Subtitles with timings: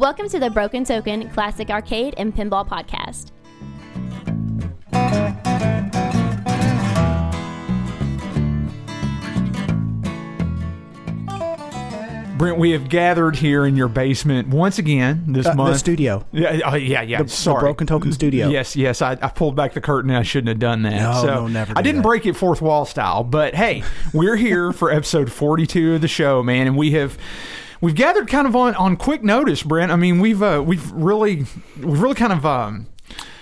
[0.00, 3.32] Welcome to the Broken Token Classic Arcade and Pinball Podcast.
[12.38, 15.74] Brent, we have gathered here in your basement once again this Uh, month.
[15.74, 16.24] the studio.
[16.32, 17.18] Yeah, oh, yeah, yeah.
[17.18, 18.48] The- the Sorry, Broken Token studio.
[18.48, 19.02] Yes, yes.
[19.02, 20.10] I, I pulled back the curtain.
[20.10, 20.94] I shouldn't have done that.
[21.02, 22.08] No, so no, never I do didn't that.
[22.08, 23.82] break it fourth wall style, but hey,
[24.14, 27.18] we're here for episode forty-two of the show, man, and we have.
[27.80, 29.90] We've gathered kind of on, on quick notice, Brent.
[29.90, 31.46] I mean, we've uh, we've really
[31.78, 32.86] we've really kind of um,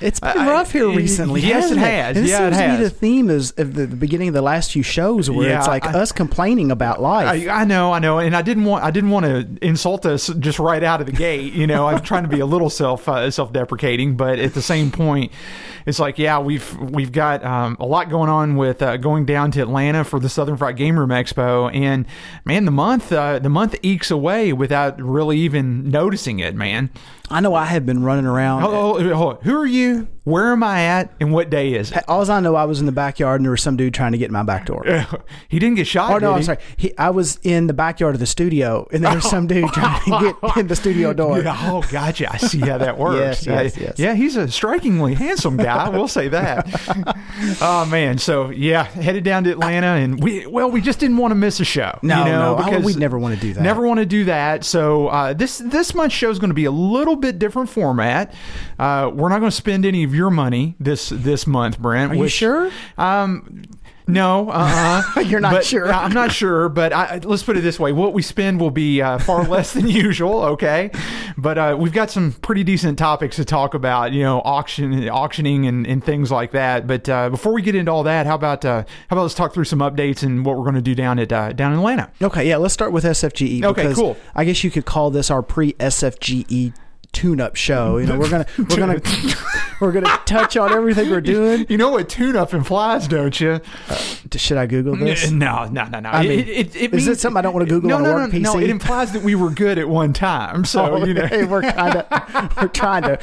[0.01, 1.41] It's been I- rough here I- recently.
[1.41, 2.17] yes, hasn't it has.
[2.17, 4.35] And it Yeah, it seems to be the theme is of the, the beginning of
[4.35, 7.49] the last few shows where Yeah, it's like I- us complaining about life.
[7.51, 10.59] I, know, I know, and I didn't want I didn't want to insult us just
[10.59, 11.53] right out of the gate.
[11.53, 14.63] You know, I'm trying to be a little self uh, self deprecating, but at the
[14.63, 15.33] same point,
[15.87, 19.51] it's like, yeah, we've we've got um, a lot going on with uh, going down
[19.53, 22.07] to Atlanta for the Southern Fried Game Room Expo, and
[22.45, 26.91] man, the month uh, the month ekes away without really even noticing it, man.
[27.31, 28.63] I know I have been running around.
[28.63, 29.43] Hold, hold on.
[29.45, 29.88] Who are you?
[29.89, 30.18] you.
[30.29, 31.11] Where am I at?
[31.21, 32.05] And what day is it?
[32.07, 34.19] All I know, I was in the backyard and there was some dude trying to
[34.19, 34.85] get in my back door.
[35.49, 36.13] he didn't get shot.
[36.13, 36.45] Oh no, I'm he?
[36.45, 36.59] sorry.
[36.77, 40.05] He, I was in the backyard of the studio, and there was some dude trying
[40.05, 41.39] to get in the studio door.
[41.41, 42.31] Yeah, oh, gotcha.
[42.31, 43.47] I see how that works.
[43.47, 43.99] Yes, yes, yes.
[43.99, 45.89] Yeah, he's a strikingly handsome guy.
[45.89, 46.67] We'll say that.
[47.63, 51.31] oh man, so yeah, headed down to Atlanta, and we well, we just didn't want
[51.31, 51.99] to miss a show.
[52.03, 53.63] No, you know, no, because we'd never want to do that.
[53.63, 54.65] Never want to do that.
[54.65, 58.35] So uh, this this month's show is going to be a little bit different format.
[58.79, 62.13] Uh, we're not going to spend any of your money this this month, Brent.
[62.13, 62.71] Are you sure?
[62.99, 63.63] Um,
[64.09, 65.21] no, uh-uh.
[65.27, 65.93] You're not But, sure.
[65.93, 69.03] I'm not sure, but I, let's put it this way: what we spend will be
[69.03, 70.43] uh, far less than usual.
[70.45, 70.91] Okay,
[71.37, 74.13] but uh, we've got some pretty decent topics to talk about.
[74.13, 76.87] You know, auction, auctioning, and, and things like that.
[76.87, 79.53] But uh, before we get into all that, how about uh, how about let's talk
[79.53, 82.11] through some updates and what we're going to do down at uh, down in Atlanta.
[82.23, 83.63] Okay, yeah, let's start with SFGE.
[83.63, 84.17] Okay, cool.
[84.35, 86.73] I guess you could call this our pre SFGE
[87.13, 87.99] tune-up show.
[87.99, 89.01] You know, we're gonna we're gonna
[89.81, 91.67] we're gonna touch on everything we're doing.
[91.69, 93.61] You know what tune-up implies, don't you?
[94.37, 95.31] Should I Google this?
[95.31, 96.11] No, no, no, no.
[96.11, 98.01] I mean, it, it, it is means, it something I don't wanna Google no, on
[98.05, 100.65] a no, work no, No, it implies that we were good at one time.
[100.65, 103.19] So Oh, you know, hey, we're kind of we're trying to.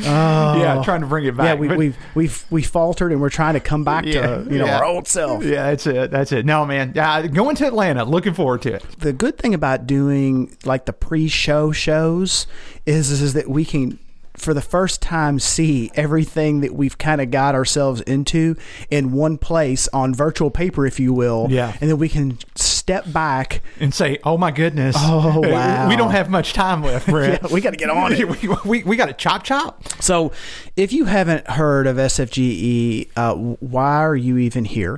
[0.00, 0.58] Oh.
[0.58, 1.46] yeah, trying to bring it back.
[1.46, 4.46] Yeah, we, But- we've we've we faltered and we're trying to come back Yeah, to
[4.50, 4.78] you know yeah.
[4.78, 5.44] our old self.
[5.44, 6.10] Yeah, that's it.
[6.10, 6.44] That's it.
[6.46, 6.96] No, man.
[6.96, 8.04] Uh, going to Atlanta.
[8.04, 8.84] Looking forward to it.
[8.98, 12.46] the good thing about doing like the pre-show shows
[12.86, 13.98] is is, that we can
[14.36, 18.56] for the first time see everything that we've kind of got ourselves into
[18.90, 21.72] in one place on virtual paper if you will Yeah.
[21.80, 24.96] and then we can step back And say, "Oh my goodness!
[24.98, 25.88] Oh, wow.
[25.88, 27.42] We don't have much time left, Brett.
[27.48, 28.28] Yeah, we gotta get on it.
[28.42, 29.82] we, we, we got to chop chop.
[30.02, 30.32] so
[30.76, 34.96] if you haven't heard of sfge uh, why are you even here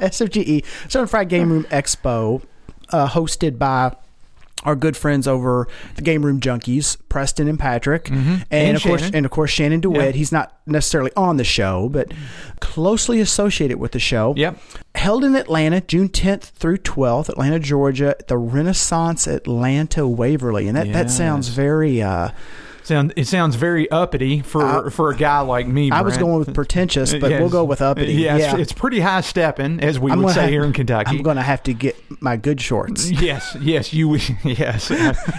[0.00, 2.42] sfge southern fried game room expo
[2.90, 3.94] uh, hosted by
[4.64, 9.00] our good friends over the Game Room Junkies, Preston and Patrick, and, And of course,
[9.02, 9.16] Shannon.
[9.16, 10.06] and of course Shannon DeWitt.
[10.06, 10.10] Yeah.
[10.12, 12.12] He's not necessarily on the show, but
[12.60, 14.34] closely associated with the show.
[14.36, 14.58] Yep.
[14.94, 20.76] Held in Atlanta, June 10th through 12th, Atlanta, Georgia, at the Renaissance Atlanta Waverly, and
[20.76, 22.00] that, that sounds very.
[22.02, 22.30] Uh,
[22.84, 25.90] Sound it sounds very uppity for for a guy like me.
[25.90, 27.40] I was going with pretentious, but Yes.
[27.40, 28.12] we'll go with uppity.
[28.12, 31.16] Yes, yeah, it's pretty high stepping, as we I'm would say have- here in Kentucky.
[31.16, 33.10] I'm going to have to get my good shorts.
[33.24, 34.30] Yes, yes, you wish.
[34.44, 34.90] yes,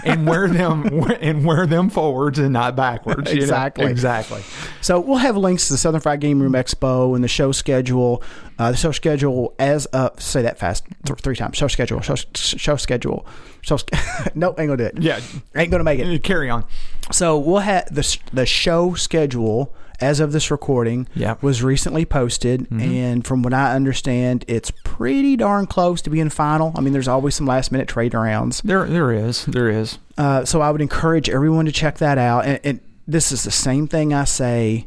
[0.04, 0.86] and wear them
[1.20, 3.30] and wear them forwards and not backwards.
[3.30, 3.42] you know?
[3.44, 3.86] Exactly.
[3.86, 4.42] exactly.
[4.80, 8.22] So we'll have links to the Southern Fried Game Room Expo and the show schedule.
[8.58, 11.56] Uh, the show schedule as of say that fast th- three times.
[11.56, 12.00] Show schedule.
[12.00, 13.26] Show show schedule.
[13.60, 13.76] Show.
[13.76, 13.84] sch-
[14.34, 14.98] no, ain't gonna do it.
[14.98, 15.20] Yeah,
[15.54, 16.22] ain't gonna make it.
[16.22, 16.64] carry on.
[17.12, 21.08] So we'll have the the show schedule as of this recording.
[21.14, 21.42] Yep.
[21.42, 26.72] was recently posted, and from what I understand, it's pretty darn close to being final.
[26.76, 28.60] I mean, there's always some last minute trade rounds.
[28.62, 29.98] There, there is, there is.
[30.18, 32.44] Uh, so I would encourage everyone to check that out.
[32.44, 34.86] And, and this is the same thing I say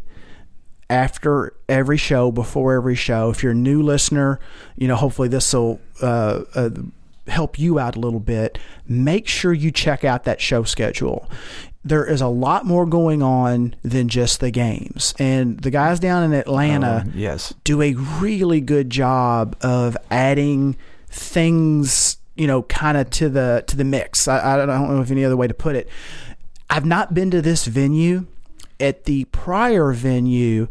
[0.90, 3.30] after every show, before every show.
[3.30, 4.40] If you're a new listener,
[4.76, 6.70] you know, hopefully this will uh, uh,
[7.28, 8.58] help you out a little bit.
[8.88, 11.30] Make sure you check out that show schedule.
[11.86, 15.14] There is a lot more going on than just the games.
[15.20, 17.54] And the guys down in Atlanta Uh, yes.
[17.64, 20.76] do a really good job of adding
[21.08, 24.28] things, you know, kind of to the to the mix.
[24.28, 25.88] I, I don't know if any other way to put it.
[26.70, 28.26] I've not been to this venue.
[28.80, 30.68] At the prior venue,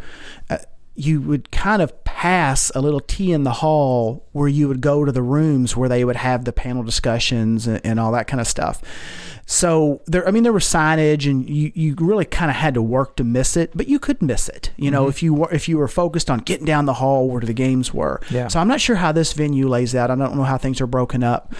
[0.48, 0.58] uh,
[0.94, 5.04] you would kind of pass a little tea in the hall where you would go
[5.04, 8.40] to the rooms where they would have the panel discussions and, and all that kind
[8.40, 8.82] of stuff.
[9.46, 12.82] So there, I mean, there was signage, and you, you really kind of had to
[12.82, 14.72] work to miss it, but you could miss it.
[14.76, 17.40] You know, if you were if you were focused on getting down the hall where
[17.40, 18.20] the games were.
[18.28, 18.48] Yeah.
[18.48, 20.10] So I'm not sure how this venue lays out.
[20.10, 21.54] I don't know how things are broken up.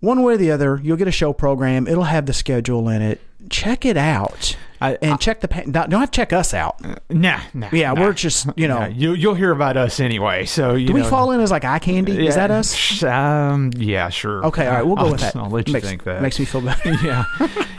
[0.00, 1.88] one way or the other, you'll get a show program.
[1.88, 3.20] It'll have the schedule in it.
[3.50, 4.56] Check it out.
[4.80, 6.80] I- and I- check the pa- don't don't have to check us out.
[7.10, 7.68] Nah, nah.
[7.72, 8.00] Yeah, nah.
[8.00, 8.80] we're just you know.
[8.80, 10.44] Nah, you, you'll hear about us anyway.
[10.44, 12.26] So you do we fall in as like eye candy?
[12.26, 13.02] Is that us?
[13.02, 14.44] Um, yeah, sure.
[14.46, 15.36] Okay, all right, we'll go I'll, with that.
[15.36, 16.22] I'll let you makes, think that.
[16.22, 16.92] makes me feel better.
[17.04, 17.24] yeah,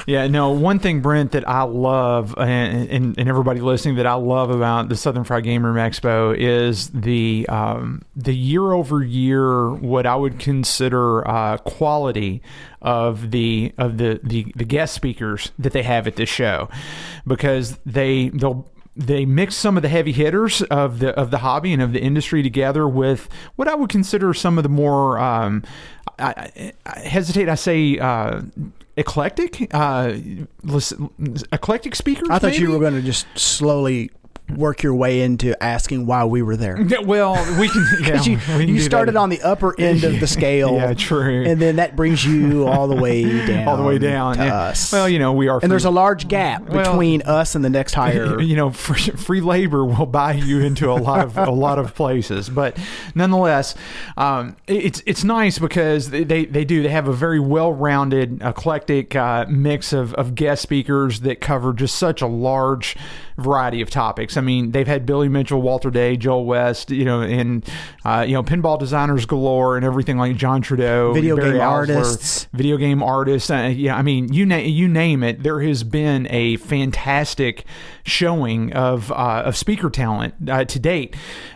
[0.07, 0.27] yeah.
[0.27, 4.49] No, one thing, Brent, that I love, and, and and everybody listening, that I love
[4.49, 10.05] about the Southern Fried Game Room Expo is the um, the year over year what
[10.05, 12.41] I would consider uh, quality
[12.81, 16.69] of the of the, the the guest speakers that they have at this show,
[17.27, 21.71] because they they'll they mix some of the heavy hitters of the of the hobby
[21.71, 25.63] and of the industry together with what I would consider some of the more um,
[26.17, 28.41] I, I, hesitate I say uh,
[28.97, 30.13] eclectic uh,
[31.51, 32.27] eclectic speakers.
[32.29, 34.11] I thought you were going to just slowly
[34.49, 36.81] work your way into asking why we were there.
[36.81, 37.85] Yeah, well, we can.
[37.99, 39.19] Yeah, you, we can you started that.
[39.19, 40.73] on the upper end of the scale.
[40.75, 41.43] Yeah, true.
[41.45, 43.67] And then that brings you all the way down.
[43.67, 44.55] all the way down to yeah.
[44.55, 44.91] us.
[44.91, 45.59] Well, you know, we are.
[45.61, 48.39] and there's a large gap Well- between us and the next higher.
[48.41, 51.93] you know free, free labor will buy you into a lot of a lot of
[51.95, 52.77] places but
[53.15, 53.75] nonetheless
[54.17, 59.15] um, it's it's nice because they, they, they do they have a very well-rounded eclectic
[59.15, 62.95] uh, mix of, of guest speakers that cover just such a large
[63.39, 67.21] variety of topics I mean they've had Billy Mitchell Walter Day Joel West you know
[67.21, 67.65] and
[68.05, 71.95] uh, you know pinball designers galore and everything like John Trudeau Video Barry game Oursler,
[71.97, 72.47] artists.
[72.53, 73.49] video game artists.
[73.49, 75.43] Uh, yeah, I mean, you name you name it.
[75.43, 77.65] There has been a fantastic
[78.09, 81.15] showing of uh, of speaker talent uh, to date.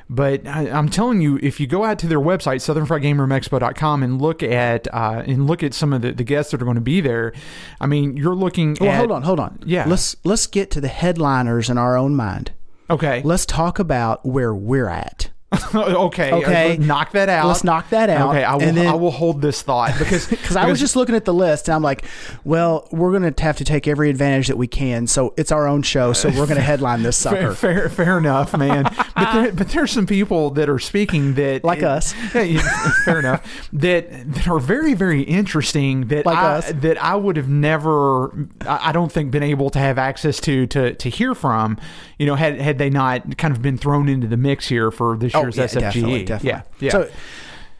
[0.09, 4.43] But I, I'm telling you, if you go out to their website, SouthernFriedGameRoomExpo.com, and look
[4.43, 7.01] at uh, and look at some of the, the guests that are going to be
[7.01, 7.33] there,
[7.81, 8.77] I mean, you're looking.
[8.79, 9.59] well, at, hold on, hold on.
[9.65, 9.85] Yeah.
[9.87, 12.51] Let's let's get to the headliners in our own mind.
[12.89, 13.21] Okay.
[13.23, 15.29] Let's talk about where we're at.
[15.75, 16.31] Okay.
[16.43, 16.75] Okay.
[16.77, 17.47] uh, Knock that out.
[17.47, 18.43] Let's knock that out, Okay.
[18.43, 18.59] I will.
[18.73, 21.67] then- I will hold this thought because Because I was just looking at the list
[21.67, 22.05] and I'm like,
[22.43, 25.07] well, we're going to have to take every advantage that we can.
[25.07, 26.13] So it's our own show.
[26.13, 27.53] So we're going to headline this sucker.
[27.53, 28.83] fair, fair enough, man.
[29.15, 32.13] but there, but there's some people that are speaking that Like us.
[32.33, 33.69] Yeah, yeah, fair enough.
[33.73, 36.07] That that are very, very interesting.
[36.07, 36.71] That Like I, us.
[36.73, 40.93] that I would have never, I don't think, been able to have access to to
[40.93, 41.77] to hear from.
[42.17, 45.17] You know, had had they not kind of been thrown into the mix here for
[45.17, 45.79] this year's Oh, yeah, SFGE.
[45.79, 46.49] definitely, definitely.
[46.49, 46.91] Yeah, yeah.
[46.91, 47.11] So,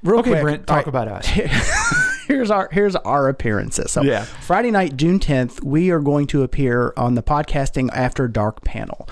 [0.03, 1.25] real okay, quick, Brent, talk right, about us.
[2.27, 3.91] here's our here's our appearances.
[3.91, 4.23] So Yeah.
[4.23, 9.07] Friday night, June 10th, we are going to appear on the podcasting after dark panel.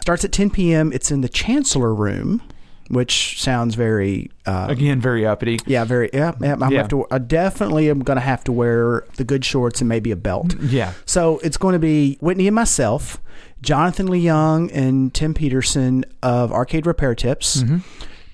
[0.00, 0.92] Starts at 10 p.m.
[0.92, 2.42] It's in the Chancellor Room,
[2.88, 5.58] which sounds very uh, Again, very uppity.
[5.66, 6.32] yeah, very yeah.
[6.40, 6.78] yeah I'm Yeah.
[6.78, 10.10] Have to, I definitely am going to have to wear the good shorts and maybe
[10.12, 10.54] a belt.
[10.60, 10.92] Yeah.
[11.06, 13.20] So it's going to be Whitney and myself,
[13.60, 17.62] Jonathan Leung and Tim Peterson of Arcade Repair Tips.
[17.62, 17.78] Mm-hmm.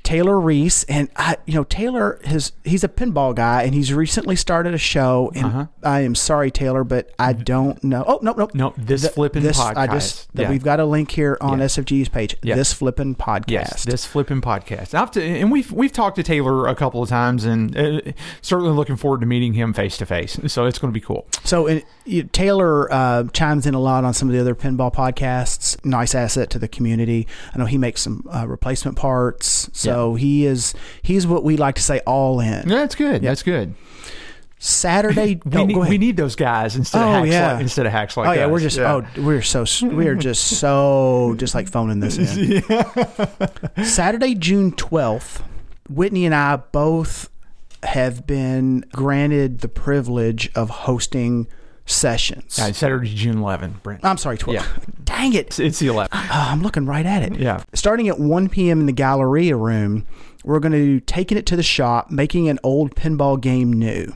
[0.03, 4.35] Taylor Reese and I, you know, Taylor has he's a pinball guy and he's recently
[4.37, 5.31] started a show.
[5.35, 5.67] And Uh-huh.
[5.85, 8.05] I am sorry, Taylor, but I don't know.
[8.07, 9.77] Oh no, no, No, this Th- flipping this, podcast.
[9.77, 10.51] I just that Yeah.
[10.51, 11.67] we've got a link here on Yeah.
[11.67, 12.37] SFG's page.
[12.43, 12.57] Yeah.
[12.57, 13.51] This flipping podcast.
[13.51, 14.93] Yes, this flipping podcast.
[14.95, 18.01] I've to, and we've we've talked to Taylor a couple of times, and uh,
[18.41, 20.39] certainly looking forward to meeting him face to face.
[20.49, 21.27] So it's going to be cool.
[21.45, 24.93] So and, you, Taylor uh, chimes in a lot on some of the other pinball
[24.93, 25.83] podcasts.
[25.85, 27.27] Nice asset to the community.
[27.55, 29.71] I know he makes some uh, replacement parts.
[29.73, 32.69] So he is he's what we like to say all in.
[32.69, 33.23] Yeah, that's good.
[33.23, 33.75] That's good.
[34.59, 35.41] Saturday.
[35.45, 37.53] We oh, need we need those guys instead Oh, of hacks yeah.
[37.55, 41.35] like, instead of hacks like Oh yeah, we're just oh we're so we're just so
[41.37, 42.63] just like phoning this in.
[43.85, 45.43] Saturday, June twelfth,
[45.91, 47.29] Whitney and I both
[47.83, 51.49] have been granted the privilege of hosting
[51.87, 52.59] sessions.
[52.59, 54.05] Uh, Saturday, June 11th, Brent.
[54.05, 54.55] I'm sorry, twelve.
[54.57, 54.67] Yeah.
[55.05, 55.47] Dang it!
[55.49, 56.09] It's, it's the 11th.
[56.13, 57.39] Oh, I'm looking right at it.
[57.39, 57.63] Yeah.
[57.75, 58.81] Starting at 1 p.m.
[58.81, 60.07] in the Galleria room,
[60.45, 64.13] we're going to taking it to the shop, making an old pinball game new.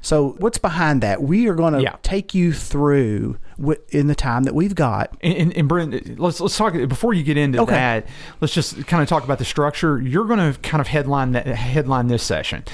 [0.00, 1.22] So, what's behind that?
[1.22, 1.96] We are going to Yeah.
[2.02, 3.38] take you through
[3.88, 5.16] in the time that we've got.
[5.22, 7.72] And, and, and Brent, let's let's talk before you get into Okay.
[7.74, 8.06] that.
[8.42, 9.98] Let's just kind of talk about the structure.
[9.98, 12.64] You're going to kind of headline that headline this session,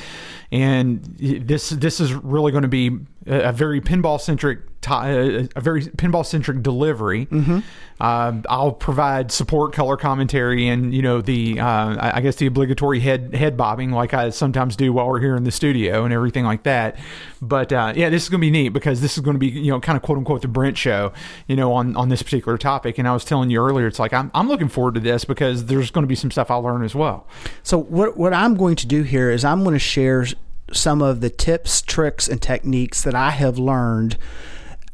[0.53, 5.83] and this this is really going to be a, a very pinball centric a very
[5.83, 7.27] pinball centric delivery.
[7.27, 7.59] Mm-hmm.
[8.03, 12.99] Um, I'll provide support, color commentary, and you know the uh, I guess the obligatory
[12.99, 16.47] head head bobbing like I sometimes do while we're here in the studio and everything
[16.47, 16.97] like that.
[17.43, 19.49] But uh, yeah, this is going to be neat because this is going to be
[19.49, 21.13] you know kind of quote unquote the Brent show,
[21.47, 22.97] you know on on this particular topic.
[22.97, 25.67] And I was telling you earlier, it's like I'm I'm looking forward to this because
[25.67, 27.27] there's going to be some stuff I'll learn as well.
[27.63, 30.25] So, what, what I'm going to do here is I'm going to share
[30.73, 34.17] some of the tips, tricks, and techniques that I have learned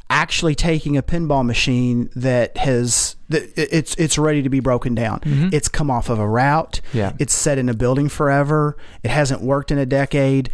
[0.09, 5.19] actually taking a pinball machine that has that it's it's ready to be broken down.
[5.51, 6.79] It's come off of a route.
[6.93, 7.11] Yeah.
[7.19, 8.77] It's set in a building forever.
[9.03, 10.49] It hasn't worked in a decade.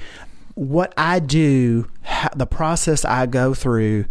[0.55, 1.87] what I do,
[2.35, 4.05] the process I go through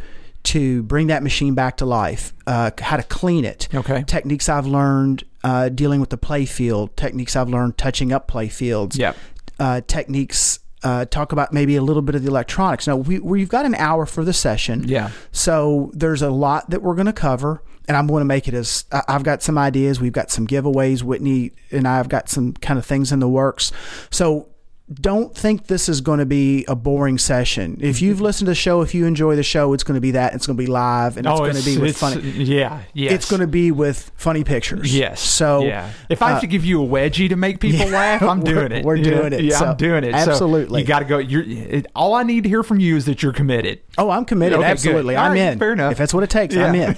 [0.45, 4.02] to bring that machine back to life, uh, how to clean it, Okay.
[4.09, 8.49] techniques I've learned uh, dealing with the play field, techniques I've learned touching up play
[8.49, 9.16] fields, Yep.
[9.61, 10.59] uh, techniques.
[10.85, 12.87] Uh, talk about maybe a little bit of the electronics.
[12.87, 15.11] Now we we've got an hour for the session, Yeah.
[15.31, 18.55] so there's a lot that we're going to cover, and I'm going to make it
[18.55, 20.01] as I've got some ideas.
[20.01, 21.03] We've got some giveaways.
[21.03, 23.71] Whitney and I have got some kind of things in the works.
[24.11, 24.49] So
[24.95, 27.79] don't think this is going to be a boring session.
[27.81, 30.13] If you've listened to the show, if you enjoy the show, it's going to be
[30.13, 30.35] that.
[30.35, 32.23] It's going to be live, and it's going to be with Oh, funny.
[32.23, 32.83] Yeah.
[32.95, 33.13] Yes.
[33.13, 34.95] It's going to be with funny pictures.
[34.97, 35.21] Yes.
[35.21, 35.91] So yeah.
[36.09, 38.43] if I have uh, to give you a wedgie to make people yeah, laugh, I'm
[38.43, 38.85] doing it.
[38.85, 39.43] we're Yeah, doing it.
[39.45, 40.13] Yeah, So, I'm doing it.
[40.13, 40.81] So absolutely.
[40.81, 41.19] you got to go.
[41.19, 41.45] You're.
[41.47, 43.81] It, all I need to hear from you is that you're committed.
[43.99, 44.59] Oh, I'm committed.
[44.59, 44.69] Okay.
[44.69, 45.17] Absolutely.
[45.17, 45.59] I'm right, in.
[45.59, 45.93] fair enough.
[45.93, 46.97] If that's what it takes, I'm in.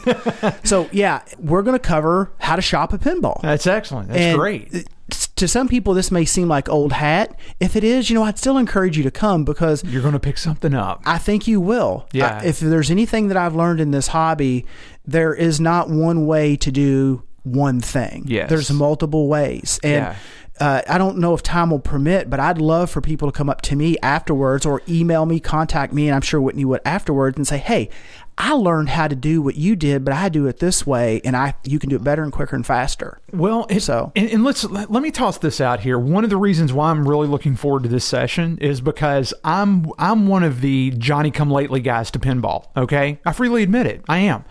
[0.64, 3.40] so, yeah, we're going to cover how to shop a pinball.
[3.42, 4.08] That's excellent.
[4.08, 4.88] That's And great.
[5.36, 7.36] To some people, this may seem like old hat.
[7.58, 10.20] If it is, you know, I'd still encourage you to come because You're going to
[10.20, 11.02] pick something up.
[11.04, 12.06] I think you will.
[12.12, 12.38] Yeah.
[12.40, 14.64] I- if there's anything that I've learned in this hobby,
[15.04, 18.24] there is not one way to do one thing.
[18.26, 18.48] Yes.
[18.48, 19.80] There's multiple ways.
[19.82, 20.14] And Yeah.
[20.60, 23.50] uh, I don't know if time will permit, but I'd love for people to come
[23.50, 27.36] up to me afterwards or email me, contact me, and I'm sure Whitney would afterwards
[27.36, 27.90] and say, hey,
[28.36, 31.36] I learned how to do what you did, but I do it this way, and
[31.36, 33.20] I you can do it better and quicker and faster.
[33.32, 35.98] Well, it, So- and, and let's let, let me toss this out here.
[35.98, 39.86] One of the reasons why I'm really looking forward to this session is because I'm
[39.98, 42.66] I'm one of the Johnny Come Lately guys to pinball.
[42.76, 44.02] Okay, I freely admit it.
[44.08, 44.44] I am.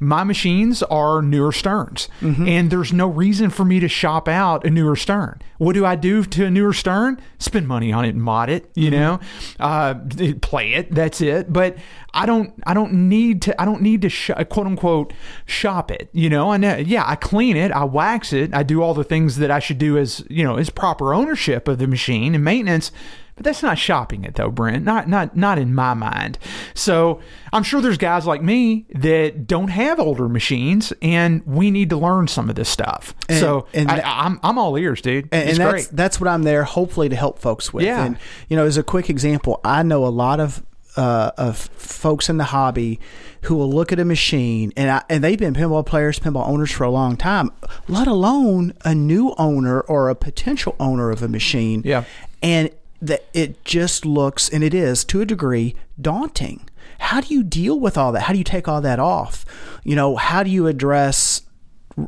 [0.00, 4.70] My machines are newer Sterns, and there's no reason for me to shop out a
[4.70, 5.40] newer Stern.
[5.58, 7.20] What do I do to a newer Stern?
[7.38, 8.70] Spend money on it and mod it.
[8.74, 9.20] You know,
[9.60, 9.94] uh,
[10.40, 10.92] play it.
[10.94, 11.52] That's it.
[11.52, 11.76] But
[12.14, 15.12] I don't I don't need to I don't need to sh- quote unquote
[15.46, 16.08] shop it.
[16.12, 19.04] You know, and uh, yeah, I clean it, I wax it, I do all the
[19.04, 22.44] things that I should do as you know as proper ownership of the machine and
[22.44, 22.90] maintenance.
[23.36, 24.84] But that's not shopping it though, Brent.
[24.84, 26.38] Not not not in my mind.
[26.74, 27.20] So
[27.52, 31.96] I'm sure there's guys like me that don't have older machines, and we need to
[31.96, 33.14] learn some of this stuff.
[33.28, 35.28] And- so and I, that- I'm I'm all ears, dude.
[35.30, 35.82] and, it's and great.
[35.82, 37.84] that's that's what I'm there hopefully to help folks with.
[37.84, 38.04] Yeah.
[38.06, 38.18] And
[38.48, 40.64] you know, as a quick example, I know a lot of
[40.98, 42.98] uh, of folks in the hobby
[43.42, 46.72] who will look at a machine and I, and they've been pinball players, pinball owners
[46.72, 47.52] for a long time,
[47.86, 51.82] let alone a new owner or a potential owner of a machine.
[51.84, 52.04] Yeah.
[52.42, 56.68] and that it just looks and it is to a degree daunting.
[56.98, 58.22] How do you deal with all that?
[58.22, 59.46] How do you take all that off?
[59.84, 61.42] You know, how do you address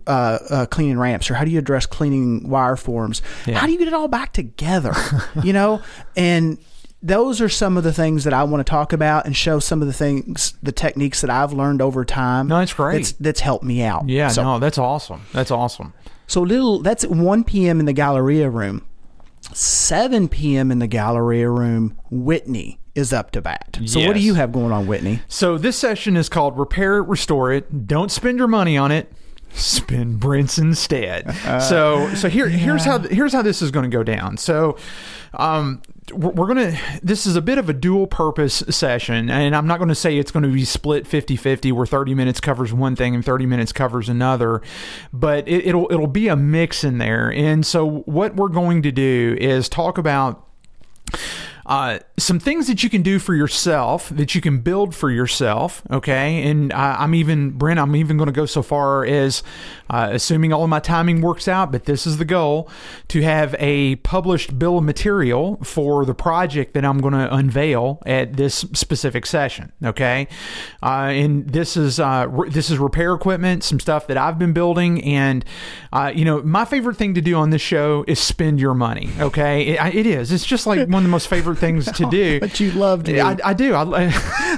[0.08, 3.22] uh, uh, cleaning ramps or how do you address cleaning wire forms?
[3.46, 3.58] Yeah.
[3.58, 4.94] How do you get it all back together?
[5.44, 5.80] you know,
[6.16, 6.58] and
[7.02, 9.80] those are some of the things that I want to talk about and show some
[9.80, 12.48] of the things, the techniques that I've learned over time.
[12.48, 12.96] No, that's great.
[12.96, 14.08] That's, that's helped me out.
[14.08, 15.22] yeah, So, no, that's awesome.
[15.32, 15.92] That's awesome.
[16.26, 16.80] so little.
[16.80, 17.80] That's at 1 p.m.
[17.80, 18.86] in the Galleria room.
[19.52, 20.70] 7 p.m.
[20.70, 21.96] in the Galleria room.
[22.10, 23.78] Whitney is up to bat.
[23.86, 25.20] So what do you have going on, Whitney?
[25.28, 27.86] So this session is called Repair It, Restore It.
[27.86, 29.10] Don't spend your money on it.
[29.52, 31.34] Spend Brent's instead.
[31.62, 34.36] so so here here's how here's how this is going to go down.
[34.36, 34.76] So
[35.34, 39.66] um we're, going to this is a bit of a dual purpose session and I'm
[39.66, 42.96] not going to say it's going to be split 50-50 where 30 minutes covers one
[42.96, 44.62] thing and 30 minutes covers another,
[45.12, 47.32] but it, it'll it'll be a mix in there.
[47.32, 50.46] And so what we're going to do is talk about
[51.70, 55.82] uh, some things that you can do for yourself that you can build for yourself
[55.90, 56.42] okay?
[56.48, 59.42] And uh, i'm even brent i'm even going to go so far as
[59.88, 62.68] uh, assuming all of my timing works out but this is the goal
[63.08, 68.02] to have a published bill of material for the project that i'm going to unveil
[68.04, 70.28] at this specific session okay?
[70.82, 74.52] Uh, and this is uh, re- this is repair equipment some stuff that i've been
[74.52, 75.44] building and
[75.92, 79.08] uh, you know my favorite thing to do on this show is spend your money
[79.20, 79.62] okay?
[79.62, 80.32] It, it is.
[80.32, 83.20] It's just like one of the most favorite things to do But you love to.
[83.20, 83.74] I, I do.
[83.74, 83.84] I,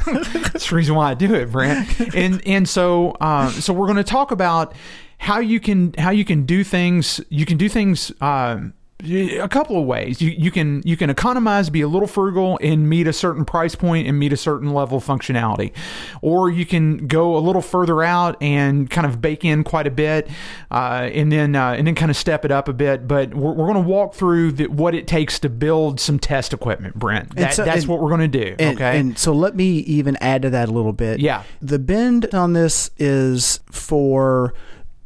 [0.07, 2.15] that's the reason why I do it, Brent.
[2.15, 4.75] And and so uh, so we're going to talk about
[5.19, 7.21] how you can how you can do things.
[7.29, 8.13] You can do things.
[8.21, 10.21] Um, a couple of ways.
[10.23, 13.75] You, you can you can economize be a little frugal and meet a certain price
[13.75, 15.73] point and meet a certain level of functionality.
[16.21, 19.91] Or you can go a little further out and kind of bake in quite a
[19.91, 20.29] bit
[20.71, 23.09] uh, and then uh, and then kind of step it up a bit.
[23.09, 26.53] But we're, we're going to walk through the, what it takes to build some test
[26.53, 27.35] equipment brent.
[27.37, 28.99] That, so- that's and- what we're going to do And, okay?
[28.99, 31.21] And so let me even add to that a little bit.
[31.21, 31.43] Yeah.
[31.61, 34.55] The bend on this is for,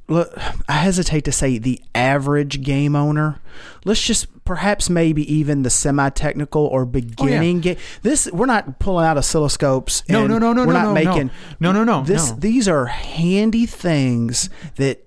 [0.08, 0.32] look,
[0.68, 3.40] I hesitate to say the average game owner.
[3.84, 7.76] Let's just perhaps maybe even the semi technical or oh, beginning game.
[8.02, 10.08] This, we're not pulling out oscilloscopes.
[10.08, 11.30] No, and no, no, no, We're no, not no, making.
[11.60, 11.72] no.
[11.72, 12.36] No, no, no, This, no.
[12.36, 15.05] These are handy things that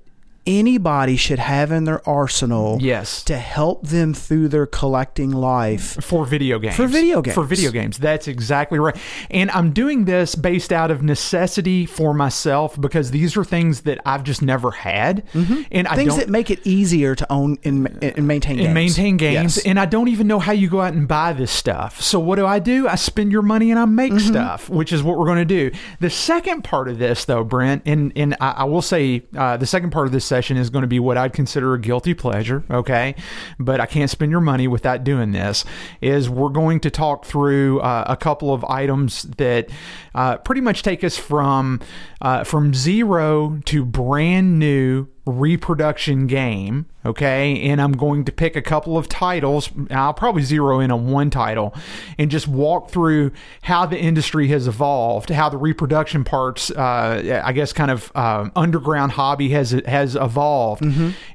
[0.50, 3.24] anybody should have in their arsenal Yes.
[3.26, 6.04] to help them through their collecting life.
[6.04, 6.76] for video games.
[6.76, 7.36] For video games.
[7.36, 7.98] For video games.
[8.00, 8.96] That's exactly right.
[9.30, 14.00] And I'm doing this based out of necessity for myself because these are things that
[14.06, 15.24] I've just never had.
[15.34, 16.00] And I Mm-hmm.
[16.00, 18.66] Things that make it easier to own and, and maintain games.
[18.66, 19.58] and maintain games.
[19.58, 19.66] Yes.
[19.66, 22.02] And I don't even know how you go out and buy this stuff.
[22.02, 22.88] So what do I do?
[22.88, 24.28] I spend your money and I make Mm-hmm.
[24.30, 25.72] stuff, which is what we're going to do.
[26.00, 29.68] The second part of this, though, Brent, and and I, I will say uh, the
[29.68, 32.64] second part of this is going to be what I'd consider a guilty pleasure.
[32.70, 33.16] Okay,
[33.60, 35.66] but I can't spend your money without doing this.
[36.02, 39.70] Is we're going to talk through uh, a couple of items that
[40.16, 41.80] uh, pretty much take us from
[42.22, 46.86] uh, from zero to brand new reproduction game.
[47.06, 47.62] Okay.
[47.70, 49.70] And I'm going to pick a couple of titles.
[49.90, 51.74] I'll probably zero in on one title
[52.18, 57.54] and just walk through how the industry has evolved, how the reproduction parts, uh, I
[57.54, 60.84] guess, kind of um, underground hobby has has evolved,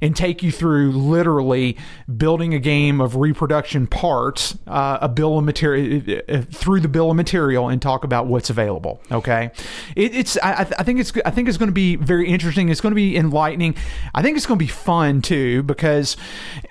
[0.02, 1.78] and take you through literally
[2.14, 7.10] building a game of reproduction parts, uh, a bill of material uh, through the bill
[7.10, 9.00] of material, and talk about what's available.
[9.10, 9.50] Okay,
[9.96, 12.68] it, it's I, I think it's I think it's going to be very interesting.
[12.68, 13.74] It's going to be enlightening.
[14.14, 16.16] I think it's going to be fun too because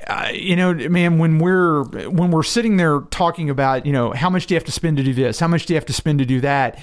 [0.08, 4.30] uh, you know, man, when we're when we're sitting there talking about you know how
[4.30, 5.94] much do you have to spend to do this, how much do you have to
[5.94, 6.80] spend to do that,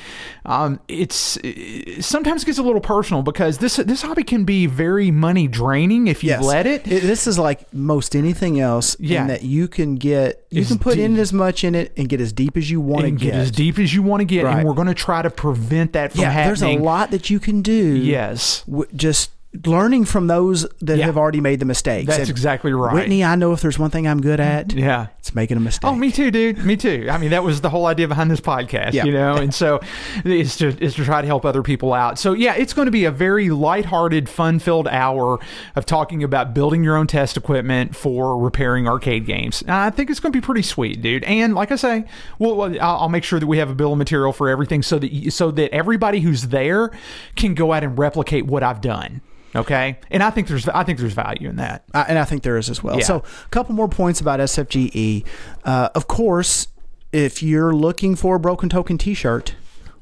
[0.46, 5.10] um, it's it sometimes gets a little personal because this this hobby can be very
[5.10, 6.44] money draining if you Yes.
[6.44, 6.84] let it.
[6.84, 9.22] This is like most anything else Yeah.
[9.22, 12.20] in that you can get, you can put in as much in it and get
[12.20, 13.32] as deep as you want to and get.
[13.32, 14.58] get as deep as you want to get, Right.
[14.58, 16.48] and we're going to try to prevent that from yeah, happening.
[16.48, 17.96] there's a lot that you can do.
[17.96, 19.30] Yes, w- just
[19.66, 21.06] learning from those that Yeah.
[21.06, 22.06] have already made the mistakes.
[22.06, 22.94] that's And exactly right.
[22.94, 25.08] Whitney, I know if there's one thing I'm good at, yeah.
[25.18, 25.90] it's making a mistake.
[25.90, 26.58] Oh, me too, dude.
[26.64, 27.08] Me too.
[27.10, 29.04] I mean, that was the whole idea behind this podcast, Yeah.
[29.06, 29.34] you know.
[29.36, 29.80] And so,
[30.24, 32.16] it's to is to try to help other people out.
[32.16, 35.40] So, yeah, it's going to be a very lighthearted, fun-filled hour
[35.74, 39.64] of talking about building your own test equipment for repairing arcade games.
[39.66, 41.24] I think it's going to be pretty sweet, dude.
[41.24, 42.04] And like I say,
[42.38, 45.00] well, I'll, I'll make sure that we have a bill of material for everything, so
[45.00, 46.92] that you, so that everybody who's there
[47.34, 49.22] can go out and replicate what I've done.
[49.54, 51.84] Okay, and I think there's I think there's value in that.
[51.92, 52.98] I, and I think there is as well.
[52.98, 53.04] Yeah.
[53.04, 55.24] So, a couple more points about SFGE.
[55.64, 56.68] Uh, of course,
[57.12, 59.56] if you're looking for a Broken Token T-shirt,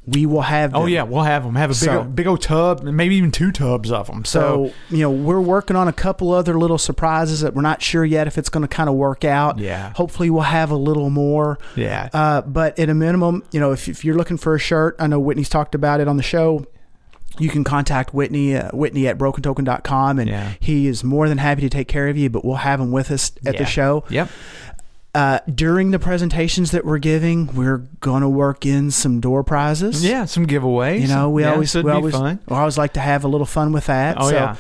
[0.06, 0.74] we will have.
[0.74, 1.54] Oh yeah, we'll have them.
[1.54, 4.24] Have a big, So- old, big old tub, maybe even two tubs of them.
[4.24, 7.82] So, So you know we're working on a couple other little surprises that we're not
[7.82, 9.58] sure yet if it's going to kind of work out.
[9.58, 9.92] Yeah.
[9.96, 11.58] Hopefully we'll have a little more.
[11.76, 12.08] Yeah.
[12.12, 15.06] Uh, but at a minimum, you know, if, if you're looking for a shirt, I
[15.08, 16.66] know Whitney's talked about it on the show.
[17.38, 20.52] You can contact Whitney, uh, Whitney at brokentoken.com, and Yeah.
[20.60, 22.28] he is more than happy to take care of you.
[22.30, 23.60] But we'll have him with us at Yeah.
[23.60, 24.04] the show.
[24.10, 24.28] Yep.
[25.14, 30.04] Uh, during the presentations that we're giving, we're going to work in some door prizes.
[30.04, 31.00] Yeah, some giveaways.
[31.00, 33.72] You know, we yeah, always we always, we always like to have a little fun
[33.72, 34.16] with that.
[34.20, 34.56] Oh so, yeah.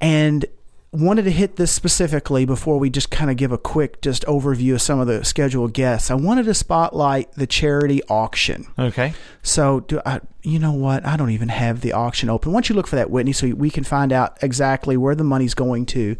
[0.00, 0.44] and
[0.92, 4.74] wanted to hit this specifically before we just kind of give a quick just overview
[4.74, 6.10] of some of the scheduled guests.
[6.10, 8.66] I wanted to spotlight the charity auction.
[8.78, 9.14] Okay.
[9.42, 11.04] So, do I, you know what?
[11.06, 12.52] I don't even have the auction open.
[12.52, 15.24] Why don't you look for that, Whitney, so we can find out exactly where the
[15.24, 16.16] money's going to.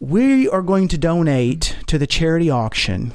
[0.00, 3.12] We are going to donate to the charity auction.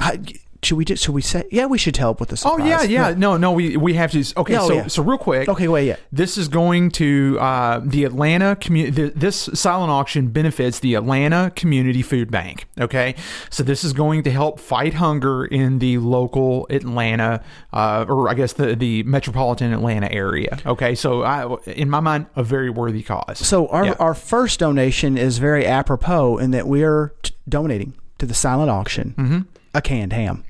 [0.00, 0.20] I,
[0.62, 1.44] should we just should we say?
[1.50, 2.88] Yeah, we should help with the Oh surprise.
[2.88, 3.14] yeah, yeah.
[3.16, 3.50] No, no.
[3.52, 4.24] We we have to.
[4.36, 4.56] Okay.
[4.56, 4.86] Oh, so yeah.
[4.86, 5.48] so real quick.
[5.48, 5.96] Okay, wait, yeah.
[6.12, 9.08] This is going to uh, the Atlanta community.
[9.10, 12.66] This silent auction benefits the Atlanta Community Food Bank.
[12.80, 13.16] Okay,
[13.50, 18.34] so this is going to help fight hunger in the local Atlanta, uh, or I
[18.34, 20.58] guess the the metropolitan Atlanta area.
[20.64, 23.38] Okay, so I, in my mind, a very worthy cause.
[23.38, 23.94] So our, Yeah.
[23.98, 28.70] our first donation is very apropos in that we are t- donating to the silent
[28.70, 29.38] auction Mm-hmm.
[29.74, 30.44] a canned ham,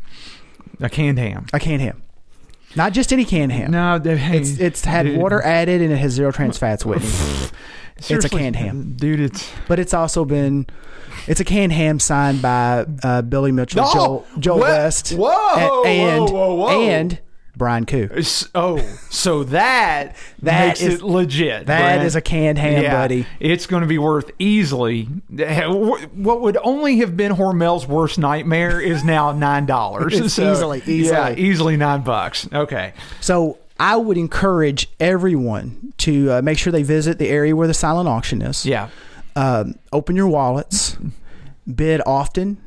[0.80, 1.46] a canned ham.
[1.52, 2.02] a canned ham,
[2.76, 3.70] not just any canned ham.
[3.70, 7.02] No, hey, It's it's had dude, water added and it has zero trans fats, With
[7.02, 7.50] Whitney.
[8.00, 8.94] seriously, canned ham.
[8.96, 9.20] dude.
[9.20, 10.66] It's but it's also been
[11.26, 13.92] it's a canned ham signed by uh, Billy Mitchell, No!
[13.92, 14.68] Joel, Joel What?
[14.70, 16.68] West, Whoa, a- and whoa, whoa, whoa.
[16.82, 17.18] and
[17.56, 18.08] Brian Kuh.
[18.54, 18.78] Oh,
[19.10, 21.66] so that That makes is- it legit.
[21.66, 22.02] That Brent.
[22.04, 23.26] is a canned ham, yeah, buddy.
[23.40, 25.04] It's going to be worth easily.
[25.04, 30.18] What would only have been Hormel's worst nightmare is now nine dollars.
[30.18, 31.40] It's easily, yeah, easily.
[31.40, 32.48] easily nine bucks.
[32.52, 37.66] Okay, So I would encourage everyone to uh, make sure they visit the area where
[37.68, 38.64] the silent auction is.
[38.64, 38.88] yeah,
[39.36, 40.96] um, open your wallets,
[41.72, 42.58] bid often,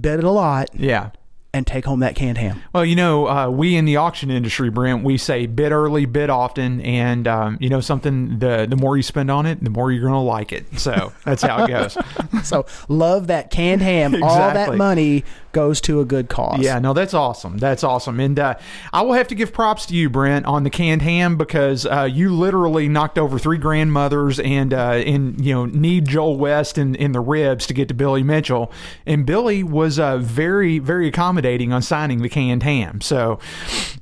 [0.00, 1.10] bid it a lot, yeah.
[1.52, 2.62] And take home that canned ham.
[2.72, 6.30] Well, you know, uh, we in the auction industry, Brent, we say bid early, bid
[6.30, 8.38] often, and um, you know something.
[8.38, 10.78] The the more you spend on it, the more you're going to like it.
[10.78, 11.96] So that's how it goes.
[12.44, 14.14] So love that canned ham.
[14.22, 16.60] All that money goes to a good cause.
[16.60, 17.58] Yeah, no, that's awesome.
[17.58, 18.20] That's awesome.
[18.20, 18.54] And uh,
[18.92, 22.08] I will have to give props to you, Brent, on the canned ham because uh,
[22.10, 26.94] you literally knocked over three grandmothers and uh, and you know need Joel West in,
[26.94, 28.72] in the ribs to get to Billy Mitchell.
[29.06, 33.00] And Billy was uh, very very accommodating on signing the canned ham.
[33.00, 33.38] So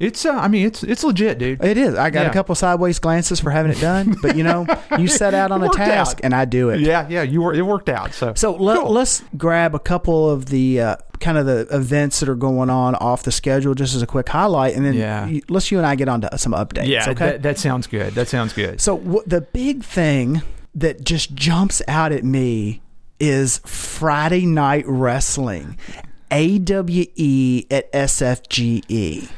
[0.01, 1.63] it's uh, I mean it's it's legit, dude.
[1.65, 1.95] It is.
[1.95, 2.31] I got Yeah.
[2.31, 4.67] a couple sideways glances for having it done, but you know,
[4.99, 6.25] you set out on a task out.
[6.25, 6.81] and I do it.
[6.81, 8.13] Yeah, yeah, you were it worked out.
[8.15, 8.91] So So let, Cool.
[8.93, 12.95] let's grab a couple of the uh, kind of the events that are going on
[12.97, 15.27] off the schedule, just as a quick highlight, and then Yeah.
[15.27, 16.87] you, let's you and I get on to some updates.
[16.89, 17.33] yeah, okay.
[17.33, 18.15] that, that sounds good.
[18.15, 18.81] That sounds good.
[18.81, 20.43] so w- the big thing
[20.75, 22.81] that just jumps out at me
[23.21, 25.77] is Friday Night Wrestling,
[26.31, 29.29] AWE at SFGE.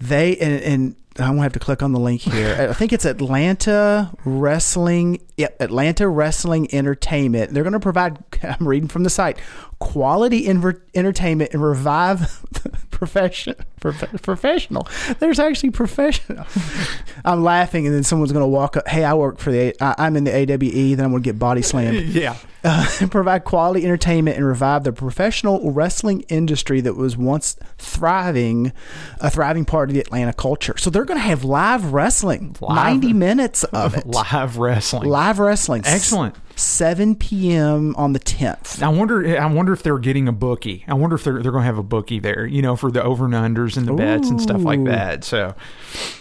[0.00, 2.68] They and, and I'm gonna have to click on the link here.
[2.70, 5.20] I think it's Atlanta Wrestling.
[5.36, 7.52] Yep, Atlanta Wrestling Entertainment.
[7.52, 8.18] They're gonna provide.
[8.42, 9.38] I'm reading from the site.
[9.80, 12.42] Quality entertainment and revive
[12.98, 14.88] profession prof- professional.
[15.20, 16.44] There's actually professional.
[17.24, 18.88] I'm laughing, and then someone's gonna walk up.
[18.88, 19.74] Hey, I work for the.
[19.80, 20.96] I, I'm in the AWE.
[20.96, 22.36] Then I'm gonna get body slammed Yeah.
[22.64, 28.72] uh, provide quality entertainment and revive the professional wrestling industry that was once thriving,
[29.20, 30.76] a thriving part of the Atlanta culture.
[30.76, 34.06] So they're going to have live wrestling, Live- 90 minutes of it.
[34.06, 35.08] Live wrestling.
[35.08, 35.82] Live wrestling.
[35.84, 36.34] Excellent.
[36.58, 37.94] 7 p.m.
[37.96, 38.82] on the 10th.
[38.82, 39.38] I wonder.
[39.40, 40.84] I wonder if they're getting a bookie.
[40.88, 42.46] I wonder if they're they're going to have a bookie there.
[42.46, 45.24] You know, for the over and unders and the bets and stuff like that.
[45.24, 45.54] So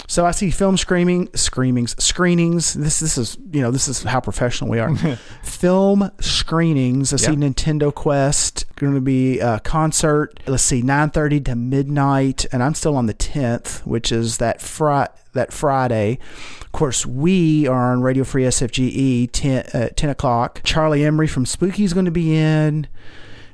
[0.07, 2.73] So I see film screaming, screamings, screenings.
[2.73, 4.95] This this is you know this is how professional we are.
[5.43, 7.13] film screenings.
[7.13, 7.37] I see Yeah.
[7.37, 10.39] Nintendo Quest going to be a concert.
[10.47, 14.61] Let's see, nine thirty to midnight, and I'm still on the tenth, which is that
[14.61, 15.11] Friday.
[15.37, 16.19] That Friday,
[16.61, 20.61] of course, we are on Radio Free SFGE 10, uh, 10 o'clock.
[20.63, 22.87] Charlie Emery from Spooky is going to be in.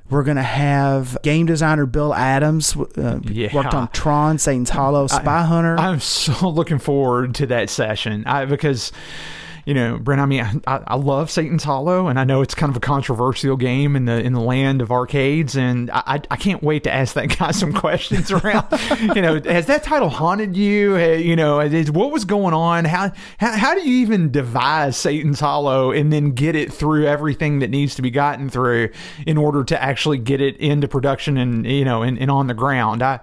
[0.10, 3.54] We're going to have game designer Bill Adams, uh, Yeah.
[3.54, 5.78] worked on Tron, Satan's Hollow, Spy Hunter.
[5.80, 8.24] I'm so looking forward to that session.
[8.26, 8.92] I because.
[9.66, 10.20] You know, Brent.
[10.20, 13.56] I mean, I, I love Satan's Hollow, and I know it's kind of a controversial
[13.56, 17.14] game in the in the land of arcades, and I, I, can't wait to ask
[17.14, 18.68] that guy some questions around.
[19.16, 20.98] you know, has that title haunted you?
[20.98, 22.84] You know, is, what was going on?
[22.84, 27.60] How, how how do you even devise Satan's Hollow and then get it through everything
[27.60, 28.90] that needs to be gotten through
[29.26, 32.54] in order to actually get it into production and you know and, and on the
[32.54, 33.02] ground?
[33.02, 33.22] I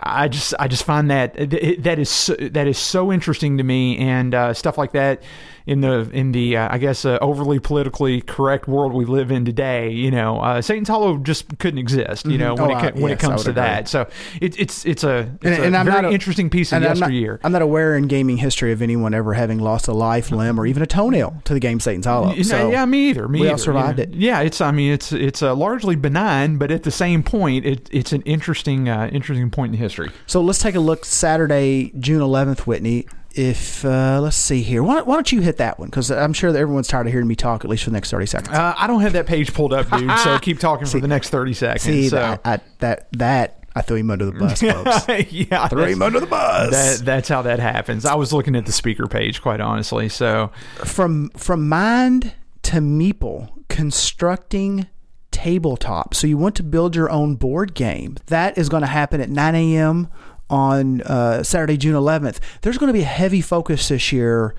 [0.00, 3.96] I just I just find that that is so, that is so interesting to me,
[3.96, 5.22] and uh, stuff like that
[5.66, 9.44] in the in the uh, I guess uh, overly politically correct world we live in
[9.44, 9.90] today.
[9.90, 12.24] You know, uh, Satan's Hollow just couldn't exist.
[12.26, 12.60] You know, Mhm.
[12.60, 13.62] when Oh, it uh, when yes, it comes to agree.
[13.62, 13.88] that.
[13.88, 14.06] So
[14.40, 16.98] it, it's it's a, it's And- a and very a- interesting piece of and I'm
[17.00, 20.58] not- I'm not aware in gaming history of anyone ever having lost a life, limb,
[20.60, 22.34] or even a toenail to the game Satan's Hollow.
[22.42, 23.26] So, yeah, me either.
[23.28, 24.04] Me we all either, survived yeah.
[24.04, 24.14] it.
[24.14, 24.60] Yeah, it's.
[24.60, 28.22] I mean, it's it's uh, largely benign, but at the same point, it, it's an
[28.22, 30.10] interesting uh, interesting point in history.
[30.26, 33.06] so let's take a look Saturday, June 11th, Whitney.
[33.38, 35.88] If uh, let's see here, why, why don't you hit that one?
[35.88, 38.10] Because I'm sure that everyone's tired of hearing me talk at least for the next
[38.10, 38.56] 30 seconds.
[38.56, 40.10] Uh, I don't have that page pulled up, dude.
[40.20, 41.82] so keep talking for the next thirty seconds.
[41.82, 42.16] see so.
[42.16, 44.60] that, I, that that I threw him under the bus,
[45.06, 45.30] folks.
[45.30, 46.70] yeah, threw him under the bus.
[46.70, 48.06] that, that's how that happens.
[48.06, 50.08] I was looking at the speaker page, quite honestly.
[50.08, 54.86] So from from mind to meeple constructing
[55.30, 59.20] tabletop so you want to build your own board game that is going to happen
[59.20, 60.08] at 9 a.m
[60.48, 64.54] on uh, saturday june 11th there's going to be a heavy focus this year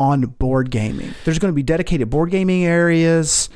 [0.00, 1.14] on board gaming.
[1.26, 3.50] There's going to be dedicated board gaming areas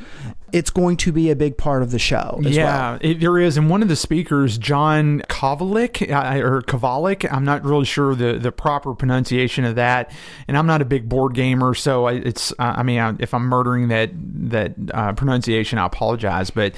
[0.54, 2.98] it's going to be a big part of the show as yeah, well.
[3.00, 3.56] it, there is.
[3.56, 6.08] And one of the speakers, John Kovalic,
[6.40, 10.12] or Kovalic, I'm not really sure the, the proper pronunciation of that.
[10.46, 12.52] And I'm not a big board gamer, so I, it's.
[12.52, 16.50] Uh, I mean, I, if I'm murdering that that uh, pronunciation, I apologize.
[16.50, 16.76] But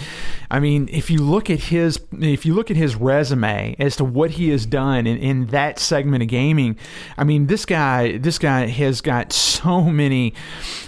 [0.50, 4.04] I mean, if you look at his if you look at his resume as to
[4.04, 6.78] what he has done in, in that segment of gaming,
[7.18, 10.32] I mean, this guy this guy has got so many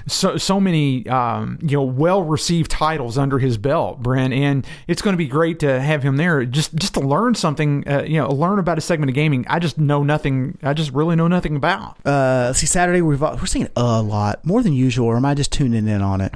[0.07, 5.03] so so many um, you know well received titles under his belt, Brent, and it's
[5.03, 8.19] going to be great to have him there just just to learn something, uh, you
[8.19, 9.45] know, learn about a segment of gaming.
[9.49, 10.59] I just know nothing.
[10.62, 11.97] I just really know nothing about.
[12.07, 15.51] uh, see saturday we've, we're seeing a lot more than usual or am i just
[15.53, 16.33] tuning in on it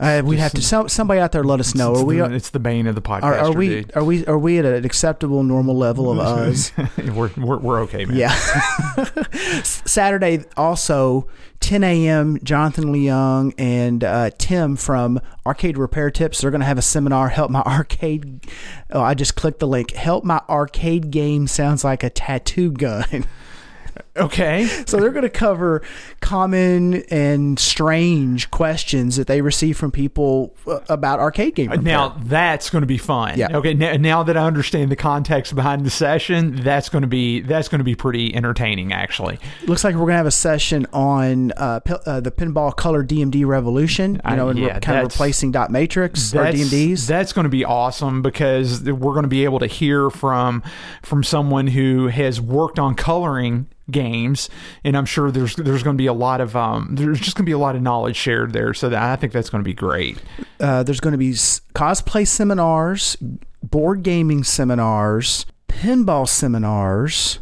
[0.00, 2.34] uh, we'd have to some, somebody out there let us know It's are we the,
[2.34, 3.22] it's the bane of the podcast.
[3.22, 3.92] Are, are we dude.
[3.96, 6.72] are we are we at an acceptable normal level of us?
[7.14, 8.16] we're, we're we're okay, man.
[8.16, 8.34] yeah.
[9.62, 11.26] Saturday also
[11.60, 12.38] 10 a.m.
[12.42, 16.40] Jonathan Leung and uh, Tim from Arcade Repair Tips.
[16.40, 17.28] They're going to have a seminar.
[17.28, 18.46] Help my arcade.
[18.90, 19.92] Oh, I just clicked the link.
[19.92, 23.26] Help my arcade game sounds like a tattoo gun.
[24.16, 24.66] Okay.
[24.86, 25.82] So they're going to cover
[26.20, 31.70] common and strange questions that they receive from people uh, about arcade game.
[31.70, 31.82] repair.
[31.82, 33.38] Now that's going to be fun.
[33.38, 33.56] Yeah.
[33.56, 33.74] Okay.
[33.74, 37.68] Now, now that I understand the context behind the session, that's going to be that's
[37.68, 38.92] going to be pretty entertaining.
[38.92, 43.04] Actually, looks like we're going to have a session on uh, uh, the pinball color
[43.04, 44.20] DMD revolution.
[44.28, 47.06] You know, and re- yeah, kind of replacing dot matrix or DMDs.
[47.06, 50.62] That's going to be awesome because we're going to be able to hear from
[51.02, 53.68] from someone who has worked on coloring
[54.00, 54.48] games,
[54.84, 57.44] and I'm sure there's there's going to be a lot of um there's just going
[57.44, 58.72] to be a lot of knowledge shared there.
[58.74, 60.18] So that, I think that's going to be great.
[60.60, 61.32] uh, there's going to be
[61.74, 63.16] cosplay seminars,
[63.62, 67.40] board gaming seminars, pinball seminars.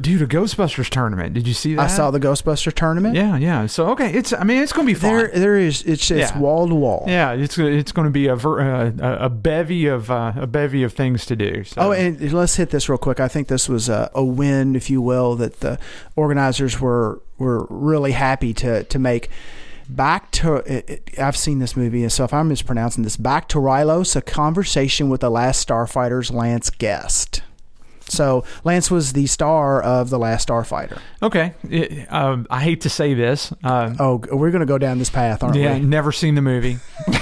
[0.00, 1.34] Dude, a Ghostbusters tournament.
[1.34, 1.82] Did you see that?
[1.82, 3.14] I saw the Ghostbuster tournament.
[3.14, 3.66] Yeah, yeah.
[3.66, 5.16] So okay, it's I mean it's going to be fun.
[5.16, 5.82] There, there is.
[5.82, 7.04] It's it's wall to wall.
[7.06, 10.46] Yeah, it's it's going to be a ver, uh, a a bevy of uh, a
[10.46, 11.64] bevy of things to do.
[11.64, 11.80] So.
[11.80, 13.20] Oh, and let's hit this real quick.
[13.20, 15.78] I think this was a, a win, if you will, that the
[16.16, 19.28] organizers were were really happy to to make.
[19.88, 23.48] Back to it, it- I've seen this movie, and so if I'm mispronouncing this, back
[23.48, 27.42] to Rylos, a conversation with the last Starfighter's Lance Guest.
[28.08, 30.98] So Lance was the star of the last Starfighter.
[31.22, 33.52] okay, It- um, I hate to say this.
[33.64, 35.62] Uh, Oh, we're going to go down this path, aren't we?
[35.62, 35.80] yeah, we?
[35.80, 36.78] never seen the movie.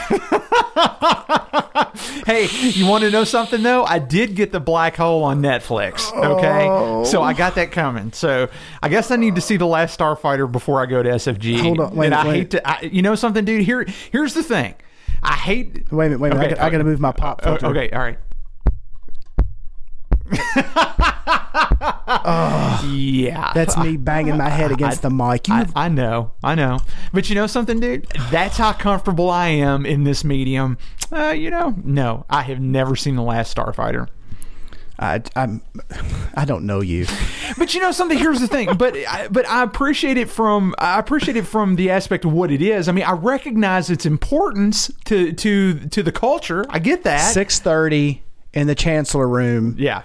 [2.26, 3.84] hey, you want to know something though?
[3.84, 6.12] I did get the Black Hole on Netflix.
[6.12, 7.04] Okay, Oh.
[7.04, 8.12] so I got that coming.
[8.12, 8.48] So
[8.82, 11.60] I guess I need to see the Last Starfighter before I go to SFG.
[11.60, 12.34] Hold on, wait, and I wait.
[12.36, 12.68] hate to.
[12.68, 13.62] I, you know something, dude?
[13.62, 14.74] Here, here's the thing.
[15.22, 15.90] I hate.
[15.92, 16.52] Wait a minute, wait a minute.
[16.52, 17.66] I got- I got to move my pop filter.
[17.66, 18.18] okay, all right.
[22.84, 25.48] Yeah, That's me banging my head against the mic.
[25.48, 26.78] I, I know, I know.
[27.12, 28.06] But you know something, dude?
[28.30, 30.78] That's how comfortable I am in this medium.
[31.12, 34.08] Uh, you know, no, I have never seen the last Starfighter.
[34.98, 35.62] I, I'm,
[36.34, 37.06] I don't know you.
[37.56, 38.18] But you know something.
[38.18, 38.76] Here's the thing.
[38.76, 42.50] But I, but I appreciate it from I appreciate it from the aspect of what
[42.50, 42.86] it is.
[42.88, 46.66] I mean, I recognize its importance to to to the culture.
[46.68, 47.32] I get that.
[47.32, 50.02] Six thirty in the Chancellor Room, Yeah.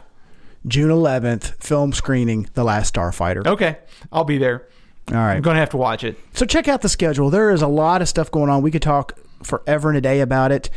[0.67, 3.45] June eleventh, film screening, The Last Starfighter.
[3.45, 3.77] Okay.
[4.11, 4.67] I'll be there.
[5.09, 5.35] All right.
[5.35, 6.17] I'm gonna have to watch it.
[6.33, 7.29] So check out the schedule.
[7.29, 8.63] There is a lot of stuff going on.
[8.63, 10.69] We could talk forever and a day about it,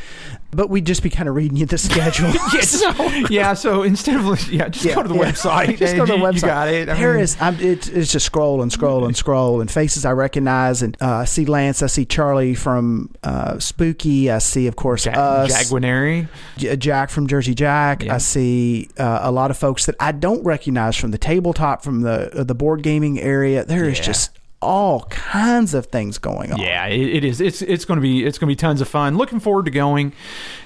[0.50, 2.32] but we'd just be kind of reading you the schedule.
[2.62, 2.90] So-
[3.30, 3.54] yeah.
[3.54, 5.20] So instead of yeah, just go to the yeah.
[5.32, 5.78] website.
[5.78, 6.34] just go to the website.
[6.34, 6.88] You got it.
[6.88, 7.36] I There mean- is.
[7.40, 11.16] I'm, it's, it's just scroll and scroll and scroll and faces I recognize and uh,
[11.16, 11.82] I see Lance.
[11.82, 14.30] I see Charlie from uh, Spooky.
[14.30, 15.48] I see, of course, Ja- us.
[15.50, 16.28] Jack Guarnieri.
[16.56, 18.02] J- Jack from Jersey Jack.
[18.04, 18.14] Yeah.
[18.14, 22.02] I see uh, a lot of folks that I don't recognize from the tabletop, from
[22.02, 23.64] the uh, the board gaming area.
[23.64, 24.04] There is Yeah.
[24.04, 26.58] just all kinds of things going on.
[26.60, 27.40] Yeah, it, it is.
[27.40, 29.16] It's it's going to be it's going to be tons of fun.
[29.16, 30.12] Looking forward to going,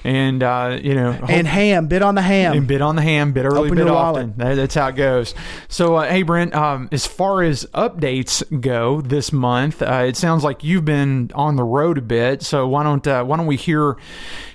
[0.03, 2.57] and uh, you know, hope- And ham, bit on the ham.
[2.57, 4.33] and bid on the ham, bid early, Open your often.
[4.37, 5.35] That, that's how it goes.
[5.67, 10.43] So, uh, hey, Brent, um, as far as updates go this month, uh, it sounds
[10.43, 12.41] like you've been on the road a bit.
[12.41, 13.97] So why don't uh, why don't we hear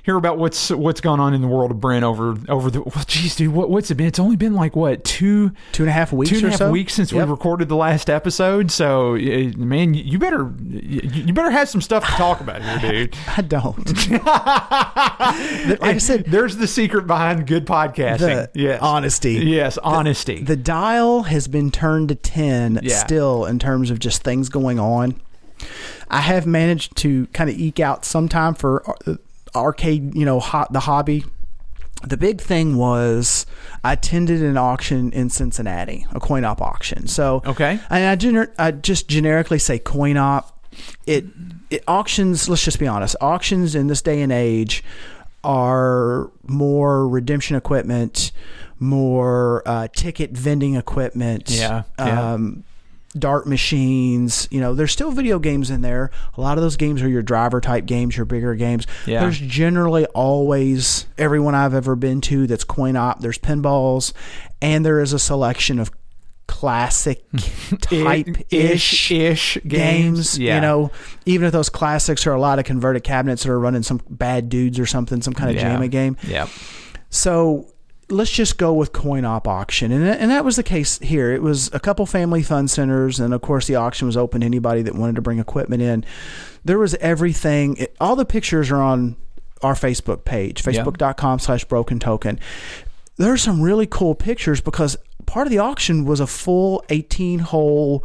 [0.08, 2.80] hear about what's what's gone on in the world of Brent over over the?
[2.82, 4.06] Well, geez, dude, what, what's it been?
[4.06, 6.58] It's only been like what two Two and a half weeks two and a half
[6.58, 6.70] so.
[6.70, 7.26] weeks since Yep.
[7.26, 8.70] we recorded the last episode.
[8.70, 13.16] So, man, you better you, better have some stuff to talk about here, dude.
[13.36, 14.08] I don't.
[14.10, 18.18] like I said, There's the secret behind good podcasting.
[18.18, 19.34] the yes, honesty.
[19.34, 20.42] Yes, honesty.
[20.42, 22.96] The dial has been turned to 10 Yeah.
[22.96, 25.20] still in terms of just things going on.
[26.10, 29.16] I have managed to kind of eke out some time for uh,
[29.54, 31.24] arcade, you know, the hobby.
[32.06, 33.44] The big thing was
[33.82, 37.08] I attended an auction in Cincinnati, a coin op auction.
[37.08, 37.80] So, Okay.
[37.90, 40.56] and I, gener- I just generically say coin op.
[41.06, 41.24] It,
[41.70, 42.48] it auctions.
[42.48, 43.16] Let's just be honest.
[43.20, 44.84] Auctions in this day and age
[45.42, 48.30] are more redemption equipment,
[48.78, 51.50] more uh, ticket vending equipment.
[51.50, 52.32] Yeah, yeah.
[52.34, 52.64] Um,
[53.18, 54.48] dart machines.
[54.50, 56.10] You know, there's still video games in there.
[56.36, 58.86] A lot of those games are your driver type games, your bigger games.
[59.06, 59.20] Yeah.
[59.20, 63.20] There's generally always everyone I've ever been to that's coin op.
[63.20, 64.12] There's pinballs,
[64.62, 65.90] and there is a selection of
[66.46, 67.22] classic
[67.82, 70.38] type ish ish games.
[70.38, 70.54] Yeah.
[70.56, 70.90] You know,
[71.26, 74.48] even if those classics are a lot of converted cabinets that are running some bad
[74.48, 75.72] dudes or something, some kind of Yeah.
[75.74, 76.16] jammy game.
[76.26, 76.46] Yeah.
[77.10, 77.66] So
[78.10, 81.32] let's just go with coin op auction, and that, and that was the case here.
[81.32, 84.46] It was a couple family fun centers, and of course the auction was open to
[84.46, 86.04] anybody that wanted to bring equipment in.
[86.64, 87.76] There was everything.
[87.76, 89.16] It, all the pictures are on
[89.62, 92.38] our Facebook page, facebook.com slash broken token.
[93.16, 97.40] There are some really cool pictures because part of the auction was a full 18
[97.40, 98.04] hole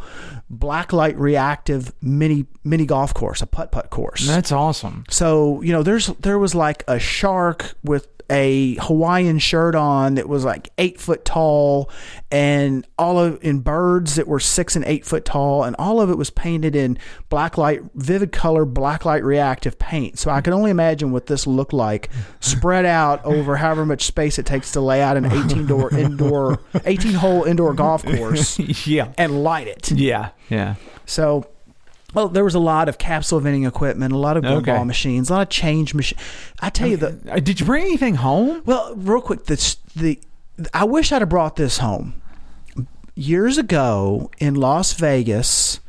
[0.52, 4.26] blacklight reactive mini mini golf course, a putt putt course.
[4.26, 5.04] That's awesome.
[5.08, 10.28] So you know, there's there was like a shark with a Hawaiian shirt on that
[10.28, 11.90] was like eight foot tall,
[12.30, 16.10] and all of in birds that were six and eight foot tall, and all of
[16.10, 20.18] it was painted in black light, vivid color, black light reactive paint.
[20.18, 22.10] So I can only imagine what this looked like
[22.40, 26.60] spread out over however much space it takes to lay out an eighteen door indoor,
[26.84, 29.12] eighteen hole indoor golf course yeah.
[29.18, 29.90] and light it.
[29.90, 30.30] Yeah.
[30.48, 30.74] Yeah.
[31.06, 31.46] So,
[32.14, 34.84] well, there was a lot of capsule vending equipment, a lot of gumball Okay.
[34.84, 36.20] machines, a lot of change machines.
[36.60, 38.62] I tell you the Uh, Did you bring anything home?
[38.64, 40.20] well, real quick, the the
[40.72, 42.14] I wish I'd have brought this home
[43.14, 45.80] years ago in Las Vegas.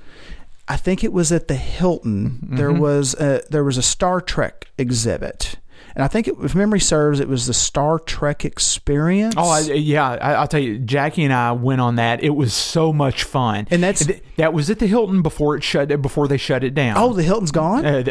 [0.68, 2.40] I think it was at the Hilton.
[2.42, 2.80] There Mm-hmm.
[2.80, 5.58] was a there was a Star Trek exhibit,
[5.96, 9.36] and I think it, if memory serves, it was the Star Trek Experience.
[9.38, 10.10] Oh, I, yeah.
[10.10, 12.24] I, I'll tell you, Jackie and I went on that.
[12.24, 13.68] It was so much fun.
[13.72, 14.06] And that's
[14.38, 16.98] that was at the Hilton before it shut before they shut it down.
[16.98, 18.04] oh, the Hilton's gone, Uh,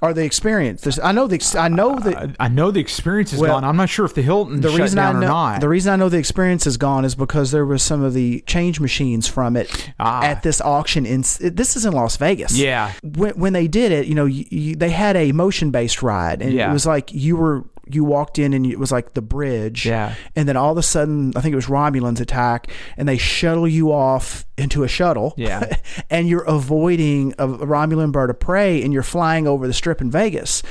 [0.00, 0.82] or the Experience?
[0.82, 3.54] There's, I know the ex- I know that I, I know the experience is Well,
[3.54, 3.64] gone.
[3.64, 5.60] I'm not sure if the Hilton the shut reason I know not.
[5.60, 8.40] the reason I know the experience is gone is because there was some of the
[8.46, 10.22] change machines from it Ah.
[10.22, 12.56] at this auction in this is in Las Vegas.
[12.56, 12.92] Yeah.
[13.02, 16.42] When, when they did it, you know, you, you, they had a motion based ride,
[16.42, 16.70] and Yeah.
[16.70, 19.86] it was like you were you walked in and it was like the bridge.
[19.86, 20.14] Yeah.
[20.36, 23.68] And then all of a sudden, I think it was Romulans attack, and they shuttle
[23.68, 25.34] you off into a shuttle.
[25.36, 25.76] Yeah.
[26.10, 30.10] and you're avoiding a Romulan bird of prey, and you're flying over the strip in
[30.10, 30.62] Vegas.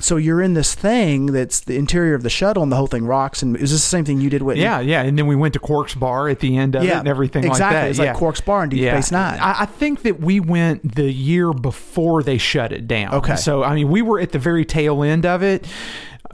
[0.00, 3.06] So you're in this thing that's the interior of the shuttle, and the whole thing
[3.06, 3.42] rocks.
[3.42, 4.62] And is this the same thing you did, Whitney?
[4.62, 7.08] yeah, yeah, and then we went to Quark's Bar at the end of it and
[7.08, 7.64] everything exactly.
[7.64, 7.90] like that.
[7.90, 8.04] It's yeah.
[8.06, 8.92] like Quark's Bar in Deep yeah.
[8.94, 9.38] Space Nine.
[9.40, 13.14] I, I think that we went the year before they shut it down.
[13.14, 13.36] Okay.
[13.36, 15.66] So I mean, we were at the very tail end of it,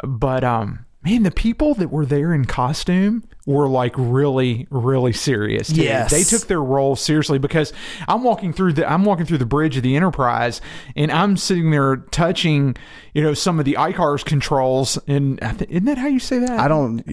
[0.03, 5.69] but um, man, the people that were there in costume were like really, really serious.
[5.69, 5.83] too.
[5.83, 6.11] Yes.
[6.11, 7.73] they took their role seriously because
[8.09, 10.61] I'm walking through the I'm walking through the bridge of the Enterprise,
[10.97, 12.77] and I'm sitting there touching,
[13.15, 16.59] you know, some of the ICARS controls, and th- isn't that how you say that?
[16.59, 17.05] I don't.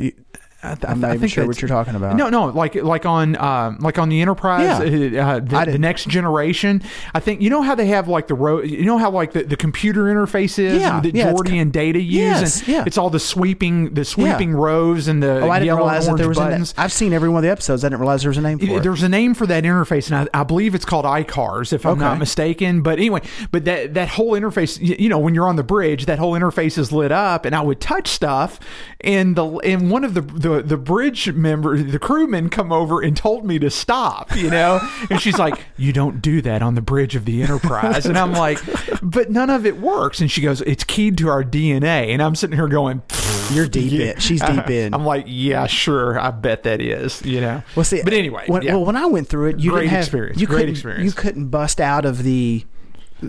[0.64, 2.16] I th- I'm not I even think sure what you're talking about.
[2.16, 5.28] No, no, like like on um, like on the Enterprise, Yeah.
[5.28, 6.82] uh, uh, the, the next generation.
[7.14, 9.44] I think you know how they have like the ro- you know how like the,
[9.44, 12.14] the computer interface is Yeah, that yeah, Geordi and Data use.
[12.14, 12.84] Yes, and yeah.
[12.88, 16.30] It's all the sweeping the sweeping rows and the Oh, I didn't realize that there
[16.30, 16.74] was buttons.
[16.78, 17.84] A, I've seen every one of the episodes.
[17.84, 18.84] I didn't realize there was a name for it.
[18.84, 21.94] There's a name for that interface, and I, I believe it's called iCars, if I'm
[21.94, 22.02] Okay.
[22.02, 22.82] not mistaken.
[22.82, 23.22] But anyway,
[23.52, 26.34] but that that whole interface, you, you know, when you're on the bridge, that whole
[26.34, 28.60] interface is lit up, and I would touch stuff,
[29.02, 33.16] and the and one of the the, the bridge member, the crewmen, come over and
[33.16, 36.82] told me to stop, you know, and she's like, "You don't do that on the
[36.82, 38.60] bridge of the Enterprise," and I'm like,
[39.02, 42.36] "But none of it works," and she goes, "It's keyed to our DNA," and I'm
[42.36, 43.02] sitting here going.
[43.52, 44.20] You're deep in.
[44.20, 44.94] She's deep in.
[44.94, 46.18] I'm like, yeah, sure.
[46.18, 47.62] I bet that is, you know.
[47.76, 48.76] Well, see, but anyway, when, yeah.
[48.76, 50.40] well, when I went through it, you Great didn't have experience.
[50.42, 51.04] You Great experience.
[51.04, 52.66] You couldn't bust out of the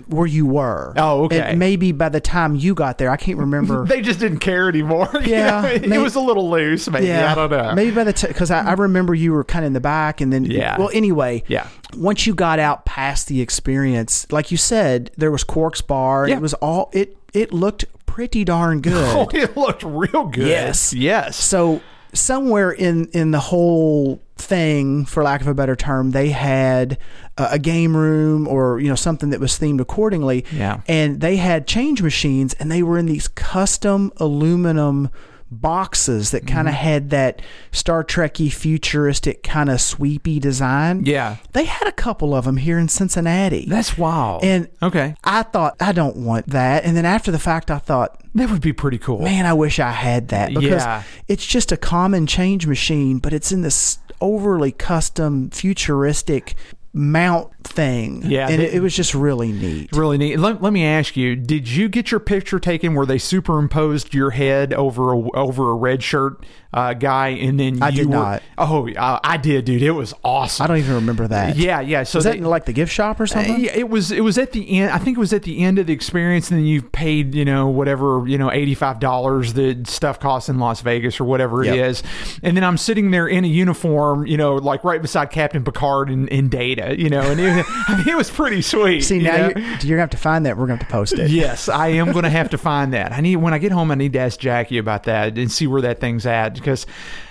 [0.08, 0.92] where you were.
[0.96, 1.40] Oh, okay.
[1.40, 3.84] And maybe by the time you got there, I can't remember.
[3.88, 5.08] they just didn't care anymore.
[5.14, 5.68] you Yeah, know?
[5.68, 7.12] it was a little loose, maybe.
[7.12, 7.74] I don't know.
[7.74, 10.20] Maybe by the time, because I, I remember you were kind of in the back,
[10.20, 10.78] and then Yeah.
[10.78, 11.68] Well, anyway, Yeah.
[11.96, 16.28] Once you got out past the experience, like you said, there was Quark's Bar.
[16.28, 16.36] Yeah.
[16.36, 17.16] It was all it.
[17.32, 18.94] It looked pretty darn good.
[18.94, 20.46] Oh, it looked real good.
[20.48, 20.92] Yes.
[20.92, 21.36] Yes.
[21.36, 21.80] So
[22.12, 26.98] somewhere in in the whole thing, for lack of a better term, they had
[27.38, 30.44] a, a game room or you know something that was themed accordingly.
[30.52, 30.80] Yeah.
[30.86, 35.10] And they had change machines, and they were in these custom aluminum
[35.60, 36.82] boxes that kind of Mm-hmm.
[36.84, 41.04] had that Star Trekky futuristic kind of sweepy design.
[41.04, 41.36] Yeah.
[41.52, 43.66] They had a couple of them here in Cincinnati.
[43.66, 44.42] That's wild.
[44.44, 45.14] and okay.
[45.24, 48.60] I thought I don't want that, and then after the fact, I thought That would
[48.62, 49.20] be pretty cool.
[49.22, 51.02] man, I wish I had that because Yeah.
[51.28, 56.54] it's just a common change machine, but it's in this overly custom, futuristic
[56.94, 58.22] mount thing.
[58.24, 59.90] Yeah, and it, it was just really neat.
[59.92, 60.38] Really neat.
[60.38, 64.30] Let, let me ask you: Did you get your picture taken where they superimposed your
[64.30, 68.12] head over a, over a red shirt uh, guy, and then I you did were-
[68.14, 68.42] not.
[68.58, 69.82] Oh, uh, I did, dude.
[69.82, 70.64] It was awesome.
[70.64, 71.56] I don't even remember that.
[71.56, 72.02] Yeah, yeah.
[72.04, 73.60] So was that in like the gift shop or Uh, something?
[73.60, 74.10] yeah, it was.
[74.12, 74.90] It was at the end.
[74.92, 77.44] I think it was at the end of the experience, and then you paid, you
[77.44, 81.64] know, whatever, you know, eighty five dollars that stuff costs in Las Vegas or whatever
[81.64, 81.74] Yep.
[81.74, 82.02] it is.
[82.42, 86.10] And then I'm sitting there in a uniform, you know, like right beside Captain Picard
[86.10, 89.02] and, and Data, you know, and it, I mean, it was pretty sweet.
[89.02, 90.56] See, you now you're, you're gonna have to find that.
[90.56, 91.30] We're gonna have to post it.
[91.30, 93.12] Yes, I am going to have to find that.
[93.12, 93.90] I need when I get home.
[93.90, 96.86] I need to ask Jackie about that and see where that thing's at because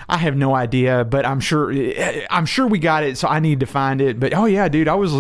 [0.10, 1.06] I have no idea.
[1.06, 3.18] But I'm sure eh, I'm sure we got it.
[3.18, 4.20] So I need to find it.
[4.20, 5.14] But oh yeah, dude, I was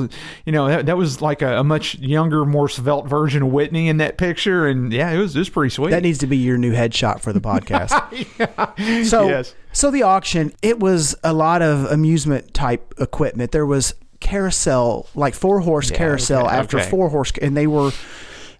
[0.45, 3.87] you know that, that was like a, a much younger, more svelte version of Whitney
[3.87, 5.91] in that picture, and yeah, it was it was pretty sweet.
[5.91, 7.91] That needs to be your new headshot for the podcast.
[9.05, 9.55] So, Yes.
[9.71, 13.51] so the auction, it was a lot of amusement type equipment.
[13.51, 13.93] There was
[14.23, 16.89] carousel, like four horse Yeah, carousel okay, after okay.
[16.89, 17.91] four horse, and they were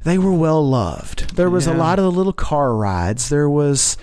[0.04, 1.36] they were well loved.
[1.36, 3.30] There was a lot of the little car rides.
[3.30, 3.98] There was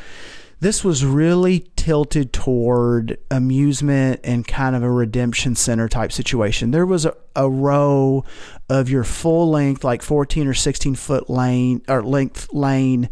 [0.60, 6.70] this was really tilted toward amusement and kind of a redemption center type situation.
[6.70, 8.24] There was a, a row
[8.68, 13.08] of your full length, like 14 or 16 foot lane or length lane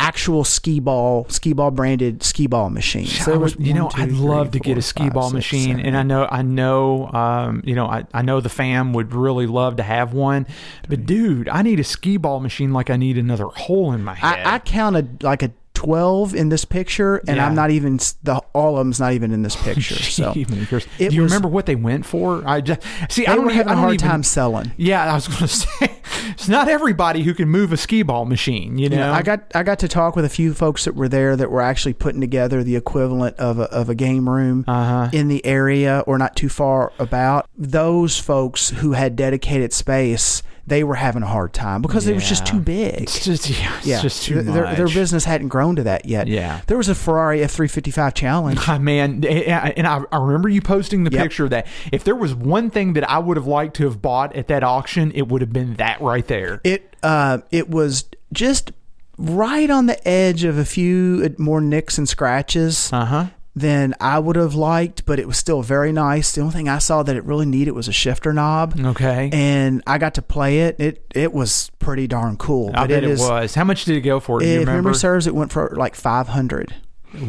[0.00, 3.20] actual skee ball, skee ball branded skee ball machines.
[3.20, 5.04] I There was, was you know, one, two, I'd three, love to get a skee
[5.04, 8.22] five, ball six, machine, seven, and I know, I know, um, you know, I, I
[8.22, 10.46] know the fam would really love to have one,
[10.88, 14.14] but dude, I need a skee ball machine like I need another hole in my
[14.14, 14.46] head.
[14.46, 17.46] I, I counted like a 12 in this picture, and Yeah.
[17.46, 19.94] I'm not even, the all of them's not even in this picture.
[19.94, 20.34] so.
[20.34, 22.42] Do you was- remember what they went for?
[22.46, 23.26] I just see.
[23.26, 24.72] I don't were even, having I a hard even- time selling.
[24.76, 25.90] Yeah, I was going to say
[26.28, 28.76] it's not everybody who can move a skee ball machine.
[28.76, 31.08] You know, Yeah, I got I got to talk with a few folks that were
[31.08, 35.08] there that were actually putting together the equivalent of a, of a game room Uh-huh.
[35.14, 37.48] in the area or not too far about.
[37.56, 42.28] Those folks who had dedicated space, they were having a hard time because it was
[42.28, 42.94] just too big.
[43.02, 44.54] It's just yeah, it's yeah, just too Th- much.
[44.54, 46.26] their, their business hadn't grown to that yet.
[46.28, 46.60] Yeah.
[46.66, 48.58] there was a Ferrari F three fifty five challenge.
[48.68, 51.22] Ah, man, and I, I remember you posting the Yep.
[51.22, 54.00] picture of that if there was one thing that I would have liked to have
[54.00, 56.60] bought at that auction, it would have been that right there.
[56.64, 58.72] It uh, it was just
[59.18, 62.90] right on the edge of a few more nicks and scratches.
[62.92, 63.26] Uh huh.
[63.60, 66.32] Than I would have liked, but it was still very nice.
[66.32, 68.78] The only thing I saw that it really needed was a shifter knob.
[68.78, 69.30] Okay.
[69.32, 70.80] And I got to play it.
[70.80, 72.70] It it was pretty darn cool.
[72.70, 73.54] I But bet it, is- was.
[73.54, 74.40] How much did it go for?
[74.40, 74.82] Do you If remember?
[74.82, 76.74] memory serves, it went for like five hundred.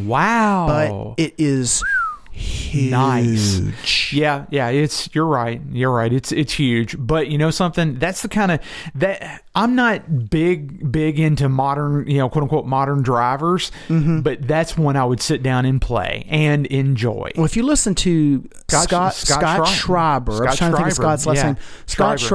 [0.06, 1.14] wow.
[1.18, 1.84] But it is
[2.42, 2.92] huge.
[2.92, 4.12] Nice.
[4.14, 5.62] Yeah, yeah, it's you're right.
[5.72, 6.12] You're right.
[6.12, 6.96] It's it's huge.
[6.98, 8.00] But you know something?
[8.00, 8.60] That's the kind of
[8.96, 14.22] that I'm not big big into modern, you know, quote unquote modern drivers, Mm-hmm.
[14.22, 17.32] but that's one I would sit down and play and enjoy.
[17.36, 20.32] Well, if you listen to Scott- Scott Scott Scott, Schreiber.
[20.32, 21.44] Schreiber, I was Scott trying to think of Scott's last yeah.
[21.44, 21.58] name.
[21.86, 22.28] Scott Schreiber.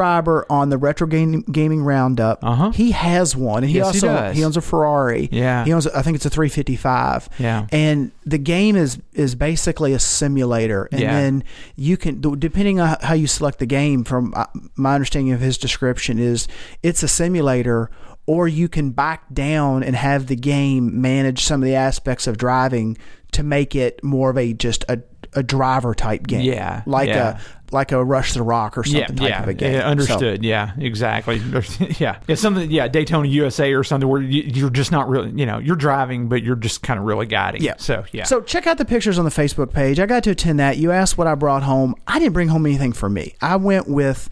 [0.42, 2.38] Schreiber on the Retro Game, Gaming Roundup.
[2.44, 2.70] Uh-huh.
[2.70, 4.42] He has one, and he Yes, he also does.
[4.42, 5.28] owns a Ferrari.
[5.32, 5.64] Yeah.
[5.64, 5.86] he owns.
[5.88, 7.28] I think it's a 355.
[7.38, 7.66] Yeah.
[7.72, 11.20] and the game is is basically a simulator, and Yeah.
[11.20, 11.42] then
[11.74, 14.04] you can depending on how you select the game.
[14.04, 16.46] From uh, my understanding of his description, is
[16.84, 17.90] it's a simulator.
[18.28, 22.36] Or you can back down and have the game manage some of the aspects of
[22.36, 22.98] driving
[23.30, 25.00] to make it more of a just a,
[25.36, 26.40] a driver type game.
[26.40, 27.38] Yeah, Like yeah.
[27.38, 27.40] a
[27.72, 29.72] like a Rush the Rock or something yeah, type yeah, of a game.
[29.72, 30.44] yeah, So- understood.
[30.44, 31.42] Yeah, exactly.
[31.98, 32.70] yeah, it's something.
[32.70, 36.28] Yeah, Daytona USA or something where you, you're just not really, you know, you're driving,
[36.28, 37.62] but you're just kind of really guiding.
[37.62, 37.74] Yeah.
[37.78, 38.24] So yeah.
[38.24, 39.98] So check out the pictures on the Facebook page.
[40.00, 40.78] I got to attend that.
[40.78, 41.94] You asked what I brought home.
[42.06, 43.34] I didn't bring home anything for me.
[43.40, 44.30] I went with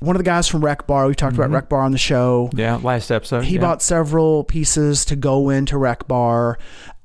[0.00, 1.06] one of the guys from Rec Bar.
[1.06, 1.54] We talked about mm-hmm.
[1.54, 2.48] Rec Bar on the show.
[2.54, 3.44] yeah, last episode.
[3.44, 3.60] He yeah.
[3.60, 6.58] bought several pieces to go into Rec Bar.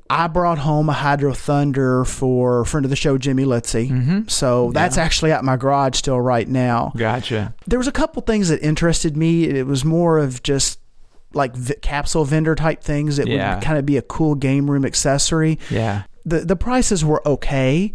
[0.09, 3.89] I brought home a Hydro Thunder for a friend of the show, Jimmy Litzy.
[3.89, 4.27] Mm-hmm.
[4.27, 6.91] So that's actually at my garage still right now.
[6.95, 7.55] Gotcha.
[7.65, 9.45] There was a couple things that interested me.
[9.45, 10.79] It was more of just
[11.33, 13.55] like v- capsule vendor type things that Yeah.
[13.55, 15.57] would kind of be a cool game room accessory.
[15.71, 16.03] Yeah.
[16.23, 17.93] The the prices were okay.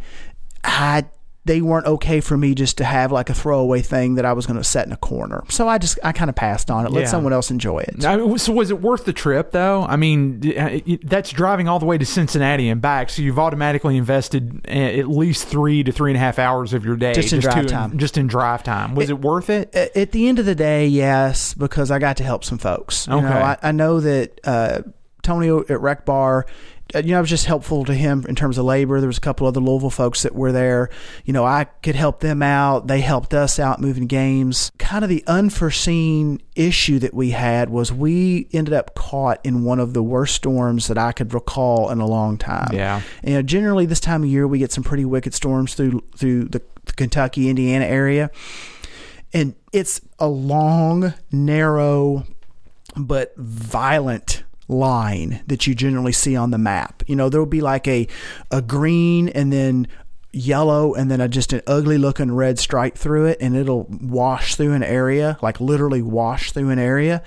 [0.64, 1.04] I
[1.46, 4.46] they weren't okay for me just to have like a throwaway thing that I was
[4.46, 5.42] going to set in a corner.
[5.48, 6.92] So I just I kind of passed on it.
[6.92, 7.06] Let Yeah.
[7.06, 8.04] someone else enjoy it.
[8.04, 9.84] I mean, so was it worth the trip though?
[9.88, 13.38] I mean, uh, it- that's driving all the way to Cincinnati and back, so you've
[13.38, 17.14] automatically invested uh, at least three to three and a half hours of your day
[17.14, 17.96] Just in drive to, time.
[17.98, 18.94] Just in drive time.
[18.94, 19.74] Was it, worth it?
[19.74, 23.06] At the end of the day, yes, because I got to help some folks.
[23.06, 23.24] You Okay.
[23.28, 24.82] know, I, I know that uh,
[25.22, 26.44] Tony at Rec Bar,
[26.94, 29.00] you know, I was just helpful to him in terms of labor.
[29.00, 30.90] There was a couple other Louisville folks that were there.
[31.24, 32.86] You know, I could help them out.
[32.86, 34.72] They helped us out moving games.
[34.78, 39.78] Kind of the unforeseen issue that we had was we ended up caught in one
[39.78, 42.70] of the worst storms that I could recall in a long time.
[42.72, 43.02] Yeah.
[43.24, 46.44] You know, generally this time of year we get some pretty wicked storms through through
[46.44, 46.62] the
[46.96, 48.30] Kentucky, Indiana area
[49.32, 52.26] and it's a long, narrow,
[52.96, 57.02] but violent line that you generally see on the map.
[57.06, 58.06] You know, there will be like a
[58.50, 59.88] a green and then
[60.32, 64.54] yellow and then a, just an ugly looking red stripe through it and it'll wash
[64.54, 67.20] through an area, like literally wash through an area.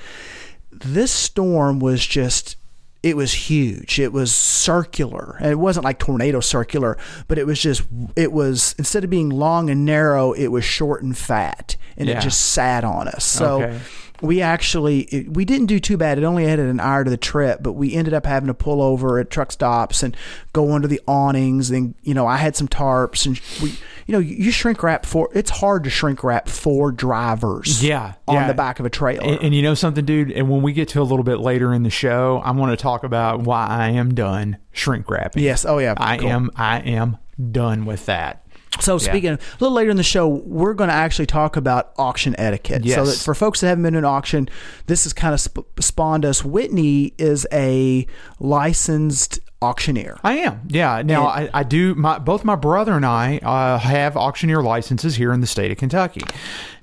[0.72, 2.56] This storm was just
[3.04, 4.00] it was huge.
[4.00, 5.36] It was circular.
[5.42, 7.84] And it wasn't like tornado circular, but it was just
[8.16, 12.18] it was instead of being long and narrow, it was short and fat and Yeah.
[12.20, 13.26] it just sat on us.
[13.26, 13.80] So Okay.
[14.22, 16.18] We actually it, we didn't do too bad.
[16.18, 18.82] It only added an hour to the trip, but we ended up having to pull
[18.82, 20.16] over at truck stops and
[20.54, 21.72] go under the awnings.
[21.72, 23.70] And you know, I had some tarps, and we,
[24.08, 25.30] you know, you shrink wrap for.
[25.34, 27.84] It's hard to shrink wrap for drivers.
[27.84, 28.48] Yeah, on yeah.
[28.48, 29.24] the back of a trailer.
[29.24, 30.32] And, and you know something, dude?
[30.32, 32.82] And when we get to a little bit later in the show, I want to
[32.82, 35.44] talk about why I am done shrink wrapping.
[35.44, 35.66] yes.
[35.66, 35.96] Oh yeah.
[35.98, 36.30] I Cool.
[36.30, 37.18] am I am
[37.52, 38.43] done with that.
[38.80, 42.36] So speaking a little later in the show, we're going to actually talk about auction
[42.40, 42.86] etiquette.
[42.88, 44.50] So that for folks that haven't been to an auction,
[44.88, 46.44] this has kind of sp- spawned us.
[46.44, 48.06] Whitney is a
[48.40, 50.18] licensed auctioneer.
[50.24, 50.62] I am.
[50.68, 51.02] Yeah.
[51.04, 51.96] Now I, I do.
[51.96, 55.78] My both my brother and I uh, have auctioneer licenses here in the state of
[55.78, 56.22] Kentucky.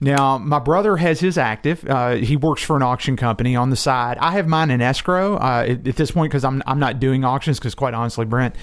[0.00, 1.84] Now my brother has his active.
[1.88, 4.16] Uh, he works for an auction company on the side.
[4.18, 7.24] I have mine in escrow uh, at, at this point because I'm I'm not doing
[7.24, 8.56] auctions because quite honestly, Brent.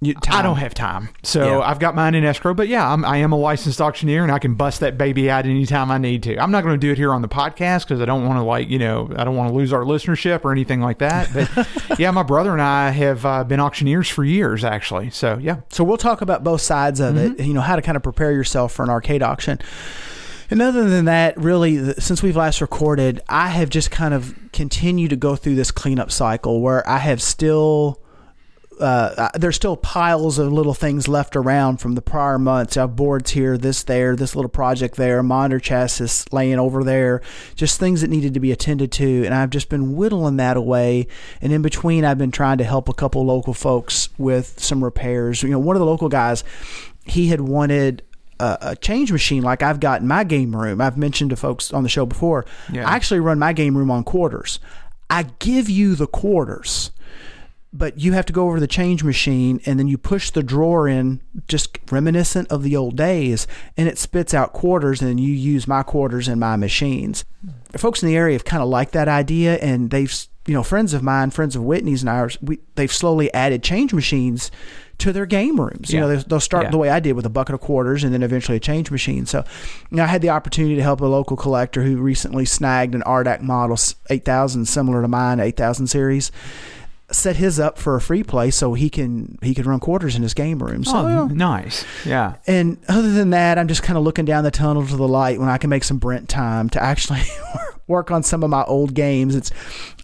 [0.00, 1.66] You- I don't have time, so Yeah.
[1.66, 2.54] I've got mine in escrow.
[2.54, 5.44] But yeah, I'm, I am a licensed auctioneer, and I can bust that baby out
[5.44, 6.38] anytime I need to.
[6.38, 8.44] I'm not going to do it here on the podcast because I don't want to
[8.44, 11.30] like you know I don't want to lose our listenership or anything like that.
[11.34, 11.68] But
[11.98, 15.10] yeah, my brother and I have uh, been auctioneers for years, actually.
[15.10, 17.40] So yeah, So we'll talk about both sides of Mm-hmm.
[17.40, 17.46] it.
[17.46, 19.58] You know how to kind of prepare yourself for an arcade auction.
[20.50, 25.10] And other than that, really, since we've last recorded, I have just kind of continued
[25.10, 28.00] to go through this cleanup cycle where I have still.
[28.80, 32.76] Uh, there's still piles of little things left around from the prior months.
[32.76, 37.20] I have boards here, this there, this little project there, monitor chassis laying over there,
[37.54, 39.24] just things that needed to be attended to.
[39.24, 41.06] And I've just been whittling that away.
[41.40, 45.42] And in between, I've been trying to help a couple local folks with some repairs.
[45.42, 46.44] You know, one of the local guys,
[47.04, 48.02] he had wanted
[48.40, 50.80] a, a change machine like I've got in my game room.
[50.80, 52.44] I've mentioned to folks on the show before.
[52.72, 52.88] Yeah.
[52.88, 54.60] I actually run my game room on quarters.
[55.10, 56.90] I give you the quarters
[57.72, 60.88] but you have to go over the change machine and then you push the drawer
[60.88, 63.46] in just reminiscent of the old days
[63.76, 67.24] and it spits out quarters and you use my quarters in my machines.
[67.76, 70.14] Folks in the area have kind of liked that idea and they've
[70.46, 73.92] you know friends of mine friends of whitney's and ours we, they've slowly added change
[73.92, 74.50] machines
[74.96, 75.92] to their game rooms.
[75.92, 76.70] You know they, they'll start Yeah.
[76.70, 79.26] the way i did with a bucket of quarters and then eventually a change machine.
[79.26, 79.44] So
[79.90, 83.02] you know, i had the opportunity to help a local collector who recently snagged an
[83.02, 83.76] ardac model
[84.08, 86.32] 8000 similar to mine 8000 series
[87.10, 90.22] set his up for a free play so he can he can run quarters in
[90.22, 90.84] his game room.
[90.84, 91.84] So oh, nice.
[92.04, 92.36] Yeah.
[92.46, 95.38] and other than that, I'm just kind of looking down the tunnel to the light
[95.38, 97.22] when I can make some Brent time to actually
[97.88, 99.34] work on some of my old games.
[99.34, 99.50] It's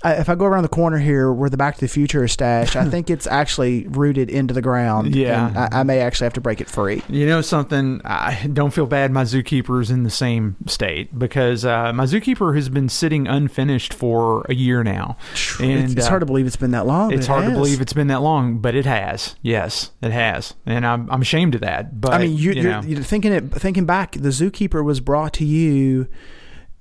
[0.03, 2.32] I, if I go around the corner here where the Back to the Future is
[2.32, 5.14] stashed, I think it's actually rooted into the ground.
[5.14, 5.49] Yeah.
[5.49, 7.03] and I, I may actually have to break it free.
[7.09, 8.01] You know something?
[8.05, 9.12] I don't feel bad.
[9.12, 13.95] My zookeeper is in the same state because uh, my zookeeper has been sitting unfinished
[13.95, 15.16] for a year now,
[15.61, 17.12] and it's, it's uh, hard to believe it's been that long.
[17.12, 19.37] It's it hard to believe it's been that long, but it has.
[19.43, 22.01] Yes, it has, and I'm I'm ashamed of that.
[22.01, 23.53] But I mean, you, you you're, you're thinking it.
[23.53, 26.09] Thinking back, the Zookeeper was brought to you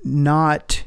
[0.04, 0.84] not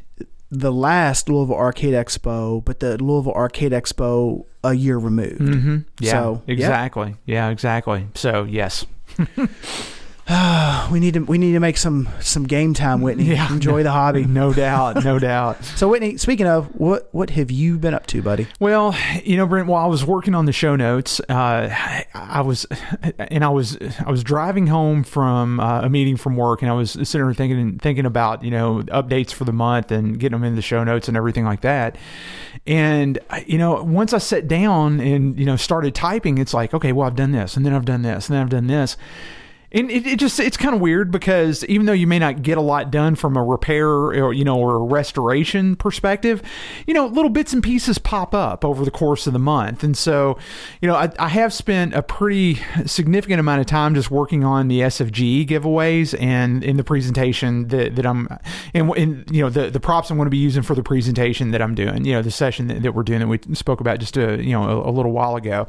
[0.50, 5.40] the last Louisville Arcade Expo, but the Louisville Arcade Expo a year removed.
[5.40, 7.16] hmm yeah, So, exactly.
[7.24, 8.06] Yeah, exactly.
[8.14, 8.86] So yes,
[10.90, 13.24] We need to we need to make some some game time, Whitney.
[13.24, 13.52] Yeah.
[13.52, 14.24] Enjoy the hobby.
[14.28, 15.64] no doubt, no doubt.
[15.64, 18.46] So, Whitney, speaking of what what have you been up to, buddy?
[18.60, 22.66] Well, you know, Brent, while I was working on the show notes, uh, I was,
[23.18, 26.74] and I was, I was driving home from uh, a meeting from work, and I
[26.74, 30.44] was sitting there thinking, thinking about, you know, updates for the month and getting them
[30.44, 31.96] in the show notes and everything like that.
[32.64, 36.92] And you know, once I sat down and you know started typing, it's like, okay,
[36.92, 38.96] well, I've done this, and then I've done this, and then I've done this.
[39.76, 42.56] And it, it just it's kind of weird because even though you may not get
[42.56, 46.42] a lot done from a repair or you know or a restoration perspective,
[46.86, 49.94] you know little bits and pieces pop up over the course of the month, and
[49.94, 50.38] so
[50.80, 54.68] you know I, I have spent a pretty significant amount of time just working on
[54.68, 58.28] the SFG giveaways and in the presentation that, that I'm
[58.72, 61.50] and, and you know the the props I'm going to be using for the presentation
[61.50, 63.98] that I'm doing, you know the session that, that we're doing that we spoke about
[63.98, 65.68] just a you know a, a little while ago.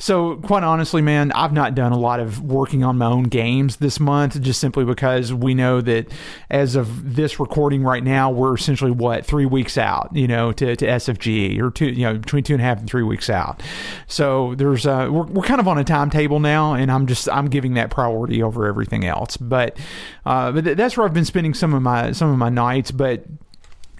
[0.00, 3.76] So quite honestly, man, I've not done a lot of working on my own games
[3.76, 6.10] this month, just simply because we know that
[6.50, 10.74] as of this recording right now, we're essentially what three weeks out, you know, to,
[10.76, 13.62] to SFG or two, you know, between two and a half and three weeks out.
[14.06, 17.48] So there's uh, we're we're kind of on a timetable now, and I'm just I'm
[17.48, 19.36] giving that priority over everything else.
[19.36, 19.76] But
[20.24, 22.90] uh, but th- that's where I've been spending some of my some of my nights,
[22.90, 23.24] but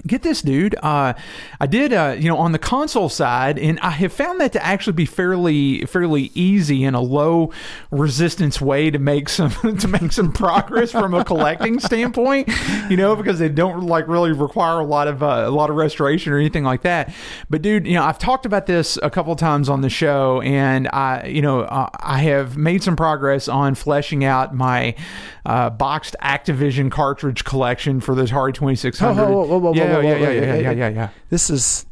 [0.06, 0.74] get this dude.
[0.82, 1.14] Uh,
[1.60, 4.64] i did uh, you know on the console side and i have found that to
[4.64, 7.50] actually be fairly fairly easy and a low
[7.90, 12.48] resistance way to make some to make some progress from a collecting standpoint
[12.90, 15.76] you know because they don't like really require a lot of uh, a lot of
[15.76, 17.12] restoration or anything like that.
[17.48, 20.88] But dude you know i've talked about this a couple times on the show and
[20.88, 24.94] i you know uh, i have made some progress on fleshing out my
[25.46, 30.16] uh, boxed activision cartridge collection for the atari 2600 Whoa, whoa, whoa, whoa, yeah, yeah,
[30.16, 31.08] yeah, whoa, yeah, yeah, yeah, yeah.
[31.30, 31.86] This is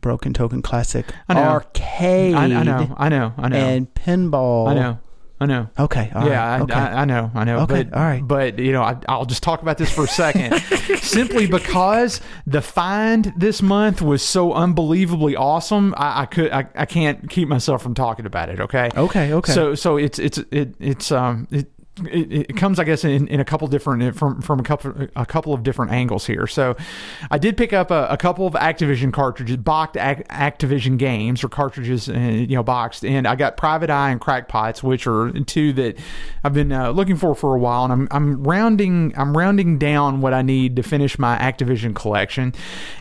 [0.00, 1.40] Broken Token Classic I know.
[1.40, 4.68] Arcade I, I know, I know, I know, and pinball.
[4.68, 4.98] I know,
[5.40, 5.70] I know.
[5.78, 6.12] Okay.
[6.14, 6.74] all yeah, right, I, okay.
[6.74, 7.58] I, I know, I know.
[7.60, 8.26] Okay, but, all right.
[8.26, 10.60] But you know, I, I'll just talk about this for a second,
[11.00, 15.94] simply because the find this month was so unbelievably awesome.
[15.96, 18.60] I, I could, I, I can't keep myself from talking about it.
[18.60, 18.90] Okay.
[18.94, 19.52] Okay, okay.
[19.52, 21.70] So, so it's it's it, it's um it,
[22.02, 25.24] it, it comes, I guess, in, in a couple different from from a couple a
[25.24, 26.46] couple of different angles here.
[26.46, 26.76] So,
[27.30, 31.48] I did pick up a, a couple of Activision cartridges, boxed Ac- Activision games or
[31.48, 35.72] cartridges, uh, you know, boxed, and I got Private Eye and Crackpots, which are two
[35.74, 35.96] that
[36.42, 40.20] I've been uh, looking for for a while, and I'm I'm rounding I'm rounding down
[40.20, 42.54] what I need to finish my Activision collection,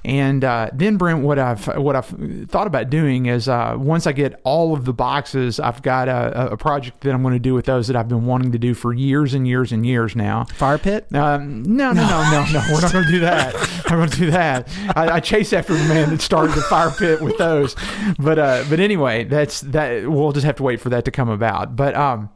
[0.06, 2.14] and uh, then Brent, what I've what I've
[2.48, 6.52] thought about doing is uh, once I get all of the boxes, I've got a,
[6.52, 8.74] a project that I'm going to do with those that I've been wanting to do
[8.84, 10.44] for years and years and years now.
[10.44, 11.08] Fire pit.
[11.16, 12.62] Um, no, no, no, no, no.
[12.70, 13.56] We're not going to do that.
[13.86, 14.68] I'm going to do that.
[14.94, 17.78] I, I chase after the man that started the fire pit with those,
[18.20, 20.12] but uh, but anyway, that's that.
[20.12, 21.78] We'll just have to wait for that to come about.
[21.78, 22.30] But um,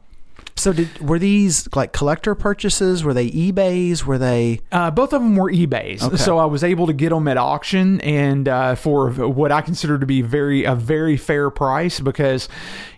[0.58, 3.04] So did were these like collector purchases?
[3.04, 4.04] Were they eBay's?
[4.04, 4.60] Were they?
[4.72, 6.16] Uh, both of them were eBay's, Okay.
[6.16, 9.98] so I was able to get them at auction and uh, for what I consider
[9.98, 12.48] to be very a very fair price because,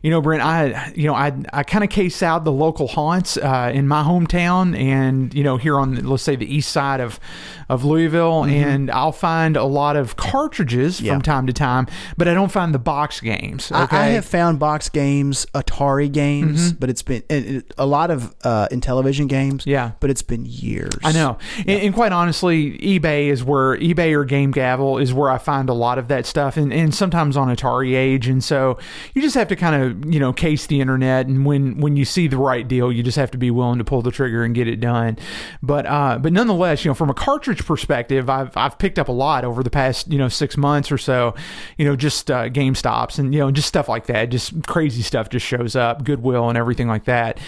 [0.03, 3.37] you know, Brent, I you know I I kind of case out the local haunts
[3.37, 7.21] uh, in my hometown and you know here on let's say the east side of
[7.69, 11.07] of Louisville, and I'll find a lot of cartridges Mm-hmm.
[11.07, 11.13] Yeah.
[11.15, 11.87] from time to time,
[12.17, 13.71] but I don't find the box games.
[13.71, 16.79] I- Okay, I, have found box games, Atari games, Mm-hmm.
[16.81, 19.67] but it's been and it, a lot of uh, Intellivision games.
[19.67, 19.93] Yeah.
[20.01, 20.93] but it's been years.
[21.03, 21.39] I know.
[21.59, 25.75] And, and quite honestly, eBay is where eBay or GameGavel is where I find a
[25.75, 28.29] lot of that stuff, and, and sometimes on AtariAge.
[28.29, 28.79] And so
[29.15, 32.05] you just have to kind of you know case the internet, and when when you
[32.05, 34.55] see the right deal, you just have to be willing to pull the trigger and
[34.55, 35.19] get it done.
[35.63, 39.13] But uh, but nonetheless, you know, from a cartridge perspective, I've I've picked up a
[39.13, 41.35] lot over the past you know six months or so.
[41.77, 45.03] You know, just uh, Game Stops and you know just stuff like that, just crazy
[45.03, 47.40] stuff just shows up, Goodwill and everything like that.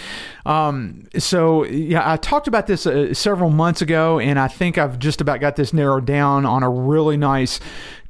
[0.45, 4.99] Um, so yeah, I talked about this uh, several months ago, and I think I've
[4.99, 7.59] just about got this narrowed down on a really nice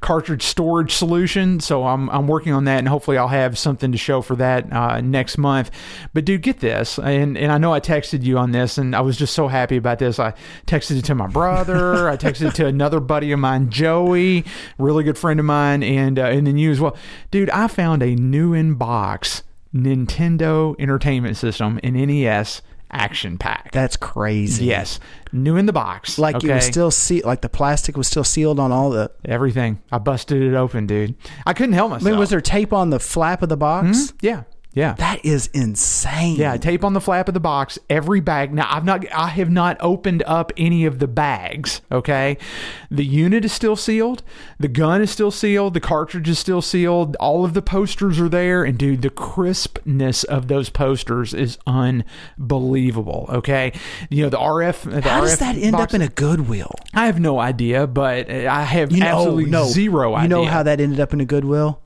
[0.00, 1.60] cartridge storage solution.
[1.60, 4.72] So I'm I'm working on that, and hopefully I'll have something to show for that
[4.72, 5.70] uh, next month.
[6.12, 9.00] But dude, get this, and and I know I texted you on this, and I
[9.00, 10.18] was just so happy about this.
[10.18, 10.34] I
[10.66, 14.44] texted it to my brother, I texted it to another buddy of mine, Joey,
[14.76, 16.96] really good friend of mine, and uh, and then you as well,
[17.30, 17.50] dude.
[17.50, 23.72] I found a new in box Nintendo Entertainment System, an NES action pack.
[23.72, 24.66] That's crazy.
[24.66, 25.00] Yes,
[25.32, 26.18] new in the box.
[26.18, 27.24] like it was still sealed.
[27.24, 29.10] Like the plastic was still sealed on all the.
[29.24, 29.82] everything.
[29.90, 31.14] I busted it open, dude.
[31.44, 32.10] I couldn't help I myself.
[32.10, 33.86] mean, was there tape on the flap of the box?
[33.98, 34.12] Mhm.
[34.20, 34.42] Yeah,
[34.74, 34.94] yeah.
[34.94, 36.36] That is insane.
[36.36, 38.52] Yeah, tape on the flap of the box, every bag.
[38.52, 41.80] Now, I've not, I have not opened up any of the bags.
[41.92, 42.36] Okay,
[42.90, 44.22] the unit is still sealed,
[44.58, 47.16] the gun is still sealed, the cartridge is still sealed.
[47.20, 53.26] All of the posters are there, and dude, the crispness of those posters is unbelievable.
[53.28, 53.72] Okay,
[54.10, 54.90] you know the RF.
[54.90, 56.72] The How RF does that end box- up in a Goodwill?
[56.92, 60.22] I have no idea, but I have You know, absolutely no, zero idea.
[60.24, 61.80] You know how that ended up in a Goodwill?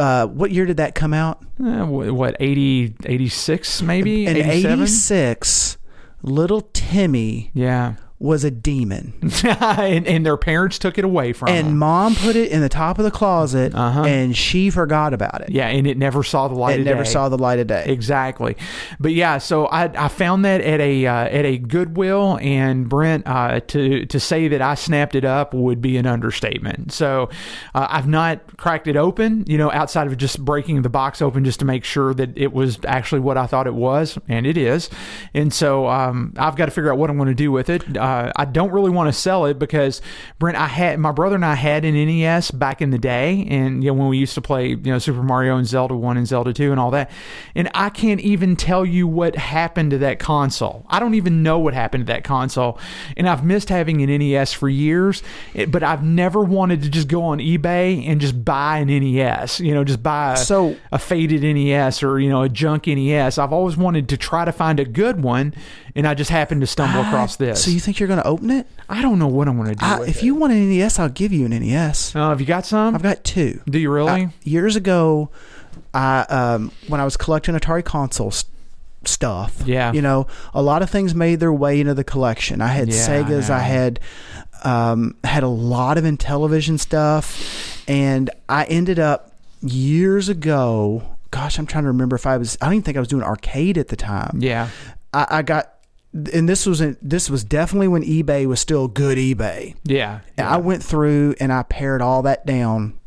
[0.00, 1.44] Uh, what year did that come out?
[1.62, 4.26] Uh, what 80, 86 maybe?
[4.26, 4.80] In 87?
[4.80, 5.76] '86,
[6.22, 7.96] little Timmy Yeah.
[8.20, 9.14] Was a demon,
[9.44, 11.78] and, and their parents took it away from and them.
[11.78, 14.04] Mom put it in the top of the closet, Uh-huh.
[14.04, 15.48] and she forgot about it.
[15.50, 17.08] Yeah, and it never saw the light it of never day.
[17.10, 17.84] saw the light of day.
[17.86, 18.56] Exactly,
[19.00, 19.38] but yeah.
[19.38, 24.04] So I, I found that at a uh, at a Goodwill, and Brent uh, to
[24.04, 26.92] to say that I snapped it up would be an understatement.
[26.92, 27.30] So
[27.74, 31.42] uh, I've not cracked it open, you know, outside of just breaking the box open
[31.44, 34.58] just to make sure that it was actually what I thought it was, and it
[34.58, 34.90] is.
[35.32, 37.96] And so um, I've got to figure out what I'm going to do with it.
[38.10, 40.02] Uh, I don't really want to sell it because
[40.38, 43.84] Brent, I had my brother and I had an NES back in the day, and
[43.84, 46.26] you know when we used to play, you know, Super Mario and Zelda One and
[46.26, 47.10] Zelda Two and all that,
[47.54, 50.84] and I can't even tell you what happened to that console.
[50.88, 52.78] I don't even know what happened to that console,
[53.16, 55.22] and I've missed having an NES for years,
[55.54, 59.60] it- but I've never wanted to just go on eBay and just buy an NES.
[59.60, 63.38] You know, just buy a, So- a faded NES or you know a junk NES.
[63.38, 65.54] I've always wanted to try to find a good one,
[65.94, 67.64] and I just happened to stumble across Ah, this.
[67.64, 68.66] So you think you're going to open it?
[68.88, 69.84] I don't know what I'm going to do.
[69.84, 70.24] I, with if it.
[70.24, 72.14] you want an NES, I'll give you an NES.
[72.16, 72.94] uh, have you got some?
[72.94, 73.60] I've got two.
[73.68, 74.10] do you really?
[74.10, 75.30] I- years ago,
[75.94, 78.50] I um, when I was collecting Atari console st-
[79.04, 79.62] stuff.
[79.64, 79.92] Yeah.
[79.92, 82.60] you know, a lot of things made their way into the collection.
[82.60, 83.48] I had Yeah, Segas.
[83.48, 83.54] know.
[83.54, 84.00] I, had
[84.62, 89.32] um, had a lot of Intellivision stuff, and I ended up
[89.62, 91.02] years ago.
[91.30, 92.58] Gosh, I'm trying to remember if I was.
[92.60, 94.38] I don't even think I was doing arcade at the time.
[94.40, 94.68] yeah.
[95.12, 95.72] I, I got.
[96.12, 99.76] And this was in, this was definitely when eBay was still good eBay.
[99.84, 100.20] Yeah.
[100.36, 102.98] And I went through and I pared all that down,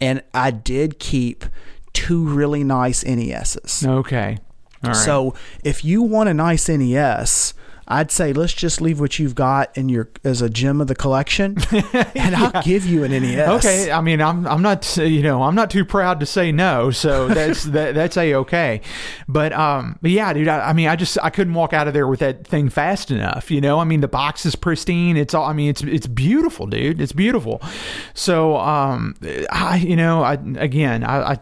[0.00, 1.46] and I did keep
[1.94, 3.86] two really nice NESs.
[3.86, 4.38] Okay.
[4.84, 4.96] All right.
[4.96, 5.34] So
[5.64, 7.54] if you want a nice NES,
[7.88, 10.94] I'd say let's just leave what you've got in your as a gem of the
[10.94, 11.56] collection,
[11.92, 13.64] and I'll give you an NES.
[13.64, 16.90] Okay, I mean, I'm I'm not you know I'm not too proud to say no,
[16.90, 18.80] so that's that, that's a okay,
[19.28, 21.94] but um, but yeah, dude, I, I mean, I just I couldn't walk out of
[21.94, 23.78] there with that thing fast enough, you know.
[23.78, 25.16] I mean, the box is pristine.
[25.16, 25.44] It's all.
[25.44, 27.00] I mean, it's it's beautiful, dude.
[27.00, 27.62] It's beautiful.
[28.14, 29.14] So um,
[29.50, 31.32] I you know I again I.
[31.32, 31.38] I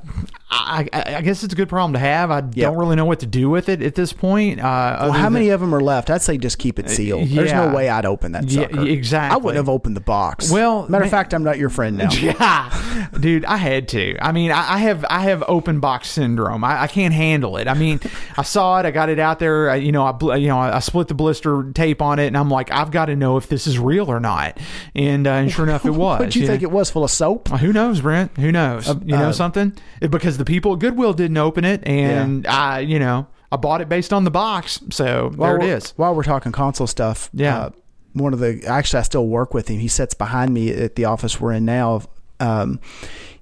[0.57, 2.31] I, I guess it's a good problem to have.
[2.31, 4.61] I don't really know what to do with it at this point.
[4.61, 4.63] Uh,
[5.01, 6.11] Well, how than- many of them are left?
[6.11, 7.29] I'd say just keep it sealed.
[7.29, 7.67] There's yeah.
[7.67, 8.83] no way I'd open that Yeah, sucker.
[8.87, 9.35] exactly.
[9.35, 10.51] I wouldn't have opened the box.
[10.51, 12.09] Well, matter of fact, I'm not your friend now.
[12.25, 14.17] Yeah, dude, I had to.
[14.21, 16.65] I mean, I, I have I have open box syndrome.
[16.65, 17.69] I, I can't handle it.
[17.69, 18.01] I mean,
[18.37, 18.87] I saw it.
[18.87, 19.71] I got it out there.
[19.71, 22.49] I, you know, I you know I split the blister tape on it, and I'm
[22.51, 24.59] like, I've got to know if this is real or not.
[24.95, 26.21] And, uh, and sure enough, it was.
[26.21, 26.69] What'd you think know?
[26.69, 26.91] it was?
[26.91, 27.49] Full of soap?
[27.49, 28.37] Who knows, Brent?
[28.39, 28.89] Who knows?
[28.89, 29.75] you know uh, something?
[30.01, 33.81] It- because the people at Goodwill didn't open it, and I, you know, I bought
[33.81, 34.81] it based on the box.
[34.91, 35.93] So While there it is.
[35.97, 37.59] While we're talking console stuff, Yeah.
[37.59, 37.71] uh,
[38.13, 39.79] one of the actually I still work with him.
[39.81, 42.03] He sits behind me at the office we're in now.
[42.41, 42.81] Um,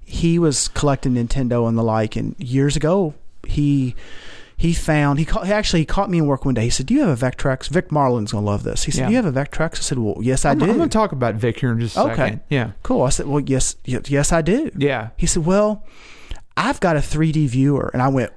[0.03, 3.13] he was collecting Nintendo and the like, and years ago
[3.47, 3.95] he
[4.55, 6.63] he found he, caught, he actually he caught me in work one day.
[6.63, 8.83] He said, "Do you have a Vectrex?" Vic Marlin's gonna love this.
[8.83, 9.07] He said, Yeah.
[9.07, 11.11] "Do you have a Vectrex?" I said, "Well, yes, I I'm, do." I'm to talk
[11.11, 12.15] about Vic here in just a Okay.
[12.15, 12.39] second.
[12.49, 12.71] Yeah.
[12.83, 13.01] Cool.
[13.03, 15.09] I said, "Well, yes, yes, I do." Yeah.
[15.17, 15.83] He said, "Well,
[16.55, 18.31] I've got a 3D viewer," and I went,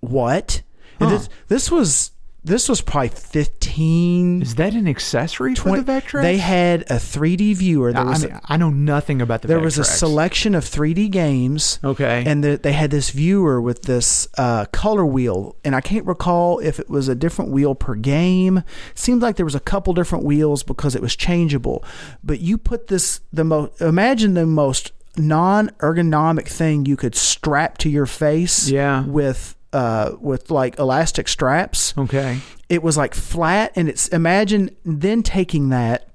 [0.00, 0.62] "What?"
[1.00, 1.16] And Huh.
[1.16, 2.12] this this was
[2.44, 6.22] this was probably 15 Is that an accessory for 20 the Vectrex?
[6.22, 7.92] They had a 3D viewer.
[7.92, 10.64] There I, was mean, a, I know nothing about the there was a selection of
[10.64, 11.78] 3D games.
[11.84, 12.24] Okay.
[12.26, 16.58] And the, they had this viewer with this uh, color wheel, and I can't recall
[16.58, 18.64] if it was a different wheel per game.
[18.94, 21.84] Seemed like there was a couple different wheels because it was changeable.
[22.24, 27.88] But you put this the most imagine the most non-ergonomic thing you could strap to
[27.88, 28.68] your face.
[28.68, 29.04] Yeah.
[29.04, 32.40] With uh, with like elastic straps okay.
[32.68, 36.08] it was like flat and it's imagine then taking that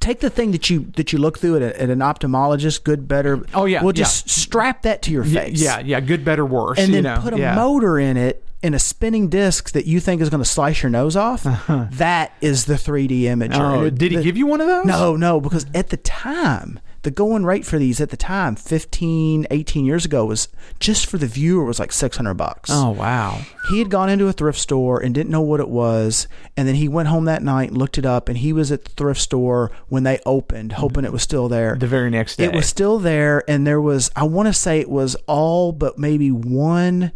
[0.00, 3.06] take the thing that you that you look through at, a, at an ophthalmologist good
[3.06, 6.00] better Oh, yeah, we'll just strap that to your Yeah, face yeah, yeah.
[6.00, 6.78] Good, better, worse.
[6.78, 7.54] and you then know, put a yeah.
[7.54, 10.88] motor in it in a spinning disc that you think is going to slice your
[10.88, 14.68] nose off That is the 3d imager Oh, did he the- give you one of
[14.68, 14.86] those?
[14.86, 19.46] no no because at the time the going rate for these at the time 15
[19.50, 20.48] 18 years ago was
[20.80, 23.40] just for the viewer was like 600 bucks Oh wow.
[23.70, 26.26] he had gone into a thrift store and didn't know what it was
[26.56, 28.84] and then he went home that night and looked it up and he was at
[28.84, 32.44] the thrift store when they opened hoping it was still there The very next day.
[32.44, 35.98] it was still there and there was i want to say it was all but
[35.98, 37.12] maybe one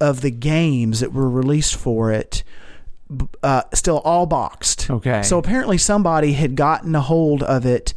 [0.00, 2.42] of the games that were released for it
[3.42, 5.22] uh, still all boxed Okay.
[5.22, 7.94] so apparently somebody had gotten a hold of it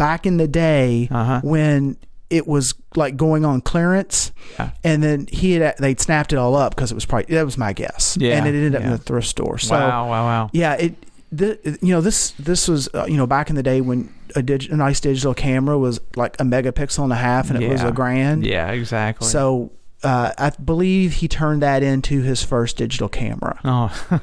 [0.00, 1.40] back in the day Uh-huh.
[1.44, 1.96] when
[2.30, 4.70] it was like going on clearance Yeah.
[4.84, 7.58] and then he had they'd snapped it all up because it was probably that was
[7.58, 8.94] my guess Yeah, and it ended up in yeah.
[8.94, 10.50] a thrift store so wow, wow, wow.
[10.52, 10.94] yeah it
[11.32, 14.42] the, you know this this was uh, you know back in the day when a,
[14.42, 17.82] dig, a nice digital camera was like a megapixel and a half and it was
[17.82, 19.26] a grand Yeah, exactly.
[19.28, 19.70] so
[20.02, 24.18] uh, I believe he turned that into his first digital camera Oh,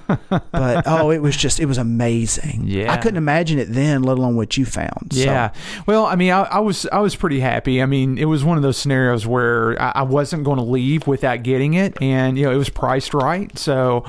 [0.51, 2.91] but oh it was just it was amazing Yeah.
[2.91, 5.53] I couldn't imagine it then let alone what you found So, yeah.
[5.85, 7.81] Well, I mean, I, I was I was pretty happy.
[7.81, 11.05] I mean, it was one of those scenarios where I, I wasn't going to leave
[11.07, 13.55] without getting it, and you know, it was priced right.
[13.57, 14.03] So,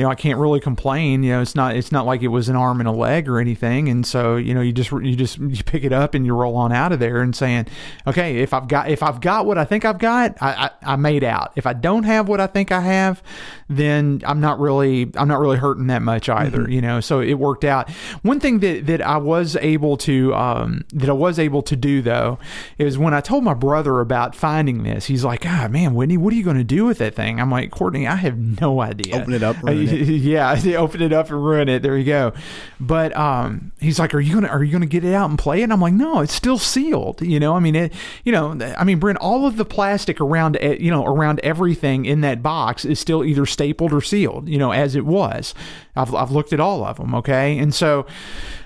[0.00, 1.22] you know, I can't really complain.
[1.22, 3.38] You know, it's not it's not like it was an arm and a leg or
[3.38, 3.90] anything.
[3.90, 6.56] And so, you know, you just you just you pick it up and you roll
[6.56, 7.66] on out of there and saying,
[8.06, 10.96] okay, if I've got if I've got what I think I've got, I I, I
[10.96, 11.52] made out.
[11.54, 13.22] If I don't have what I think I have,
[13.70, 16.68] then I'm not really I'm not really hurting that much either.
[16.68, 17.88] You know, so it worked out.
[18.22, 22.02] One thing that that I was able to um, that I was able to do
[22.02, 22.38] though
[22.78, 26.32] is when I told my brother about finding this, he's like, "Ah, man, Whitney, what
[26.32, 29.14] are you going to do with that thing?" I'm like, "Courtney, I have no idea."
[29.14, 30.08] Open it up, Uh, ruin it.
[30.08, 31.82] yeah, open it up and ruin it.
[31.82, 32.32] There you go.
[32.80, 35.60] But um, he's like, "Are you gonna Are you gonna get it out and play
[35.60, 37.92] it?" And I'm like, "No, it's still sealed." You know, I mean, it.
[38.24, 42.04] You know, I mean, Brent, all of the plastic around it, you know, around everything
[42.04, 44.48] in that box is still either stapled or sealed.
[44.48, 45.54] You know, as it was.
[45.94, 47.14] I've I've looked at all of them.
[47.14, 48.06] Okay, and so.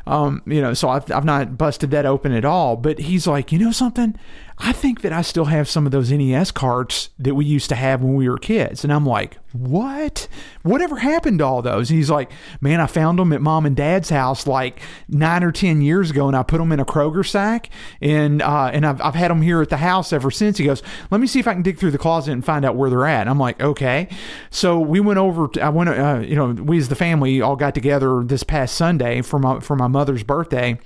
[0.07, 2.77] Um, you know, so I've, I've not busted that open at all.
[2.77, 4.15] But he's like, you know something?
[4.57, 7.75] I think that I still have some of those NES carts that we used to
[7.75, 8.85] have when we were kids.
[8.85, 10.29] And I'm like, what?
[10.63, 11.91] Whatever happened to all those?
[11.91, 12.31] And he's like,
[12.61, 16.29] man, I found them at mom and dad's house like nine or 10 years ago
[16.29, 17.69] and I put them in a Kroger sack
[18.01, 20.59] and, uh, and I've, I've had them here at the house ever since.
[20.59, 22.77] He goes, let me see if I can dig through the closet and find out
[22.77, 23.23] where they're at.
[23.23, 24.09] And I'm like, okay.
[24.51, 27.57] So we went over, to, I went, uh, you know, we as the family all
[27.57, 30.79] got together this past Sunday for my, for my mother's birthday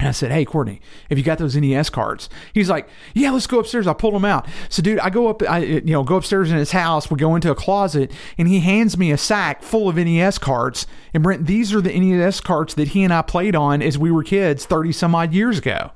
[0.00, 0.80] And I said, "Hey, Courtney,
[1.10, 4.24] have you got those NES cards?" He's like, "Yeah, let's go upstairs." I pulled them
[4.24, 4.48] out.
[4.70, 7.10] So, dude, I go up, I you know, go upstairs in his house.
[7.10, 10.86] We go into a closet, and he hands me a sack full of NES cards.
[11.12, 14.10] And Brent, these are the NES cards that he and I played on as we
[14.10, 15.90] were kids, thirty some odd years ago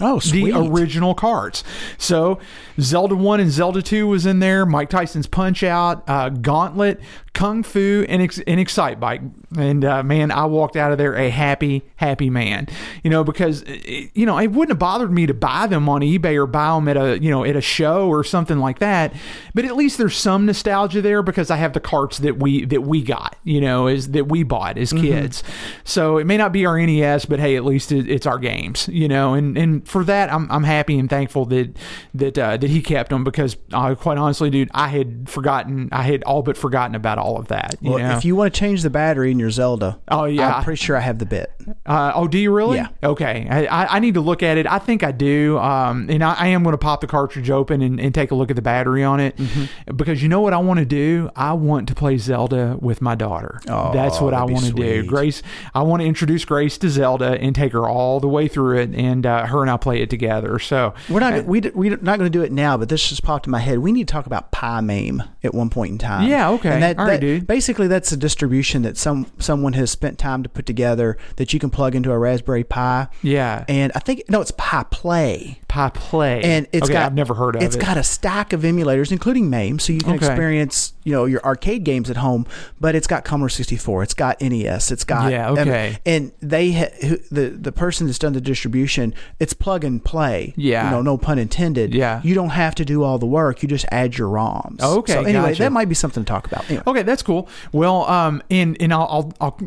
[0.00, 0.52] Oh, sweet.
[0.52, 1.62] the original cards.
[1.98, 2.40] So
[2.80, 7.00] Zelda 1 and Zelda 2 was in there, Mike Tyson's Punch Out, uh, Gauntlet,
[7.34, 9.30] Kung Fu, and, and Excitebike.
[9.58, 12.68] And uh, man, I walked out of there a happy, happy man.
[13.02, 16.00] You know, because it, you know it wouldn't have bothered me to buy them on
[16.00, 19.12] eBay or buy them at a you know at a show or something like that.
[19.52, 22.82] But at least there's some nostalgia there because I have the carts that we that
[22.82, 23.36] we got.
[23.42, 25.42] You know, is that we bought as kids.
[25.82, 28.88] So it may not be our NES, but hey, at least it, it's our games.
[28.88, 31.76] You know, and and for that, I'm I'm happy and thankful that
[32.14, 36.02] that uh, that he kept them because uh, quite honestly, dude, I had forgotten, I
[36.02, 37.76] had all but forgotten about all of that.
[37.80, 38.16] You Well, know?
[38.16, 40.56] if you want to change the battery in your Zelda, Oh, yeah.
[40.56, 41.50] I'm pretty sure I have the bit.
[41.86, 42.76] Uh, oh, do you really?
[42.76, 42.88] Yeah.
[43.02, 43.46] Okay.
[43.50, 44.66] I, I, need to look at it.
[44.66, 45.58] I think I do.
[45.58, 48.34] Um, and I, I am going to pop the cartridge open and, and take a
[48.34, 49.96] look at the battery on it Mm-hmm.
[49.96, 51.30] because you know what I want to do?
[51.34, 53.60] I want to play Zelda with my daughter.
[53.68, 55.04] Oh, That's what I want to do.
[55.06, 55.42] Grace,
[55.74, 58.90] I want to introduce Grace to Zelda and take her all the way through it,
[58.94, 60.58] and uh, her and I play it together.
[60.58, 63.46] So We're not we we're not going to do it now, but this just popped
[63.46, 63.78] in my head.
[63.78, 66.28] We need to talk about PiMAME at one point in time.
[66.28, 66.70] Yeah, okay.
[66.70, 67.46] And that, All right, that- dude.
[67.46, 71.58] Basically, that's a distribution that some someone has spent time to put together that you
[71.60, 73.08] can plug into a Raspberry Pi.
[73.22, 75.56] yeah, And I think no, it's PiPlay.
[75.68, 78.52] Pi Play, and it's okay, got I've never heard of It's It's got a stack
[78.52, 80.26] of emulators, including MAME, so you can Okay.
[80.26, 82.46] experience you know your arcade games at home.
[82.80, 85.98] But it's got Commodore 64, it's got NES, it's got Yeah, okay.
[86.06, 90.02] and, and they ha- who, the the person that's done the distribution, it's plug and
[90.04, 90.54] play.
[90.56, 90.84] Yeah.
[90.84, 91.92] you know, no pun intended.
[91.92, 92.20] Yeah.
[92.22, 93.62] you don't have to do all the work.
[93.62, 94.80] You just add your ROMs.
[94.80, 95.62] Okay, so anyway, gotcha.
[95.64, 96.64] that might be something to talk about.
[96.70, 96.84] Anyway.
[96.86, 97.48] Okay, that's cool.
[97.72, 99.58] Well, um, and and I'll I'll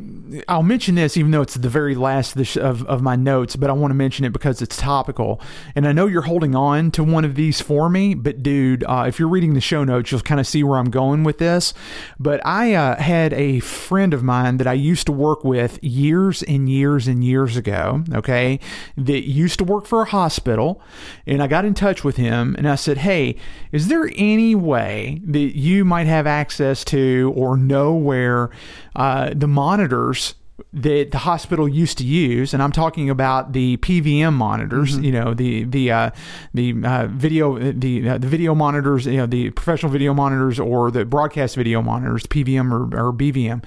[0.48, 3.70] I'll, mention this even though it's the very last of, of of my notes, but
[3.70, 5.40] I want to mention it because it's topical.
[5.76, 9.06] And I know you're holding on to one of these for me, but dude, uh,
[9.08, 11.74] if you're reading the show notes, you'll kind of see where I'm going with this.
[12.20, 16.44] But I uh, had a friend of mine that I used to work with years
[16.44, 18.04] and years and years ago.
[18.14, 18.60] Okay,
[18.98, 20.82] that used to work for a hospital,
[21.26, 23.36] and I got in touch with him and I said, "Hey,
[23.72, 28.50] is there any way that you might have access to or know where
[28.96, 30.36] uh, the monitors?"
[30.74, 34.98] that the hospital used to use, and I'm talking about the PVM monitors.
[34.98, 36.10] You know, the the uh,
[36.54, 39.06] the uh, video the uh, the video monitors.
[39.06, 43.64] You know, the professional video monitors or the broadcast video monitors, PVM or, or BVM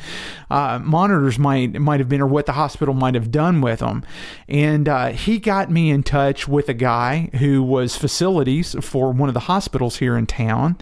[0.51, 4.05] uh, monitors might might have been, or what the hospital might have done with them.
[4.49, 9.29] And uh, he got me in touch with a guy who was facilities for one
[9.29, 10.77] of the hospitals here in town.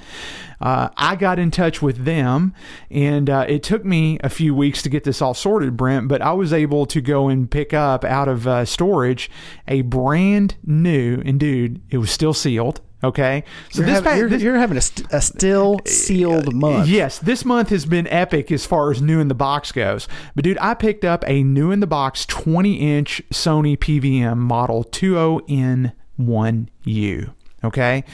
[0.61, 2.52] Uh, I got in touch with them,
[2.90, 6.09] and uh, it took me a few weeks to get this all sorted, Brent.
[6.09, 9.30] But I was able to go and pick up out of uh, storage
[9.68, 12.80] a brand new, and dude, it was still sealed.
[13.04, 16.88] Okay, so You're, this, having, you're, this- you're having a, st- a still sealed month.
[16.88, 20.09] Yes, this month has been epic as far as new in the box goes.
[20.34, 24.82] But dude, I picked up a new in the box 20 inch Sony PVM model
[24.82, 27.34] 20N1U.
[27.64, 28.04] Okay,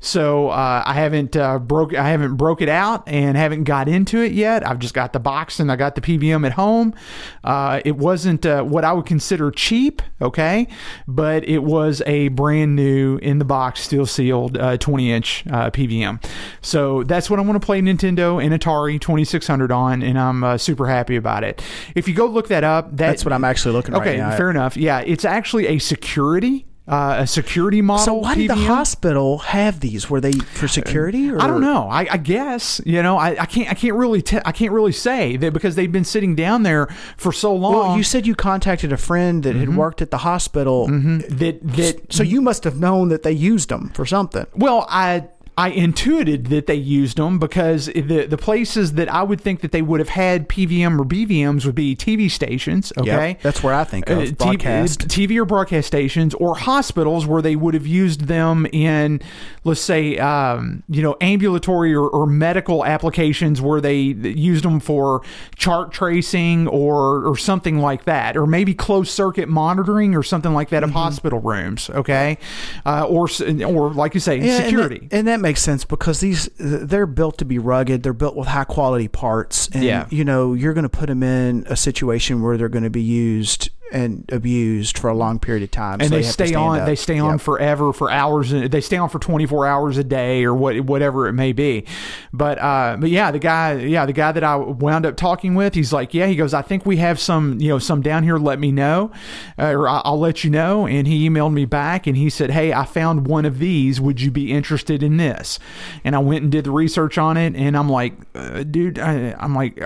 [0.00, 4.22] so uh, I haven't uh, broke I haven't broke it out and haven't got into
[4.22, 4.66] it yet.
[4.66, 6.94] I've just got the box and I got the PVM at home.
[7.42, 10.68] Uh, it wasn't uh, what I would consider cheap, okay,
[11.06, 15.70] but it was a brand new in the box, steel sealed, uh, 20 inch uh,
[15.70, 16.24] PVM.
[16.62, 20.56] So that's what I want to play Nintendo and Atari 2600 on, and I'm uh,
[20.56, 21.62] super happy about it.
[21.94, 24.00] If you go look that up, that, That's what I'm actually looking at.
[24.00, 24.36] Okay, right now.
[24.36, 24.78] fair enough.
[24.78, 26.66] Yeah, it's actually a security.
[26.86, 28.04] Uh, a security model.
[28.04, 30.10] So why did the hospital have these?
[30.10, 31.30] Were they for security?
[31.30, 31.40] Or?
[31.40, 31.88] I don't know.
[31.88, 33.16] I, I guess you know.
[33.16, 33.70] I, I can't.
[33.70, 34.20] I can't really.
[34.20, 37.72] Te- I can't really say that because they've been sitting down there for so long.
[37.72, 39.60] Well, you said you contacted a friend that Mm-hmm.
[39.60, 40.86] had worked at the hospital.
[40.88, 44.44] that that So you must have known that they used them for something.
[44.54, 49.40] Well, I I intuited that they used them because the the places that I would
[49.40, 52.92] think that they would have had PVM or BVMs would be TV stations.
[52.98, 55.06] Okay, Yep, that's where I think of Uh, T- broadcast.
[55.08, 59.20] TV or broadcast stations or hospitals where they would have used them in,
[59.62, 65.22] let's say, um, you know, ambulatory or, or medical applications where they used them for
[65.56, 70.70] chart tracing or or something like that, or maybe closed circuit monitoring or something like
[70.70, 70.90] that Mm-hmm.
[70.96, 71.88] of hospital rooms.
[71.90, 72.38] Okay,
[72.84, 73.28] uh, or
[73.64, 74.98] or like you say, Yeah, and security.
[75.10, 78.02] that- and that, makes sense because these they're built to be rugged.
[78.02, 80.06] They're built with high quality parts, and Yeah.
[80.10, 83.02] you know you're going to put them in a situation where they're going to be
[83.02, 86.00] used and abused for a long period of time.
[86.00, 86.86] and so they to stay on up.
[86.86, 87.40] they stay on Yep.
[87.40, 91.32] forever for hours they stay on for 24 hours a day or what whatever it
[91.32, 91.84] may be
[92.32, 95.74] but uh but yeah the guy yeah the guy that I wound up talking with
[95.74, 98.36] he's like yeah he goes I think we have some you know some down here
[98.36, 99.12] let me know
[99.58, 102.72] uh, or I'll let you know and he emailed me back and he said hey
[102.72, 105.58] I found one of these would you be interested in this
[106.02, 109.36] and I went and did the research on it and I'm like uh, dude I,
[109.38, 109.80] I'm like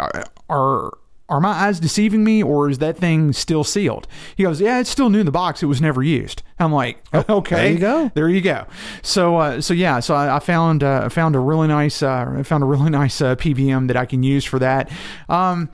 [0.48, 0.96] are
[1.28, 4.06] are my eyes deceiving me or is that thing still sealed?
[4.36, 5.62] He goes, yeah, it's still new in the box.
[5.62, 6.42] It was never used.
[6.60, 8.10] I'm like, okay, there you go.
[8.14, 8.66] there you go.
[9.02, 12.42] So, uh, so yeah, so I, I found uh, found a really nice uh, I
[12.42, 14.90] found a really nice uh, PVM that I can use for that.
[15.28, 15.68] Um,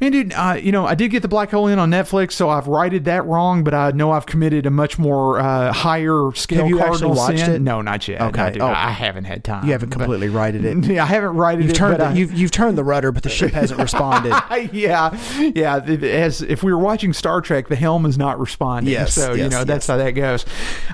[0.00, 2.48] man, dude, uh, you know, I did get the Black Hole in on Netflix, so
[2.48, 6.60] I've righted that wrong, but I know I've committed a much more uh, higher scale
[6.60, 7.50] Have you actually watched sin.
[7.52, 7.60] it?
[7.62, 8.20] No, not yet.
[8.22, 8.52] Okay.
[8.58, 8.72] No, Oh.
[8.72, 9.64] I haven't had time.
[9.66, 10.84] You haven't But- completely righted it.
[10.86, 11.76] yeah, I haven't righted You've it.
[11.76, 14.30] turned but the, I- you've you've turned the rudder, but the ship hasn't responded.
[14.72, 15.16] yeah,
[15.54, 15.76] yeah.
[15.78, 18.92] As if we were watching Star Trek, the helm is not responding.
[18.92, 20.29] Yes, so you yes, know that's how that goes.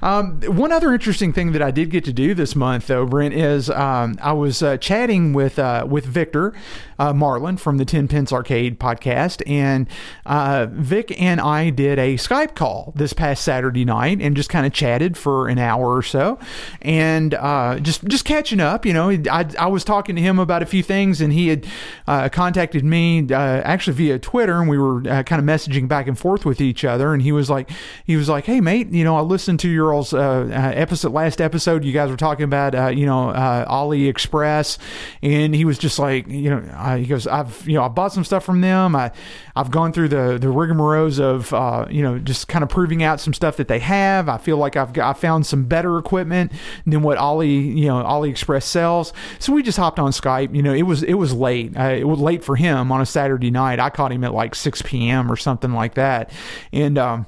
[0.02, 3.34] Um, one other interesting thing that I did get to do this month, though, Brent,
[3.34, 6.54] is um, I was uh, chatting with uh, with Victor
[6.98, 9.88] uh, Marlin from the Ten Pence Arcade podcast, and
[10.24, 14.66] uh, Vic and I did a Skype call this past Saturday night, and just kind
[14.66, 16.38] of chatted for an hour or so,
[16.82, 18.86] and uh, just just catching up.
[18.86, 21.66] You know, I I was talking to him about a few things, and he had
[22.06, 26.44] uh, contacted me actually via Twitter, and we were kind of messaging back and forth
[26.44, 27.12] with each other.
[27.12, 27.70] And he was like,
[28.04, 31.12] he was like, "Hey, mate, you know, I listened to your all's uh, uh, episode
[31.12, 31.84] last episode.
[31.84, 33.32] You guys were talking about, uh, you know,
[33.68, 34.78] AliExpress,
[35.22, 38.24] and he was just like, you know, he goes, I've, you know, I bought some
[38.24, 38.96] stuff from them.
[38.96, 39.12] I,
[39.54, 43.20] I've gone through the the rigmaroles of, uh, you know, just kind of proving out
[43.20, 44.28] some stuff that they have.
[44.28, 46.52] I feel like I've got, I found some better equipment
[46.86, 49.12] than what Ali, you know, AliExpress sells.
[49.38, 50.54] So we just hopped on Skype.
[50.54, 51.76] You know, it was it was late.
[51.76, 53.80] Uh, it was late for him on a Saturday night.
[53.80, 55.30] I caught him at like 6 p.m.
[55.30, 56.30] or something like that,
[56.72, 56.98] and.
[56.98, 57.26] um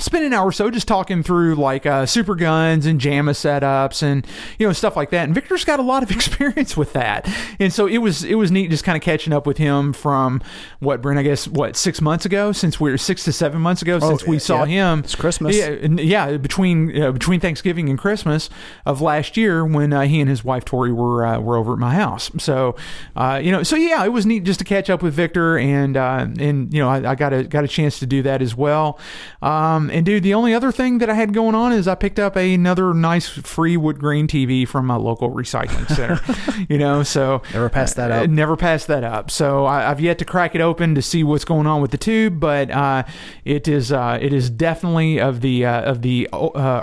[0.00, 4.02] spent an hour or so just talking through like uh, super guns and JAMMA setups
[4.02, 4.26] and
[4.58, 5.24] you know stuff like that.
[5.24, 7.28] And Victor's got a lot of experience with that,
[7.58, 10.42] and so it was it was neat just kind of catching up with him from
[10.78, 13.82] what Brent I guess what six months ago since we are six to seven months
[13.82, 14.92] ago since we yeah, saw yeah.
[14.92, 15.00] him.
[15.00, 15.56] It's Christmas.
[15.56, 18.50] Yeah, yeah, between uh, between Thanksgiving and Christmas
[18.86, 21.78] of last year when uh, he and his wife Tori were uh, were over at
[21.78, 22.30] my house.
[22.38, 22.76] So
[23.16, 25.96] uh, you know, so yeah, it was neat just to catch up with Victor and
[25.96, 28.56] uh, and you know I, I got a got a chance to do that as
[28.56, 28.98] well.
[29.42, 32.18] Um, and dude, the only other thing that I had going on is I picked
[32.18, 36.20] up another nice free wood grain TV from my local recycling center.
[36.68, 38.30] you know, so Never passed that uh, up.
[38.30, 39.30] never passed that up.
[39.30, 41.98] So I, I've yet to crack it open to see what's going on with the
[41.98, 43.04] tube, but uh,
[43.44, 46.82] it is uh, it is definitely of the uh, of the uh,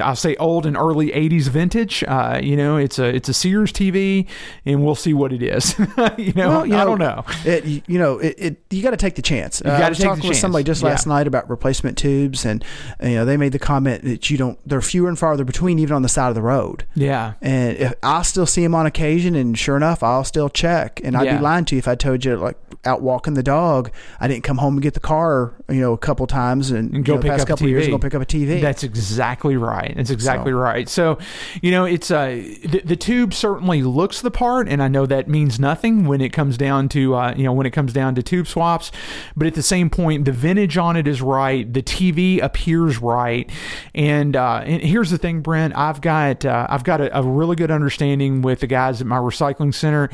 [0.00, 2.04] I'll say old and early '80s vintage.
[2.06, 4.26] Uh, you know, it's a it's a Sears TV,
[4.64, 5.78] and we'll see what it is.
[6.18, 7.24] you know, Well, you I know, don't know.
[7.44, 9.60] It, you- you know, it, it you got to take the chance.
[9.64, 10.38] Uh, I was talking with chance.
[10.40, 11.12] somebody just last Yeah.
[11.14, 12.64] night about replacement tubes, and,
[13.02, 14.58] you know they made the comment that you don't.
[14.66, 16.84] They're fewer and farther between, even on the side of the road.
[16.94, 21.00] Yeah, And if I still see them on occasion, and sure enough, I'll still check.
[21.04, 21.36] And I'd Yeah.
[21.38, 24.44] be lying to you if I told you like out walking the dog, I didn't
[24.44, 27.16] come home and get the car, you know, a couple times and, and go you
[27.18, 27.70] know, pick past up couple a TV.
[27.70, 28.60] years and go pick up a TV.
[28.60, 29.73] That's exactly right.
[29.96, 30.88] That's exactly So- right.
[30.88, 31.18] So,
[31.62, 35.28] you know, it's uh, the, the tube certainly looks the part, and I know that
[35.28, 38.22] means nothing when it comes down to uh, you know when it comes down to
[38.22, 38.92] tube swaps.
[39.36, 41.70] But at the same point, the vintage on it is right.
[41.72, 43.50] The TV appears right,
[43.94, 45.76] and uh, and here's the thing, Brent.
[45.76, 49.16] I've got uh, I've got a, a really good understanding with the guys at my
[49.18, 50.10] recycling center.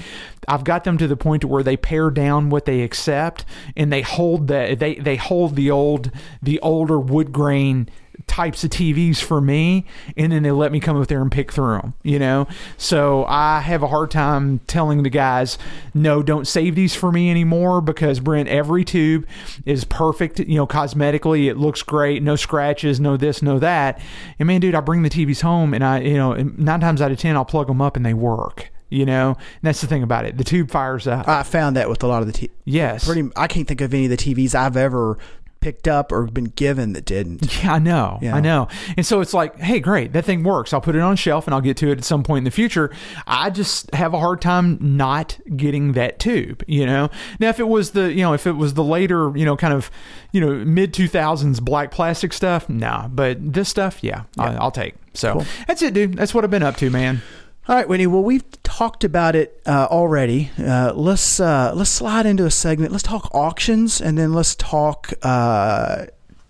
[0.48, 3.44] I've got them to the point to where they pare down what they accept,
[3.76, 6.10] and they hold the they they hold the old
[6.42, 7.88] the older wood grain
[8.26, 11.52] types of TVs for me, and then they let me come up there and pick
[11.52, 11.94] through them.
[12.02, 15.58] You know, so I have a hard time telling the guys,
[15.94, 19.26] no, don't save these for me anymore because Brent, every tube
[19.64, 20.38] is perfect.
[20.38, 24.00] You know, cosmetically, it looks great, no scratches, no this, no that.
[24.38, 27.10] And man, dude, I bring the TVs home, and I, you know, nine times out
[27.10, 28.70] of ten, I'll plug them up and they work.
[28.92, 30.36] You know, and that's the thing about it.
[30.36, 31.28] The tube fires up.
[31.28, 33.04] I found that with a lot of the t- yes.
[33.06, 33.30] pretty.
[33.36, 35.16] I can't think of any of the TVs I've ever
[35.60, 37.40] picked up or been given that didn't.
[37.62, 38.18] Yeah, I know.
[38.22, 38.36] Yeah.
[38.36, 38.68] I know.
[38.96, 40.72] And so it's like, hey, great, that thing works.
[40.72, 42.50] I'll put it on shelf and I'll get to it at some point in the
[42.50, 42.90] future.
[43.26, 47.10] I just have a hard time not getting that tube, you know?
[47.38, 49.74] Now, if it was the, you know, if it was the later, you know, kind
[49.74, 49.90] of,
[50.32, 53.08] you know, mid 2000s black plastic stuff, nah.
[53.08, 54.94] But this stuff, yeah, I, I'll take.
[55.12, 55.44] So Cool.
[55.66, 56.14] that's it, dude.
[56.16, 57.20] That's what I've been up to, man.
[57.68, 58.06] All right, Whitney.
[58.06, 60.50] Well, we've talked about it uh, already.
[60.58, 62.90] Uh, let's uh, let's slide into a segment.
[62.90, 66.06] Let's talk auctions, and then let's talk uh,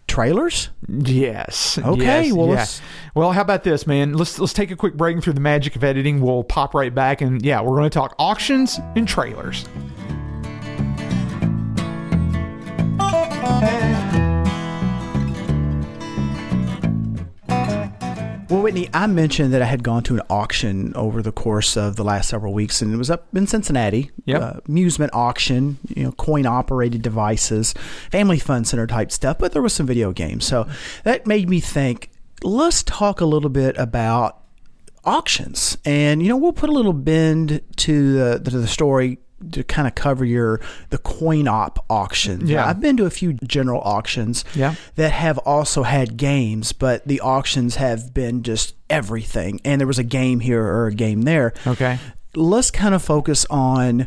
[0.06, 0.70] trailers.
[0.88, 1.78] Yes.
[1.78, 2.54] Okay, yes, well, yeah.
[2.54, 2.80] let's-
[3.14, 4.14] well, how about this, man?
[4.14, 6.20] Let's let's take a quick break through the magic of editing.
[6.22, 9.66] We'll pop right back, and yeah, we're going to talk auctions and trailers.
[18.50, 21.94] Well, Whitney, I mentioned that I had gone to an auction over the course of
[21.94, 24.10] the last several weeks, and it was up in Cincinnati.
[24.24, 24.42] Yep.
[24.42, 27.74] Uh, amusement auction, you know, coin operated devices,
[28.10, 30.46] family fun center type stuff, but there was some video games.
[30.46, 30.66] So
[31.04, 32.10] that made me think
[32.42, 34.42] let's talk a little bit about
[35.04, 35.78] auctions.
[35.84, 39.18] And, you know, we'll put a little bend to the, to the story
[39.52, 40.60] to kind of cover your
[40.90, 42.46] the coin op auction.
[42.46, 42.66] Yeah.
[42.66, 44.74] I've been to a few general auctions Yeah.
[44.96, 49.60] that have also had games, but the auctions have been just everything.
[49.64, 51.54] And there was a game here or a game there.
[51.66, 51.98] Okay.
[52.34, 54.06] Let's kind of focus on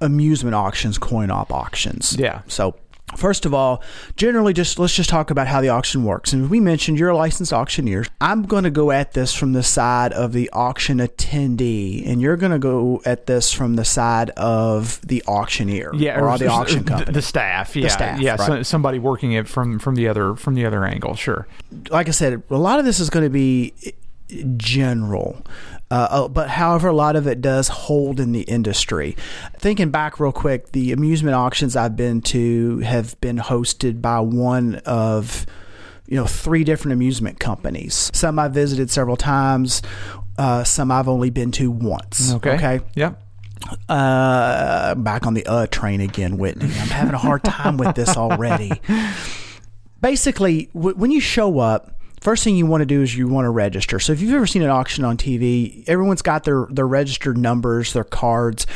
[0.00, 2.16] amusement auctions, coin op auctions.
[2.18, 2.42] Yeah.
[2.46, 2.76] So
[3.16, 3.82] First of all,
[4.16, 6.32] generally, just let's just talk about how the auction works.
[6.32, 8.04] And we mentioned you're a licensed auctioneer.
[8.20, 12.36] I'm going to go at this from the side of the auction attendee, and you're
[12.36, 16.84] going to go at this from the side of the auctioneer Yeah, or, the auction
[16.84, 17.12] the- company.
[17.12, 20.64] The staff, yeah, staff, yeah, so- somebody working it from from the other from the
[20.66, 21.46] other angle, sure.
[21.90, 23.74] like I said, a lot of this is going to be
[24.56, 25.44] general.
[25.90, 29.16] Uh, uh, but however, a lot of it does hold in the industry.
[29.58, 34.76] Thinking back real quick, the amusement auctions I've been to have been hosted by one
[34.86, 35.46] of
[36.06, 38.10] you know three different amusement companies.
[38.14, 39.82] Some I've visited several times.
[40.36, 42.32] Uh, some I've only been to once.
[42.34, 42.54] Okay.
[42.56, 42.80] Okay.
[42.96, 43.20] Yep.
[43.88, 46.66] Uh, back on the uh train again, Whitney.
[46.66, 48.72] I'm having a hard time with this already.
[50.00, 51.92] Basically, w- when you show up,
[52.24, 54.00] first thing you want to do is you want to register.
[54.00, 57.92] So if you've ever seen an auction on TV, everyone's got their their registered numbers,
[57.92, 58.66] their cards.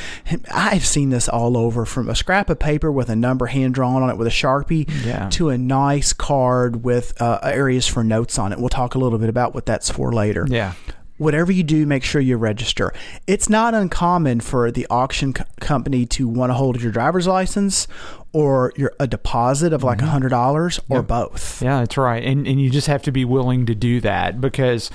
[0.53, 4.03] I've seen this all over, from a scrap of paper with a number hand drawn
[4.03, 5.29] on it with a sharpie, Yeah.
[5.31, 8.59] to a nice card with uh, areas for notes on it.
[8.61, 10.75] We'll talk a little bit about what that's for later Yeah.
[11.17, 12.93] whatever you do, make sure you register.
[13.27, 17.89] It's not uncommon for the auction co- company to want to hold your driver's license
[18.33, 20.09] or your a deposit of like mm-hmm.
[20.09, 21.63] a hundred dollars or both.
[21.63, 22.23] Yeah, that's right.
[22.23, 24.91] And and you just have to be willing to do that because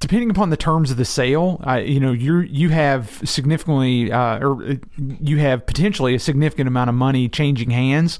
[0.00, 4.38] depending upon the terms of the sale, uh, you know, you you have significantly uh,
[4.38, 8.18] or uh, you have potentially a significant amount of money changing hands,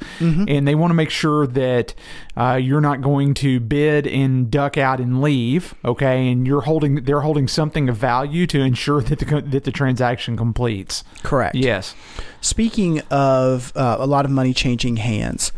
[0.49, 1.95] and they want to make sure that
[2.37, 5.75] uh, you're not going to bid and duck out and leave.
[5.85, 9.73] Okay, and you're holding they're holding something of value to ensure that the that the
[9.73, 11.05] transaction completes.
[11.23, 11.55] Correct.
[11.55, 11.95] Yes.
[12.41, 15.53] Speaking of uh, a lot of money changing hands,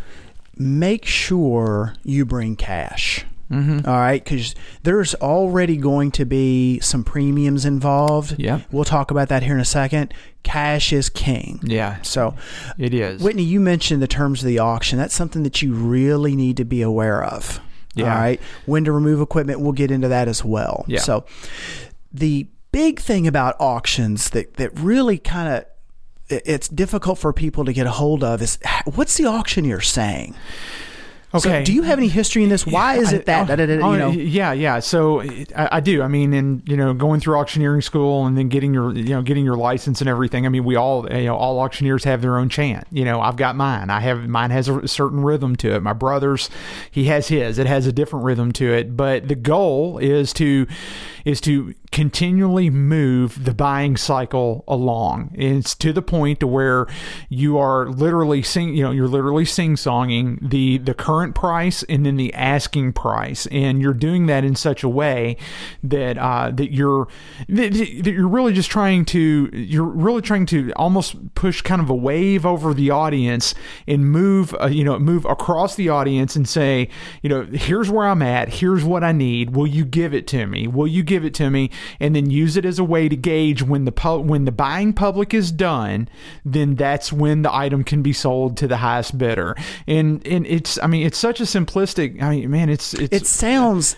[0.56, 3.24] make sure you bring cash.
[3.50, 3.80] Mm-hmm.
[3.88, 8.36] right, because there's already going to be some premiums involved.
[8.38, 8.60] Yeah.
[8.70, 10.14] we'll talk about that here in a second.
[10.42, 11.60] Cash is king.
[11.62, 12.00] Yeah.
[12.02, 12.34] So,
[12.78, 13.20] It is.
[13.22, 14.98] Whitney, you mentioned the terms of the auction.
[14.98, 17.60] That's something that you really need to be aware of.
[17.94, 18.14] Yeah.
[18.14, 18.40] All right.
[18.66, 20.84] When to remove equipment, we'll get into that as well.
[20.86, 21.00] Yeah.
[21.00, 21.24] So,
[22.12, 25.64] the big thing about auctions that, that really kind of
[26.28, 28.58] it's difficult for people to get a hold of is
[28.94, 30.34] what's the auctioneer saying?
[31.32, 31.62] So Okay.
[31.62, 32.66] do you have any history in this?
[32.66, 33.44] Why is it that?
[33.48, 34.80] oh, da- da- da- oh, you know, yeah, yeah.
[34.80, 35.20] So
[35.54, 36.02] I, I do.
[36.02, 39.22] I mean, and you know, going through auctioneering school and then getting your, you know,
[39.22, 40.44] getting your license and everything.
[40.44, 42.84] I mean, we all, you know, all auctioneers have their own chant.
[42.90, 43.90] You know, I've got mine.
[43.90, 45.82] I have mine has a certain rhythm to it.
[45.84, 46.50] My brother's,
[46.90, 47.58] he has his.
[47.60, 48.96] It has a different rhythm to it.
[48.96, 50.66] But the goal is to,
[51.24, 55.34] is to continually move the buying cycle along.
[55.34, 56.86] It's to the point to where
[57.28, 62.06] you are literally sing, you know, you're literally sing songing the the current price and
[62.06, 65.36] then the asking price, and you're doing that in such a way
[65.82, 67.08] that uh, that you're
[67.48, 71.90] that, that you're really just trying to you're really trying to almost push kind of
[71.90, 73.54] a wave over the audience
[73.86, 76.88] and move uh, you know move across the audience and say
[77.22, 78.48] you know here's where I'm at.
[78.48, 79.56] Here's what I need.
[79.56, 80.66] Will you give it to me?
[80.66, 83.62] Will you give it to me and then use it as a way to gauge
[83.62, 86.08] when the pu- when the buying public is done
[86.44, 89.54] then that's when the item can be sold to the highest bidder
[89.86, 93.26] and and it's I mean it's such a simplistic I mean man it's it's it
[93.26, 93.96] sounds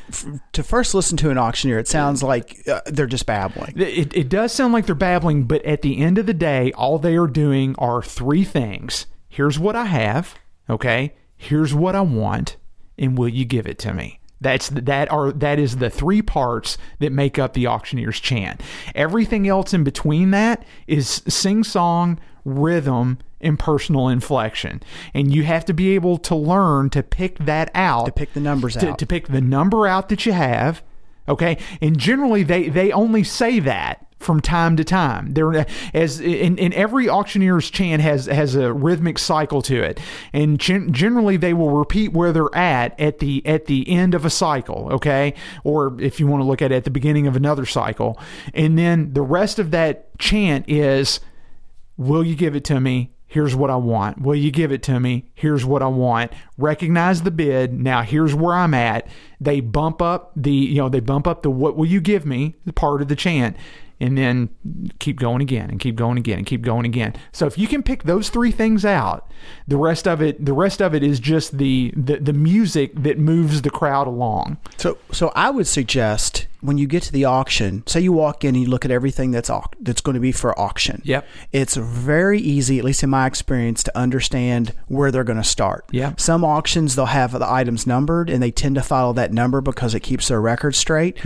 [0.53, 3.75] to first listen to an auctioneer, it sounds like uh, they're just babbling.
[3.77, 6.99] It, it does sound like they're babbling, but at the end of the day, all
[6.99, 9.07] they are doing are three things.
[9.29, 10.35] Here's what I have,
[10.69, 11.15] okay?
[11.37, 12.57] Here's what I want,
[12.99, 14.21] and will you give it to me?
[14.43, 18.61] That's that are that is the three parts that make up the auctioneer's chant.
[18.95, 24.83] Everything else in between that is sing song, rhythm, and personal inflection.
[25.15, 28.07] And you have to be able to learn to pick that out.
[28.07, 28.99] To pick the numbers to, out.
[28.99, 30.83] to pick the number out that you have
[31.29, 36.57] okay and generally they they only say that from time to time there as in,
[36.59, 40.01] in every auctioneer's chant has has a rhythmic cycle to it
[40.33, 44.25] and gen- generally they will repeat where they're at at the at the end of
[44.25, 45.35] a cycle okay
[45.65, 48.19] or if you want to look at it at the beginning of another cycle
[48.55, 51.21] and then the rest of that chant is
[51.97, 54.21] will you give it to me Here's what I want.
[54.21, 55.25] Will you give it to me?
[55.33, 56.35] Here's what I want.
[56.59, 57.73] Recognize the bid.
[57.73, 59.07] Now here's where I'm at.
[59.41, 62.57] They bump up the, you know, they bump up the what will you give me
[62.75, 63.57] part of the chant
[64.03, 64.49] and then
[64.99, 67.15] keep going again and keep going again and keep going again.
[67.31, 69.31] So if you can pick those three things out,
[69.69, 73.19] the rest of it the rest of it is just the the, the music that
[73.19, 74.59] moves the crowd along.
[74.77, 78.55] So, so I would suggest when you get to the auction, say you walk in
[78.55, 81.03] and you look at everything that's au- that's going to be for auction.
[81.05, 81.27] Yep.
[81.53, 85.85] It's very easy, at least in my experience, to understand where they're going to start.
[85.91, 86.15] Yeah.
[86.17, 89.95] Some auctions they'll have the items numbered, and they tend to follow that number because
[89.95, 91.19] it keeps their record straight.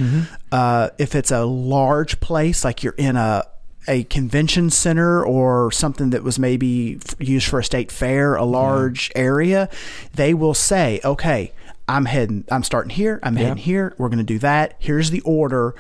[0.50, 3.44] Uh, if it's a large place, like you're in a
[3.88, 8.44] a convention center or something that was maybe f- used for a state fair, a
[8.44, 9.68] large area,
[10.14, 11.52] they will say, okay,
[11.88, 14.74] I'm heading, I'm starting here, I'm heading here, we're going to do that.
[14.78, 15.74] Here's the order.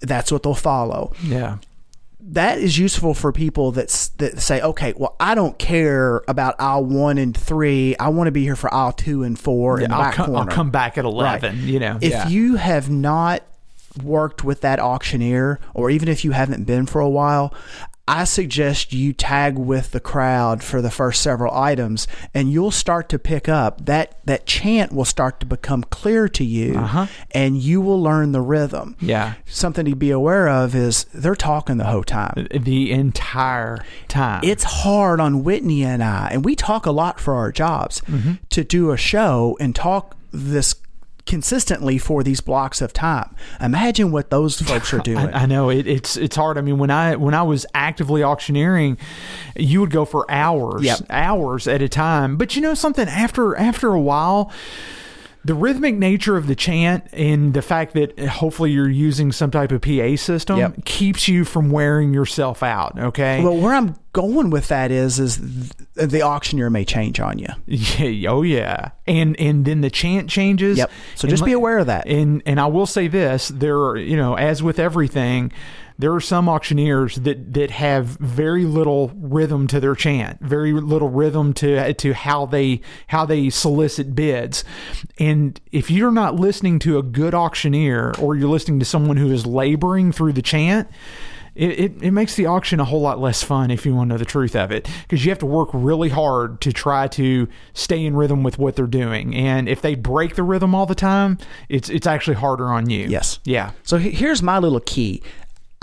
[0.00, 1.12] That's what they'll follow.
[1.22, 1.58] Yeah.
[2.20, 3.88] That is useful for people that,
[4.18, 7.96] that say, okay, well, I don't care about aisle one and three.
[7.98, 10.46] I want to be here for aisle two and four in the I'll come, I'll
[10.46, 11.98] come back at 11, you know.
[12.00, 12.28] If yeah.
[12.28, 13.42] you have not
[14.02, 17.54] worked with that auctioneer, or even if you haven't been for a while,
[18.08, 23.08] I suggest you tag with the crowd for the first several items, and you'll start
[23.08, 27.06] to pick up that that chant will start to become clear to you, Uh-huh.
[27.32, 28.94] and you will learn the rhythm.
[29.00, 29.34] yeah.
[29.46, 32.46] Something to be aware of is they're talking the whole time.
[32.52, 33.78] The entire
[34.08, 34.40] time.
[34.44, 38.32] It's hard on Whitney and I, and we talk a lot for our jobs Mm-hmm.
[38.50, 40.74] to do a show and talk this
[41.26, 43.34] consistently for these blocks of time.
[43.60, 45.18] Imagine what those folks are doing.
[45.18, 46.56] I, I know it, it's it's hard.
[46.56, 48.96] I mean, when I when I was actively auctioneering,
[49.56, 51.00] you would go for hours, Yep.
[51.10, 52.36] hours at a time.
[52.36, 53.08] But you know something?
[53.08, 54.52] After after a while,
[55.46, 59.70] the rhythmic nature of the chant and the fact that hopefully you're using some type
[59.70, 60.84] of PA system Yep.
[60.84, 62.98] keeps you from wearing yourself out.
[62.98, 63.42] Okay.
[63.44, 67.46] well, where I'm going with that is, is the auctioneer may change on you.
[67.66, 70.78] Yeah, oh yeah, and and then the chant changes.
[70.78, 70.90] Yep.
[71.14, 72.06] So And just be aware of that.
[72.08, 75.52] And and I will say this: there, are, you know, as with everything,
[75.98, 81.08] there are some auctioneers that that have very little rhythm to their chant, very little
[81.08, 84.64] rhythm to to how they how they solicit bids.
[85.18, 89.30] And if you're not listening to a good auctioneer, or you're listening to someone who
[89.32, 90.88] is laboring through the chant.
[91.54, 94.14] It, it, it makes the auction a whole lot less fun if you want to
[94.14, 97.48] know the truth of it because you have to work really hard to try to
[97.72, 100.94] stay in rhythm with what they're doing and if they break the rhythm all the
[100.94, 101.38] time
[101.70, 103.40] it's it's actually harder on you Yes.
[103.44, 105.22] yeah So here's my little key.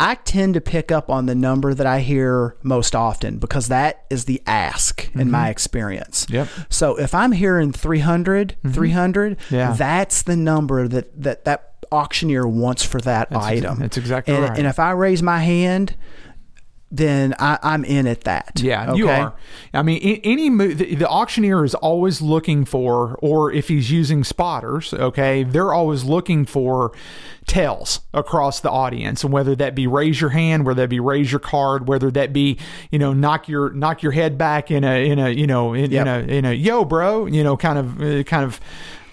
[0.04, 4.04] I tend to pick up on the number that I hear most often because that
[4.10, 5.32] is the ask in mm-hmm.
[5.32, 6.28] my experience.
[6.30, 6.50] Yep.
[6.70, 8.74] So if I'm hearing 300, mm-hmm.
[8.74, 9.72] 300, Yeah.
[9.72, 13.80] that's the number that that, that auctioneer wants for that ex- item.
[13.80, 14.58] that's exactly and, right.
[14.58, 15.96] And if I raise my hand,
[16.96, 18.62] then I, I'm in at that.
[18.62, 19.34] Yeah, you are.
[19.74, 24.24] I mean, any mo- the, the auctioneer is always looking for, or if he's using
[24.24, 26.92] spotters, okay, they're always looking for
[27.48, 31.32] tells across the audience, and whether that be raise your hand, whether that be raise
[31.32, 32.60] your card, whether that be
[32.92, 35.90] you know knock your knock your head back in a in a you know in,
[35.92, 36.02] Yep.
[36.02, 38.60] in a in a yo bro, you know kind of uh, kind of.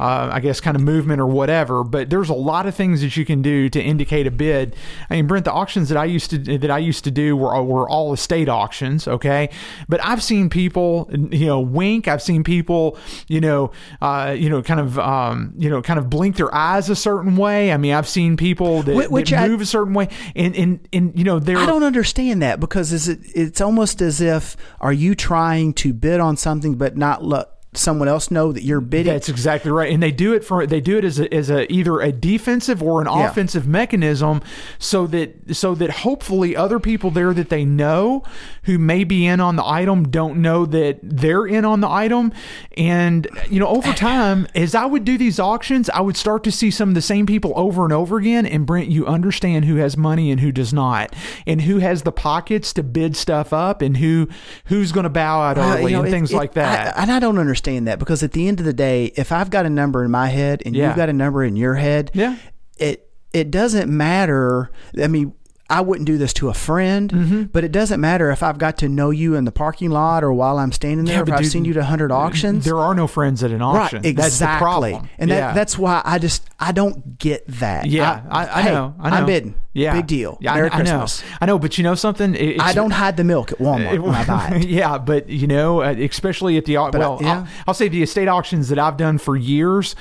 [0.01, 3.18] Uh, I guess kind of movement or whatever, but there's a lot of things that
[3.18, 4.74] you can do to indicate a bid.
[5.10, 7.62] I mean, Brent, the auctions that I used to that I used to do were
[7.62, 9.51] were all estate auctions, okay.
[9.90, 12.09] But I've seen people, you know, wink.
[12.09, 12.97] I've seen people,
[13.28, 16.89] you know, uh, you know, kind of, um, you know, kind of blink their eyes
[16.89, 17.70] a certain way.
[17.70, 20.89] I mean, I've seen people that, which that I- move a certain way, and and
[20.94, 24.56] and you know, they're I don't understand that because is it it's almost as if
[24.81, 28.81] are you trying to bid on something but not let someone else know that you're
[28.81, 29.13] bidding?
[29.13, 31.71] That's exactly right, and they do it for they do it as a, as a
[31.73, 33.29] either a defensive or an Yeah.
[33.31, 34.43] offensive mechanism,
[34.79, 38.25] so that so that hopefully other people there that they know
[38.65, 42.33] who may be in on the item don't know that they're in on the item,
[42.77, 46.51] and you know over time as I would do these auctions, I would start to
[46.53, 48.47] see some of the same people over and over again.
[48.47, 51.15] And Brent, you understand who has money and who does not,
[51.47, 54.29] and who has the pockets to bid stuff up, and who
[54.65, 56.97] who's going to bow out Uh, early you know, and it- things it- like that.
[56.97, 59.51] I, and I don't understand that because at the end of the day, if I've
[59.51, 60.89] got a number in my head and Yeah.
[60.89, 62.37] you've got a number in your head, Yeah.
[62.78, 64.70] it it doesn't matter.
[65.03, 65.35] I mean.
[65.73, 67.43] I wouldn't do this to a friend, Mm-hmm.
[67.53, 70.32] but it doesn't matter if I've got to know you in the parking lot or
[70.32, 71.19] while I'm standing there.
[71.19, 73.62] Yeah, if I've dude, seen you to hundred auctions, There are no friends at an
[73.62, 73.99] auction.
[73.99, 74.12] Right, exactly.
[74.15, 75.09] That's the problem.
[75.16, 77.87] And that, that's why I just I don't get that.
[77.87, 78.95] yeah, I, I, hey, know.
[78.99, 79.16] I know.
[79.19, 79.55] I'm bidding.
[79.73, 80.37] Yeah, big deal.
[80.41, 81.23] Yeah, I- Merry I, Christmas.
[81.23, 81.29] know.
[81.41, 82.35] I know, but you know something?
[82.35, 84.67] It- I don't hide the milk at Walmart when I buy it.
[84.69, 87.33] yeah, but you know, uh, especially at the au- well, yeah.
[87.41, 89.95] I'll, I'll say the estate auctions that I've done for years.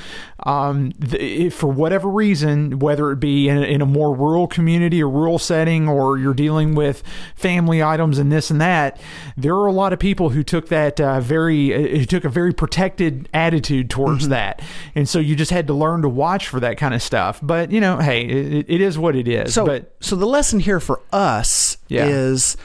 [0.46, 4.48] Um, the, if for whatever reason, whether it be in a, in a more rural
[4.48, 7.04] community or rural setting setting or you're dealing with
[7.36, 8.98] family items and this and that,
[9.36, 12.30] there are a lot of people who took that uh, very uh, who took a
[12.30, 14.30] very protected attitude towards Mm-hmm.
[14.30, 14.62] that,
[14.96, 17.40] and so you just had to learn to watch for that kind of stuff.
[17.44, 19.54] But you know, hey, it, it is what it is.
[19.54, 22.06] So, but so the lesson here for us Yeah.
[22.08, 22.58] is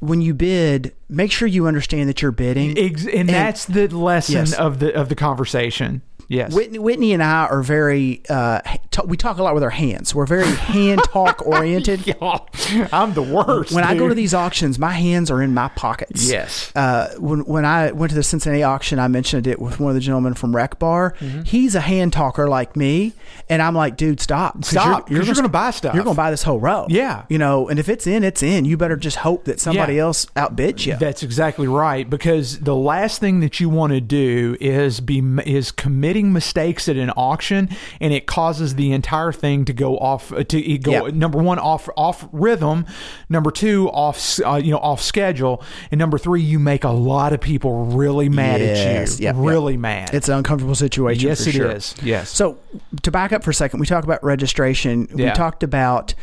[0.00, 2.76] when you bid, make sure you understand that you're bidding.
[2.78, 4.52] Ex- and, that's the lesson Yes.
[4.52, 6.02] of the of the conversation.
[6.28, 6.54] Yes.
[6.54, 8.22] Whitney, Whitney and I are very.
[8.28, 8.60] Uh,
[8.90, 10.14] t- we talk a lot with our hands.
[10.14, 12.06] We're very hand talk oriented.
[12.06, 12.48] Y'all,
[12.92, 13.72] I'm the worst.
[13.72, 16.30] When I go to these auctions, my hands are in my pockets.
[16.30, 16.70] Yes.
[16.76, 19.94] Uh, when when I went to the Cincinnati auction, I mentioned it with one of
[19.94, 21.14] the gentlemen from Rec Bar.
[21.44, 23.12] He's a hand talker like me,
[23.48, 25.94] and I'm like, dude, stop, Stop, 'cause you're gonna buy stuff.
[25.94, 26.86] You're gonna buy this whole row.
[26.88, 27.24] Yeah.
[27.28, 28.64] you know, and if it's in, it's in.
[28.64, 30.02] You better just hope that somebody Yeah.
[30.02, 30.96] else outbids you.
[30.96, 32.08] That's exactly right.
[32.08, 35.70] Because the last thing that you want to do is be is
[36.14, 37.68] committing mistakes at an auction,
[38.00, 41.14] and it causes the entire thing to go off uh, to go Yep.
[41.14, 42.86] number one off off rhythm,
[43.28, 47.32] number two off uh, you know off schedule, and number three you make a lot
[47.32, 49.44] of people really mad Yes, at you, yep, yep.
[49.44, 50.14] really mad.
[50.14, 51.28] It's an uncomfortable situation.
[51.28, 51.70] yes, it sure.
[51.72, 51.94] is.
[52.02, 52.30] Yes.
[52.30, 52.58] So
[53.02, 55.08] to back up for a second, we talked about registration.
[55.12, 56.14] We talked about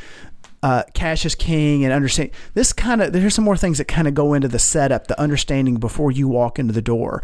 [0.64, 4.08] uh, cash is king and understand this kind of there's some more things that kind
[4.08, 7.24] of go into the setup the understanding before you walk into the door.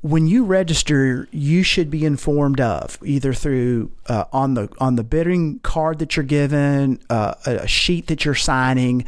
[0.00, 5.04] When you register you should be informed of either through uh, on the on the
[5.04, 9.04] bidding card that you're given uh, a, a sheet that you're signing.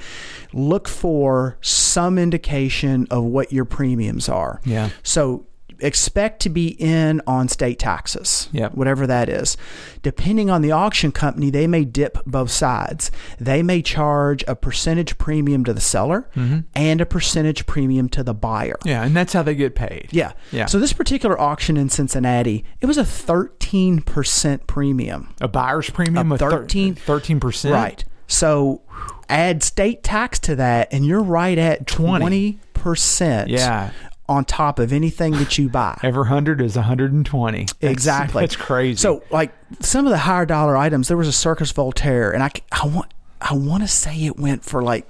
[0.53, 4.61] Look for some indication of what your premiums are.
[4.65, 4.91] Yeah.
[5.03, 5.47] so
[5.81, 8.75] expect to be in on state taxes, Yep.
[8.75, 9.57] whatever that is.
[10.03, 13.11] Depending on the auction company, they may dip both sides.
[13.41, 16.61] They may charge a percentage premium to the seller mm-hmm.
[16.75, 18.77] and a percentage premium to the buyer.
[18.85, 20.09] yeah, and that's how they get paid.
[20.11, 20.33] Yeah.
[20.53, 20.67] Yeah.
[20.67, 25.35] So this particular auction in Cincinnati, it was a 13% premium.
[25.41, 27.75] A buyer's premium A of 13 thirteen percent.
[27.75, 28.05] Right.
[28.27, 28.83] So
[29.29, 32.59] add state tax to that and you're right at 20.
[32.75, 33.91] 20% Yeah.
[34.29, 35.99] On top of anything that you buy.
[36.03, 37.59] Every hundred is 120.
[37.59, 38.43] That's- Exactly.
[38.43, 38.97] That's crazy.
[38.97, 42.51] So, like some of the higher dollar items, there was a Circus Voltaire, and I,
[42.73, 45.07] I want I want to say it went for like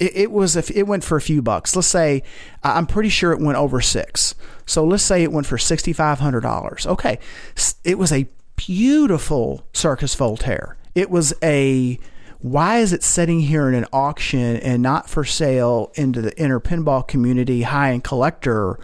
[0.00, 1.76] it, it was a f it went for a few bucks.
[1.76, 2.22] Let's say
[2.64, 4.34] I'm pretty sure it went over six.
[4.66, 6.86] So let's say it went for sixty five hundred dollars.
[6.86, 7.18] Okay,
[7.84, 8.26] it was a
[8.56, 10.76] beautiful Circus Voltaire.
[10.94, 11.98] It was a
[12.40, 16.60] why is it sitting here in an auction and not for sale into the inner
[16.60, 18.78] pinball community high end collector?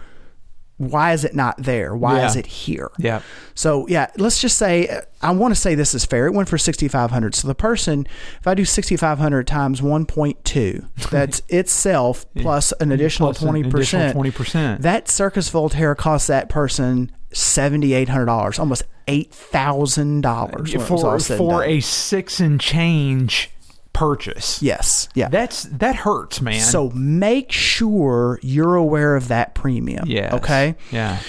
[0.77, 1.95] Why is it not there?
[1.95, 2.25] Why Yeah.
[2.25, 2.89] is it here?
[2.97, 3.21] Yeah.
[3.53, 6.25] So yeah, let's just say I want to say this is fair.
[6.25, 7.35] It went for sixty five hundred.
[7.35, 8.05] So the person,
[8.41, 13.33] if I do sixty five hundred times one point two, that's itself plus an additional
[13.33, 14.17] twenty percent.
[14.17, 14.81] 20%.
[14.81, 21.19] That Circus Voltaire cost that person seventy eight hundred dollars, almost eight thousand dollars for
[21.19, 23.49] for a six and change
[23.91, 24.61] purchase.
[24.61, 25.27] yes, yeah.
[25.29, 26.59] That's that hurts, man.
[26.59, 30.05] so make sure you're aware of that premium.
[30.07, 30.35] yeah.
[30.35, 30.75] Okay.
[30.91, 31.19] Yeah.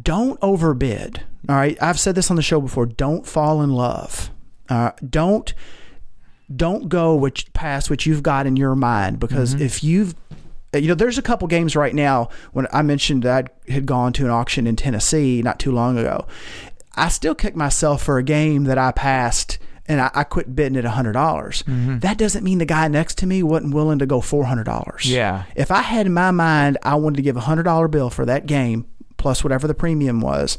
[0.00, 1.22] don't overbid.
[1.48, 2.84] All right, I've said this on the show before.
[2.84, 4.30] Don't fall in love.
[4.68, 5.54] Uh, don't
[6.54, 10.14] don't go which past what you've got in your mind because if you've
[10.74, 13.86] Uh, you know there's a couple games right now when I mentioned that I had
[13.86, 16.26] gone to an auction in Tennessee not too long ago.
[16.94, 20.76] I still kick myself for a game that I passed and I, I quit bidding
[20.76, 21.62] at hundred dollars.
[21.62, 22.00] Mm-hmm.
[22.00, 25.10] That doesn't mean the guy next to me wasn't willing to go four hundred dollars.
[25.10, 25.44] Yeah.
[25.56, 28.26] If I had in my mind I wanted to give a hundred dollar bill for
[28.26, 28.86] that game
[29.16, 30.58] plus whatever the premium was,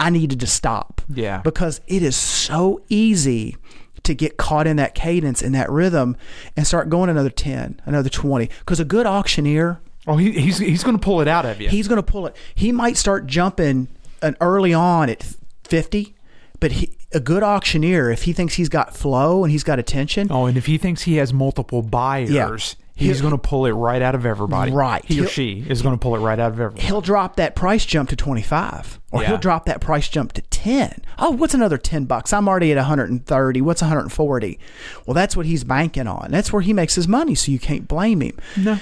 [0.00, 1.02] I needed to stop.
[1.08, 1.42] Yeah.
[1.42, 3.56] Because it is so easy
[4.04, 6.16] to get caught in that cadence and that rhythm
[6.56, 8.48] and start going another 10, another 20.
[8.60, 11.70] Because a good auctioneer, Oh, he, he's he's going to pull it out of you.
[11.70, 12.36] he's going to pull it.
[12.54, 13.88] He might start jumping
[14.20, 16.14] an early on at 50,
[16.60, 20.28] but he, a good auctioneer, if he thinks he's got flow and he's got attention,
[20.30, 24.00] oh, and if he thinks he has multiple buyers, he's going to pull it right
[24.00, 24.70] out of everybody.
[24.72, 25.04] Right.
[25.04, 26.86] He or He'll- she is going to pull it right out of everybody.
[26.86, 29.28] he'll drop that price jump to 25 or Yeah.
[29.28, 32.76] he'll drop that price jump to 10 oh what's another 10 bucks i'm already at
[32.76, 34.58] 130 what's 140
[35.06, 37.86] well that's what he's banking on that's where he makes his money so you can't
[37.88, 38.78] blame him No.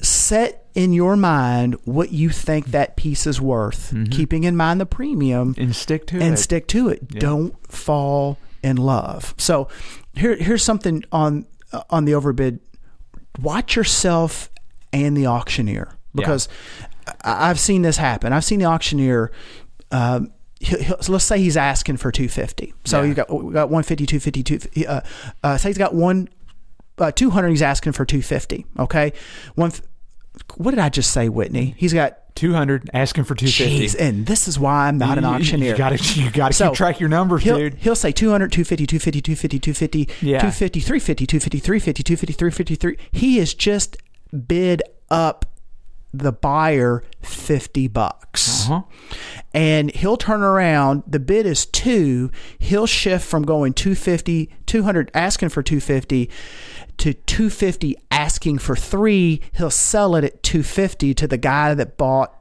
[0.00, 4.86] set in your mind what you think that piece is worth keeping in mind the
[4.86, 6.26] premium And stick to and it.
[6.28, 7.08] And stick to it.
[7.08, 9.34] Don't fall in love.
[9.38, 9.68] So
[10.14, 12.60] here here's something on uh, on the overbid.
[13.40, 14.50] Watch yourself
[14.92, 16.48] and the auctioneer because
[17.24, 18.32] I, I've seen this happen.
[18.32, 19.30] I've seen the auctioneer.
[19.90, 22.72] Um, he'll, he'll, so let's say he's asking for 250.
[22.84, 23.08] So Yeah.
[23.08, 24.86] you got we got 150, 250, 250.
[24.86, 25.00] Uh,
[25.42, 26.28] uh, say he's got one
[26.98, 27.48] uh, 200.
[27.50, 28.64] He's asking for 250.
[28.78, 29.12] Okay,
[29.54, 29.72] one.
[30.56, 31.74] What did I just say, Whitney?
[31.78, 35.72] He's got 200 asking for 250 Jeez, and this is why I'm not an auctioneer.
[35.72, 38.86] you gotta you gotta So, keep track your numbers he'll, dude He'll say 200, 250,
[38.86, 40.38] 250, 250, 250, Yeah.
[40.38, 42.98] 250, 350, 250, 350, 250, 353.
[43.10, 43.96] He is just
[44.46, 45.46] bid up
[46.12, 48.68] the buyer 50 bucks.
[48.68, 48.82] Uh-huh.
[49.52, 55.48] And he'll turn around, the bid is 2, he'll shift from going 250, 200 asking
[55.48, 56.30] for 250
[56.98, 62.32] to 250 asking for 3, he'll sell it at 250 to the guy that bought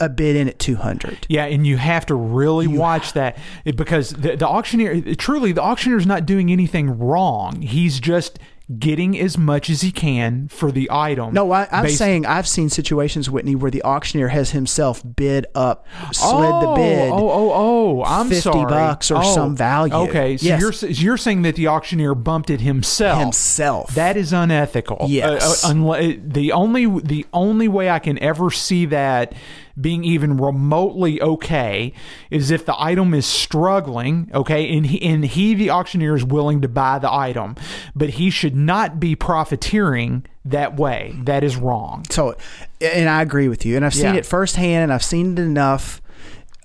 [0.00, 1.26] a bid in at 200.
[1.28, 6.06] Yeah, and you have to really watch that because the, the auctioneer, truly, the auctioneer's
[6.06, 7.60] not doing anything wrong.
[7.62, 8.38] He's just
[8.78, 11.34] getting as much as he can for the item.
[11.34, 15.46] No, I, I'm based- saying I've seen situations, Whitney, where the auctioneer has himself bid
[15.54, 17.10] up, slid the Oh, bid.
[17.12, 17.52] Oh, oh,
[18.00, 18.04] oh!
[18.04, 18.64] I'm 50 sorry.
[18.70, 19.92] bucks or Oh, some value.
[19.94, 20.60] Okay, so Yes.
[20.82, 23.20] you're you're saying that the auctioneer bumped it himself.
[23.20, 23.94] Himself.
[23.94, 25.06] That is unethical.
[25.08, 25.64] Yes.
[25.64, 29.34] Uh, uh, the only the only way I can ever see that
[29.80, 31.92] being even remotely okay
[32.30, 34.30] is if the item is struggling.
[34.32, 37.56] Okay, and he and he the auctioneer is willing to buy the item,
[37.94, 41.14] but he should not be profiteering that way.
[41.24, 42.04] That is wrong.
[42.10, 42.36] So,
[42.80, 43.76] and I agree with you.
[43.76, 44.20] And I've seen Yeah.
[44.20, 46.00] it firsthand, and I've seen it enough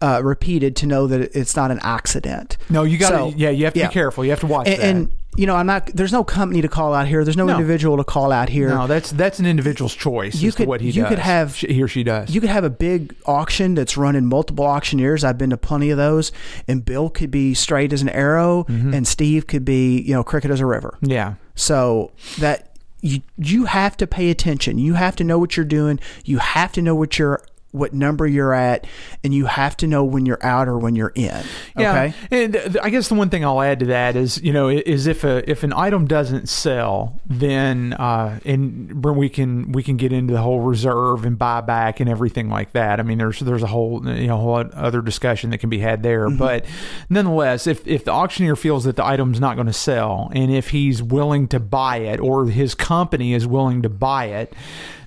[0.02, 2.58] uh, repeated to know that it's not an accident.
[2.70, 3.16] No, you got to.
[3.18, 3.88] So, yeah, you have to yeah.
[3.88, 4.24] be careful.
[4.24, 4.86] You have to watch And, that.
[4.86, 5.86] and you know, I'm not.
[5.94, 7.24] There's no company to call out here.
[7.24, 7.54] There's no, No.
[7.56, 8.70] individual to call out here.
[8.70, 10.36] No, that's that's an individual's choice.
[10.42, 11.10] You as to could- what he you does.
[11.10, 12.30] could have- he or she does.
[12.34, 15.24] You could have a big auction that's running multiple auctioneers.
[15.24, 16.32] I've been to plenty of those,
[16.68, 18.94] and Bill could be straight as an arrow, Mm-hmm.
[18.94, 20.98] and Steve could be, you know, cricket as a river.
[21.02, 24.78] yeah, So that you you have to pay attention.
[24.78, 26.00] You have to know what you're doing.
[26.26, 28.88] You have to know what you're what number you're at,
[29.24, 31.44] and you have to know when you're out or when you're in.
[31.78, 31.92] yeah.
[31.92, 32.14] Okay.
[32.32, 34.70] And th- th- I guess the one thing I'll add to that is, you know,
[34.70, 39.98] is if a if an item doesn't sell, then uh, and we can we can
[39.98, 43.00] get into the whole reserve and buyback and everything like that.
[43.00, 46.04] I mean, there's there's a whole you know whole other discussion that can be had
[46.04, 46.28] there.
[46.28, 46.38] Mm-hmm.
[46.38, 46.66] But
[47.10, 50.70] nonetheless, if if the auctioneer feels that the item's not going to sell, and if
[50.70, 54.54] he's willing to buy it, or his company is willing to buy it.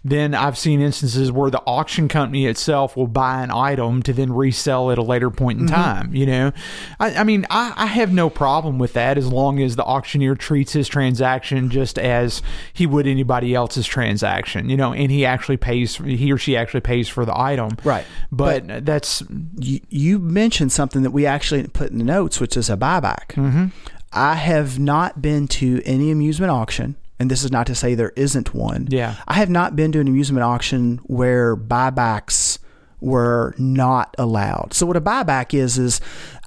[0.05, 4.33] Then I've seen instances where the auction company itself will buy an item to then
[4.33, 6.15] resell at a later point in time.
[6.15, 6.53] You know,
[7.01, 10.37] I, I mean, I, I have no problem with that as long as the auctioneer
[10.37, 12.43] treats his transaction just as
[12.73, 14.69] he would anybody else's transaction.
[14.69, 17.71] You know, and he actually pays, he or she actually pays for the item.
[17.83, 18.05] Right.
[18.31, 19.23] But, that's
[19.59, 23.29] You, you mentioned something that we actually put in the notes, which is a buyback.
[23.29, 23.67] Mm-hmm.
[24.13, 26.97] I have not been to any amusement auction.
[27.23, 28.89] And this is not to say there isn't one.
[28.91, 29.15] Yeah.
[29.29, 32.59] I have not been to an amusement auction where buybacks
[33.01, 34.75] were not allowed.
[34.75, 36.01] So what a buyback is is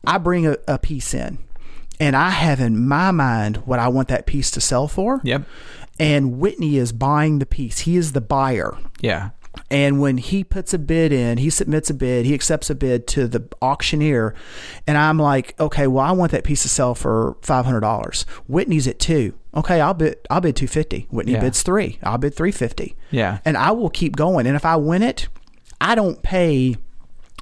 [0.06, 1.38] I bring a, a piece in
[2.00, 5.22] and I have in my mind what I want that piece to sell for.
[5.24, 5.44] yep,
[5.98, 7.80] And Whitney is buying the piece.
[7.80, 8.78] He is the buyer.
[9.00, 9.30] yeah,
[9.72, 13.08] And when he puts a bid in, he submits a bid, he accepts a bid
[13.08, 14.36] to the auctioneer.
[14.88, 18.24] And I'm like, okay, well, I want that piece to sell for $500.
[18.48, 19.34] Whitney's at two.
[19.56, 21.08] Okay, I'll bid, I'll bid 250.
[21.12, 21.40] Whitney Yeah.
[21.42, 21.98] bids three.
[22.04, 22.96] I'll bid 350.
[23.12, 23.40] yeah.
[23.46, 24.48] And I will keep going.
[24.48, 25.28] And if I win it,
[25.80, 26.76] I don't pay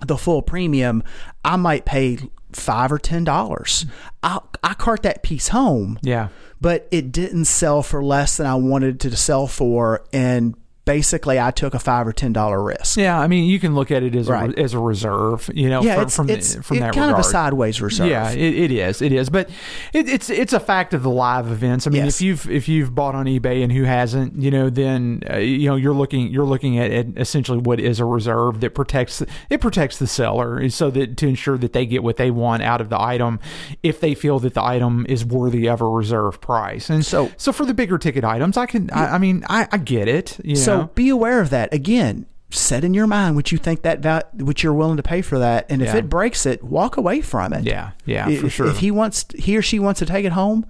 [0.06, 1.04] the full premium.
[1.46, 2.18] I might pay
[2.52, 3.86] five or ten dollars.
[4.22, 6.28] I I cart that piece home Yeah.
[6.62, 10.56] but it didn't sell for less than I wanted it to sell for, and
[10.86, 12.98] basically I took a five or ten dollar risk.
[12.98, 14.58] Yeah, I mean, you can look at it as Right.
[14.58, 17.20] a, as a reserve, you know, Yeah, from, it's from, it's from that kind of
[17.20, 18.08] a sideways reserve.
[18.10, 19.02] Yeah, it, it is.
[19.02, 19.30] It is.
[19.30, 19.50] But
[19.94, 21.88] it, it's it's a fact of the live events.
[21.88, 22.16] I mean, Yes.
[22.18, 25.70] if you've if you've bought on eBay and who hasn't, you know, then uh, you
[25.70, 29.62] know you're looking you're looking at, at essentially what is a reserve that protects it
[29.62, 32.90] protects the seller so that to ensure that they get what they want out of
[32.90, 33.40] the item
[33.84, 36.90] if they feel that the item is worthy of a reserve price.
[36.90, 39.78] And So- so for the bigger ticket items, I can I, I mean I, I
[39.78, 40.40] get it.
[40.44, 40.90] You So know?
[40.96, 41.74] be aware of that.
[41.74, 45.22] Again, set in your mind what you think that val- what you're willing to pay
[45.22, 45.98] for that, and if Yeah.
[45.98, 47.64] it breaks it, walk away from it.
[47.66, 48.68] Yeah, yeah, if, for sure.
[48.68, 50.66] If he wants, he or she wants to take it home.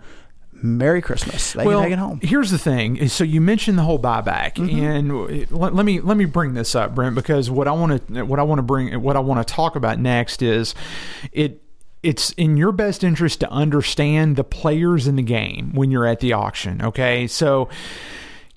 [0.66, 1.52] Merry Christmas.
[1.52, 2.18] They well, can take it home.
[2.20, 2.28] Mm-hmm.
[2.28, 3.10] here's the thing.
[3.10, 6.96] So you mentioned the whole buyback, and let, let me let me bring this up,
[6.96, 9.54] Brent, because what I want to what I want to bring what I want to
[9.54, 10.74] talk about next is
[11.34, 11.60] it.
[12.02, 16.20] It's in your best interest to understand the players in the game when you're at
[16.20, 16.82] the auction.
[16.82, 17.70] Okay, so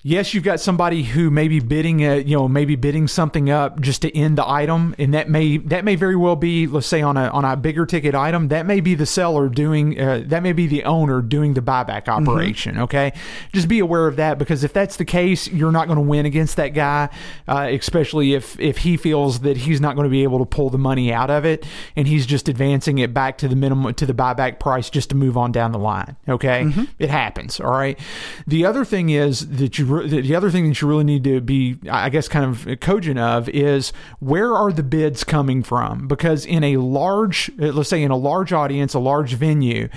[0.07, 3.81] yes, you've got somebody who may be bidding a, you know, maybe bidding something up
[3.81, 7.01] just to end the item, and that may that may very well be, let's say
[7.01, 10.43] on a on a bigger ticket item, that may be the seller doing, uh, that
[10.43, 12.79] may be the owner doing the buyback operation.
[12.79, 13.11] Okay,
[13.51, 16.25] just be aware of that because if that's the case, you're not going to win
[16.25, 17.09] against that guy,
[17.47, 20.69] uh, especially if if he feels that he's not going to be able to pull
[20.69, 21.65] the money out of it,
[21.97, 25.15] and he's just advancing it back to the minimum to the buyback price just to
[25.15, 26.15] move on down the line.
[26.29, 27.59] Okay, it happens.
[27.59, 27.99] All right.
[28.45, 31.77] The other thing is that you the other thing that you really need to be,
[31.89, 36.07] I guess, kind of cogent of is where are the bids coming from?
[36.07, 39.87] Because in a large, uh, let's say in a large audience, a large venue,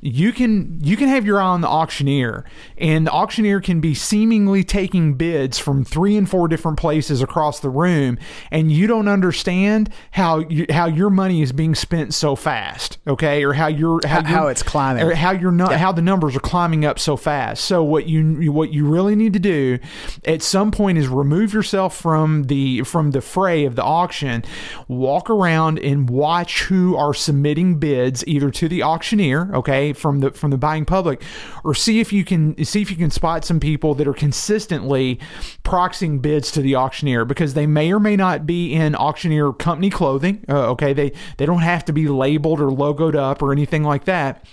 [0.00, 2.44] you can you can have your eye on the auctioneer,
[2.78, 7.60] and the auctioneer can be seemingly taking bids from three and four different places across
[7.60, 8.18] the room,
[8.50, 13.44] and you don't understand how you, how your money is being spent so fast, okay,
[13.44, 15.02] or how you're How- you're- how it's climbing.
[15.02, 17.64] or how you're not how the numbers are climbing up so fast.
[17.64, 19.78] So what you what you really need to do
[20.24, 24.44] at some point is remove yourself from the from the fray of the auction,
[24.88, 30.30] walk around and watch who are submitting bids either to the auctioneer, okay, from the
[30.32, 31.22] from the buying public,
[31.64, 35.18] or see if you can see if you can spot some people that are consistently
[35.64, 39.90] proxying bids to the auctioneer because they may or may not be in auctioneer company
[39.90, 40.44] clothing.
[40.48, 44.04] Uh, okay, they they don't have to be labeled or logoed up or anything like
[44.04, 44.44] that.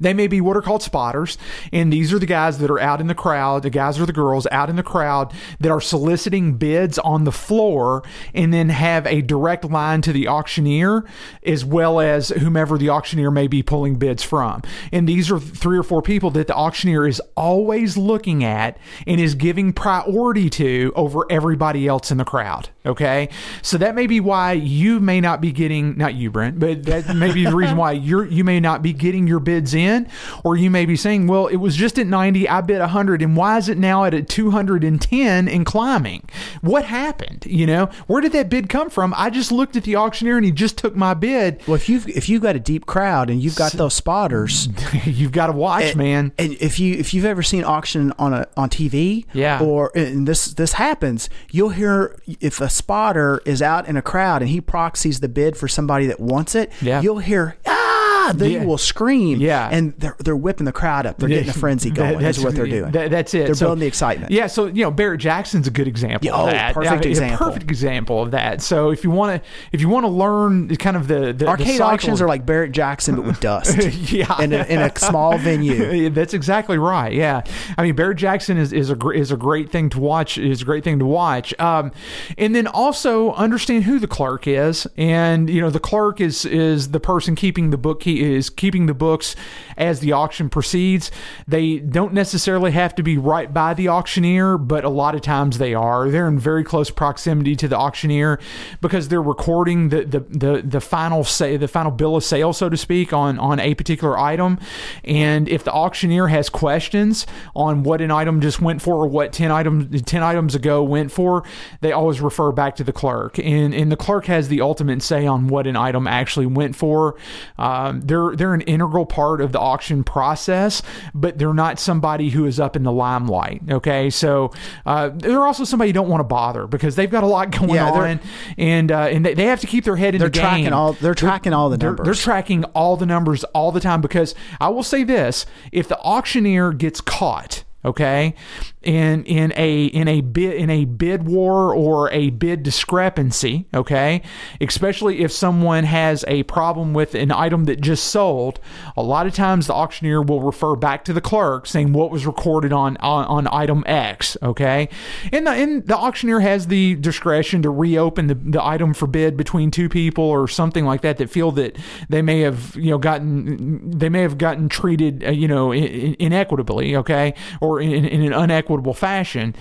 [0.00, 1.38] They may be what are called spotters,
[1.72, 4.12] and these are the guys that are out in the crowd, the guys or the
[4.12, 8.02] girls out in the crowd that are soliciting bids on the floor
[8.34, 11.04] and then have a direct line to the auctioneer
[11.44, 14.62] as well as whomever the auctioneer may be pulling bids from.
[14.92, 19.20] And these are three or four people that the auctioneer is always looking at and
[19.20, 22.68] is giving priority to over everybody else in the crowd.
[22.84, 23.28] Okay.
[23.62, 27.14] So that may be why you may not be getting, not you, Brent, but that
[27.14, 30.08] may be the reason why you're, you may not be getting your bids in,
[30.44, 33.36] or you may be saying, well, it was just at 90, I bid 100, and
[33.36, 36.28] why is it now at a 210 and climbing?
[36.60, 37.44] What happened?
[37.46, 39.14] You know, where did that bid come from?
[39.16, 41.60] I just looked at the auctioneer and he just took my bid.
[41.66, 44.68] Well, if you've if you've got a deep crowd and you've got those spotters,
[45.04, 46.32] You've got to watch, and, man.
[46.38, 49.60] And if you if you've ever seen auction on a on TV, Yeah.
[49.62, 54.42] or and this this happens, you'll hear if a spotter is out in a crowd
[54.42, 57.00] and he proxies the bid for somebody that wants it, Yeah.
[57.00, 57.91] you'll hear ah,
[58.32, 58.64] they Yeah.
[58.64, 59.68] will scream, Yeah.
[59.72, 62.12] and they're they're whipping the crowd up, they're getting a frenzy going.
[62.14, 62.92] That- That's what they're doing.
[62.92, 63.46] that- that's it.
[63.46, 64.30] They're So- building the excitement.
[64.30, 66.74] Yeah, so you know Barrett Jackson's a good example Yeah, of oh, that.
[66.74, 67.46] perfect a example.
[67.46, 68.60] perfect example of that.
[68.62, 71.46] So if you want to, if you want to learn kind of the, the the
[71.48, 73.76] Arcade cycle- auctions are like Barrett Jackson, but with dust.
[74.12, 76.10] yeah, in a, in a small venue.
[76.10, 77.12] That's exactly right.
[77.12, 77.42] Yeah,
[77.78, 80.38] I mean Barrett Jackson is, is a is a great thing to watch.
[80.38, 81.58] Is a great thing to watch.
[81.58, 81.92] Um,
[82.38, 86.90] and then also understand who the clerk is, and you know the clerk is is
[86.90, 89.34] the person keeping the book he is keeping the books
[89.82, 91.10] as the auction proceeds.
[91.48, 95.58] They don't necessarily have to be right by the auctioneer, but a lot of times
[95.58, 96.08] they are.
[96.08, 98.38] They're in very close proximity to the auctioneer
[98.80, 102.68] because they're recording the the the, the final say the final bill of sale, so
[102.68, 104.58] to speak, on on a particular item.
[105.04, 107.26] And if the auctioneer has questions
[107.56, 111.10] on what an item just went for or what ten items ten items ago went
[111.10, 111.42] for,
[111.80, 113.38] they always refer back to the clerk.
[113.38, 117.16] And and the clerk has the ultimate say on what an item actually went for.
[117.58, 119.71] Um, they're they're an integral part of the auction
[120.04, 120.82] process,
[121.14, 123.62] but they're not somebody who is up in the limelight.
[123.70, 124.52] Okay, so
[124.86, 127.70] uh, they're also somebody you don't want to bother because they've got a lot going
[127.70, 128.20] Yeah, on,
[128.58, 130.72] and uh, and they, have to keep their head in They're the tracking game.
[130.72, 132.04] all- they're tracking all the they're- numbers.
[132.06, 135.98] They're tracking all the numbers all the time because I will say this: if the
[136.00, 137.64] auctioneer gets caught.
[137.84, 138.34] Okay,
[138.82, 143.66] in in a in a bid in a bid war or a bid discrepancy.
[143.72, 144.22] Okay,
[144.60, 148.60] especially if someone has a problem with an item that just sold,
[148.96, 152.26] a lot of times the auctioneer will refer back to the clerk saying what was
[152.26, 154.36] recorded on on, on item X.
[154.42, 154.88] Okay,
[155.32, 159.36] and the and the auctioneer has the discretion to reopen the, the item for bid
[159.36, 161.76] between two people or something like that that feel that
[162.08, 165.84] they may have you know gotten they may have gotten treated uh, you know in,
[165.84, 166.96] in, inequitably.
[166.96, 169.54] Okay, or in, in an unequitable fashion.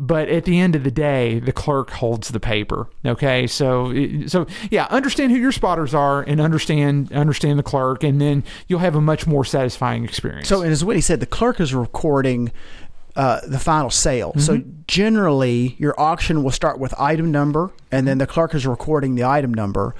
[0.00, 2.88] But at the end of the day, the clerk holds the paper.
[3.04, 3.92] Okay, so
[4.28, 8.78] so yeah, understand who your spotters are and understand understand the clerk, and then you'll
[8.78, 10.46] have a much more satisfying experience.
[10.48, 12.52] So, and as Whitney said, the clerk is recording
[13.16, 14.34] uh, the final sale.
[14.38, 14.70] So, Mm-hmm.
[14.86, 19.24] generally, your auction will start with item number, and then the clerk is recording the
[19.24, 19.96] item number,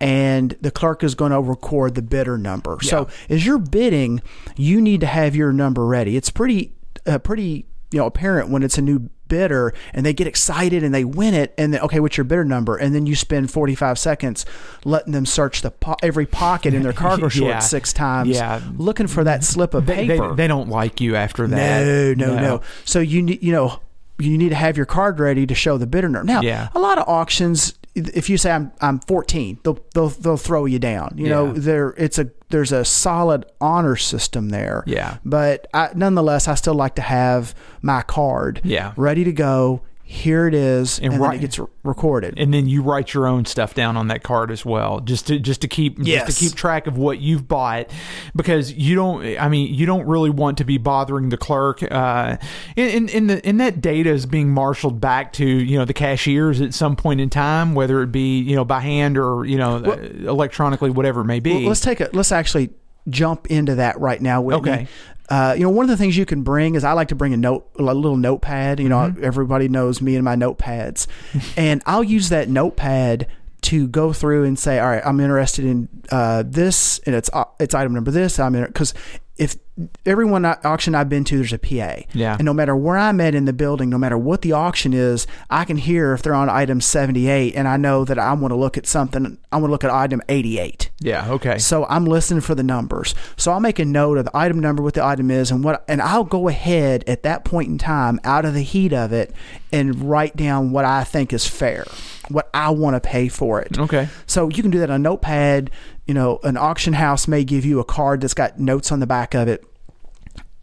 [0.00, 2.78] and the clerk is going to record the bidder number.
[2.80, 4.22] So, as you're bidding,
[4.56, 6.16] you need to have your number ready.
[6.16, 6.72] It's pretty,
[7.06, 10.94] uh, pretty, you know, apparent when it's a new bidder and they get excited and
[10.94, 13.98] they win it and then okay what's your bidder number and then you spend 45
[13.98, 14.44] seconds
[14.84, 17.58] letting them search the po- every pocket in their cargo shorts Yeah.
[17.60, 18.60] six times Yeah.
[18.76, 21.86] looking for that slip of they, they, paper they don't like you after that.
[22.18, 23.80] no, no, no, So you need, you know,
[24.18, 26.30] you need to have your card ready to show the bidder number.
[26.30, 26.68] Now, Yeah.
[26.74, 30.78] a lot of auctions, if you say I'm I'm 14, they'll they'll they'll throw you
[30.78, 31.14] down.
[31.16, 34.84] You know, there it's a there's a solid honor system there.
[34.86, 35.18] Yeah.
[35.24, 38.92] But I, nonetheless, I still like to have my card Yeah.
[38.96, 39.82] ready to go.
[40.12, 42.34] Here it is, And and, right- it gets re- recorded.
[42.36, 45.38] and then you write your own stuff down on that card as well just to
[45.38, 46.26] just to keep Yes.
[46.26, 47.88] just to keep track of what you've bought
[48.36, 52.36] because you don't i mean you don't really want to be bothering the clerk uh
[52.76, 56.60] and, and, the and that data is being marshaled back to you know the cashiers
[56.60, 59.76] at some point in time whether it be you know by hand or you know
[59.76, 59.96] uh,
[60.28, 62.70] electronically whatever it may be Well, let's take a let's actually
[63.08, 64.40] jump into that right now.
[64.40, 64.70] Whitney.
[64.70, 64.88] Okay.
[65.32, 67.32] Uh, you know, one of the things you can bring is I like to bring
[67.32, 68.78] a note, a little notepad.
[68.80, 69.24] You know, Mm-hmm.
[69.24, 71.06] everybody knows me and my notepads,
[71.56, 73.26] and I'll use that notepad
[73.62, 77.44] to go through and say, all right, I'm interested in uh, this, and it's uh,
[77.58, 78.38] it's item number this.
[78.38, 78.92] I'm in because
[79.38, 79.56] if
[80.04, 82.02] everyone uh, auction I've been to, there's a PA.
[82.12, 82.34] Yeah.
[82.34, 85.26] And no matter where I'm at in the building, no matter what the auction is,
[85.48, 88.56] I can hear if they're on item 78, and I know that I want to
[88.56, 89.38] look at something.
[89.50, 90.90] I want to look at item 88.
[91.00, 93.14] yeah okay So I'm listening for the numbers.
[93.36, 95.84] So I'll make a note of the item number, what the item is, and what,
[95.88, 99.34] and I'll go ahead at that point in time, out of the heat of it,
[99.72, 101.86] and write down what I think is fair,
[102.28, 103.78] what I want to pay for it.
[103.78, 105.70] okay So you can do that on a notepad.
[106.06, 109.06] You know, an auction house may give you a card that's got notes on the
[109.06, 109.61] back of it.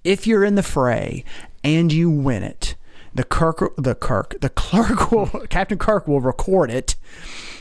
[0.04, 1.24] If you're in the fray
[1.64, 2.76] and you win it,
[3.14, 6.96] the Kirk, the Kirk, the clerk will, Captain Kirk will record it,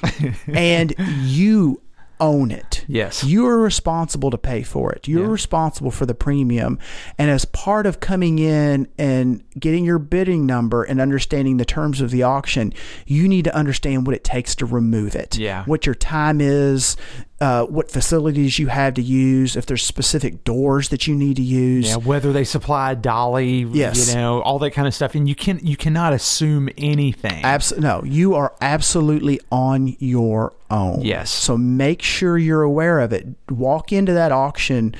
[0.46, 1.80] and you
[2.20, 2.84] own it.
[2.88, 3.22] Yes.
[3.22, 5.06] You are responsible to pay for it.
[5.06, 5.30] You're Yeah.
[5.30, 6.78] responsible for the premium.
[7.16, 12.00] And as part of coming in and getting your bidding number and understanding the terms
[12.00, 12.74] of the auction,
[13.06, 15.38] you need to understand what it takes to remove it.
[15.38, 15.62] Yeah.
[15.66, 16.96] What your time is,
[17.40, 21.42] uh, what facilities you have to use, if there's specific doors that you need to
[21.42, 21.88] use.
[21.88, 24.08] Yeah, whether they supply dolly, Yes.
[24.08, 27.44] you know, all that kind of stuff, and you can you cannot assume anything.
[27.44, 31.02] Abs- no, you are absolutely on your own.
[31.02, 31.30] Yes.
[31.30, 33.26] So make sure you're aware of it.
[33.48, 34.94] Walk into that auction.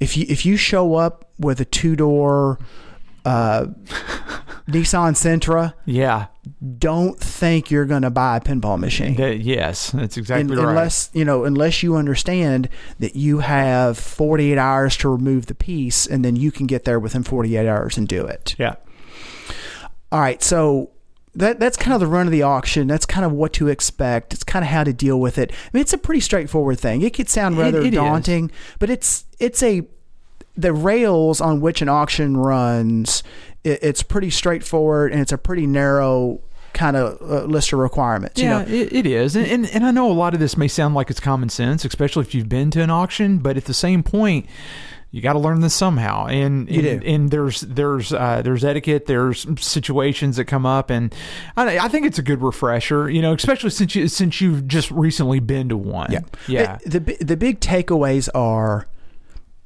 [0.00, 2.58] If you if you show up with a two door
[3.26, 3.66] uh,
[4.68, 6.26] Nissan Sentra, yeah,
[6.78, 9.14] don't think you're going to buy a pinball machine.
[9.16, 10.68] that, yes, that's exactly Un- right.
[10.70, 16.06] Unless you know, unless you understand that you have 48 hours to remove the piece,
[16.06, 18.54] and then you can get there within 48 hours and do it.
[18.58, 18.74] yeah,
[20.10, 20.90] All right, so
[21.34, 22.86] that that's kind of the run of the auction.
[22.88, 24.32] That's kind of what to expect.
[24.34, 25.52] It's kind of how to deal with it.
[25.52, 27.02] I mean, it's a pretty straightforward thing.
[27.02, 27.92] It could sound It- rather it is.
[27.94, 29.86] daunting, but it's it's a
[30.56, 33.22] the rails on which an auction runs.
[33.64, 36.40] It, it's pretty straightforward, and it's a pretty narrow
[36.72, 38.40] kind of uh, list of requirements.
[38.40, 40.56] yeah, You know, it, it is, and, and and I know a lot of this
[40.56, 43.64] may sound like it's common sense, especially if you've been to an auction, but at
[43.64, 44.46] the same point.
[45.12, 49.46] You got to learn this somehow, and and, and there's there's uh, there's etiquette, there's
[49.64, 51.14] situations that come up, and
[51.56, 54.90] I, I think it's a good refresher, you know, especially since you since you've just
[54.90, 56.12] recently been to one.
[56.12, 58.88] yeah, yeah, The, the the big takeaways are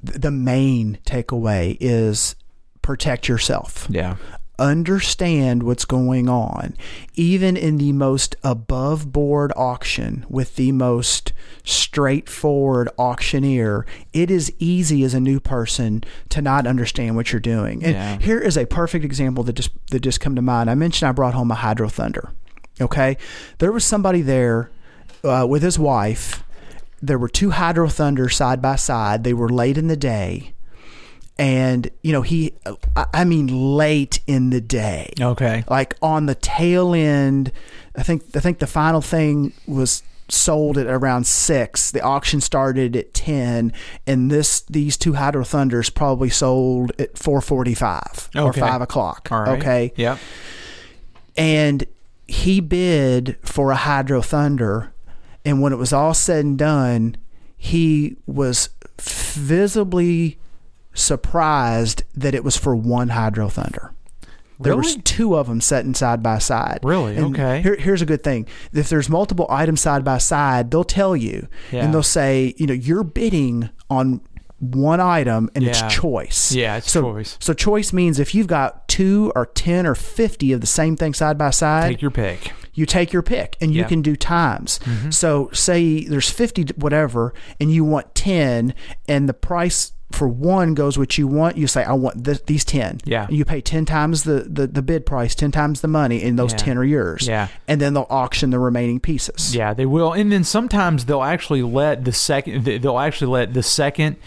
[0.03, 2.35] the main takeaway is
[2.81, 3.87] protect yourself.
[3.89, 4.15] yeah.
[4.59, 6.75] understand what's going on,
[7.15, 11.33] even in the most above board auction with the most
[11.63, 17.83] straightforward auctioneer, it is easy as a new person to not understand what you're doing.
[17.83, 18.17] And Yeah.
[18.19, 20.69] here is a perfect example that just that just come to mind.
[20.69, 22.31] I mentioned I brought home a Hydro Thunder.
[22.79, 23.17] Okay,
[23.59, 24.71] there was somebody there
[25.23, 26.43] uh, with his wife.
[27.01, 29.23] There were two Hydro Thunders side by side.
[29.23, 30.53] They were late in the day
[31.39, 32.53] and you know he
[33.13, 35.63] I- mean late in the day Okay.
[35.69, 37.53] like on the tail end
[37.95, 42.97] i think i think the final thing was sold at around six the auction started
[42.97, 43.71] at 10
[44.05, 49.57] and this these two hydro thunders probably sold at 445 or 5 o'clock All right.
[49.57, 50.19] okay Yep.
[51.37, 51.85] and
[52.27, 54.91] he bid for a hydro thunder
[55.45, 57.15] and when it was all said and done
[57.57, 58.69] he was
[58.99, 60.37] visibly
[60.93, 63.93] surprised that it was for one hydro thunder
[64.59, 66.81] there was two of them sitting side by side.
[66.83, 67.15] Really?
[67.17, 67.63] And Okay.
[67.63, 71.47] Here, here's a good thing: if there's multiple items side by side, they'll tell you,
[71.71, 71.83] Yeah.
[71.83, 74.21] and they'll say, you know, you're bidding on
[74.59, 75.71] one item and Yeah.
[75.71, 76.51] it's choice.
[76.51, 77.37] Yeah, it's so, choice.
[77.39, 81.15] So choice means if you've got two or ten or fifty of the same thing
[81.15, 82.51] side by side, Take your pick.
[82.73, 83.83] You take your pick and you Yeah.
[83.83, 83.89] Mm-hmm.
[83.89, 84.79] can do times.
[85.09, 88.73] So say there's 50 whatever and you want 10
[89.07, 92.65] and the price for one goes what you want, you say I want th- these
[92.65, 92.99] 10.
[93.05, 93.27] Yeah.
[93.27, 96.37] And you pay 10 times the, the, the bid price, 10 times the money and
[96.37, 96.57] those Yeah.
[96.57, 97.25] 10 are yours.
[97.27, 97.47] Yeah.
[97.65, 99.55] And then they'll auction the remaining pieces.
[99.55, 100.11] Yeah, they will.
[100.11, 104.17] And then sometimes they'll actually let the second they'll actually let the second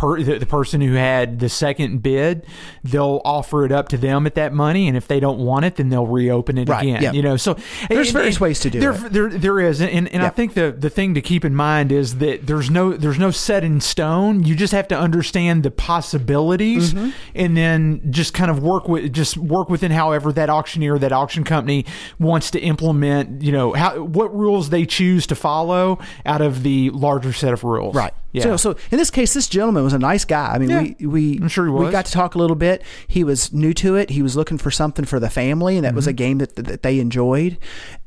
[0.00, 2.46] per, the, the person who had the second bid,
[2.82, 5.76] they'll offer it up to them at that money, and if they don't want it,
[5.76, 7.02] then they'll reopen it Right, again.
[7.02, 7.12] yeah.
[7.12, 7.54] You know, so
[7.88, 9.12] There's and- various and ways to do there, it.
[9.12, 12.16] There, there is, and, and I think the the thing to keep in mind is
[12.18, 14.42] that there's no there's no set in stone.
[14.44, 17.10] You just have to understand the possibilities, Mm-hmm.
[17.34, 21.44] and then just kind of work with just work within however that auctioneer, that auction
[21.44, 21.84] company
[22.18, 23.42] wants to implement.
[23.42, 27.64] You know, how what rules they choose to follow out of the larger set of
[27.64, 27.94] rules.
[27.94, 28.12] Right.
[28.32, 28.42] Yeah.
[28.42, 30.52] So, so in this case, this gentleman was a nice guy.
[30.54, 30.80] I mean, Yeah.
[31.00, 32.82] we we I'm sure he we got to talk a little bit.
[33.08, 34.10] He was new to it.
[34.10, 35.96] He was looking for something for the family, and that Mm-hmm.
[35.96, 37.58] was a game that that they enjoyed.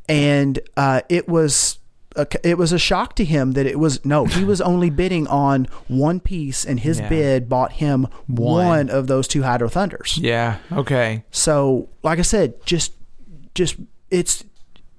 [0.10, 1.80] And uh, it was.
[2.16, 4.26] A, it was a shock to him that it was no.
[4.26, 7.10] He was only bidding on one piece, and his Yeah.
[7.10, 8.68] bid bought him One.
[8.68, 8.90] one.
[8.92, 10.20] of those two Hydro Thunders.
[10.22, 10.58] yeah.
[10.72, 11.24] Okay.
[11.32, 12.94] So, like I said, just
[13.56, 13.78] just
[14.12, 14.44] it's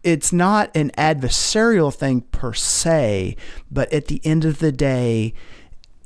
[0.04, 3.36] it's not an adversarial thing per se,
[3.70, 5.34] but at the end of the day,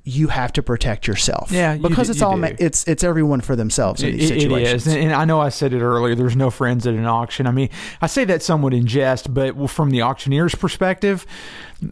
[0.08, 1.50] you have to protect yourself.
[1.52, 2.54] Yeah, you because do- it's all do.
[2.58, 4.86] it's it's everyone for themselves in these it situations.
[4.86, 6.14] is, and, I know I said it earlier.
[6.14, 7.46] There's no friends at an auction.
[7.46, 7.68] I mean,
[8.00, 11.26] I say that somewhat in jest, but from the auctioneer's perspective,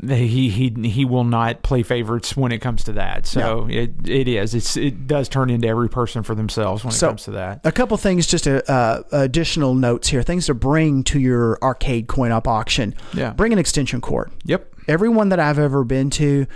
[0.09, 3.27] he he he will not play favorites when it comes to that.
[3.27, 4.55] So it it is.
[4.55, 7.61] It's it does turn into every person for themselves when it So- comes to that.
[7.65, 10.23] A couple things, just a, uh, additional notes here.
[10.23, 12.95] Things to bring to your arcade coin op auction.
[13.15, 13.31] Yeah.
[13.33, 14.31] Bring an extension cord.
[14.45, 14.73] Yep.
[14.89, 16.47] everyone that I've ever been to,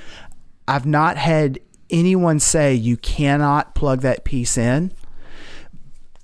[0.71, 1.59] I've not had
[1.91, 4.93] anyone say you cannot plug that piece in.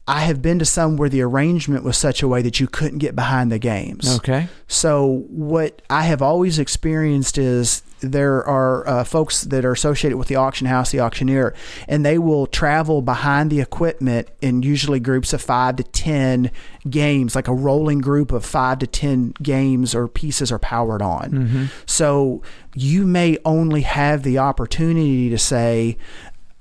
[0.08, 2.98] I have been to some where the arrangement was such a way that you couldn't
[2.98, 4.16] get behind the games.
[4.18, 4.46] Okay.
[4.68, 10.28] So what I have always experienced is there are uh, folks that are associated with
[10.28, 11.54] the auction house, the auctioneer,
[11.88, 16.52] and they will travel behind the equipment in usually groups of five to ten
[16.88, 21.70] games, like a rolling group of five to ten games or pieces are powered on.
[21.86, 22.42] So
[22.74, 25.96] you may only have the opportunity to say.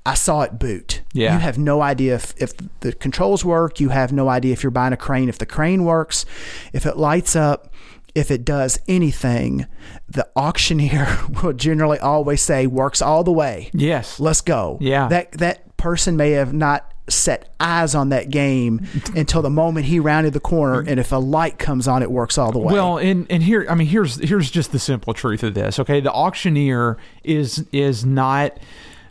[0.06, 1.02] I saw it boot.
[1.12, 1.34] Yeah.
[1.34, 3.80] You have no idea if, if the controls work.
[3.80, 6.24] You have no idea if you're buying a crane, if the crane works,
[6.72, 7.72] if it lights up,
[8.14, 9.66] if it does anything.
[10.08, 11.08] The auctioneer
[11.42, 13.70] will generally always say, works all the way.
[13.72, 14.20] Yes.
[14.20, 14.78] Let's go.
[14.80, 15.08] Yeah.
[15.08, 19.98] That, that person may have not set eyes on that game until the moment he
[19.98, 20.84] rounded the corner.
[20.86, 22.72] And if a light comes on, it works all the way.
[22.72, 25.80] Well, and and here, I mean, here's here's just the simple truth of this.
[25.80, 28.56] Okay, the auctioneer is is not.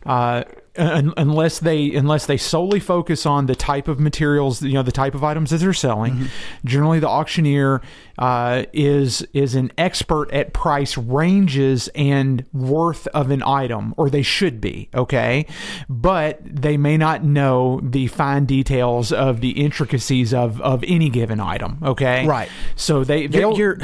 [0.06, 0.44] Uh,
[0.77, 5.15] unless they unless they solely focus on the type of materials, you know, the type
[5.15, 6.26] of items that they're selling, Mm-hmm.
[6.68, 7.81] generally the auctioneer
[8.18, 14.22] uh, is is an expert at price ranges and worth of an item, or they
[14.22, 14.90] should be.
[14.96, 15.46] Okay,
[15.90, 21.40] but they may not know the fine details of the intricacies of of any given
[21.40, 21.78] item.
[21.84, 22.50] Okay, Right.
[22.76, 23.78] So they they'll you're-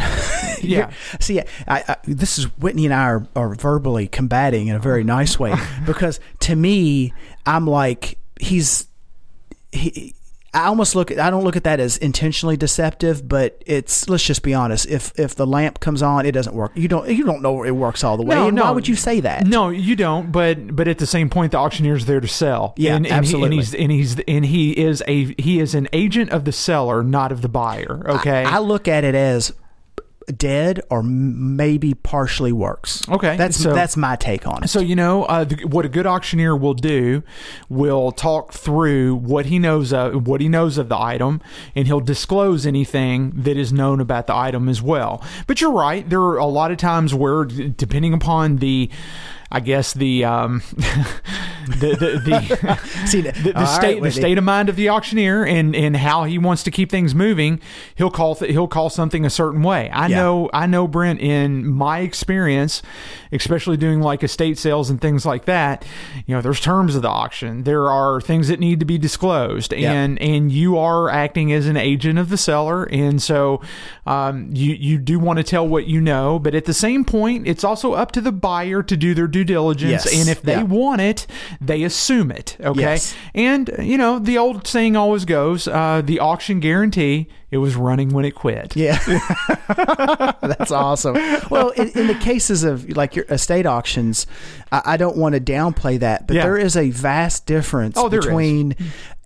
[0.62, 0.78] Yeah.
[0.78, 4.80] you're- see, I, I, this is Whitney and I are, are verbally combating in a
[4.80, 5.53] very nice way
[5.86, 7.14] because to me,
[7.45, 8.88] I'm like he's
[9.72, 10.16] he.
[10.53, 14.23] I almost look at I don't look at that as intentionally deceptive, but it's let's
[14.23, 14.86] just be honest.
[14.88, 16.73] If if the lamp comes on, it doesn't work.
[16.76, 18.36] You don't you don't know it works all the way.
[18.36, 19.48] and why would you say that?
[19.48, 20.32] No, you don't.
[20.32, 22.73] But but at the same point, the auctioneer's there to sell.
[22.76, 23.61] Yeah, and, and absolutely.
[23.64, 26.52] He, and he's and he's and he is a he is an agent of the
[26.52, 28.03] seller, not of the buyer.
[28.06, 28.44] Okay.
[28.44, 29.53] I look at it as
[30.38, 33.07] dead or maybe partially works.
[33.10, 34.68] Okay, that's so- that's my take on it.
[34.69, 37.23] So you know uh, the, what a good auctioneer will do,
[37.69, 41.41] will talk through what he knows of what he knows of the item,
[41.76, 45.23] and he'll disclose anything that is known about the item as well.
[45.48, 48.89] But you're right; there are a lot of times where, depending upon the,
[49.52, 50.61] I guess the um,
[51.68, 55.45] the the, the See, the, the state right, the state of mind of the auctioneer
[55.45, 57.60] and and how he wants to keep things moving
[57.95, 59.90] he'll call th- he'll call something a certain way.
[59.90, 60.18] I Yeah.
[60.18, 62.82] know i know brent in my experience
[63.32, 65.86] especially doing like estate sales and things like that
[66.26, 67.64] you know there's terms of the auction.
[67.64, 69.73] There are things that need to be disclosed.
[69.73, 69.91] Yeah.
[69.94, 72.84] and and you are acting as an agent of the seller.
[72.86, 73.61] And so
[74.06, 76.40] um, you you do want to tell what you know.
[76.40, 79.40] But at the same point it's also up to the buyer to do their due
[79.43, 80.19] diligence Yes.
[80.19, 80.63] and if they Yeah.
[80.63, 81.27] want it
[81.59, 83.15] they assume it okay Yes.
[83.35, 88.09] and you know the old saying always goes uh, the auction guarantee it was running
[88.09, 88.97] when it quit Yeah,
[90.41, 91.15] that's awesome.
[91.49, 94.26] Well, in, in the cases of like your estate auctions,
[94.72, 96.43] I, I don't want to downplay that, but Yeah.
[96.43, 98.26] there is a vast difference Oh, there is.
[98.26, 98.76] between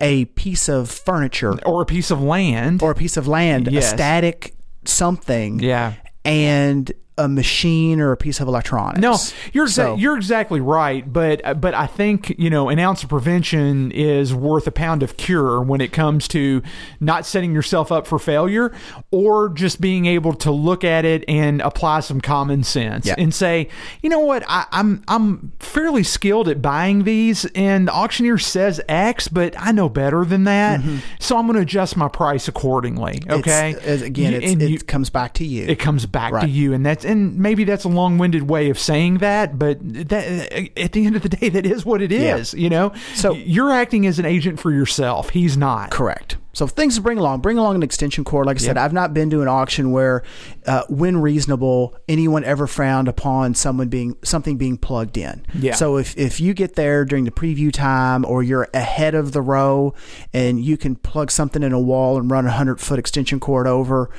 [0.02, 3.86] a piece of furniture or a piece of land or a piece of land, Yes.
[3.86, 4.56] a static
[4.86, 5.94] something, yeah
[6.24, 9.00] and a machine or a piece of electronics.
[9.00, 9.18] No,
[9.54, 13.10] you're exa- So- you're exactly right, but but I think you know an ounce of
[13.10, 16.62] prevention is worth a pound of cure when it comes to
[17.00, 18.74] not setting yourself up for failure
[19.12, 23.16] or just being able to look at it and apply some common sense Yeah.
[23.18, 23.70] and say,
[24.04, 28.82] you know what, I, I'm I'm fairly skilled at buying these, and the auctioneer says
[28.90, 30.82] X, but I know better than that,
[31.20, 33.20] so I'm going to adjust my price accordingly.
[33.20, 33.40] Mm-hmm.
[33.40, 35.66] It's- Okay, again, You- it's, it you- comes back to you.
[35.66, 39.20] it comes back to you and that's and maybe that's a long-winded way of saying
[39.20, 42.54] that but that at the end of the day that is what it is.
[42.54, 42.60] Yeah.
[42.60, 46.38] you know So- you're acting as an agent for yourself he's not Correct.
[46.54, 48.46] So things to bring along, bring along an extension cord.
[48.46, 48.86] Like I said, Yep.
[48.86, 50.24] I've not been to an auction where,
[50.66, 55.46] uh, when reasonable, anyone ever frowned upon someone being something being plugged in.
[55.54, 55.74] Yeah.
[55.76, 59.42] So if if you get there during the preview time or you're ahead of the
[59.42, 59.94] row
[60.34, 63.68] and you can plug something in a wall and run a hundred foot extension cord
[63.68, 64.10] over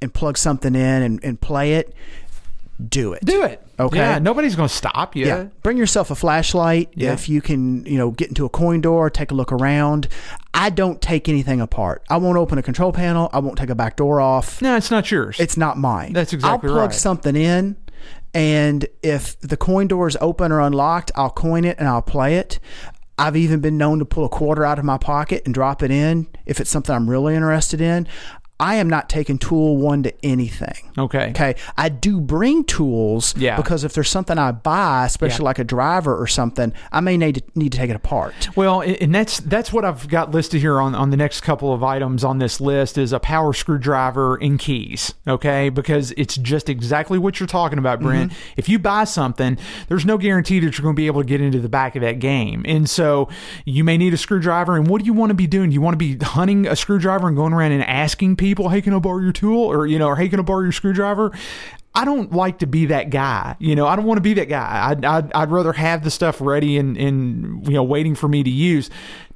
[0.00, 1.92] and plug something in and, and play it,
[2.88, 3.24] do it.
[3.24, 3.98] do it Okay.
[3.98, 5.46] yeah nobody's going to stop you Yeah.
[5.62, 7.12] Bring yourself a flashlight Yeah.
[7.12, 10.08] if you can, you know, get into a coin door, take a look around.
[10.52, 12.02] I don't take anything apart.
[12.10, 13.30] I won't open a control panel.
[13.32, 14.60] I won't take a back door off.
[14.62, 16.12] no it's not yours It's not mine.
[16.12, 16.74] That's exactly right.
[16.74, 16.94] I'll plug right.
[16.98, 17.76] something in
[18.32, 22.36] and if the coin door is open or unlocked, I'll coin it and I'll play
[22.36, 22.58] it.
[23.18, 25.90] I've even been known to pull a quarter out of my pocket and drop it
[25.90, 28.08] in if it's something I'm really interested in.
[28.60, 30.74] I am not taking tool one to anything.
[30.98, 31.54] okay Okay.
[31.76, 33.56] I do bring tools Yeah.
[33.56, 35.46] because if there's something I buy, especially Yeah.
[35.46, 38.50] like a driver or something, I may need to need to take it apart.
[38.56, 41.82] Well, and that's that's what I've got listed here on, on the next couple of
[41.82, 45.14] items on this list is a power screwdriver and keys.
[45.26, 48.32] Okay, because it's just exactly what you're talking about, Brent.
[48.32, 48.52] Mm-hmm.
[48.58, 49.56] If you buy something,
[49.88, 52.02] there's no guarantee that you're going to be able to get into the back of
[52.02, 53.28] that game, and so
[53.64, 54.76] you may need a screwdriver.
[54.76, 55.70] And what do you want to be doing?
[55.70, 58.82] Do you want to be hunting a screwdriver and going around and asking people, "Hey,
[58.82, 61.32] can I borrow your tool?" or you know, or "Hey, can I borrow your screwdriver?"
[61.92, 63.56] I don't like to be that guy.
[63.58, 64.90] You know, I don't want to be that guy.
[64.90, 68.44] I'd, I'd, I'd rather have the stuff ready and, and, you know, waiting for me
[68.44, 68.90] to use.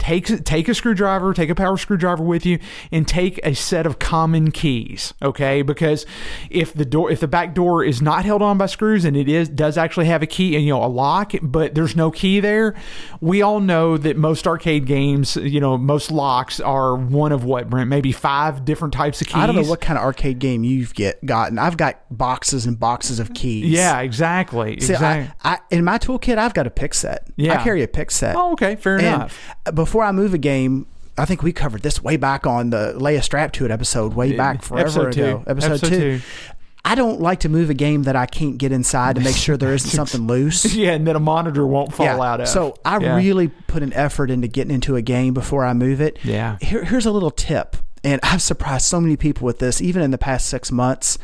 [0.05, 2.59] Take, take a screwdriver, take a power screwdriver with you
[2.93, 5.15] and take a set of common keys.
[5.23, 5.63] Okay.
[5.63, 6.05] Because
[6.51, 9.31] if the door, if the back door is not held on by screws and it
[9.31, 12.39] is, does actually have a key and, you know, a lock, but there's no key
[12.39, 12.75] there,
[13.23, 17.71] we all know that most arcade games, you know, most locks are one of what,
[17.71, 19.37] Brent, maybe five different types of keys.
[19.37, 21.59] I don't know what kind of arcade game you've get gotten.
[21.59, 23.71] I've got boxes and boxes of keys.
[23.71, 24.79] Yeah, exactly.
[24.81, 25.35] See, exactly.
[25.43, 27.27] I, I, in my toolkit, I've got a pick set.
[27.37, 27.59] Yeah.
[27.59, 28.37] I carry a pick set.
[28.37, 29.57] Oh, okay, fair And enough.
[29.73, 33.17] before I move a game, I think we covered this way back on the lay
[33.17, 35.25] a strap to it episode, way back forever Episode two.
[35.25, 35.45] ago.
[35.47, 36.19] Episode, Episode two.
[36.19, 36.21] two.
[36.87, 39.57] I don't like to move a game that I can't get inside to make sure
[39.57, 40.75] there isn't something loose.
[40.75, 42.49] Yeah, and then a monitor won't fall out of.
[42.49, 43.17] So I Yeah.
[43.17, 46.19] really put an effort into getting into a game before I move it.
[46.25, 46.59] Yeah.
[46.61, 50.11] Here, here's a little tip, and I've surprised so many people with this, even in
[50.11, 51.17] the past six months.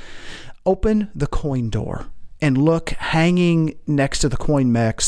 [0.65, 2.07] Open the coin door
[2.41, 5.01] and look hanging next to the coin mech.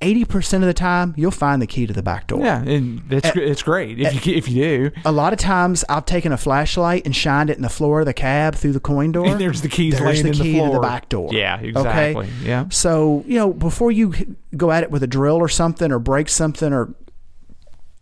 [0.00, 2.40] 80% of the time, you'll find the key to the back door.
[2.40, 4.90] Yeah, and it's eh, gr- it's great if eh, you if you do.
[5.04, 8.06] A lot of times, I've taken a flashlight and shined it in the floor of
[8.06, 9.26] the cab through the coin door.
[9.26, 11.30] And there's the keys There's the key the to the back door.
[11.32, 12.28] Yeah, exactly.
[12.44, 12.68] Yeah.
[12.70, 16.28] So, you know, before you go at it with a drill or something or break
[16.28, 16.94] something or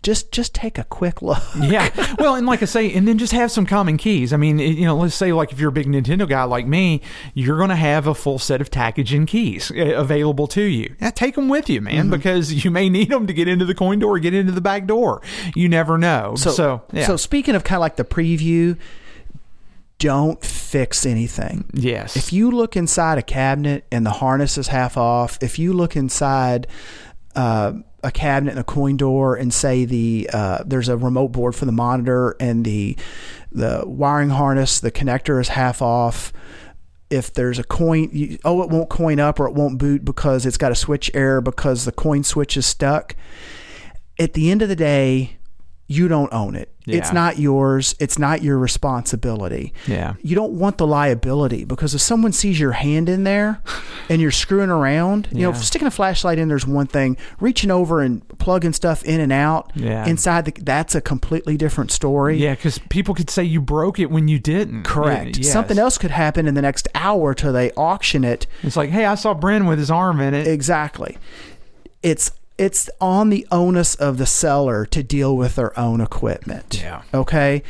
[0.03, 1.43] just just take a quick look.
[1.61, 1.91] yeah.
[2.19, 4.33] Well, and like I say, and then just have some common keys.
[4.33, 7.01] I mean, you know, let's say like if you're a big Nintendo guy like me,
[7.35, 10.95] you're going to have a full set of Takigen keys uh, available to you.
[11.01, 12.11] Yeah, take them with you, man, Mm-hmm.
[12.11, 14.61] because you may need them to get into the coin door, or get into the
[14.61, 15.23] back door.
[15.57, 16.35] You never know.
[16.37, 17.07] So, So, yeah.
[17.07, 18.79] so speaking of kind of like the preview,
[19.99, 21.65] don't fix anything.
[21.73, 22.17] yes.
[22.17, 25.97] If you look inside a cabinet and the harness is half off, if you look
[25.97, 26.67] inside
[27.35, 31.55] uh, a cabinet and a coin door and say the uh, there's a remote board
[31.55, 32.97] for the monitor and the
[33.57, 36.33] the wiring harness, the connector is half off.
[37.09, 40.45] If there's a coin, you, oh, it won't coin up or it won't boot because
[40.45, 43.17] it's got a switch error because the coin switch is stuck.
[44.19, 45.37] At the end of the day,
[45.87, 46.71] you don't own it.
[46.87, 47.95] It's not yours.
[47.99, 50.15] It's not your responsibility yeah.
[50.23, 53.61] you don't want the liability because if someone sees your hand in there
[54.09, 58.01] and you're screwing around, you know, sticking a flashlight in there's one thing, reaching over
[58.01, 60.07] and plugging stuff in and out Yeah.
[60.07, 62.37] inside the that's a completely different story.
[62.37, 64.85] Yeah, because people could say you broke it when you didn't.
[64.85, 65.37] Correct.
[65.39, 65.53] Yeah, yes.
[65.53, 68.47] Something else could happen in the next hour till they auction it.
[68.63, 70.47] It's like, hey, I saw Bren with his arm in it.
[70.47, 71.19] Exactly.
[72.03, 76.81] It's it's on the onus of the seller to deal with their own equipment.
[76.81, 77.03] Yeah.
[77.13, 77.63] Okay.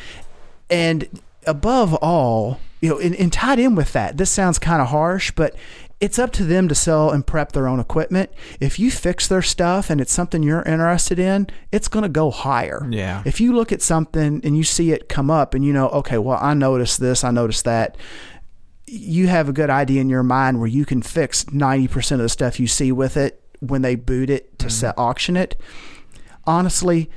[0.70, 4.88] And above all, you know, and, and tied in with that, this sounds kind of
[4.88, 5.56] harsh, but
[5.98, 8.30] it's up to them to sell and prep their own equipment.
[8.60, 12.30] If you fix their stuff and it's something you're interested in, it's going to go
[12.30, 12.86] higher.
[12.90, 13.22] Yeah.
[13.24, 16.18] If you look at something and you see it come up and you know, okay,
[16.18, 17.96] well, I noticed this, I noticed that,
[18.88, 22.28] you have a good idea in your mind where you can fix 90% of the
[22.28, 25.60] stuff you see with it when they boot it to set, auction it.
[26.44, 27.10] Honestly,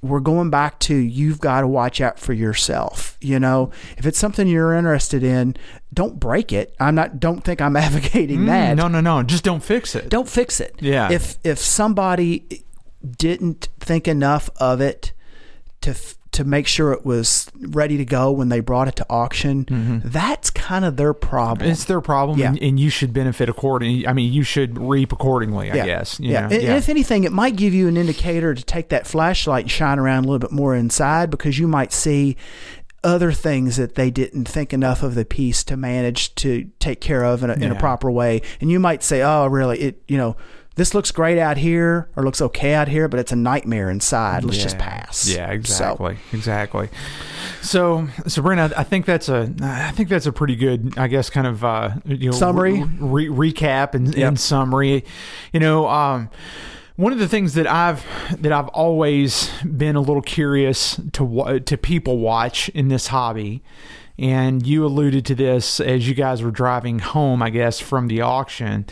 [0.00, 3.16] we're going back to you've got to watch out for yourself.
[3.20, 5.56] You know, if it's something you're interested in,
[5.92, 6.74] don't break it.
[6.78, 7.20] I'm not.
[7.20, 8.74] Don't think I'm advocating that.
[8.74, 9.22] Mm, no, no, no.
[9.22, 10.08] Just don't fix it.
[10.08, 10.76] Don't fix it.
[10.80, 11.10] Yeah.
[11.10, 12.64] If if somebody
[13.16, 15.12] didn't think enough of it
[15.80, 15.94] to
[16.38, 20.50] to make sure it was ready to go when they brought it to auction, that's
[20.50, 21.64] kind of their problem.
[21.64, 21.72] Mm-hmm.
[21.72, 22.50] It's their problem, Yeah.
[22.50, 24.06] and, and you should benefit accordingly.
[24.06, 25.72] I mean, you should reap accordingly.
[25.72, 26.20] I guess.
[26.20, 26.42] you yeah.
[26.42, 26.54] know?
[26.54, 29.70] And, and if anything, it might give you an indicator to take that flashlight and
[29.70, 32.36] shine around a little bit more inside because you might see
[33.02, 37.24] other things that they didn't think enough of the piece to manage to take care
[37.24, 38.42] of in a, in a proper way.
[38.60, 39.80] And you might say, "Oh, really?
[39.80, 40.36] It you know."
[40.78, 44.44] This looks great out here, or looks okay out here, but it's a nightmare inside.
[44.44, 45.28] Let's just pass.
[45.28, 46.88] Yeah, So- exactly, exactly.
[47.62, 51.48] So, Sabrina, I think that's a, I think that's a pretty good, I guess, kind
[51.48, 52.84] of uh, you know, Summary?
[53.00, 54.28] re- re- recap, and, Yep.
[54.28, 55.04] and summary.
[55.52, 56.30] You know, um,
[56.94, 58.04] one of the things that I've
[58.40, 63.62] that I've always been a little curious to to people watch in this hobby.
[64.18, 68.22] And you alluded to this as you guys were driving home, I guess, from the
[68.22, 68.84] auction,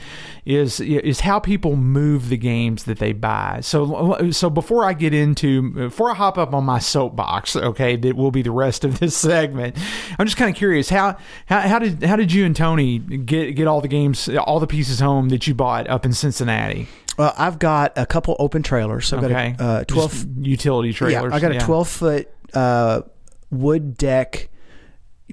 [0.45, 3.59] is is how people move the games that they buy.
[3.61, 8.15] So, so before I get into, before I hop up on my soapbox, okay, that
[8.15, 9.77] will be the rest of this segment.
[10.17, 11.17] I'm just kind of curious how,
[11.47, 14.69] how how did how did you and Tony get get all the games, all the
[14.69, 16.87] pieces home that you bought up in Cincinnati?
[17.19, 19.07] Well, I've got a couple open trailers.
[19.07, 20.13] So I've Okay, got a uh, twelve.
[20.13, 21.31] Just utility trailers.
[21.33, 23.01] Yeah, I got a twelve foot uh,
[23.51, 24.51] wood deck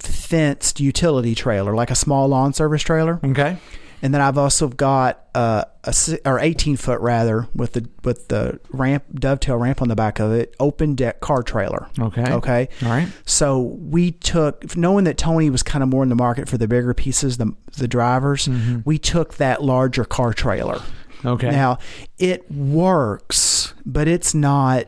[0.01, 3.19] fenced utility trailer, like a small lawn service trailer.
[3.23, 3.57] Okay.
[4.01, 5.93] And then I've also got uh, a
[6.25, 10.33] or eighteen foot rather with the with the ramp dovetail ramp on the back of
[10.33, 11.87] it, open deck car trailer.
[11.97, 12.29] Okay.
[12.29, 12.67] Okay.
[12.81, 13.07] All right.
[13.25, 16.67] So we took, knowing that Tony was kind of more in the market for the
[16.67, 18.49] bigger pieces, the the drivers,
[18.83, 20.81] we took that larger car trailer.
[21.23, 21.51] Okay.
[21.51, 21.77] Now
[22.17, 24.87] it works, but it's not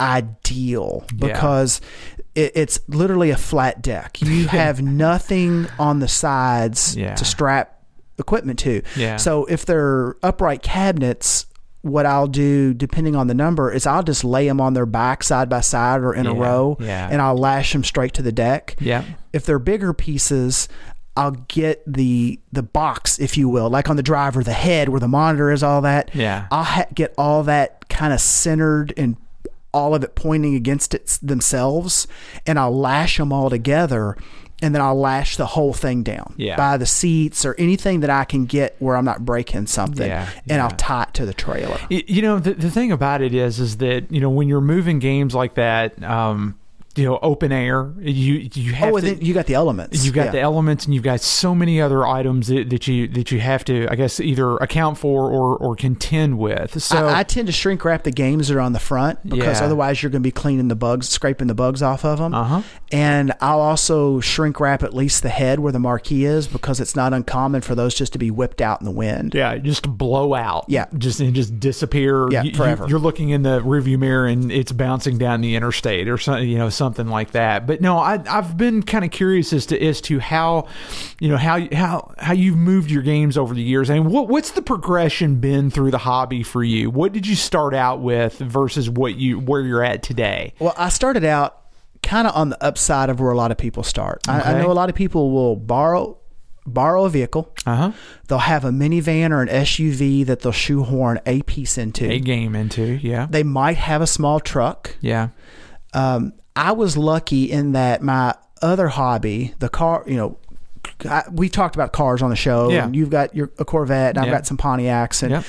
[0.00, 1.80] ideal because
[2.34, 4.20] it, it's literally a flat deck.
[4.22, 7.14] You have nothing on the sides Yeah.
[7.14, 7.82] to strap
[8.18, 8.82] equipment to.
[8.96, 9.16] Yeah.
[9.16, 11.46] So if they're upright cabinets,
[11.82, 15.24] what I'll do, depending on the number, is I'll just lay them on their back
[15.24, 17.08] side by side or in a row, yeah.
[17.10, 18.76] and I'll lash them straight to the deck.
[18.78, 19.04] Yeah.
[19.32, 20.68] If they're bigger pieces,
[21.16, 25.00] I'll get the the box, if you will, like on the driver, the head where
[25.00, 26.14] the monitor is, all that.
[26.14, 26.46] Yeah.
[26.52, 29.16] I'll ha- get all that kind of centered and
[29.72, 32.06] all of it pointing against it themselves,
[32.46, 34.16] and I'll lash them all together,
[34.60, 36.56] and then I'll lash the whole thing down Yeah.
[36.56, 40.28] by the seats or anything that I can get where I'm not breaking something, Yeah,
[40.48, 40.64] and yeah.
[40.64, 41.78] I'll tie it to the trailer.
[41.90, 44.98] You know, the, the thing about it is, is that, you know, when you're moving
[45.00, 46.58] games like that, um,
[46.96, 50.04] you know, open air, you, you have Oh, to, then you got the elements.
[50.04, 50.30] You've got Yeah.
[50.32, 53.64] the elements, and you've got so many other items that, that you that you have
[53.64, 56.82] to, I guess, either account for or, or contend with.
[56.82, 59.60] So I, I tend to shrink wrap the games that are on the front because
[59.60, 59.66] Yeah.
[59.66, 62.34] otherwise you're going to be cleaning the bugs, scraping the bugs off of them.
[62.34, 62.62] Uh-huh.
[62.90, 66.94] And I'll also shrink wrap at least the head where the marquee is because it's
[66.94, 69.34] not uncommon for those just to be whipped out in the wind.
[69.34, 70.66] yeah, just blow out.
[70.68, 70.86] Yeah.
[70.98, 72.30] just and just disappear.
[72.30, 72.86] Yeah, You- you- forever.
[72.88, 76.58] You're looking in the rearview mirror, and it's bouncing down the interstate or something, you
[76.58, 77.66] know, something like that.
[77.66, 80.66] But no, I, I've been kind of curious as to as to how,
[81.20, 83.88] you know, how how how you've moved your games over the years.
[83.90, 86.90] I mean, what what's the progression been through the hobby for you?
[86.90, 90.54] What did you start out with versus what you where you're at today?
[90.58, 91.58] Well, I started out
[92.02, 94.20] kind of on the upside of where a lot of people start.
[94.28, 96.18] I, I know a lot of people will borrow
[96.66, 97.52] borrow a vehicle.
[97.66, 97.92] Uh huh.
[98.28, 102.08] They'll have a minivan or an SUV that they'll shoehorn a piece into.
[102.10, 104.96] A game into, yeah, They might have a small truck.
[105.00, 105.28] yeah,
[105.94, 110.38] um, I was lucky in that my other hobby, the car, you know,
[111.08, 112.70] I, we talked about cars on the show.
[112.70, 112.84] Yeah.
[112.84, 114.32] and you've got your a Corvette, and I've Yeah.
[114.32, 115.44] got some Pontiacs, and Yep.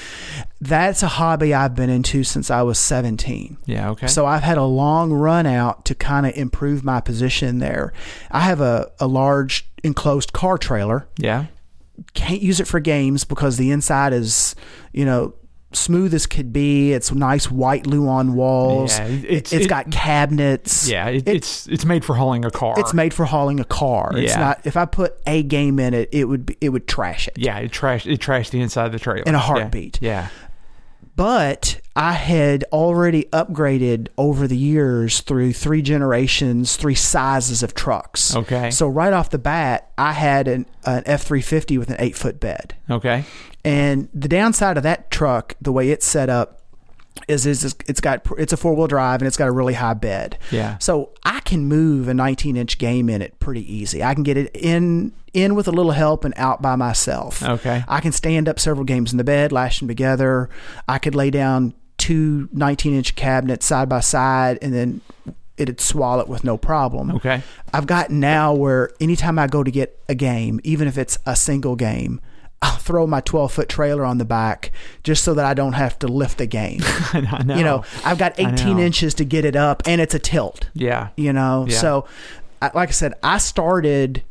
[0.62, 3.58] that's a hobby I've been into since I was 17.
[3.66, 3.90] yeah.
[3.92, 4.08] Okay.
[4.08, 7.94] So I've had a long run out to kind of improve my position there.
[8.32, 11.08] I have a, a large enclosed car trailer.
[11.18, 11.46] yeah,
[12.14, 14.56] Can't use it for games because the inside is,
[14.92, 15.34] you know,
[15.76, 16.94] smooth as could be.
[16.94, 18.98] It's nice white Luan walls.
[18.98, 20.88] Yeah, It- it's- it's it- got cabinets.
[20.90, 21.08] yeah.
[21.08, 22.76] It, It- it's it's made for hauling a car.
[22.78, 24.12] It's made for hauling a car.
[24.16, 24.62] It's not.
[24.64, 27.34] If I put a game in it, it would be, it would trash it.
[27.38, 29.42] Yeah, it trashed it trashed the inside of the trailer In a Yeah.
[29.44, 30.00] heartbeat.
[30.02, 30.28] Yeah.
[31.16, 38.36] But I had already upgraded over the years through three generations, three sizes of trucks.
[38.36, 38.72] Okay.
[38.72, 42.16] So right off the bat, I had an, an F three fifty with an eight
[42.16, 42.74] foot bed.
[42.90, 43.26] Okay.
[43.66, 46.62] And the downside of that truck, the way it's set up,
[47.28, 49.94] is is it's got it's a four wheel drive and it's got a really high
[49.94, 50.38] bed.
[50.52, 50.78] Yeah.
[50.80, 54.04] So I can move a 19 inch game in it pretty easy.
[54.04, 57.42] I can get it in in with a little help and out by myself.
[57.42, 57.84] Okay.
[57.88, 60.50] I can stand up several games in the bed, lash them together.
[60.88, 65.02] I could lay down two 19 inch cabinets side by side and then
[65.58, 67.12] it'd swallow it with no problem.
[67.12, 67.42] Okay.
[67.74, 71.36] I've gotten now where anytime I go to get a game, even if it's a
[71.36, 72.20] single game,
[72.64, 74.72] I'll throw my 12 foot trailer on the back
[75.04, 76.80] just so that I don't have to lift the game.
[77.14, 77.56] I know.
[77.58, 81.10] You know, I've got 18 inches to get it up and it's a tilt, Yeah.
[81.18, 81.66] you know?
[81.68, 81.78] Yeah.
[81.78, 82.08] So,
[82.62, 84.24] I, like I said, I started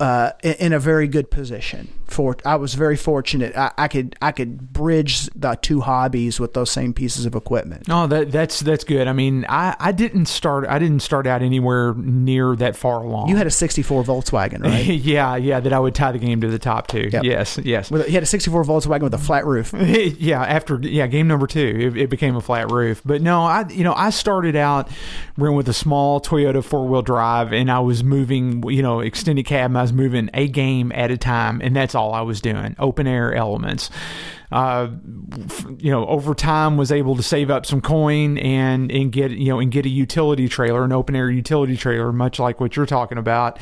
[0.00, 1.88] uh, in a very good position.
[2.06, 3.56] For I was very fortunate.
[3.56, 7.88] I, I could I could bridge the two hobbies with those same pieces of equipment.
[7.88, 9.08] No, that that's that's good.
[9.08, 13.28] I mean, I, I didn't start I didn't start out anywhere near that far along.
[13.28, 14.84] You had a 64 Volkswagen, right?
[14.84, 17.08] yeah, yeah, that I would tie the game to the top two.
[17.12, 17.24] Yep.
[17.24, 17.90] Yes, yes.
[17.90, 19.72] With he had a 64 Volkswagen with a flat roof.
[19.78, 23.02] yeah, after yeah, game number two, it, it became a flat roof.
[23.04, 24.90] But no, I you know I started out
[25.36, 29.70] with a small Toyota four wheel drive, and I was moving you know extended cab.
[29.70, 32.76] And I was moving a game at a time, and that's all I was doing.
[32.78, 33.90] Open air elements.
[34.54, 34.88] Uh,
[35.80, 39.48] you know, over time was able to save up some coin and and get you
[39.48, 42.86] know and get a utility trailer, an open air utility trailer, much like what you're
[42.86, 43.58] talking about,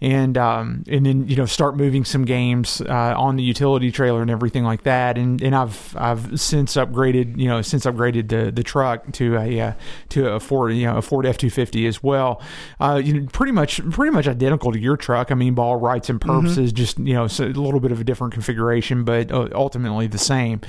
[0.00, 4.22] and um, and then you know start moving some games uh, on the utility trailer
[4.22, 5.16] and everything like that.
[5.16, 9.60] And and I've I've since upgraded you know since upgraded the the truck to a
[9.60, 9.72] uh,
[10.08, 12.42] to a Ford you know a Ford F two fifty as well.
[12.80, 15.30] Uh, you know, pretty much pretty much identical to your truck.
[15.30, 18.04] I mean, ball rights and purposes, just you know so a little bit of a
[18.04, 20.60] different configuration, but uh, ultimately the same.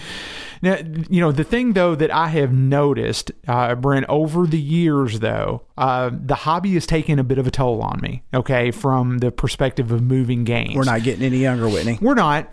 [0.61, 0.77] Now,
[1.10, 5.64] you know, the thing though that I have noticed, uh, Brent, over the years though,
[5.77, 8.23] uh, the hobby has taken a bit of a toll on me.
[8.34, 11.99] Okay, from the perspective of moving games, We're not getting any younger, Whitney.
[12.02, 12.49] we're not.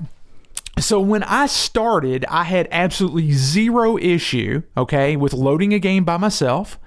[0.78, 6.16] So when I started, I had absolutely zero issue, okay, with loading a game by
[6.16, 6.78] myself,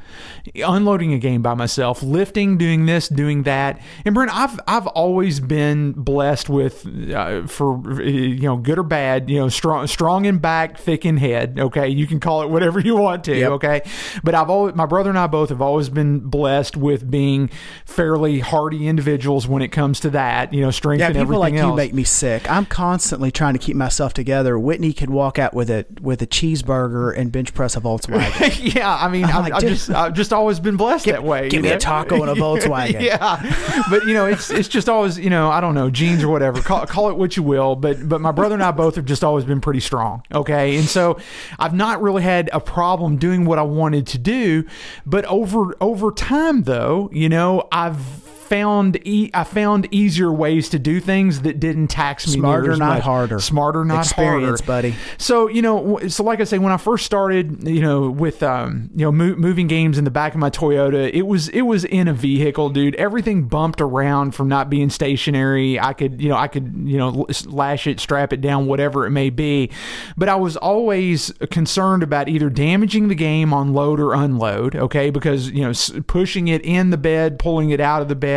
[0.56, 3.82] unloading a game by myself, lifting, doing this, doing that.
[4.06, 9.30] And Brent, I've I've always been blessed with, uh, for you know, good or bad,
[9.30, 11.60] you know, strong strong in back, thick in head.
[11.60, 13.38] Okay, you can call it whatever you want to.
[13.38, 13.52] Yep.
[13.52, 13.82] Okay,
[14.24, 17.50] but I've always my brother and I both have always been blessed with being
[17.86, 20.54] fairly hardy individuals when it comes to that.
[20.54, 22.50] You know, strength Yeah, and people like everything you make me sick.
[22.50, 24.58] I'm constantly trying to keep myself together.
[24.60, 28.74] Whitney could walk out with a with a cheeseburger and bench press a Volkswagen.
[28.76, 31.50] yeah, I mean, I'm I've, like, I've just I've just always been blessed that way.
[31.50, 33.02] give me a taco and a Volkswagen.
[33.02, 36.30] yeah, but you know, it's it's just always you know I don't know genes or
[36.30, 36.62] whatever.
[36.62, 39.24] Call, call it what you will, but but my brother and I both have just
[39.24, 40.22] always been pretty strong.
[40.32, 41.18] Okay, and so
[41.58, 44.66] I've not really had a problem doing what I wanted to do,
[45.06, 47.98] but over over time though, you know, I've
[48.46, 52.96] found e- I found easier ways to do things that didn't tax me Smarter, not
[52.96, 53.04] much.
[53.04, 53.40] harder.
[53.40, 54.02] Smarter, not harder.
[54.08, 54.96] Experience, harder, buddy.
[55.18, 58.90] so you know, so like I say, when I first started, you know, with um,
[58.96, 61.84] you know, mo- moving games in the back of my Toyota, it was it was
[61.86, 62.96] in a vehicle, dude.
[62.96, 65.80] Everything bumped around from not being stationary.
[65.80, 69.12] I could, you know, I could, you know, lash it, strap it down, whatever it
[69.12, 69.70] may be.
[70.18, 74.76] But I was always concerned about either damaging the game on load or unload.
[74.76, 78.16] Okay, because you know, s- pushing it in the bed, pulling it out of the
[78.16, 78.35] bed,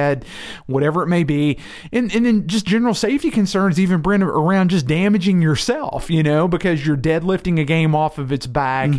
[0.66, 1.58] whatever it may be,
[1.92, 6.48] and and then just general safety concerns, even Brent, around just damaging yourself, you know,
[6.48, 8.90] because you're deadlifting a game off of its back,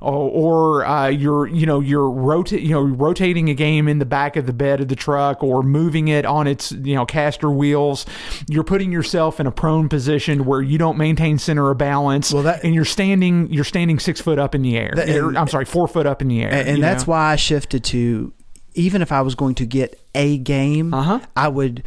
[0.00, 0.12] or,
[0.80, 4.36] or uh, you're you know you're rota- you know rotating a game in the back
[4.36, 8.06] of the bed of the truck, or moving it on its you know caster wheels.
[8.48, 12.42] You're putting yourself in a prone position where you don't maintain center of balance, Well,
[12.44, 14.92] that- and you're standing you're standing six foot up in the air.
[14.94, 17.12] That- Or, I'm sorry, four foot up in the air, and, and that's know?
[17.12, 18.32] why I shifted to
[18.74, 21.20] even if I was going to get a game, Uh-huh.
[21.36, 21.82] I would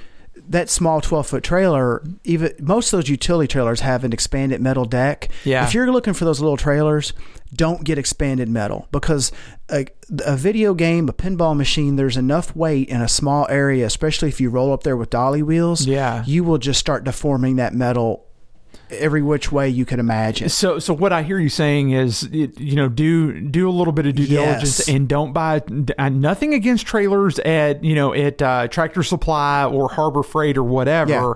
[0.50, 4.84] that small 12 foot trailer even most of those utility trailers have an expanded metal
[4.84, 5.64] deck Yeah.
[5.66, 7.14] if you're looking for those little trailers
[7.54, 9.32] don't get expanded metal because
[9.70, 9.86] a,
[10.26, 14.42] a video game a pinball machine there's enough weight in a small area especially if
[14.42, 16.24] you roll up there with dolly wheels Yeah.
[16.26, 18.26] you will just start deforming that metal
[19.00, 22.76] every which way you can imagine So, so what I hear you saying is, you
[22.76, 24.30] know, do do a little bit of due Yes.
[24.32, 25.62] diligence and don't buy
[25.98, 30.64] uh, nothing against trailers at you know at uh, Tractor Supply or Harbor Freight or
[30.64, 31.12] whatever.
[31.12, 31.34] Yeah.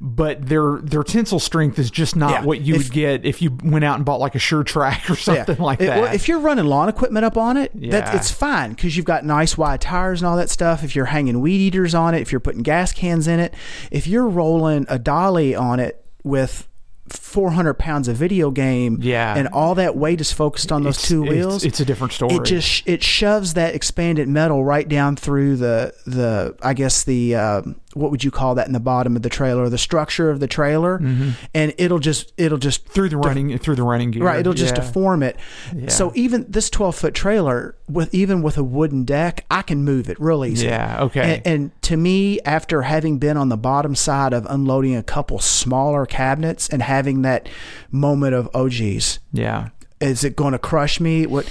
[0.00, 2.42] But their their tensile strength is just not Yeah.
[2.42, 5.16] what you If- would get if you went out and bought like a Sure-Trac or
[5.30, 6.00] something like It- that.
[6.02, 9.24] well, if you're running lawn equipment up on it, that it's fine because you've got
[9.24, 10.82] nice wide tires and all that stuff.
[10.84, 13.54] If you're hanging weed eaters on it, if you're putting gas cans in it,
[13.90, 16.68] if you're rolling a dolly on it with
[17.08, 19.34] 400 pounds of video game Yeah.
[19.36, 22.12] and all that weight is focused on those It's- two it's- wheels it's a different
[22.14, 22.34] story.
[22.36, 27.34] it just it shoves that expanded metal right down through the the i guess the
[27.34, 30.40] um, what would you call that in the bottom of the trailer the structure of
[30.40, 30.96] the trailer
[31.54, 32.92] and it'll just it'll just Mm-hmm.
[32.92, 34.22] through the running through the running gear.
[34.24, 34.82] Right, it'll just Yeah.
[34.82, 35.36] deform it.
[35.74, 35.88] Yeah.
[35.88, 40.08] So even this twelve foot trailer, with even with a wooden deck, I can move
[40.10, 40.66] it real easy.
[40.66, 41.36] Yeah, okay.
[41.44, 45.38] And, and to me, after having been on the bottom side of unloading a couple
[45.38, 47.48] smaller cabinets and having that
[47.90, 49.68] moment of oh geez, Yeah.
[50.00, 51.26] is it going to crush me?
[51.26, 51.48] What?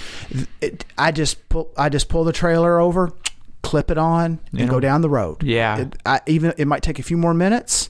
[0.61, 3.11] It, I just pull, I just pull the trailer over,
[3.63, 5.41] clip it on, and You know, go down the road.
[5.41, 5.79] yeah.
[5.79, 7.89] It, I, even it might take a few more minutes.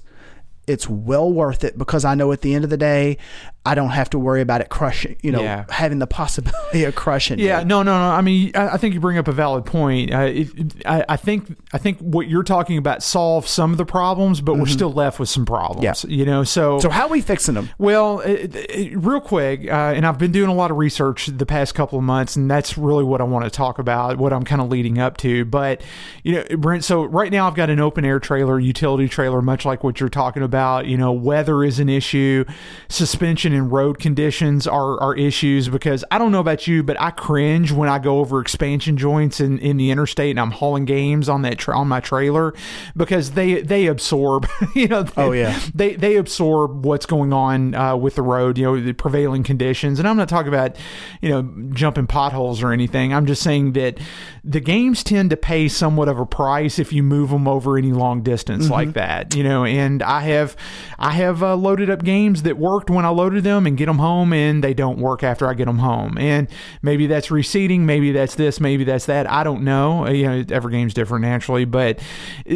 [0.65, 3.17] It's well worth it because I know at the end of the day,
[3.65, 5.15] I don't have to worry about it crushing.
[5.22, 5.64] You know, Yeah.
[5.69, 7.40] having the possibility of crushing.
[7.40, 8.10] Yeah, no, no, no.
[8.14, 10.14] I mean, I, I think you bring up a valid point.
[10.14, 10.49] Uh, it,
[10.85, 14.56] I, I think, I think what you're talking about solves some of the problems, but
[14.57, 15.85] we're still left with some problems.
[15.85, 16.10] Mm-hmm.
[16.11, 16.18] Yeah.
[16.18, 17.69] You know, so So how are we fixing them?
[17.77, 21.73] Well, it, real quick, uh, and I've been doing a lot of research the past
[21.73, 24.61] couple of months, and that's really what I want to talk about, what I'm kind
[24.61, 25.45] of leading up to.
[25.45, 25.81] But,
[26.23, 29.64] you know, Brent, so right now I've got an open air trailer, utility trailer, much
[29.64, 30.85] like what you're talking about.
[30.85, 32.44] You know, weather is an issue,
[32.90, 37.11] suspension and road conditions are, are issues because I don't know about you, but I
[37.11, 41.30] cringe when I go over expansion joints in, in the interstate and I'm hauling games
[41.30, 42.53] on that tra- on my trailer
[42.95, 45.59] because they they absorb, you know, Oh, yeah.
[45.73, 49.99] they they absorb what's going on uh, with the road, you know, the prevailing conditions.
[49.99, 50.75] And I'm not talking about,
[51.21, 51.43] you know,
[51.73, 53.13] jumping potholes or anything.
[53.13, 53.97] I'm just saying that
[54.43, 57.91] the games tend to pay somewhat of a price if you move them over any
[57.91, 59.65] long distance like that, you know.
[59.65, 60.55] And I have
[60.99, 63.99] I have uh, loaded up games that worked when I loaded them and get them
[63.99, 66.17] home, and they don't work after I get them home.
[66.17, 66.47] And
[66.81, 69.29] maybe that's receding, maybe that's this, maybe that's that.
[69.29, 70.05] I don't know.
[70.05, 71.99] Uh, You know, every game's different naturally, but
[72.45, 72.53] it,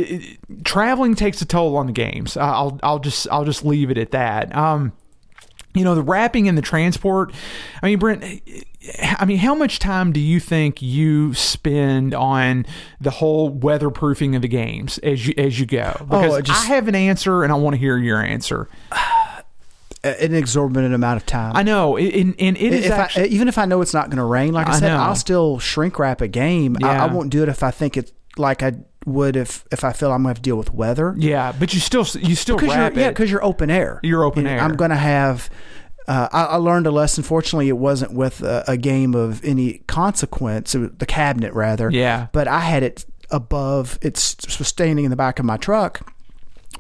[0.50, 2.36] it- traveling takes a toll on the games.
[2.38, 4.56] Uh, I'll I'll just I'll just leave it at that.
[4.56, 4.94] Um,
[5.74, 7.32] you know, the wrapping and the transport.
[7.84, 8.24] I mean, Brent.
[9.20, 12.66] I mean, how much time do you think you spend on
[13.02, 15.94] the whole weatherproofing of the games as you as you go?
[16.00, 18.70] Because I just- I have an answer, and I want to hear your answer.
[20.04, 21.56] An exorbitant amount of time.
[21.56, 24.10] I know, and, and it is if actually, I, even if I know it's not
[24.10, 24.98] going to rain, like I, I said, know.
[24.98, 26.78] I'll still shrink wrap a game.
[26.84, 27.04] I, Yeah.
[27.04, 28.74] I won't do it if I think it's like I
[29.06, 31.16] would if if I feel I'm going to have to deal with weather.
[31.18, 34.00] yeah, but you still you still because wrap you're, yeah, because you're open air.
[34.04, 34.60] You're open know, air.
[34.60, 35.50] I'm going to have.
[36.08, 37.24] Uh, I, I learned a lesson.
[37.24, 40.72] Fortunately, it wasn't with a, a game of any consequence.
[40.74, 41.90] The cabinet, rather.
[41.92, 42.28] Yeah.
[42.32, 44.00] But I had it above.
[44.02, 46.14] It's standing in the back of my truck,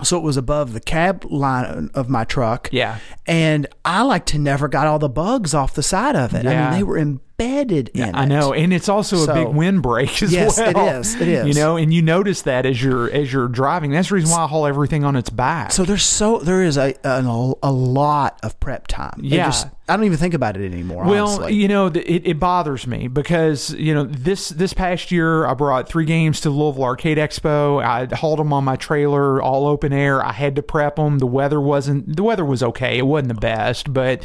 [0.04, 2.70] so it was above the cab line of my truck.
[2.72, 3.00] Yeah.
[3.26, 6.46] And I like to never got all the bugs off the side of it.
[6.46, 6.68] Yeah.
[6.68, 8.28] I mean, they were embedded in I it.
[8.28, 10.70] know, and it's also a So- big windbreak as Yes, well.
[10.70, 11.48] it is, it is.
[11.48, 13.92] You know, and you notice that as you're as you're driving.
[13.92, 15.72] That's the reason why I haul everything on its back.
[15.72, 19.20] So there's so there is a a, a lot of prep time.
[19.24, 19.46] Yeah.
[19.48, 21.06] just- I don't even think about it anymore.
[21.06, 21.54] Well, honestly.
[21.56, 25.88] you know, it, it bothers me because you know this this past year I brought
[25.88, 27.82] three games to the Louisville Arcade Expo.
[27.82, 30.24] I hauled them on my trailer, all open air.
[30.24, 31.20] I had to prep them.
[31.20, 32.98] The weather wasn't the weather was okay.
[32.98, 34.22] It wasn't the best, but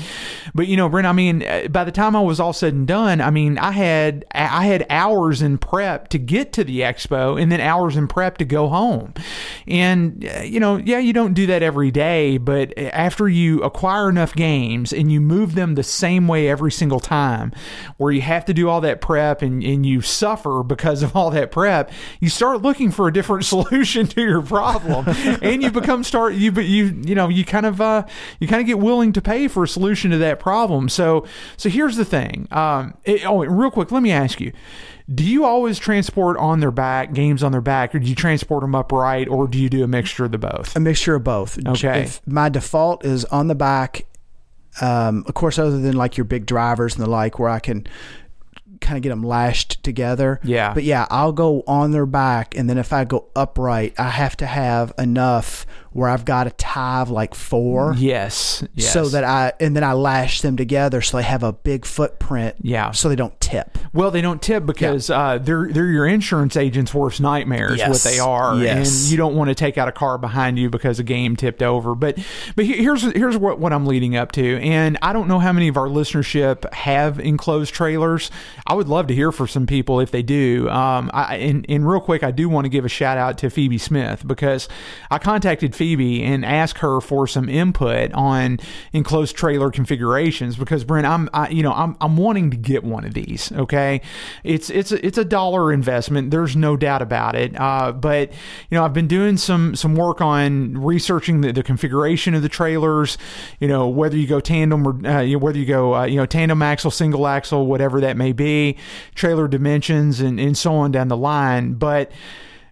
[0.52, 1.06] but you know, Brent.
[1.06, 3.70] I mean, uh, by the time I was all said and done, I mean, I
[3.70, 8.08] had I had hours in prep to get to the expo, and then hours in
[8.08, 9.14] prep to go home.
[9.68, 14.08] And uh, you know, yeah, you don't do that every day, but after you acquire
[14.08, 17.52] enough games and you move them the same way every single time,
[17.96, 21.30] where you have to do all that prep and, and you suffer because of all
[21.30, 25.06] that prep, you start looking for a different solution to your problem,
[25.42, 28.04] and you become start you but you you know you kind of uh
[28.40, 30.88] you kind of get willing to pay for a solution to that problem.
[30.88, 31.26] So
[31.56, 32.48] so here's the thing.
[32.50, 34.52] Um, it, oh, real quick, let me ask you.
[35.12, 38.62] Do you always transport on their back games on their back, or do you transport
[38.62, 40.76] them upright, or do you do a mixture of the both?
[40.76, 41.58] a mixture of both.
[41.66, 42.02] Okay.
[42.02, 44.04] If my default is on the back,
[44.80, 47.86] um, of course, other than like your big drivers and the like, where I can
[48.80, 50.40] kind of get them lashed together.
[50.42, 50.74] Yeah.
[50.74, 54.36] But yeah, I'll go on their back, and then if I go upright, I have
[54.38, 57.94] to have enough where I've got a tie of like four.
[57.98, 58.92] Yes, yes.
[58.92, 62.56] So that I and then I lash them together so they have a big footprint.
[62.62, 62.90] Yeah.
[62.92, 63.78] So they don't tip.
[63.92, 67.78] Well, they don't tip because uh, they're they're your insurance agent's worst nightmares.
[67.78, 67.88] Yes.
[67.90, 69.02] What they are, Yes.
[69.04, 71.62] and you don't want to take out a car behind you because a game tipped
[71.62, 71.94] over.
[71.94, 72.18] But
[72.56, 75.68] but here's here's what what I'm leading up to, and I don't know how many
[75.68, 78.30] of our listenership have enclosed trailers.
[78.66, 80.68] I would love to hear from some people if they do.
[80.70, 83.50] Um, I, and and real quick, I do want to give a shout out to
[83.50, 84.68] Phoebe Smith because
[85.10, 88.60] I contacted Phoebe and ask her for some input on
[88.92, 93.04] enclosed trailer configurations because Brent, I'm I, you know I'm I'm wanting to get one
[93.04, 93.50] of these.
[93.50, 94.00] Okay,
[94.44, 96.30] it's it's a, it's a dollar investment.
[96.30, 97.58] There's no doubt about it.
[97.60, 98.30] Uh, but
[98.70, 102.48] you know I've been doing some some work on researching the, the configuration of the
[102.48, 103.18] trailers.
[103.58, 106.16] You know whether you go tandem or uh, you know, whether you go uh, you
[106.16, 108.76] know tandem axle, single axle, whatever that may be,
[109.16, 111.74] trailer dimensions and and so on down the line.
[111.74, 112.12] But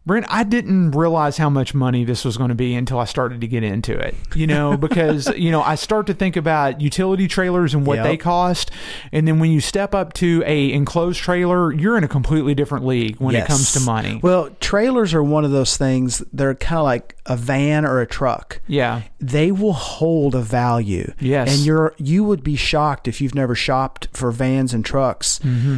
[0.07, 3.43] Brent, I didn't realize how much money this was going to be until I started
[3.43, 4.15] to get into it.
[4.35, 8.05] You know, because you know I start to think about utility trailers and what Yep.
[8.07, 8.71] they cost,
[9.13, 12.87] and then when you step up to a enclosed trailer, you're in a completely different
[12.87, 14.21] league when it comes to money.
[14.23, 16.23] Well, trailers are one of those things.
[16.33, 18.61] They're kind of like a van or a truck.
[18.67, 21.13] yeah, They will hold a value.
[21.21, 21.55] Yes.
[21.55, 25.39] and you're you would be shocked if you've never shopped for vans and trucks.
[25.41, 25.77] Mm-hmm.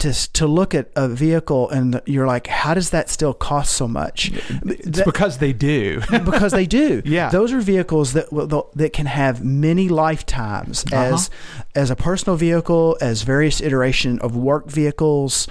[0.00, 3.86] To, to look at a vehicle and you're like, how does that still cost so
[3.86, 4.30] much?
[4.32, 6.00] it's That- because they do.
[6.10, 7.02] because they do.
[7.04, 7.28] Yeah.
[7.30, 11.14] those are vehicles that will- that can have many lifetimes Uh-huh.
[11.14, 11.30] as
[11.74, 15.46] as a personal vehicle, as various iteration of work vehicles.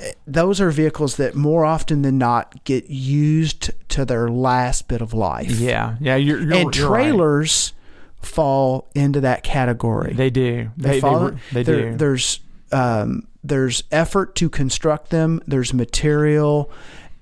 [0.00, 5.00] Eh, Those are vehicles that more often than not get used to their last bit
[5.00, 5.50] of life.
[5.60, 7.02] yeah, yeah, you're, you're and you're right.
[7.04, 7.72] trailers
[8.20, 10.12] fall into that category.
[10.14, 10.70] They do.
[10.76, 11.30] They, they, fall.
[11.30, 11.96] re- they do.
[11.96, 12.40] There's
[12.72, 15.42] um, there's effort to construct them.
[15.46, 16.70] There's material,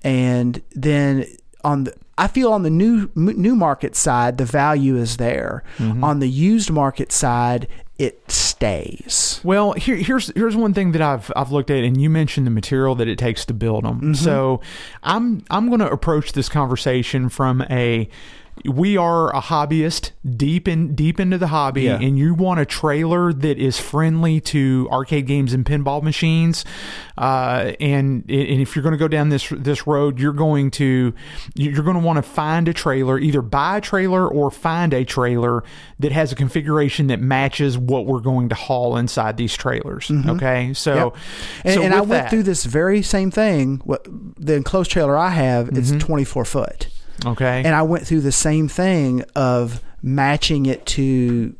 [0.03, 1.25] and then
[1.63, 5.63] on the I feel on the new new market side, the value is there.
[5.77, 6.03] Mm-hmm.
[6.03, 7.67] On the used market side,
[7.97, 9.39] it stays.
[9.43, 12.51] Well, here, here's here's one thing that I've I've looked at, and you mentioned the
[12.51, 13.97] material that it takes to build them.
[13.97, 14.13] Mm-hmm.
[14.13, 14.61] So,
[15.03, 18.09] I'm I'm going to approach this conversation from a
[18.65, 21.99] we are a hobbyist deep in deep into the hobby, Yeah.
[21.99, 26.63] and you want a trailer that is friendly to arcade games and pinball machines.
[27.17, 31.13] Uh, and and if you're going to go down this this road, you're going to
[31.55, 35.03] you're going to want to find a trailer, either buy a trailer or find a
[35.05, 35.63] trailer
[35.99, 40.11] that has a configuration that matches what we're going to haul inside these trailers.
[40.11, 40.97] Okay, so Mm-hmm.
[41.01, 41.15] Yep.
[41.65, 43.81] And, so and I went that- through this very same thing.
[43.85, 44.05] What
[44.37, 45.77] the enclosed trailer I have Mm-hmm.
[45.77, 46.87] is 24 foot.
[47.25, 51.55] Okay, and I went through the same thing of matching it to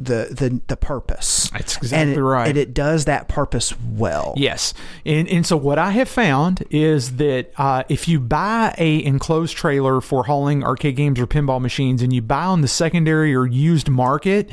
[0.00, 1.50] the the the purpose.
[1.50, 2.48] That's and exactly it, right.
[2.48, 4.32] And it does that purpose well.
[4.36, 4.72] Yes,
[5.04, 9.56] and and so what I have found is that uh, if you buy a enclosed
[9.56, 13.46] trailer for hauling arcade games or pinball machines, and you buy on the secondary or
[13.46, 14.50] used market,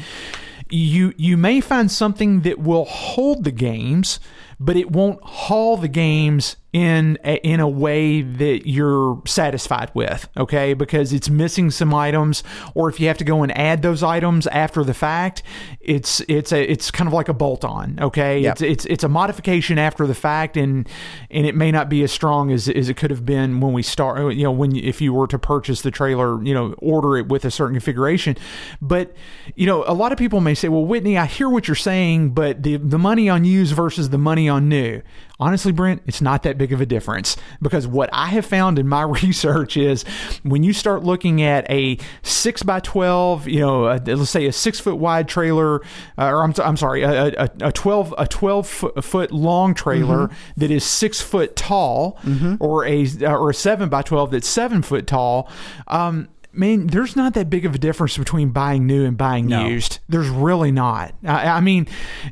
[0.69, 4.19] you you may find something that will hold the games,
[4.59, 10.29] but it won't haul the games in a, in a way that you're satisfied with.
[10.37, 12.43] Okay, because it's missing some items,
[12.75, 15.41] or if you have to go and add those items after the fact,
[15.81, 17.97] it's it's a it's kind of like a bolt on.
[17.99, 18.51] Okay, Yep.
[18.53, 20.87] it's it's it's a modification after the fact, and
[21.31, 23.81] and it may not be as strong as as it could have been when we
[23.81, 24.33] start.
[24.35, 27.43] You know, when if you were to purchase the trailer, you know, order it with
[27.45, 28.37] a certain configuration.
[28.81, 29.15] But
[29.55, 32.31] you know, a lot of people may say, "Well, Whitney, I hear what you're saying,
[32.31, 35.01] but the the money on used versus the money on new."
[35.39, 38.87] Honestly, Brent, it's not that big of a difference because what I have found in
[38.87, 40.03] my research is
[40.43, 44.51] when you start looking at a six by twelve, you know, a, let's say a
[44.51, 45.81] six foot wide trailer,
[46.17, 50.29] uh, or I'm, I'm sorry, a, a, a twelve a twelve foot, foot long trailer
[50.57, 52.17] that is six foot tall,
[52.59, 55.49] or a or a seven by twelve that's seven foot tall.
[55.87, 59.67] Um, Man, there's not that big of a difference between buying new and buying No.
[59.67, 59.99] used.
[60.09, 61.13] There's really not.
[61.23, 61.87] I, I mean,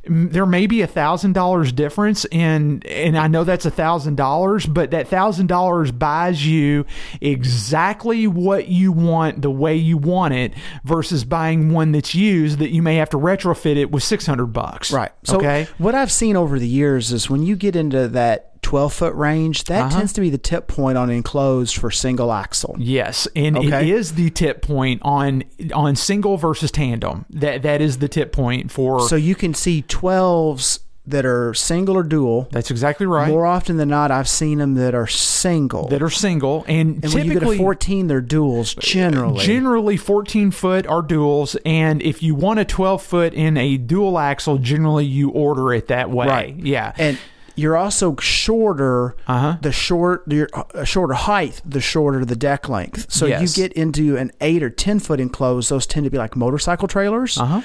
[0.08, 4.66] there may be a thousand dollars difference, and and I know that's a thousand dollars,
[4.66, 6.86] but that thousand dollars buys you
[7.22, 10.54] exactly what you want, the way you want it,
[10.84, 14.48] versus buying one that's used that you may have to retrofit it with six hundred
[14.48, 14.92] bucks.
[14.92, 15.12] Right.
[15.24, 15.68] So okay.
[15.78, 19.64] what I've seen over the years is when you get into that 12 foot range,
[19.66, 19.98] that Uh-huh.
[20.00, 22.76] tends to be the tip point on enclosed for single axle.
[22.80, 23.92] Yes, and it Okay.
[23.92, 25.44] is the tip point on
[25.74, 27.26] on single versus tandem.
[27.30, 29.08] That that is the tip point for.
[29.08, 32.48] So you can see 12s that are single or dual.
[32.52, 33.30] that's exactly right.
[33.30, 35.88] More often than not, I've seen them that are single.
[35.90, 39.46] that are single, and, and when you get typically, a 14, they're duals generally.
[39.46, 44.18] generally 14 foot are duals, and if you want a 12 foot in a dual
[44.18, 46.26] axle, generally you order it that way.
[46.26, 46.56] Right.
[46.58, 46.94] Yeah.
[46.98, 47.20] and
[47.56, 49.16] you're also shorter.
[49.28, 49.58] Uh-huh.
[49.62, 53.12] The short, your uh, shorter height, the shorter the deck length.
[53.12, 53.42] So Yes.
[53.58, 55.70] you get into an eight or ten foot enclosed.
[55.70, 57.38] Those tend to be like motorcycle trailers.
[57.38, 57.62] Uh-huh.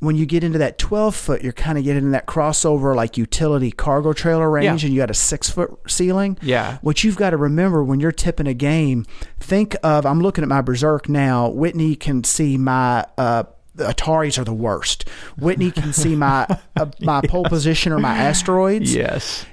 [0.00, 3.16] When you get into that twelve foot, you're kind of getting in that crossover like
[3.16, 4.86] utility cargo trailer range, Yeah.
[4.86, 6.38] and you got a six foot ceiling.
[6.40, 6.78] Yeah.
[6.82, 9.06] What you've got to remember when you're tipping a game,
[9.40, 10.06] think of.
[10.06, 11.48] I'm looking at my Berserk now.
[11.48, 13.04] Whitney can see my.
[13.16, 13.44] Uh,
[13.78, 15.08] the Ataris are the worst.
[15.38, 16.46] Whitney can see my
[16.76, 19.46] uh, my pole position or my asteroids yes.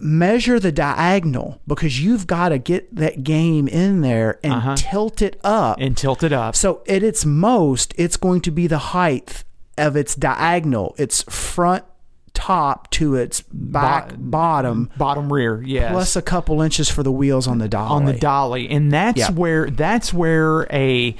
[0.00, 4.76] measure the diagonal because you've got to get that game in there and Uh-huh.
[4.76, 5.78] tilt it up.
[5.80, 6.54] and tilt it up.
[6.56, 9.44] so at its most, it's going to be the height
[9.76, 11.84] of its diagonal, its front
[12.34, 15.90] top to its back Bo- bottom, Bottom rear, yes.
[15.90, 17.90] plus a couple inches for the wheels on the dolly.
[17.90, 19.30] on the dolly, and that's Yeah.
[19.32, 21.16] where that's where a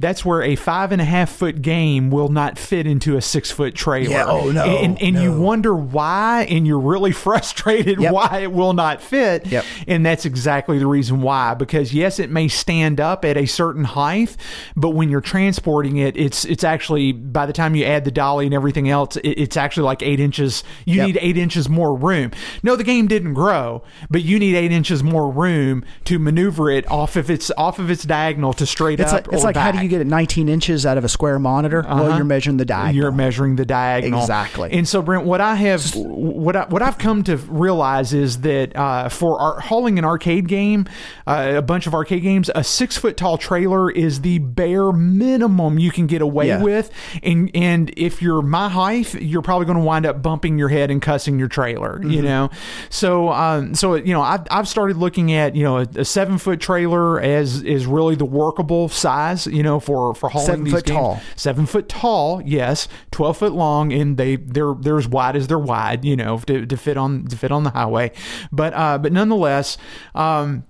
[0.00, 3.50] that's where a five and a half foot game will not fit into a six
[3.50, 4.10] foot trailer.
[4.10, 8.12] Yeah, oh, no, And, and you wonder why, and you're really frustrated Yep.
[8.12, 9.46] why it will not fit.
[9.46, 9.64] Yep.
[9.86, 11.54] And that's exactly the reason why.
[11.54, 14.36] Because yes, it may stand up at a certain height,
[14.76, 18.44] but when you're transporting it, it's it's actually by the time you add the dolly
[18.46, 20.62] and everything else, it, it's actually like eight inches.
[20.84, 21.06] You Yep.
[21.06, 22.30] need eight inches more room.
[22.62, 26.88] No, the game didn't grow, but you need eight inches more room to maneuver it
[26.90, 29.26] off of its off of its diagonal to straight It's up.
[29.26, 29.87] like it's or like how do back.
[29.90, 31.82] You get it 19 inches out of a square monitor?
[31.86, 32.16] Well, Uh-huh.
[32.16, 32.94] you're measuring the diagonal.
[32.94, 34.70] You're measuring the diagonal Exactly.
[34.72, 38.76] And so, Brent, what I have, what I, what I've come to realize is that
[38.76, 40.86] uh, for our, hauling an arcade game,
[41.26, 45.78] uh, a bunch of arcade games, a six foot tall trailer is the bare minimum
[45.78, 46.62] you can get away Yeah.
[46.62, 46.90] with.
[47.22, 50.90] And and if you're my height, you're probably going to wind up bumping your head
[50.90, 51.98] and cussing your trailer.
[51.98, 52.10] Mm-hmm.
[52.10, 52.50] You know,
[52.90, 56.38] so um, so you know, I've, I've started looking at you know a, a seven
[56.38, 59.46] foot trailer as is really the workable size.
[59.46, 60.96] You know, for for hauling Seven these foot games.
[60.96, 61.20] tall.
[61.36, 62.88] Seven foot tall, yes.
[63.10, 66.66] Twelve foot long, and they they're they're as wide as they're wide, you know, to,
[66.66, 68.12] to fit on to fit on the highway.
[68.52, 69.78] But uh, but nonetheless,
[70.14, 70.64] um,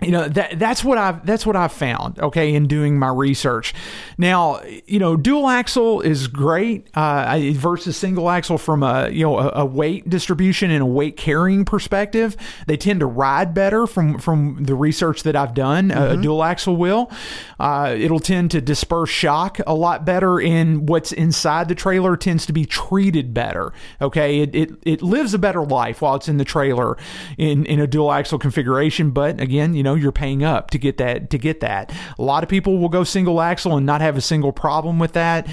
[0.00, 2.18] you know that that's what I've that's what I've found.
[2.20, 3.74] Okay, in doing my research.
[4.16, 9.38] Now, you know, dual axle is great uh, versus single axle from a you know
[9.38, 12.36] a, a weight distribution and a weight carrying perspective.
[12.66, 15.90] They tend to ride better from from the research that I've done.
[15.90, 17.10] A- A, dual axle will.
[17.58, 22.46] Uh, it'll tend to disperse shock a lot better, and what's inside the trailer tends
[22.46, 23.72] to be treated better.
[24.00, 26.96] Okay, it it, it lives a better life while it's in the trailer
[27.36, 29.10] in in a dual axle configuration.
[29.10, 31.92] But again, you know, you're paying up to get that to get that.
[32.18, 35.12] A lot of people will go single axle and not have a single problem with
[35.12, 35.46] that.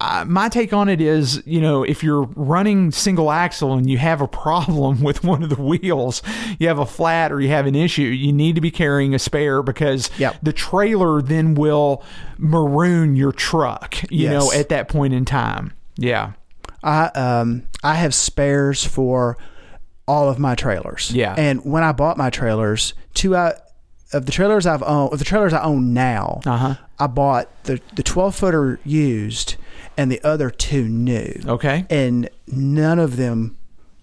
[0.00, 3.98] Uh, my take on it is, you know, if you're running single axle and you
[3.98, 6.22] have a problem with one of the wheels,
[6.58, 9.18] you have a flat or you have an issue, you need to be carrying a
[9.18, 10.36] spare because Yep.
[10.42, 12.02] the trailer then will
[12.38, 14.32] maroon your truck, you Yes.
[14.32, 15.72] know, at that point in time.
[15.96, 16.32] Yeah.
[16.82, 19.36] I um I have spares for
[20.06, 21.10] all of my trailers.
[21.14, 21.34] Yeah.
[21.36, 23.54] And when I bought my trailers, two out
[24.14, 26.74] of the trailers I've owned, of the trailers I own now, Uh-huh.
[26.98, 29.56] I bought the the 12 footer used
[29.96, 31.40] and the other two new.
[31.46, 31.84] Okay.
[31.90, 33.56] And none of them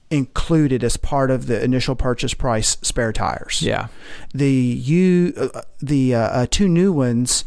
[0.10, 3.62] included as part of the initial purchase price spare tires.
[3.62, 3.88] Yeah.
[4.34, 7.46] The you uh, the uh, uh, two new ones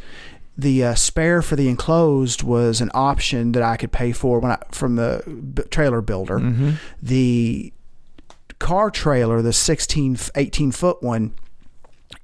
[0.57, 4.53] the uh, spare for the enclosed was an option that I could pay for when
[4.53, 5.23] I from the
[5.55, 6.39] b- trailer builder.
[6.39, 6.71] Mm-hmm.
[7.03, 7.73] The
[8.61, 11.35] car trailer, the 16 18 foot one,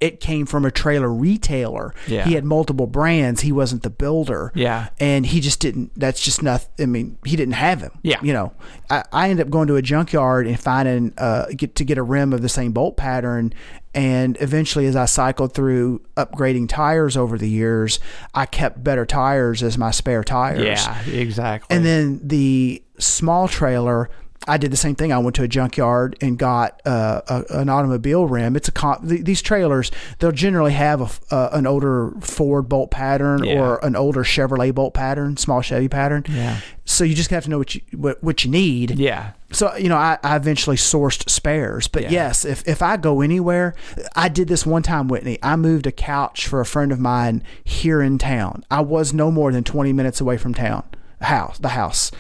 [0.00, 1.94] it came from a trailer retailer.
[2.06, 2.24] Yeah.
[2.24, 3.42] He had multiple brands.
[3.42, 4.50] He wasn't the builder.
[4.54, 4.88] Yeah.
[4.98, 6.70] And he just didn't, that's just nothing.
[6.78, 7.92] I mean, he didn't have him.
[8.02, 8.18] Yeah.
[8.22, 8.52] You know,
[8.88, 12.02] I, I ended up going to a junkyard and finding, uh, get to get a
[12.02, 13.52] rim of the same bolt pattern.
[13.92, 18.00] And eventually, as I cycled through upgrading tires over the years,
[18.32, 20.64] I kept better tires as my spare tires.
[20.64, 21.02] Yeah.
[21.08, 21.76] Exactly.
[21.76, 24.08] And then the small trailer,
[24.48, 25.12] I did the same thing.
[25.12, 28.56] I went to a junkyard and got uh, a, an automobile rim.
[28.56, 29.90] It's a con- th- these trailers.
[30.18, 31.00] They'll generally have
[31.30, 33.60] a uh, an older Ford bolt pattern Yeah.
[33.60, 36.24] or an older Chevrolet bolt pattern, small Chevy pattern.
[36.28, 36.58] Yeah.
[36.86, 38.92] So you just have to know what you what, what you need.
[38.98, 39.32] yeah.
[39.52, 41.86] So you know, I, I eventually sourced spares.
[41.86, 42.10] But Yeah.
[42.10, 43.74] yes, if if I go anywhere,
[44.16, 45.38] I did this one time, Whitney.
[45.42, 48.64] I moved a couch for a friend of mine here in town.
[48.70, 50.84] I was no more than twenty minutes away from town
[51.20, 52.10] house, the house.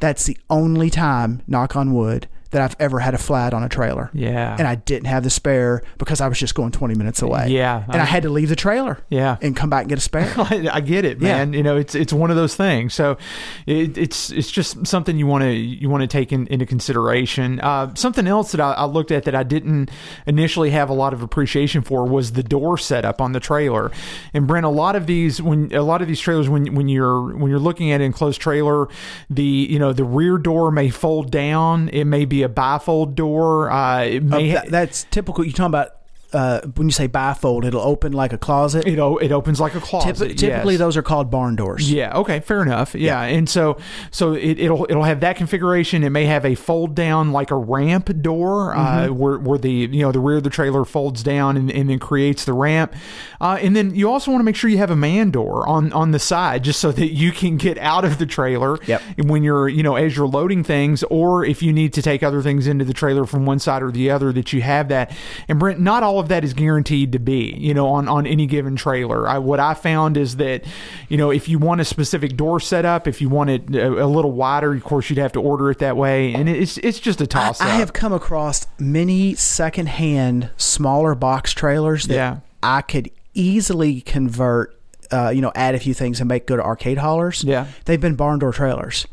[0.00, 3.68] That's the only time, knock on wood, that I've ever had a flat on a
[3.68, 4.10] trailer.
[4.12, 4.56] Yeah.
[4.58, 7.48] And I didn't have the spare because I was just going 20 minutes away.
[7.48, 8.98] Yeah, And I, I- had to leave the trailer.
[9.08, 9.36] Yeah.
[9.40, 10.32] And come back and get a spare.
[10.36, 11.38] I, get it, Yeah.
[11.38, 11.52] man.
[11.52, 12.92] You know, it's it's one of those things.
[12.94, 13.18] So
[13.66, 17.60] it, it's it's just something you want to you want to take in, into consideration.
[17.60, 19.90] Uh, something else that I, I looked at that I didn't
[20.26, 23.90] initially have a lot of appreciation for was the door setup on the trailer.
[24.34, 27.36] And Brent, a lot of these when a lot of these trailers when when you're
[27.36, 28.88] when you're looking at an enclosed trailer,
[29.28, 31.88] the you know the rear door may fold down.
[31.90, 33.70] It may be a bifold door.
[33.70, 35.44] Uh, Uh, that- that's typical.
[35.44, 35.90] You're talking about
[36.32, 38.86] uh, when you say bifold, it'll open like a closet.
[38.86, 40.16] It o- it opens like a closet.
[40.16, 40.78] Typ- typically, yes.
[40.78, 41.90] those are called barn doors.
[41.90, 42.16] Yeah.
[42.16, 42.40] Okay.
[42.40, 42.94] Fair enough.
[42.94, 43.22] Yeah.
[43.22, 43.78] And so,
[44.10, 46.04] so it, it'll it'll have that configuration.
[46.04, 50.00] It may have a fold down like a ramp door, uh, where where the you
[50.00, 52.94] know the rear of the trailer folds down and, and then creates the ramp.
[53.40, 55.92] Uh, and then you also want to make sure you have a man door on
[55.92, 58.78] on the side, just so that you can get out of the trailer.
[58.86, 59.02] Yep.
[59.24, 62.42] When you're you know as you're loading things, or if you need to take other
[62.42, 65.10] things into the trailer from one side or the other, that you have that.
[65.48, 68.46] And Brent, not all of that is guaranteed to be you know on on any
[68.46, 69.26] given trailer.
[69.28, 70.64] I, what I found is that
[71.08, 74.06] you know if you want a specific door setup, if you want it a, a
[74.06, 77.20] little wider, of course you'd have to order it that way, and it's it's just
[77.20, 77.80] a toss I up.
[77.80, 82.36] have come across many secondhand smaller box trailers that Yeah.
[82.62, 84.76] I could easily convert.
[85.12, 87.42] Uh, you know, add a few things and make good arcade haulers.
[87.42, 87.66] Yeah.
[87.84, 89.08] they've been barn door trailers.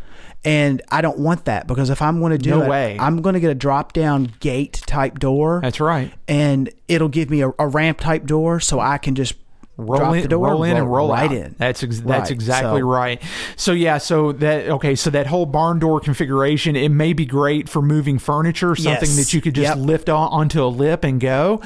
[0.46, 2.98] And I don't want that because if I'm going to do No it, way.
[3.00, 5.60] I'm going to get a drop down gate type door.
[5.62, 6.14] That's right.
[6.28, 9.34] and it'll give me a, a ramp type door so I can just
[9.78, 11.36] roll in, the door, roll in, and roll right out.
[11.36, 11.56] in.
[11.58, 12.32] That's ex- that's Right.
[12.32, 13.22] exactly So- right.
[13.56, 17.70] So yeah, so that okay, so that whole barn door configuration, it may be great
[17.70, 19.16] for moving furniture, something Yes.
[19.18, 19.86] that you could just Yep.
[19.86, 21.62] lift on, onto a lip and go.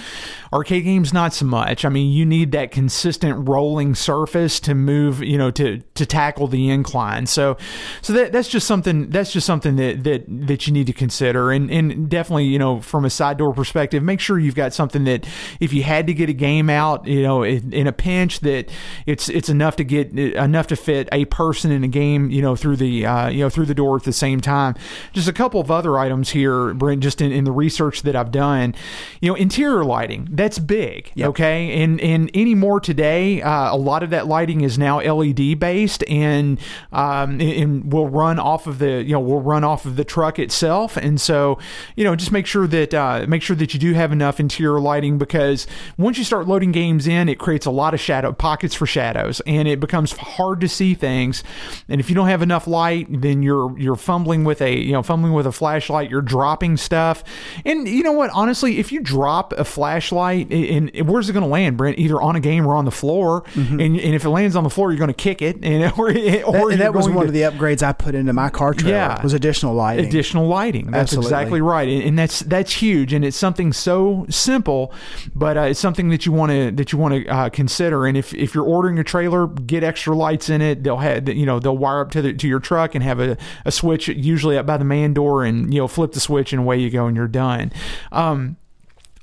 [0.54, 1.86] Arcade games, not so much.
[1.86, 6.48] I mean, you need that consistent rolling surface to move, you know, to to tackle
[6.48, 7.26] the incline.
[7.26, 7.56] So,
[8.02, 11.52] so that that's just something that's just something that that that you need to consider,
[11.52, 15.06] and and definitely, you know, from a side door perspective, make sure you've got something
[15.06, 15.26] that
[15.62, 18.70] if you had to get a game out, you know, in, in a pinch, that
[19.06, 22.56] it's it's enough to get enough to fit a person in a game, you know,
[22.56, 24.76] through the uh, you know through the door at the same time.
[25.14, 28.32] Just a couple of other items here, Brent, just in, in the research that I've
[28.32, 28.74] done,
[29.22, 31.30] you know, interior lighting that's big, Yep.
[31.30, 36.04] okay, and and anymore today, uh, a lot of that lighting is now LED based
[36.10, 36.60] and
[36.92, 40.40] um, and will run off of the you know will run off of the truck
[40.40, 41.60] itself, and so
[41.96, 44.80] you know just make sure that uh, make sure that you do have enough interior
[44.80, 45.68] lighting because
[45.98, 49.42] once you start loading games in, it creates a lot of shadow pockets for shadows,
[49.46, 51.44] and it becomes hard to see things.
[51.90, 55.04] And if you don't have enough light, then you're you're fumbling with a you know
[55.04, 56.10] fumbling with a flashlight.
[56.10, 57.24] You're dropping stuff,
[57.66, 58.30] and you know what?
[58.34, 61.98] Honestly, if you drop a flashlight, and, where's it going to land, Brent?
[62.00, 63.44] Either on a game or on the floor.
[63.56, 66.10] And, and if it lands on the floor, you're going to kick it, and or,
[66.10, 68.74] or That, and that was one to- of the upgrades I put into my car
[68.74, 68.96] trailer.
[68.96, 69.22] Yeah.
[69.24, 70.06] was additional lighting.
[70.06, 70.92] additional lighting.
[70.92, 71.28] That's Absolutely.
[71.28, 74.94] exactly right, and, and that's that's huge, and it's something so simple,
[75.36, 77.72] but uh, it's something that you want to that you want to uh, consider.
[77.82, 80.84] And if if you're ordering a trailer, get extra lights in it.
[80.84, 83.38] They'll have you know they'll wire up to the to your truck and have a,
[83.66, 86.62] a switch usually up by the man door, and you know flip the switch and
[86.62, 87.72] away you go, and you're done.
[88.12, 88.58] Um,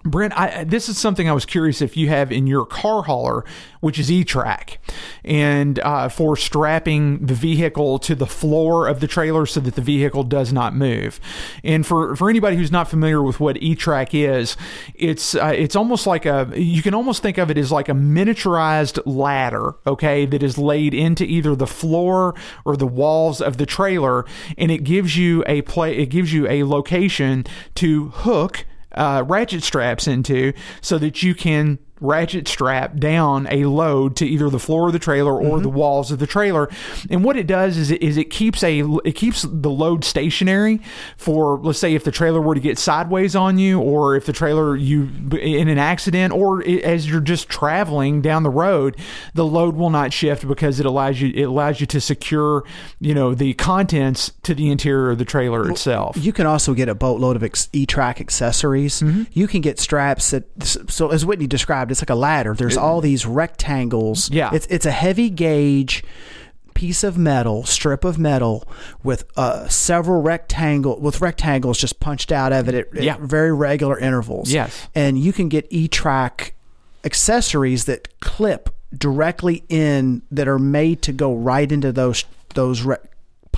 [0.05, 3.45] Brent, I, this is something I was curious if you have in your car hauler,
[3.81, 4.79] which is E-Track,
[5.25, 9.83] and uh, for strapping the vehicle to the floor of the trailer so that the
[9.83, 11.19] vehicle does not move.
[11.65, 14.57] And for, for anybody who's not familiar with what E-Track is,
[14.95, 17.93] it's uh, it's almost like a you can almost think of it as like a
[17.93, 23.67] miniaturized ladder, okay, that is laid into either the floor or the walls of the
[23.67, 24.25] trailer,
[24.57, 27.45] and it gives you a play it gives you a location
[27.75, 28.65] to hook
[28.99, 30.53] uh, ratchet straps into
[30.83, 34.99] so that you can ratchet strap down a load to either the floor of the
[34.99, 36.69] trailer or the walls of the trailer
[37.11, 40.81] and what it does is it, is it keeps a it keeps the load stationary
[41.17, 44.33] for let's say if the trailer were to get sideways on you or if the
[44.33, 45.09] trailer you
[45.41, 48.97] in an accident or it, as you're just traveling down the road
[49.35, 52.65] the load will not shift because it allows you it allows you to secure
[53.01, 56.89] you know the contents to the interior of the trailer itself You can also get
[56.89, 59.01] a boatload of ex- E-Track accessories.
[59.01, 59.25] Mm-hmm.
[59.33, 62.55] You can get straps that, so as Whitney described, it's like a ladder.
[62.55, 64.31] There's all these rectangles.
[64.31, 64.51] Yeah.
[64.53, 66.05] it's it's a heavy gauge
[66.75, 68.63] piece of metal, strip of metal
[69.03, 73.17] with uh, several rectangle with rectangles just punched out of it at, at Yeah.
[73.21, 74.51] very regular intervals.
[74.53, 74.87] Yes.
[74.95, 76.55] and you can get E-Track
[77.05, 82.25] accessories that clip directly in that are made to go right into those
[82.55, 82.97] those re-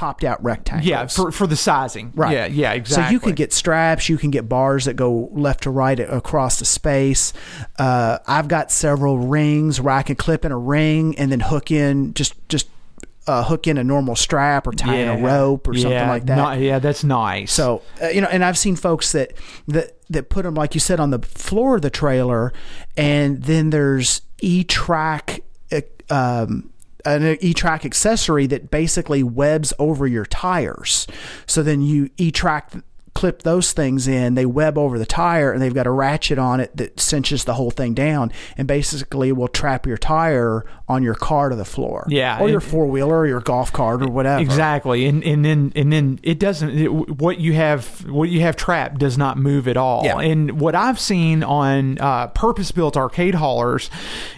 [0.01, 0.87] popped out rectangles.
[0.87, 2.11] Yeah, for for the sizing.
[2.15, 2.33] Right.
[2.33, 3.05] Yeah, yeah, exactly.
[3.05, 6.59] So you can get straps, you can get bars that go left to right across
[6.59, 7.35] the space.
[7.79, 11.71] Uh, I've got several rings where I can clip in a ring and then hook
[11.71, 12.69] in just just
[13.27, 16.59] uh, hook in a normal strap or tie in a rope or something like that.
[16.59, 17.53] yeah, that's nice.
[17.53, 19.35] So uh, you know, and I've seen folks that
[19.69, 22.55] that that put them like you said on the floor of the trailer,
[22.97, 25.43] and then there's E track.
[26.09, 26.71] Um,
[27.05, 31.07] an E-track accessory that basically webs over your tires.
[31.47, 32.73] So then you E-track
[33.15, 36.61] clip those things in, they web over the tire and they've got a ratchet on
[36.61, 41.15] it that cinches the whole thing down and basically will trap your tire on your
[41.15, 42.05] car to the floor.
[42.09, 44.43] Yeah, Or your four wheeler or your golf cart or whatever.
[44.43, 46.71] Exactly, and and then and then it doesn't.
[46.71, 50.05] It, what you have what you have trapped does not move at all.
[50.05, 50.19] Yeah.
[50.19, 53.89] And what I've seen on uh, purpose built arcade haulers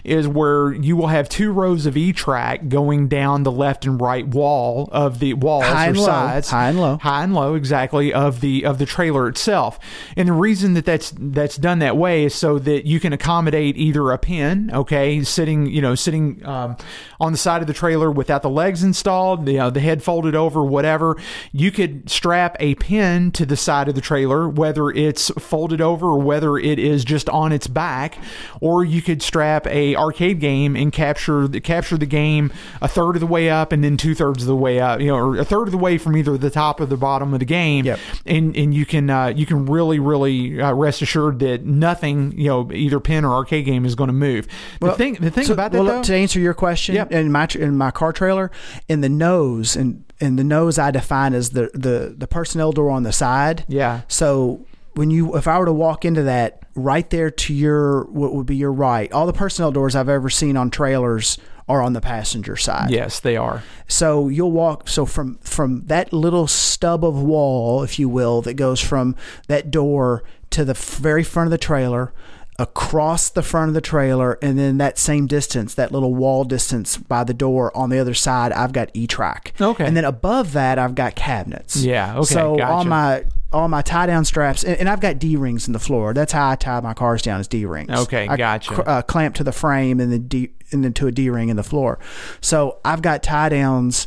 [0.04, 4.00] is where you will have two rows of E track going down the left and
[4.00, 6.04] right wall of the walls High or low.
[6.06, 6.98] sides, High and low.
[6.98, 9.78] high and low, exactly of the of the trailer itself.
[10.16, 13.76] And the reason that that's that's done that way is so that you can accommodate
[13.76, 16.76] either a pin, okay, sitting you know sitting um,
[17.20, 20.34] on the side of the trailer without the legs installed, you know, the head folded
[20.34, 21.16] over, whatever.
[21.52, 26.06] You could strap a pin to the side of the trailer, whether it's folded over
[26.06, 28.18] or whether it is just on its back,
[28.60, 33.16] or you could strap a arcade game and capture the capture the game a third
[33.16, 35.36] of the way up and then two thirds of the way up, you know, or
[35.36, 37.84] a third of the way from either the top or the bottom of the game.
[37.84, 37.98] Yep.
[38.26, 42.48] And and you can uh, you can really really uh, rest assured that nothing you
[42.48, 44.46] know either pin or arcade game is going to move.
[44.80, 46.02] The thing the thing So, about that well, though,
[46.32, 48.50] answer your question, in my in my car trailer,
[48.88, 52.90] in the nose and in the nose, I define as the the the personnel door
[52.90, 53.64] on the side.
[53.68, 54.02] yeah.
[54.08, 54.64] So
[54.94, 58.46] when you, if I were to walk into that right there to your what would
[58.46, 61.38] be your right, all the personnel doors I've ever seen on trailers
[61.68, 62.90] are on the passenger side.
[62.90, 63.62] Yes, they are.
[63.88, 68.54] So you'll walk so from from that little stub of wall, if you will, that
[68.54, 69.16] goes from
[69.48, 72.12] that door to the very front of the trailer,
[72.58, 76.96] across the front of the trailer, and then that same distance, that little wall distance
[76.96, 79.52] by the door on the other side, I've got E track.
[79.60, 79.84] Okay.
[79.84, 81.76] And then above that, I've got cabinets.
[81.76, 85.36] Yeah, okay, So all my all my tie down straps, and, and I've got D
[85.36, 86.14] rings in the floor.
[86.14, 87.90] That's how I tie my cars down is D rings.
[87.90, 88.74] Okay, I gotcha.
[88.74, 91.48] cr- uh, clamp to the frame and then D and then to a D ring
[91.48, 91.98] in the floor.
[92.40, 94.06] So I've got tie downs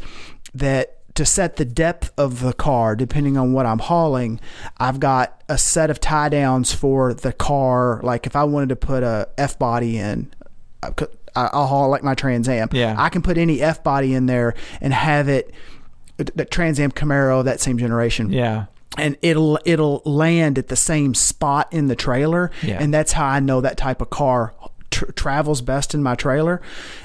[0.54, 4.40] that to set the depth of the car, depending on what I'm hauling,
[4.78, 8.00] I've got a set of tie downs for the car.
[8.04, 10.34] Like if I wanted to put a F body in,
[10.84, 12.70] I could- I- I'll haul like my Trans Am.
[12.72, 12.96] Yeah.
[12.98, 15.52] I can put any F body in there and have it.
[16.18, 18.66] The Trans Am Camaro, that same generation Yeah.
[18.98, 22.78] and it'll it'll land at the same spot in the trailer Yeah.
[22.82, 24.54] and that's how i know that type of car
[24.92, 26.62] tr- travels best in my trailer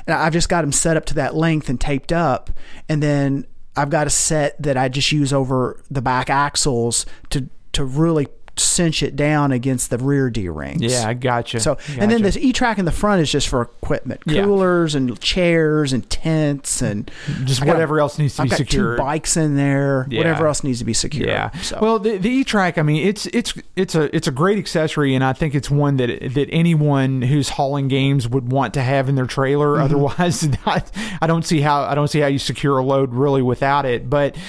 [0.06, 2.50] and i've just got them set up to that length and taped up
[2.88, 3.44] and then
[3.80, 8.26] i've got a set that i just use over the back axles to to really
[8.60, 10.82] cinch it down against the rear D rings.
[10.82, 11.60] Yeah, I gotcha.
[11.60, 12.22] So, and then Gotcha.
[12.22, 14.44] this E track in the front is just for equipment, Yeah.
[14.44, 17.10] coolers and chairs and tents and
[17.44, 18.98] just I got- whatever else needs to I've be secured.
[18.98, 20.18] bikes in there, Yeah.
[20.18, 21.28] whatever else needs to be secured.
[21.28, 21.50] Yeah.
[21.62, 21.78] So.
[21.80, 25.24] Well, the, the E-Track, I mean, it's it's it's a it's a great accessory, and
[25.24, 29.14] I think it's one that that anyone who's hauling games would want to have in
[29.14, 29.74] their trailer.
[29.74, 29.82] Mm-hmm.
[29.84, 30.82] Otherwise, I,
[31.22, 34.08] I don't see how I don't see how you secure a load really without it.
[34.10, 34.42] But you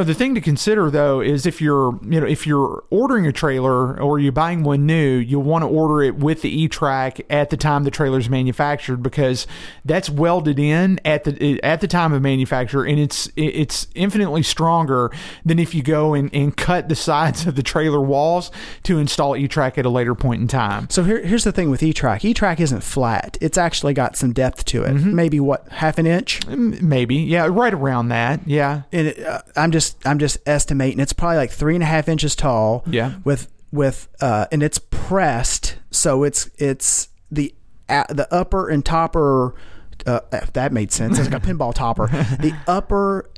[0.00, 3.32] know, the thing to consider though is if you're you know if you're ordering a
[3.32, 7.50] trailer or you're buying one new, you'll want to order it with the E-Track at
[7.50, 9.46] the time the trailer's manufactured because
[9.84, 15.10] that's welded in at the at the time of manufacture, and it's it's infinitely stronger
[15.44, 18.50] than if you go and, and cut the sides of the trailer walls
[18.82, 20.88] to install E-Track at a later point in time.
[20.90, 22.24] So here, here's the thing with E-Track.
[22.24, 23.38] E-Track isn't flat.
[23.40, 24.94] It's actually got some depth to it.
[24.94, 25.14] Mm-hmm.
[25.14, 26.46] Maybe what half an inch.
[26.46, 31.00] Maybe, yeah, right around that, yeah, And it, uh, I'm just I'm just estimating.
[31.00, 32.84] It's probably like three and a half inches tall.
[32.86, 33.14] Yeah.
[33.24, 37.54] With with uh, and it's pressed, so it's it's the
[37.88, 39.54] uh, the upper and topper.
[40.06, 41.18] Uh, if that made sense.
[41.18, 42.06] It's like a pinball topper.
[42.40, 43.28] The upper.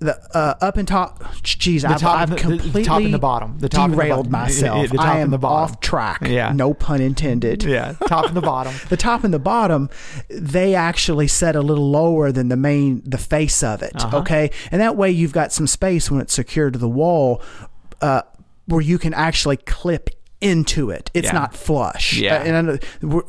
[0.00, 3.18] The uh, up and top, jeez, I've, top I've the- the completely top and the
[3.18, 3.58] bottom.
[3.58, 4.46] The top the derailed bottom.
[4.46, 4.90] myself.
[4.92, 5.74] The I am the bottom.
[5.74, 6.20] off track.
[6.22, 6.52] Yeah.
[6.52, 7.64] no pun intended.
[7.64, 8.72] yeah, top and the bottom.
[8.90, 9.90] the top and the bottom
[10.30, 14.18] they actually set a little lower than the main the face of it Uh-huh.
[14.18, 17.42] okay and that way you've got some space when it's secured to the wall
[18.00, 18.22] uh,
[18.68, 21.32] where you can actually clip into it it's Yeah.
[21.32, 22.36] not flush Yeah.
[22.44, 23.24] And know we're-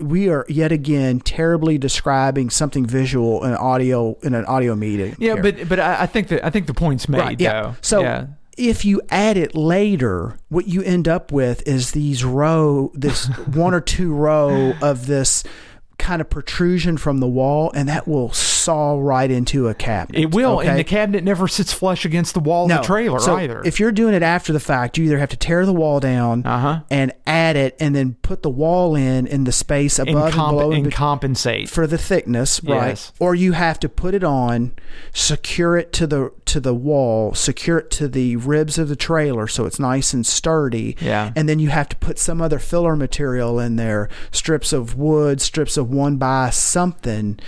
[0.48, 5.42] yet again terribly describing something visual in audio in an audio meeting Yeah, here.
[5.42, 7.62] but but I, I think that I think the point's made Right, yeah.
[7.64, 7.76] though.
[7.82, 8.26] So yeah.
[8.58, 13.74] if you add it later, what you end up with is these row, this one
[13.74, 15.44] or two row of this
[15.98, 18.32] kind of protrusion from the wall, and that will
[18.70, 20.20] saw right into a cabinet.
[20.22, 20.68] It will, okay?
[20.70, 23.62] and the cabinet never sits flush against the wall of the trailer so either.
[23.66, 26.46] If you're doing it after the fact, you either have to tear the wall down
[26.46, 26.82] Uh-huh.
[26.92, 30.52] and add it, and then put the wall in in the space above and, comp-
[30.58, 31.68] below and and bet- compensate.
[31.70, 32.90] for the thickness, right?
[32.90, 33.12] Yes.
[33.20, 34.74] Or you have to put it on,
[35.14, 39.48] secure it to the to the wall, secure it to the ribs of the trailer
[39.48, 40.96] so it's nice and sturdy.
[41.02, 41.32] Yeah.
[41.36, 45.42] And then you have to put some other filler material in there, strips of wood,
[45.42, 47.40] strips of one by something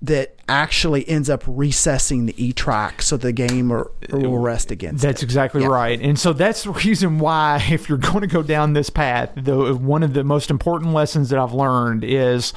[0.00, 5.02] that actually ends up recessing the E track so the game or, will rest against
[5.02, 5.24] That's it.
[5.26, 5.68] exactly Yeah.
[5.68, 6.00] right.
[6.00, 9.74] And so that's the reason why, if you're going to go down this path, the
[9.74, 12.52] one of the most important lessons that I've learned is,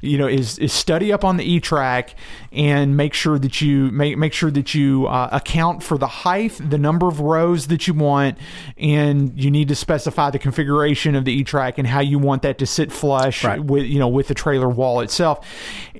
[0.00, 2.14] you know, is is study up on the E track
[2.52, 6.60] and make sure that you make make sure that you uh, account for the height,
[6.62, 8.36] the number of rows that you want,
[8.76, 12.42] and you need to specify the configuration of the E track and how you want
[12.42, 13.62] that to sit flush Right.
[13.64, 15.46] with you know with the trailer wall itself.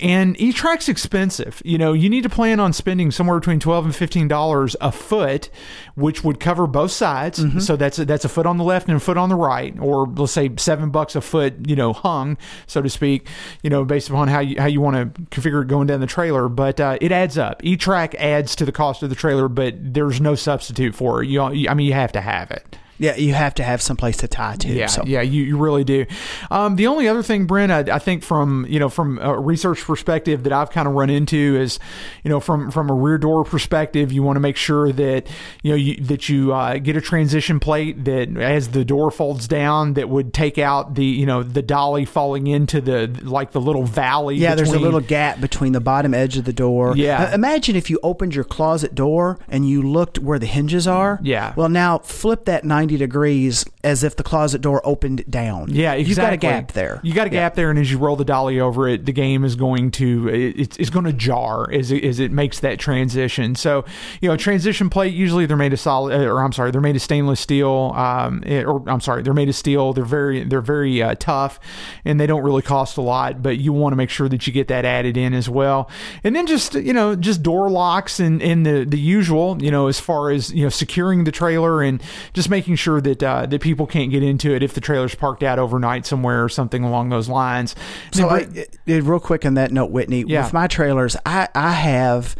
[0.00, 1.30] And E track's expensive.
[1.65, 4.90] You know, you need to plan on spending somewhere between twelve and fifteen dollars a
[4.90, 5.51] foot,
[5.94, 7.39] which would cover both sides.
[7.39, 7.61] Mm-hmm.
[7.61, 9.78] So that's a, that's a foot on the left and a foot on the right,
[9.78, 11.69] or let's say seven bucks a foot.
[11.69, 13.28] You know, hung so to speak.
[13.62, 16.07] You know, based upon how you how you want to configure it going down the
[16.07, 16.48] trailer.
[16.48, 17.62] But uh, it adds up.
[17.62, 21.28] E track adds to the cost of the trailer, but there's no substitute for it.
[21.28, 22.78] You, I mean, you have to have it.
[23.01, 24.68] Yeah, you have to have someplace to tie to.
[24.68, 25.02] Yeah, so.
[25.06, 26.05] yeah, you, you really do.
[26.51, 29.82] Um, the only other thing, Brent, I, I think from you know from a research
[29.82, 31.78] perspective that I've kind of run into is,
[32.24, 35.28] you know, from from a rear door perspective, you want to make sure that
[35.62, 39.49] you know you, that you uh, get a transition plate that as the door folds
[39.49, 43.62] down that would take out the you know the dolly falling into the like the
[43.62, 44.36] little valley.
[44.36, 46.94] Yeah, there's a little gap between the bottom edge of the door.
[46.97, 47.24] Yeah.
[47.24, 51.18] Uh, imagine if you opened your closet door and you looked where the hinges are.
[51.23, 51.55] Yeah.
[51.57, 55.69] Well, now flip that 90 degrees as if the closet door opened down.
[55.73, 56.09] Yeah, exactly.
[56.09, 57.01] You've got a gap there.
[57.02, 57.41] You got a Yeah.
[57.41, 60.28] gap there, and as you roll the dolly over it, the game is going to
[60.28, 63.55] it, it's, it's going to jar as it, as it makes that transition.
[63.55, 63.85] So,
[64.20, 66.97] you know, transition plate usually they're made of solid, uh, or I'm sorry, they're made
[66.97, 67.93] of stainless steel.
[67.94, 69.93] Um, or I'm sorry, they're made of steel.
[69.93, 71.60] They're very they're very uh, tough,
[72.05, 73.43] and they don't really cost a lot.
[73.43, 75.89] But you want to make sure that you get that added in as well.
[76.25, 79.86] And then just you know just door locks and and the the usual you know
[79.86, 82.02] as far as you know securing the trailer and
[82.35, 85.42] just making sure that uh, that people can't get into it if the trailer's parked
[85.44, 87.76] out overnight somewhere or something along those lines.
[88.12, 90.42] So, I, it- it- real quick on that note, Whitney, Yeah.
[90.44, 92.34] with my trailers, I, I have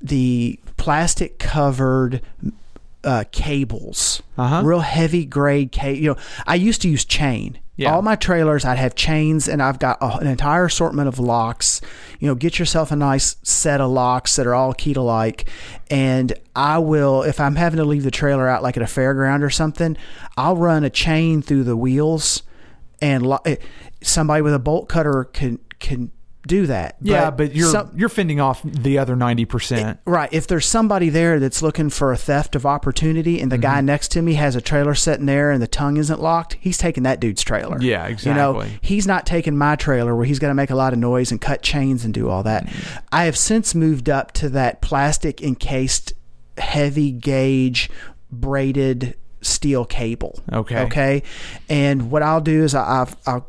[0.00, 2.20] the plastic covered
[3.04, 4.62] uh, cables, Uh-huh.
[4.64, 5.98] real heavy grade cable.
[6.00, 6.16] You know,
[6.46, 7.58] I used to use chain.
[7.76, 7.94] Yeah.
[7.94, 11.80] All my trailers, I'd have chains, and I've got a, an entire assortment of locks.
[12.20, 15.48] You know, get yourself a nice set of locks that are all key to like,
[15.90, 19.42] and I will, if I'm having to leave the trailer out like at a fairground
[19.42, 19.96] or something,
[20.36, 22.42] I'll run a chain through the wheels,
[23.00, 23.56] and lo- eh,
[24.02, 26.12] somebody with a bolt cutter can can
[26.46, 26.96] do that.
[27.00, 30.00] yeah, but you're some- you're fending off the other ninety percent.
[30.04, 30.28] Right.
[30.32, 33.86] If there's somebody there that's looking for a theft of opportunity and the guy Mm-hmm.
[33.86, 37.04] next to me has a trailer sitting there and the tongue isn't locked, he's taking
[37.04, 37.78] that dude's trailer.
[37.80, 38.30] Yeah, exactly.
[38.30, 40.98] You know, he's not taking my trailer where he's going to make a lot of
[40.98, 42.66] noise and cut chains and do all that.
[42.66, 42.98] Mm-hmm.
[43.12, 46.12] I have since moved up to that plastic encased
[46.58, 47.88] heavy gauge
[48.30, 50.38] braided steel cable.
[50.52, 50.78] Okay.
[50.82, 51.22] Okay.
[51.68, 53.46] And what I'll do is I, I've, I'll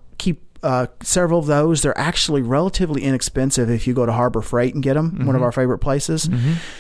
[0.64, 1.82] uh, several of those.
[1.82, 5.26] They're actually relatively inexpensive if you go to Harbor Freight and get them.
[5.26, 6.30] One of our favorite places.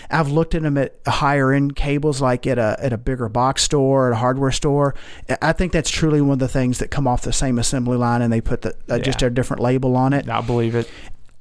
[0.09, 3.63] I've looked at them at higher end cables, like at a at a bigger box
[3.63, 4.95] store, at a hardware store.
[5.41, 8.21] I think that's truly one of the things that come off the same assembly line,
[8.21, 10.27] and they put the uh, just a different label on it.
[10.29, 10.89] I believe it.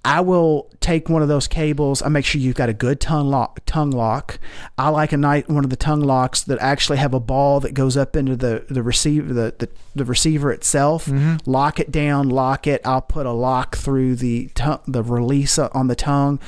[0.04, 2.02] I will take one of those cables.
[2.02, 3.60] I make sure you've got a good tongue lock.
[3.66, 4.40] Tongue lock.
[4.76, 7.72] I like a night one of the tongue locks that actually have a ball that
[7.72, 11.06] goes up into the the receiver the the, the receiver itself.
[11.06, 11.48] Mm-hmm.
[11.48, 12.28] Lock it down.
[12.28, 12.80] Lock it.
[12.84, 16.40] I'll put a lock through the tongue, the release on the tongue.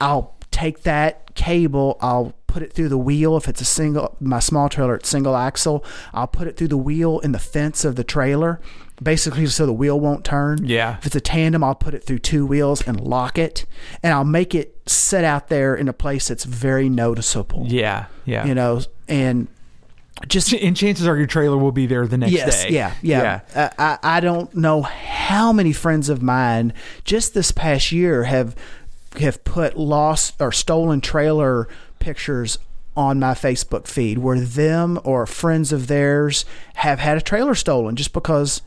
[0.00, 1.98] I'll take that cable.
[2.00, 5.36] I'll put it through the wheel if it's a single my small trailer it's single
[5.36, 8.60] axle i'll put it through the wheel in the fence of the trailer
[9.02, 10.96] basically so the wheel won't turn Yeah.
[10.98, 13.64] if it's a tandem, I'll put it through two wheels and lock it,
[14.02, 17.64] and I'll make it sit out there in a place that's very noticeable.
[17.68, 18.44] Yeah, yeah.
[18.46, 19.48] You know, and
[20.28, 22.70] just and chances are your trailer will be there the next yes, day.
[22.70, 23.40] yeah, yeah.
[23.54, 28.54] Uh, I I don't know how many friends of mine just this past year have
[29.18, 31.68] have put lost or stolen trailer
[32.00, 32.58] pictures
[32.96, 37.96] on my Facebook feed where them or friends of theirs have had a trailer stolen
[37.96, 38.60] just because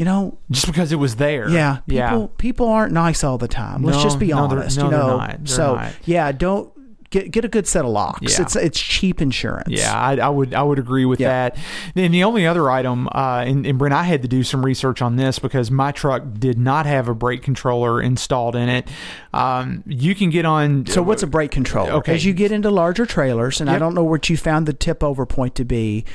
[0.00, 1.46] you know Just because it was there.
[1.50, 2.26] Yeah, people yeah.
[2.38, 3.82] people aren't nice all the time.
[3.82, 4.78] Let's No, just be no, honest.
[4.78, 5.92] no, you know, so not.
[6.06, 6.72] yeah, don't
[7.10, 8.32] get get a good set of locks.
[8.38, 8.42] Yeah.
[8.46, 9.68] It's it's cheap insurance.
[9.68, 11.50] Yeah, I, I would I would agree with Yeah.
[11.50, 11.58] that.
[11.94, 15.02] And the only other item, uh, and, and Brent, I had to do some research
[15.02, 18.88] on this because my truck did not have a brake controller installed in it.
[19.34, 20.86] Um, you can get on.
[20.86, 21.92] So what's a brake controller?
[22.00, 22.14] Okay.
[22.14, 25.02] As you get into larger trailers, and I don't know what you found the tip
[25.04, 26.06] over point to be.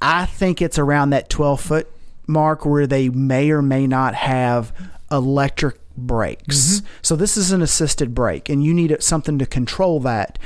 [0.00, 1.88] I think it's around that twelve foot
[2.26, 4.72] mark where they may or may not have
[5.10, 6.80] electric brakes.
[6.80, 6.86] Mm-hmm.
[7.02, 10.38] So this is an assisted brake, and you need something to control that.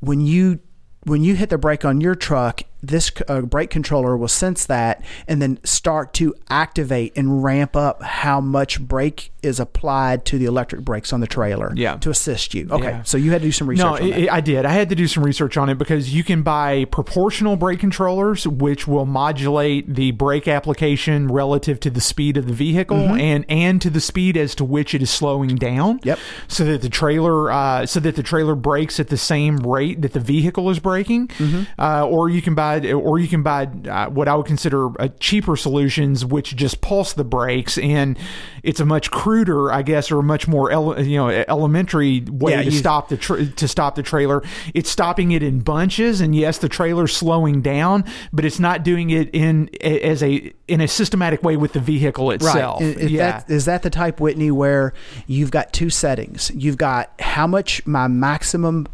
[0.00, 0.60] When you
[1.04, 5.02] when you hit the brake on your truck, this uh, brake controller will sense that
[5.28, 10.44] and then start to activate and ramp up how much brake is applied to the
[10.44, 11.96] electric brakes on the trailer Yeah.
[11.96, 12.68] to assist you.
[12.70, 13.02] Okay, Yeah.
[13.02, 14.30] so you had to do some research No, on that.
[14.32, 14.64] I I did.
[14.64, 18.46] I had to do some research on it because you can buy proportional brake controllers,
[18.46, 23.80] which will modulate the brake application relative to the speed of the vehicle and and
[23.82, 26.00] to the speed as to which it is slowing down.
[26.04, 26.18] Yep.
[26.48, 30.12] So that the trailer, uh, so that the trailer brakes at the same rate that
[30.12, 31.30] the vehicle is braking.
[31.78, 35.08] Uh, or you can buy, or you can buy uh, what I would consider uh,
[35.20, 38.18] cheaper solutions, which just pulse the brakes, and
[38.62, 42.52] it's a much cruder, I guess, or a much more ele- you know elementary way
[42.52, 44.42] Yeah, to stop the tra- to stop the trailer.
[44.74, 49.10] It's stopping it in bunches, and yes, the trailer's slowing down, but it's not doing
[49.10, 52.80] it in as a in a systematic way with the vehicle itself.
[52.80, 52.96] Right.
[52.96, 53.32] Is, yeah.
[53.32, 54.94] that, is that the type, Whitney, where
[55.26, 56.50] you've got two settings?
[56.54, 58.86] You've got how much my maximum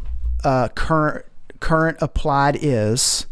[0.44, 1.24] uh, current
[1.60, 3.26] current applied is,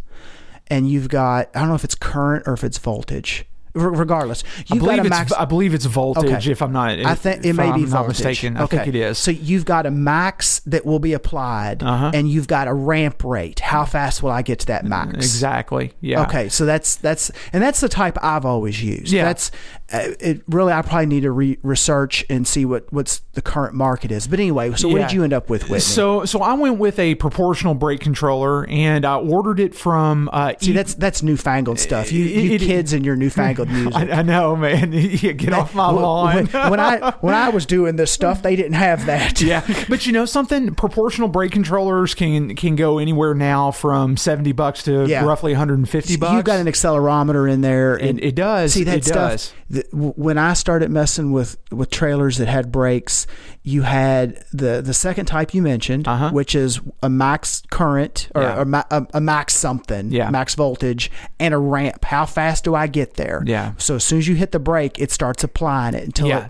[0.69, 3.45] and you've got I don't know if it's current or if it's voltage.
[3.78, 5.33] R- regardless, I you've got believe a it's max.
[5.33, 6.25] I believe it's voltage.
[6.33, 6.51] Okay.
[6.51, 8.09] If I'm not, I think it may I'm be voltage.
[8.25, 8.57] mistaken.
[8.57, 8.78] I Okay.
[8.78, 9.19] think it is.
[9.19, 12.11] So you've got a max that will be applied, Uh-huh.
[12.15, 13.61] and you've got a ramp rate.
[13.61, 15.17] How fast will I get to that max?
[15.17, 15.93] exactly.
[16.01, 16.23] Yeah.
[16.23, 19.12] Okay, so that's that's and that's the type I've always used.
[19.12, 19.25] Yeah.
[19.25, 19.51] That's
[19.89, 20.43] it.
[20.49, 24.27] Really, I probably need to re- research and see what what's the current market is.
[24.27, 25.81] But anyway, so what did you end up with, Whitney?
[25.81, 30.29] So, so I went with a proportional brake controller, and I ordered it from.
[30.33, 32.11] Uh, see, E- that's that's newfangled stuff.
[32.13, 33.95] You, It- you it- kids and your newfangled music.
[33.95, 34.93] I, I know, man.
[34.97, 36.47] Yeah, Get off my When- lawn.
[36.47, 39.41] When, when I when I was doing this stuff, they didn't have that.
[39.41, 40.75] yeah, but you know something?
[40.75, 45.25] Proportional brake controllers can can go anywhere now from seventy bucks to Yeah.
[45.25, 46.33] roughly one hundred and fifty bucks.
[46.33, 48.73] You've got an accelerometer in there, and It, it does.
[48.73, 49.53] See that it stuff.
[49.71, 49.76] does.
[49.93, 53.27] When I started messing with with trailers that had brakes,
[53.63, 56.31] you had the the second type you mentioned, Uh-huh.
[56.31, 58.65] which is a max current or, Yeah.
[58.65, 60.31] ma- a, a max something, Yeah.
[60.31, 62.05] max voltage, and a ramp.
[62.05, 63.43] How fast do I get there?
[63.47, 63.73] Yeah.
[63.79, 66.47] So as soon as you hit the brake, it starts applying it until Yeah.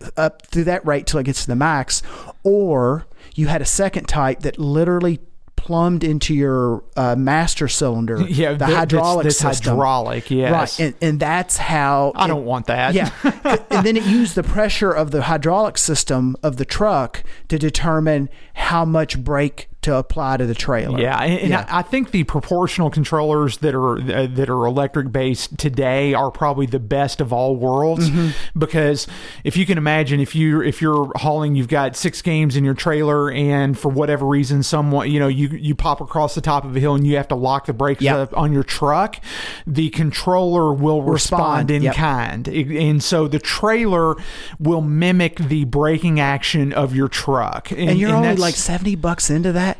[0.00, 2.02] it up through that rate till it gets to the max,
[2.42, 5.18] or you had a second type that literally
[5.64, 9.76] plumbed into your uh, master cylinder, Yeah, the th- hydraulic that's, that's system.
[9.76, 10.30] hydraulic.
[10.30, 10.52] Yes.
[10.52, 12.92] Right, and, and that's how I it- don't want that.
[12.92, 13.10] Yeah,
[13.70, 18.28] and then it used the pressure of the hydraulic system of the truck to determine
[18.52, 20.98] how much brake to apply to the trailer.
[21.00, 21.66] Yeah, and, and Yeah.
[21.68, 26.30] I, I think the proportional controllers that are uh, that are electric based today are
[26.30, 28.58] probably the best of all worlds Mm-hmm.
[28.58, 29.06] because
[29.44, 32.74] if you can imagine if you if you're hauling you've got six games in your
[32.74, 36.74] trailer and for whatever reason someone you know you you pop across the top of
[36.76, 38.16] a hill and you have to lock the brakes Yep.
[38.16, 39.16] up on your truck
[39.66, 41.94] the controller will respond, Respond, in yep.
[41.94, 44.16] kind and so the trailer
[44.58, 49.52] will mimic the braking action of your truck and you're only like seventy bucks into
[49.52, 49.73] that.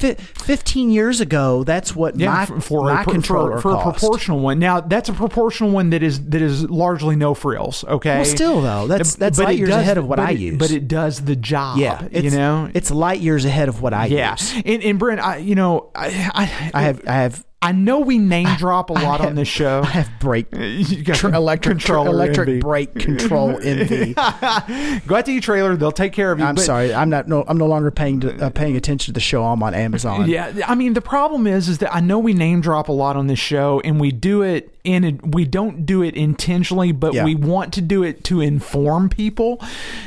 [0.00, 3.98] Fi- Fifteen years ago, that's what my, for, for my a, controller for, a cost.
[4.00, 4.58] proportional one.
[4.58, 7.84] Now that's a proportional one that is that is largely no frills.
[7.84, 10.38] Okay, Well, still though, that's that's But light years does- ahead of what I it-
[10.38, 10.58] use.
[10.58, 11.78] But it does the job.
[11.78, 12.70] yeah, it's, you know.
[12.74, 14.54] it's light years ahead of what I yeah, use.
[14.64, 18.16] and, and Brent, I you know I I, I have I have I know we
[18.16, 19.82] name drop a lot have- on this show.
[19.84, 20.50] I have brake
[21.04, 24.14] tr- electric tr- electric brake control envy.
[24.14, 26.44] Go out to your trailer; they'll take care of you.
[26.46, 29.14] I'm but- sorry, I'm not no I'm no longer paying to, uh, paying attention to
[29.14, 29.44] the show.
[29.44, 30.26] I'm on Amazon.
[30.28, 33.16] Yeah, I mean the problem is is that I know we name drop a lot
[33.16, 37.24] on this show, and we do it in we don't do it intentionally, but Yeah.
[37.24, 39.60] we want to do it to inform people.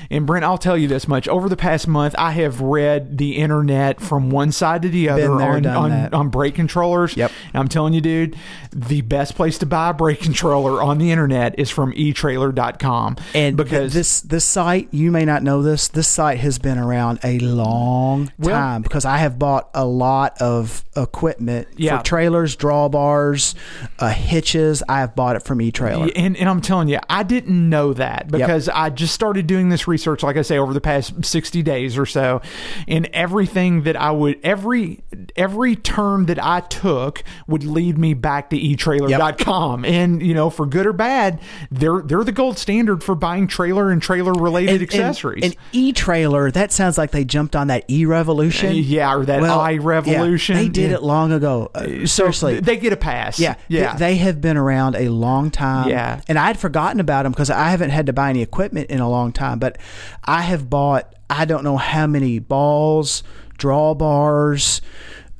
[0.09, 3.37] And Brent, I'll tell you this much: over the past month, I have read the
[3.37, 7.15] internet from one side to the other there, on on, on brake controllers.
[7.17, 7.31] Yep.
[7.53, 8.35] And I'm telling you, dude,
[8.71, 13.55] the best place to buy a brake controller on the internet is from eTrailer.com, And
[13.57, 15.87] because this this site, you may not know this.
[15.87, 20.35] This site has been around a long Well- time because I have bought a lot
[20.41, 21.97] of equipment Yeah.
[21.97, 23.53] for trailers, drawbars,
[23.99, 24.62] uh, hitches.
[24.87, 26.11] I have bought it from eTrailer.
[26.15, 29.87] And, and I'm telling you, I didn't know that because I just started doing this
[29.87, 32.41] research, like I say, over the past 60 days or so.
[32.87, 35.03] And everything that I would, every
[35.35, 39.85] every term that I took would lead me back to eTrailer.com.
[39.85, 41.39] And, you know, for good or bad,
[41.71, 45.43] they're they're the gold standard for buying trailer and trailer related accessories.
[45.43, 48.75] And, e-trailer, that sounds like they jumped on that e-revolution.
[48.75, 50.55] yeah, or that Well, i revolution.
[50.55, 50.97] yeah, they did Yeah.
[50.97, 51.71] it long ago.
[51.73, 52.59] Uh, So seriously.
[52.59, 53.39] they get a pass.
[53.39, 53.93] Yeah, yeah.
[53.93, 55.89] They, they have been around a long time.
[55.89, 56.21] Yeah.
[56.27, 59.09] and I'd forgotten about them because I haven't had to buy any equipment in a
[59.09, 59.59] long time.
[59.59, 59.77] But
[60.23, 63.23] I have bought I don't know how many balls,
[63.57, 64.81] drawbars,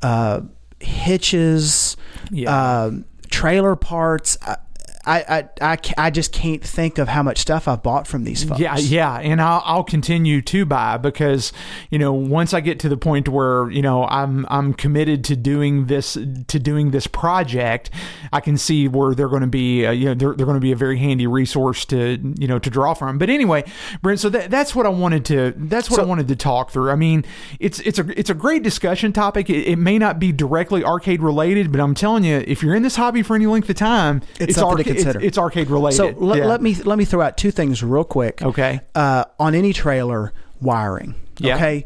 [0.01, 0.41] uh,
[0.79, 1.95] hitches,
[2.31, 2.83] Yeah.
[2.83, 4.37] um, trailer parts.
[4.41, 4.57] I,
[5.05, 5.19] I,
[5.61, 8.59] I, I, I just can't think of how much stuff I've bought from these folks.
[8.61, 11.51] Yeah, yeah, and I'll, I'll continue to buy because
[11.89, 15.35] you know once I get to the point where you know I'm I'm committed to
[15.35, 17.89] doing this to doing this project,
[18.31, 20.61] I can see where they're going to be uh, you know they're, they're going to
[20.61, 23.17] be a very handy resource to you know to draw from.
[23.17, 23.65] But anyway,
[24.01, 26.91] Brent, so that, that's what I wanted to that's what I wanted to talk through.
[26.91, 27.25] I mean,
[27.59, 29.49] it's it's a it's a great discussion topic.
[29.49, 32.83] It, it may not be directly arcade related, but I'm telling you, if you're in
[32.83, 35.19] this hobby for any length of time, It's something to arca- consider.
[35.19, 35.97] It's, it's arcade related.
[35.97, 36.45] So let, Yeah.
[36.45, 38.41] let me let me throw out two things real quick.
[38.41, 38.81] Okay.
[38.95, 41.15] Uh, on any trailer, wiring.
[41.39, 41.55] Yeah.
[41.55, 41.85] Okay.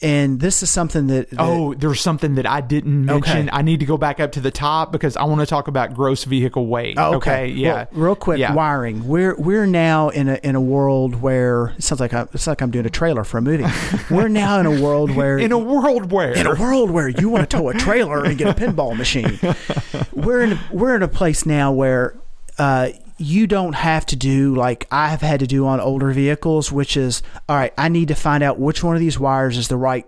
[0.00, 3.48] And this is something that, that Oh, there's something that I didn't mention.
[3.48, 3.56] Okay.
[3.56, 5.92] I need to go back up to the top because I want to talk about
[5.92, 6.94] gross vehicle weight.
[6.96, 7.48] Oh, okay.
[7.48, 7.86] Yeah.
[7.90, 8.54] Well, real quick, Yeah.
[8.54, 9.08] wiring.
[9.08, 12.60] We're we're now in a in a world where it sounds like I, it's like
[12.62, 13.64] I'm doing a trailer for a movie.
[14.14, 17.28] we're now in a world where In a world where in a world where you
[17.28, 19.40] want to tow a trailer and get a pinball machine.
[20.12, 22.14] We're in we're in a place now where
[22.58, 26.70] uh, you don't have to do like I have had to do on older vehicles,
[26.70, 27.72] which is all right.
[27.78, 30.06] I need to find out which one of these wires is the right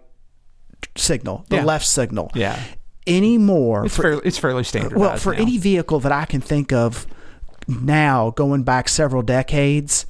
[0.97, 1.65] signal, the Yeah.
[1.65, 2.31] left signal.
[2.35, 2.59] yeah,
[3.07, 4.97] Anymore, it's for- fairly it's fairly standard.
[4.99, 7.07] well, for any vehicle that I can think of
[7.67, 10.07] now, going back several decades,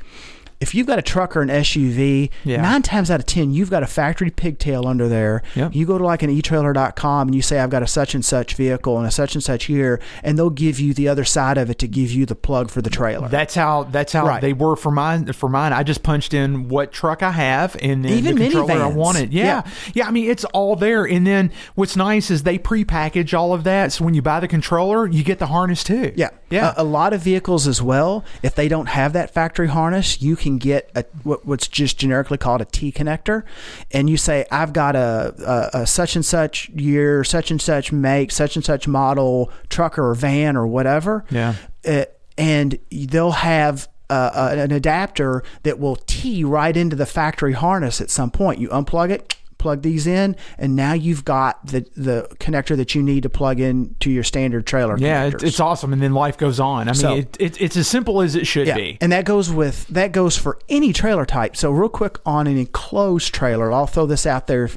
[0.60, 2.60] if you've got a truck or an SUV, Yeah.
[2.60, 5.42] nine times out of ten, you've got a factory pigtail under there.
[5.54, 5.74] Yep.
[5.74, 8.54] You go to like an etrailer.com and you say, I've got a such and such
[8.54, 11.70] vehicle and a such and such year, and they'll give you the other side of
[11.70, 13.28] it to give you the plug for the trailer.
[13.28, 14.40] That's how that's how Right.
[14.40, 15.32] they were for mine.
[15.32, 18.72] For mine, I just punched in what truck I have and then Even the controller
[18.72, 18.94] I minivans.
[18.94, 19.32] wanted.
[19.32, 19.44] Yeah.
[19.44, 19.62] Yeah.
[19.94, 21.04] yeah, I mean it's all there.
[21.04, 24.48] And then what's nice is they prepackage all of that, so when you buy the
[24.48, 26.12] controller, you get the harness too.
[26.16, 26.74] Yeah, yeah.
[26.76, 28.24] A, a lot of vehicles as well.
[28.42, 32.38] If they don't have that factory harness, you can get a what, what's just generically
[32.38, 33.44] called a T connector,
[33.90, 37.92] and you say, "I've got a, a, a such and such year, such and such
[37.92, 41.54] make, such and such model truck or van or whatever." Yeah.
[41.86, 42.04] Uh,
[42.36, 43.88] and they'll have.
[44.12, 48.58] Uh, an adapter that will tee right into the factory harness at some point.
[48.58, 53.02] You unplug it, plug these in, and now you've got the the connector that you
[53.02, 54.96] need to plug in to your standard trailer.
[54.98, 55.42] yeah, connectors.
[55.44, 56.88] it's awesome, and then life goes on.
[56.88, 58.98] I mean, So- it, it, it's as simple as it should Yeah, be.
[59.00, 61.56] and that goes with that goes for any trailer type.
[61.56, 64.68] So real quick on an enclosed trailer, I'll throw this out there.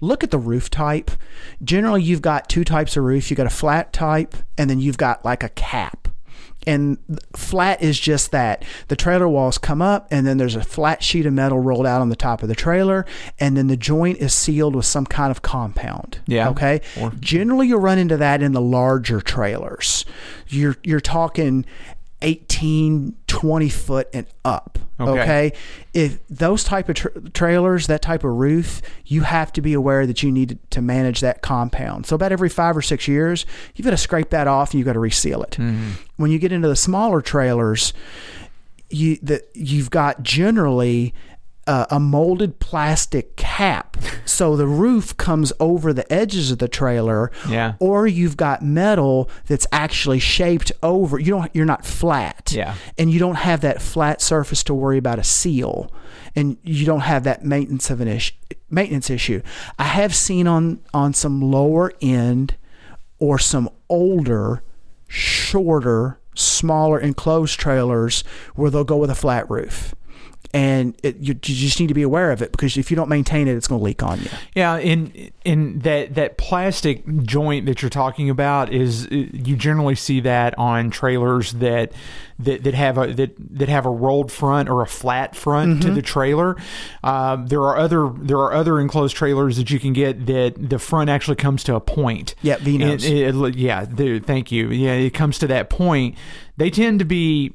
[0.00, 1.10] Look at the roof type.
[1.62, 3.30] Generally, you've got two types of roof.
[3.30, 5.99] You got a flat type, and then you've got like a cap.
[6.66, 6.98] And
[7.34, 8.64] flat is just that.
[8.88, 12.00] The trailer walls come up, and then there's a flat sheet of metal rolled out
[12.02, 13.06] on the top of the trailer,
[13.38, 16.20] and then the joint is sealed with some kind of compound.
[16.26, 16.50] Yeah.
[16.50, 16.82] Okay.
[17.00, 20.04] Or- Generally, you'll run into that in the larger trailers.
[20.48, 21.64] You're you're talking
[22.22, 24.78] 18, 20 foot and up.
[24.98, 25.20] Okay.
[25.20, 25.52] Okay.
[25.94, 30.06] If those type of tra- trailers, that type of roof, you have to be aware
[30.06, 32.06] that you need to manage that compound.
[32.06, 34.86] So about every five or six years, you've got to scrape that off and you've
[34.86, 35.52] got to reseal it.
[35.52, 35.92] Mm-hmm.
[36.16, 37.92] When you get into the smaller trailers,
[38.90, 41.14] you that you've got generally
[41.70, 47.30] uh, a molded plastic cap, so the roof comes over the edges of the trailer.
[47.48, 47.74] Yeah.
[47.78, 51.20] Or you've got metal that's actually shaped over.
[51.20, 51.54] You don't.
[51.54, 52.52] You're not flat.
[52.52, 52.74] Yeah.
[52.98, 55.92] And you don't have that flat surface to worry about a seal,
[56.34, 58.34] and you don't have that maintenance of an issue.
[58.68, 59.40] Maintenance issue.
[59.78, 62.56] I have seen on on some lower end
[63.20, 64.64] or some older,
[65.06, 68.24] shorter, smaller enclosed trailers
[68.56, 69.94] where they'll go with a flat roof.
[70.52, 73.08] And it, you, you just need to be aware of it because if you don't
[73.08, 74.28] maintain it, it's going to leak on you.
[74.56, 80.18] Yeah, in in that that plastic joint that you're talking about is you generally see
[80.20, 81.92] that on trailers that
[82.40, 85.80] that, that have a that, that have a rolled front or a flat front Mm-hmm.
[85.88, 86.56] to the trailer.
[87.04, 90.78] Um, there are other there are other enclosed trailers that you can get that the
[90.80, 92.34] front actually comes to a point.
[92.42, 94.70] Yeah, it- yeah, dude, thank you.
[94.70, 96.16] Yeah, it comes to that point.
[96.56, 97.54] They tend to be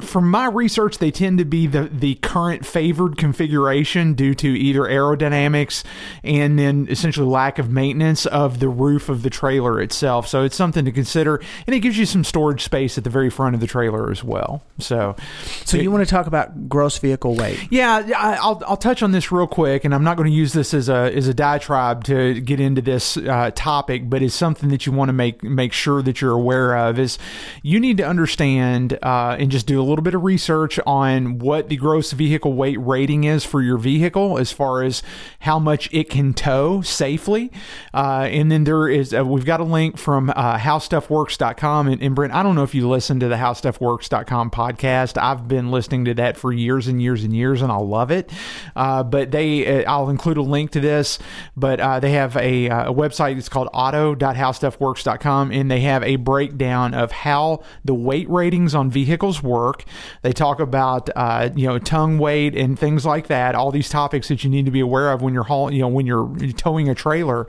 [0.00, 4.80] from my research, they tend to be the, the current favored configuration due to either
[4.82, 5.82] aerodynamics
[6.22, 10.26] and then essentially lack of maintenance of the roof of the trailer itself.
[10.28, 13.30] So it's something to consider, and it gives you some storage space at the very
[13.30, 14.62] front of the trailer as well.
[14.78, 15.16] So,
[15.64, 17.68] So you want to talk about gross vehicle weight?
[17.70, 20.52] yeah, I- I'll I'll touch on this real quick, and I'm not going to use
[20.52, 24.68] this as a as a diatribe to get into this uh, topic, but it's something
[24.70, 26.98] that you want to make make sure that you're aware of.
[26.98, 27.18] Is
[27.62, 31.38] you need to understand uh, uh, and just do a little bit of research on
[31.38, 35.02] what the gross vehicle weight rating is for your vehicle as far as
[35.40, 37.50] how much it can tow safely.
[37.94, 42.14] Uh, and then there is uh, we've got a link from uh, howstuffworks.com and, and
[42.14, 45.20] Brent, I don't know if you listen to the howstuffworks.com podcast.
[45.20, 48.30] I've been listening to that for years and years and years, and I love it.
[48.76, 51.18] Uh, but they, uh, I'll include a link to this.
[51.56, 53.38] But uh, they have a, a website.
[53.38, 59.21] It's called auto.howstuffworks.com, and they have a breakdown of how the weight ratings on vehicles
[59.42, 59.84] work.
[60.22, 63.54] They talk about uh, you know tongue weight and things like that.
[63.54, 65.88] All these topics that you need to be aware of when you're haul, you know
[65.88, 67.46] when you're towing a trailer.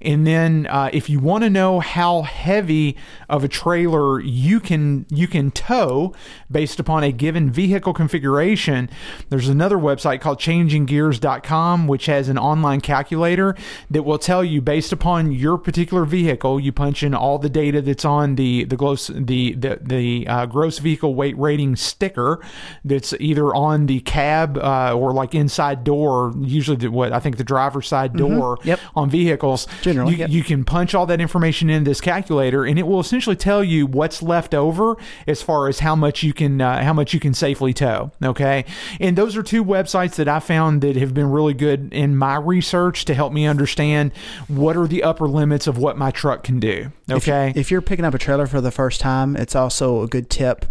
[0.00, 2.96] And then uh, if you want to know how heavy
[3.28, 6.14] of a trailer you can you can tow
[6.50, 8.88] based upon a given vehicle configuration,
[9.30, 13.56] there's another website called changinggears.com which has an online calculator
[13.90, 17.80] that will tell you based upon your particular vehicle, you punch in all the data
[17.80, 22.40] that's on the the gross the the, the uh, gross vehicle weight rating sticker
[22.84, 27.36] that's either on the cab uh, or like inside door, usually the, what I think
[27.36, 28.80] the driver's side door Yep.
[28.94, 29.66] on vehicles.
[29.82, 30.30] Generally, you, yep.
[30.30, 33.86] you can punch all that information in this calculator, and it will essentially tell you
[33.86, 34.96] what's left over
[35.26, 38.10] as far as how much you can uh, how much you can safely tow.
[38.22, 38.64] Okay,
[39.00, 42.36] and those are two websites that I found that have been really good in my
[42.36, 44.12] research to help me understand
[44.48, 46.92] what are the upper limits of what my truck can do.
[47.08, 50.08] If Okay, If, you're picking up a trailer for the first time, it's also a
[50.08, 50.64] good tip.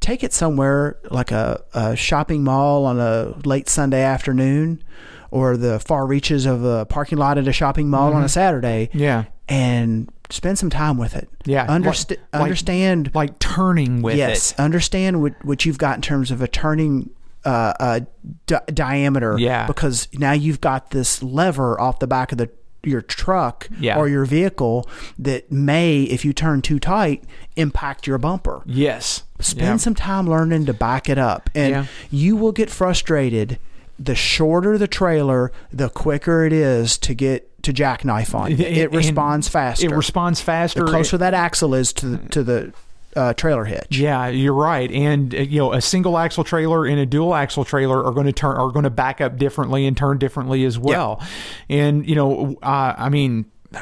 [0.00, 4.82] Take it somewhere like a, a shopping mall on a late Sunday afternoon
[5.30, 8.18] or the far reaches of a parking lot at a shopping mall Mm-hmm.
[8.18, 11.28] on a Saturday yeah, and spend some time with it.
[11.44, 13.10] Yeah, Underst- like- understand.
[13.14, 14.52] like turning with yes.
[14.52, 14.60] it.
[14.60, 17.10] Understand what, what you've got in terms of a turning
[17.44, 18.00] uh, uh,
[18.46, 19.36] di- diameter.
[19.38, 19.66] Yeah.
[19.66, 22.50] Because now you've got this lever off the back of the
[22.86, 23.96] your truck Yeah.
[23.98, 27.24] or your vehicle that may, if you turn too tight,
[27.56, 28.62] impact your bumper.
[28.66, 29.76] Yes, Spend Yeah.
[29.76, 31.84] some time learning to back it up, and Yeah.
[32.10, 33.58] you will get frustrated.
[33.98, 38.52] The shorter the trailer, the quicker it is to get to jackknife on.
[38.52, 39.86] It and responds faster.
[39.86, 40.84] It responds faster.
[40.84, 42.72] the closer that axle is to the, to the
[43.14, 43.96] uh, trailer hitch.
[43.96, 44.90] Yeah, you're right.
[44.90, 48.26] And uh, you know, a single axle trailer and a dual axle trailer are going
[48.26, 51.22] to turn are going to back up differently and turn differently as well.
[51.68, 53.46] And you know, uh, I mean.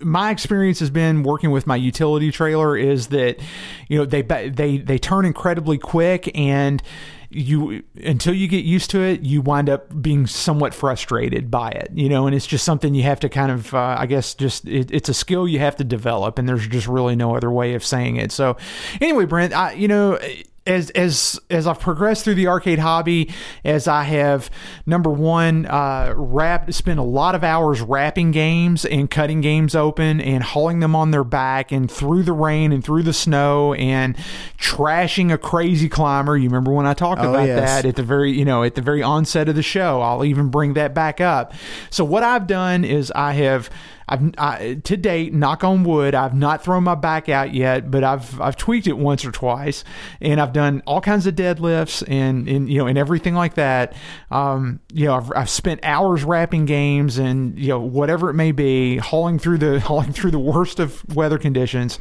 [0.00, 3.40] My experience has been working with my utility trailer is that
[3.88, 6.82] you know they they they turn incredibly quick and
[7.30, 11.90] you until you get used to it you wind up being somewhat frustrated by it
[11.94, 14.66] you know and it's just something you have to kind of uh, i guess just
[14.66, 17.74] it, it's a skill you have to develop and there's just really no other way
[17.74, 18.32] of saying it.
[18.32, 18.56] So
[19.00, 20.18] anyway brent I, you know
[20.66, 23.30] as as as I've progressed through the arcade hobby,
[23.64, 24.50] as I have
[24.86, 30.20] number one, uh, wrapped spent a lot of hours wrapping games and cutting games open
[30.20, 34.16] and hauling them on their back and through the rain and through the snow and
[34.58, 36.36] trashing a crazy climber.
[36.36, 37.60] You remember when I talked Oh, about yes.
[37.82, 40.00] that at the very you know at the very onset of the show?
[40.00, 41.52] I'll even bring that back up.
[41.90, 43.70] So what I've done is I have.
[44.08, 48.04] I've I, to date, knock on wood, I've not thrown my back out yet, but
[48.04, 49.84] I've I've tweaked it once or twice,
[50.20, 53.94] and I've done all kinds of deadlifts and and you know and everything like that.
[54.30, 58.52] Um, you know, I've, I've spent hours wrapping games and you know whatever it may
[58.52, 61.98] be, hauling through the hauling through the worst of weather conditions.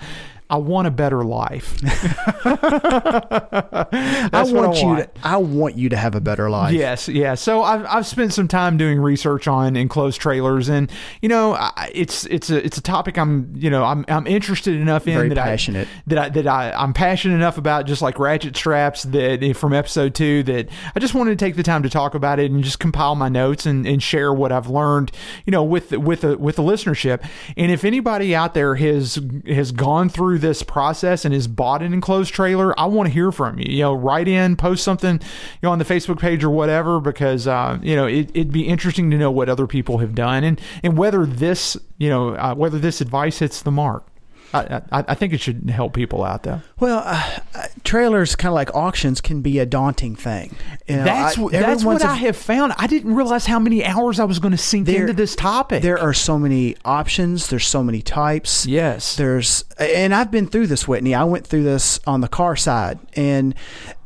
[0.49, 1.75] I want a better life.
[2.45, 5.15] I want I you want.
[5.15, 5.21] to.
[5.23, 6.73] I want you to have a better life.
[6.73, 7.33] Yes, yeah.
[7.33, 10.91] So I've, I've spent some time doing research on enclosed trailers, and
[11.21, 14.75] you know, I, it's it's a it's a topic I'm you know I'm I'm interested
[14.75, 15.87] enough in Very that passionate.
[15.87, 19.53] I, that I that I I'm passionate enough about just like ratchet straps that eh,
[19.53, 22.51] from episode two that I just wanted to take the time to talk about it
[22.51, 25.11] and just compile my notes and, and share what I've learned
[25.45, 27.27] you know with with the with the listenership.
[27.57, 31.93] And if anybody out there has has gone through this process and has bought an
[31.93, 33.71] enclosed trailer, I want to hear from you.
[33.71, 37.47] You know, write in, post something, you know, on the Facebook page or whatever, because
[37.47, 40.59] uh, you know it, it'd be interesting to know what other people have done and
[40.83, 44.07] and whether this you know uh, whether this advice hits the mark.
[44.53, 46.61] I, I, I think it should help people out though.
[46.79, 50.55] Well, uh, uh, trailers, kind of like auctions, can be a daunting thing.
[50.87, 52.73] You know, that's I- what- that's what a- I have found.
[52.77, 55.83] I didn't realize how many hours I was going to sink There- into this topic.
[55.83, 57.47] There are so many options.
[57.49, 58.65] There's so many types.
[58.65, 61.13] yes, There's, and I've been through this, Whitney.
[61.15, 63.55] I went through this on the car side, and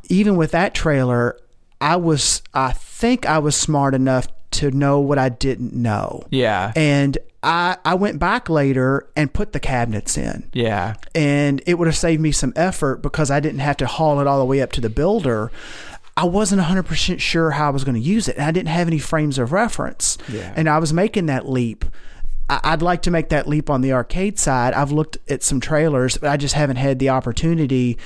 [0.09, 1.37] even with that trailer,
[1.81, 6.23] I was, I think I was smart enough to know what I didn't know.
[6.31, 10.49] yeah, And I, I went back later and put the cabinets in.
[10.53, 14.19] yeah, and it would have saved me some effort because I didn't have to haul
[14.19, 15.51] it all the way up to the builder.
[16.17, 18.87] I wasn't 100% sure how I was going to use it, and I didn't have
[18.87, 20.17] any frames of reference.
[20.27, 20.51] Yeah.
[20.55, 21.85] And I was making that leap.
[22.49, 24.73] I'd like to make that leap on the arcade side.
[24.73, 27.97] I've looked at some trailers, but I just haven't had the opportunity.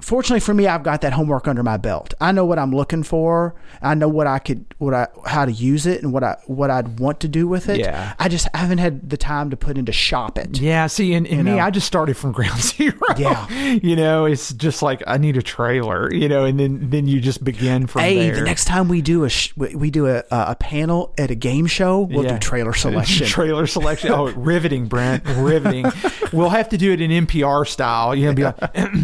[0.00, 2.14] Fortunately for me, I've got that homework under my belt.
[2.20, 3.54] I know what I'm looking for.
[3.82, 6.70] I know what I could, what I, how to use it, and what I, what
[6.70, 7.78] I'd want to do with it.
[7.80, 8.14] Yeah.
[8.18, 10.58] I just haven't had the time to put into shop it.
[10.60, 11.58] Yeah, see, and, and me, know?
[11.58, 12.94] I just started from ground zero.
[13.16, 13.48] Yeah.
[13.48, 17.20] you know, it's just like I need a trailer, you know, and then then you
[17.20, 18.36] just begin from Hey, there.
[18.36, 21.34] the next time we do a sh- we we do a, a panel at a
[21.34, 22.32] game show, we'll Yeah.
[22.34, 23.26] do trailer selection.
[23.26, 24.10] trailer selection.
[24.12, 25.86] Oh, riveting, Brent, riveting.
[26.32, 28.14] we'll have to do it in NPR style.
[28.14, 28.76] You know, be like,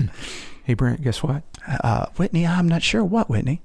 [0.64, 1.42] hey, Brent, guess what?
[1.82, 3.62] uh, Whitney, I'm not sure what Whitney.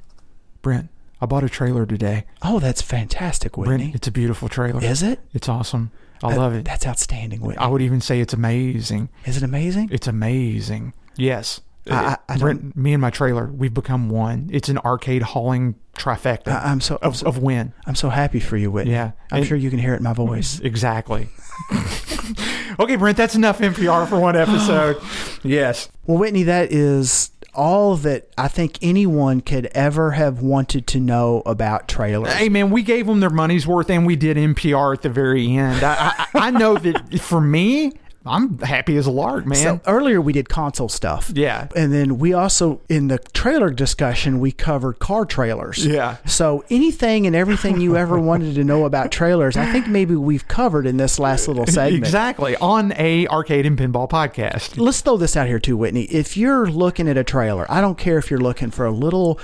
[0.62, 0.90] Brent,
[1.22, 2.26] I bought a trailer today.
[2.42, 3.78] Oh, that's fantastic, Whitney.
[3.78, 4.84] Brent, it's a beautiful trailer.
[4.84, 5.20] Is it?
[5.34, 5.92] It's awesome.
[6.24, 6.66] I That- love it.
[6.66, 7.58] That's outstanding, Whitney.
[7.58, 9.10] I would even say it's amazing.
[9.26, 9.90] Is it amazing?
[9.92, 10.94] It's amazing.
[11.16, 11.62] Yes.
[11.90, 14.50] I- I- I Brent, me and my trailer, we've become one.
[14.52, 17.74] It's an arcade hauling trifecta I- I'm so- I'm of, so- of win.
[17.88, 18.92] I'm so happy for you, Whitney.
[18.94, 19.12] Yeah.
[19.32, 20.60] I'm And- sure you can hear it in my voice.
[20.60, 21.30] Exactly.
[22.80, 25.02] okay, Brent, that's enough NPR for one episode.
[25.44, 25.90] yes.
[26.06, 31.42] Well, Whitney, that is all that I think anyone could ever have wanted to know
[31.46, 32.34] about trailers.
[32.34, 35.58] Hey, man, we gave them their money's worth and we did NPR at the very
[35.58, 35.84] end.
[35.84, 37.94] I, I, I know that for me,
[38.26, 39.58] I'm happy as a lark, man.
[39.58, 41.32] So earlier we did console stuff.
[41.34, 41.68] Yeah.
[41.76, 45.86] And then we also in the trailer discussion we covered car trailers.
[45.86, 46.18] Yeah.
[46.26, 50.48] So anything and everything you ever wanted to know about trailers, I think maybe we've
[50.48, 52.04] covered in this last little segment.
[52.04, 52.56] Exactly.
[52.58, 54.78] On a arcade and pinball podcast.
[54.78, 56.04] Let's throw this out here too, Whitney.
[56.04, 59.40] If you're looking at a trailer, I don't care if you're looking for a little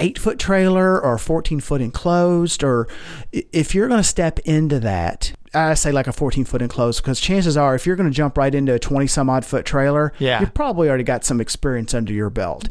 [0.00, 2.88] eight foot trailer or 14 foot enclosed, or
[3.32, 7.20] if you're going to step into that, I say like a 14 foot enclosed because
[7.20, 10.12] chances are if you're going to jump right into a 20 some odd foot trailer,
[10.18, 10.40] Yeah.
[10.40, 12.68] you've probably already got some experience under your belt.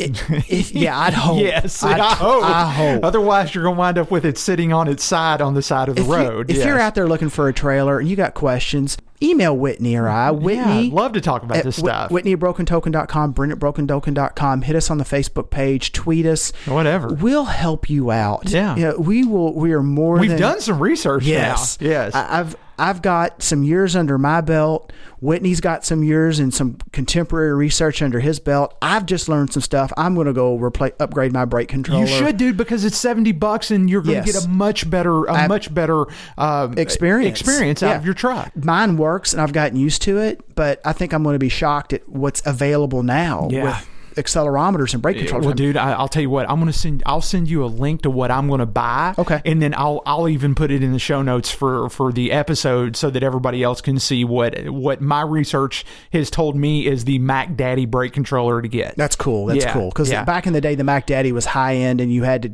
[0.00, 1.40] It- if- yeah, I'd hope.
[1.40, 2.44] Yes, I'd- I hope.
[2.44, 3.04] I hope.
[3.04, 5.88] Otherwise, you're going to wind up with it sitting on its side on the side
[5.88, 6.50] of the if you- road.
[6.50, 10.08] if you're out there looking for a trailer and you got questions, email Whitney or
[10.08, 10.26] I.
[10.26, 12.10] yeah, Whitney, I'd love to talk about this stuff.
[12.10, 14.62] Whitney at brokentoken.com, Brent at brokentoken.com.
[14.62, 16.52] Hit us on the Facebook page, tweet us.
[16.66, 17.08] Whatever.
[17.14, 18.48] We'll help you out.
[18.50, 18.76] Yeah.
[18.76, 19.54] You know, we will.
[19.54, 20.18] We are more.
[20.18, 21.78] We've than, done some research Yes.
[21.80, 21.88] now.
[21.88, 22.14] Yes.
[22.14, 24.92] I, I've I've got some years under my belt.
[25.20, 28.74] Whitney's got some years and some contemporary research under his belt.
[28.80, 29.92] I've just learned some stuff.
[29.98, 32.00] I'm going to go repla upgrade my brake controller.
[32.00, 34.32] You should, dude, because it's seventy bucks, and you're going to Yes.
[34.36, 36.06] get a much better, a I've- much better
[36.38, 37.38] um, Experience.
[37.40, 37.96] experience out Yeah.
[37.98, 38.50] of your truck.
[38.56, 40.40] Mine works, and I've gotten used to it.
[40.54, 43.64] But I think I'm going to be shocked at what's available now Yeah.
[43.64, 43.88] with
[44.20, 45.46] accelerometers and brake controllers.
[45.46, 46.48] Well, dude, I, I'll tell you what.
[46.48, 47.02] I'm going to send.
[47.06, 49.14] I'll send you a link to what I'm going to buy.
[49.18, 49.40] Okay.
[49.44, 52.96] And then I'll I'll even put it in the show notes for for the episode
[52.96, 57.18] so that everybody else can see what what my research has told me is the
[57.18, 58.96] Mac Daddy brake controller to get.
[58.96, 59.46] That's cool.
[59.46, 59.88] That's Yeah, cool.
[59.88, 60.24] Because yeah.
[60.24, 62.52] back in the day, the Mac Daddy was high end, and you had to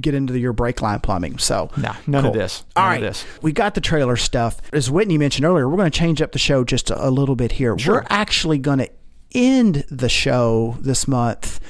[0.00, 1.38] get into your brake line plumbing.
[1.38, 2.64] So No, none of this.
[2.76, 3.24] All None of this.
[3.42, 4.60] we got the trailer stuff.
[4.72, 7.36] As Whitney mentioned earlier, we're going to change up the show just a, a little
[7.36, 7.76] bit here.
[7.78, 7.94] Sure.
[7.94, 8.90] We're actually going to
[9.34, 11.60] end the show this month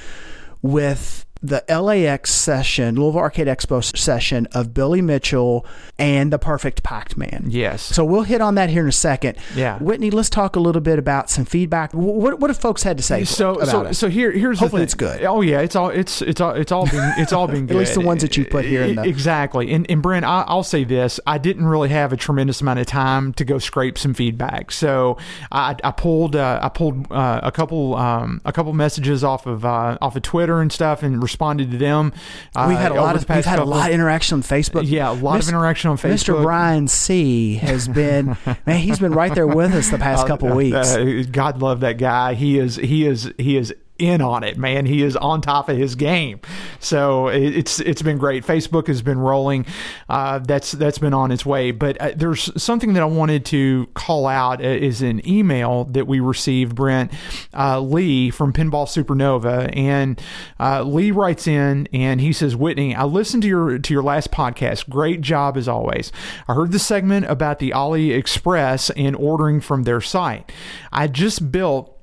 [0.61, 5.65] with the LAX session, Louisville Arcade Expo session of Billy Mitchell
[5.97, 7.45] and the Perfect Pac-Man.
[7.47, 7.81] Yes.
[7.81, 9.37] So we'll hit on that here in a second.
[9.55, 9.77] Yeah.
[9.79, 11.93] Whitney, let's talk a little bit about some feedback.
[11.93, 13.93] What what have folks had to say so about so it?
[13.93, 15.23] so here here's Hopefully it's good.
[15.23, 17.93] Oh yeah, it's all it's it's all it's all been it's all been At least
[17.93, 19.71] the ones that you put here in the- exactly.
[19.71, 22.85] And and Brent, I, I'll say this: I didn't really have a tremendous amount of
[22.85, 25.17] time to go scrape some feedback, so
[25.51, 29.63] I, I pulled uh, I pulled uh, a couple um, a couple messages off of
[29.63, 32.11] uh, off of Twitter and stuff and responded to them.
[32.55, 34.83] Uh, We've had a lot of we've had a lot of interaction on Facebook.
[34.85, 36.35] Yeah, a lot Mis- of interaction on Facebook.
[36.39, 36.41] Mr.
[36.43, 38.35] Brian C has been
[38.65, 40.95] man, he's been right there with us the past couple Uh, weeks.
[40.95, 42.33] uh, God love that guy.
[42.33, 44.85] He is he is he is in on it, man.
[44.85, 46.39] He is on top of his game.
[46.79, 48.45] So it, it's it's been great.
[48.45, 49.65] Facebook has been rolling.
[50.07, 51.71] Uh, that's that's been on its way.
[51.71, 56.07] But uh, there's something that I wanted to call out uh, is an email that
[56.07, 57.11] we received, Brent
[57.53, 60.21] uh, Lee from Pinball Supernova, and
[60.59, 64.31] uh, Lee writes in and he says, Whitney, I listened to your to your last
[64.31, 64.89] podcast.
[64.89, 66.11] Great job as always.
[66.47, 70.51] I heard the segment about the AliExpress and ordering from their site.
[70.91, 71.98] I just built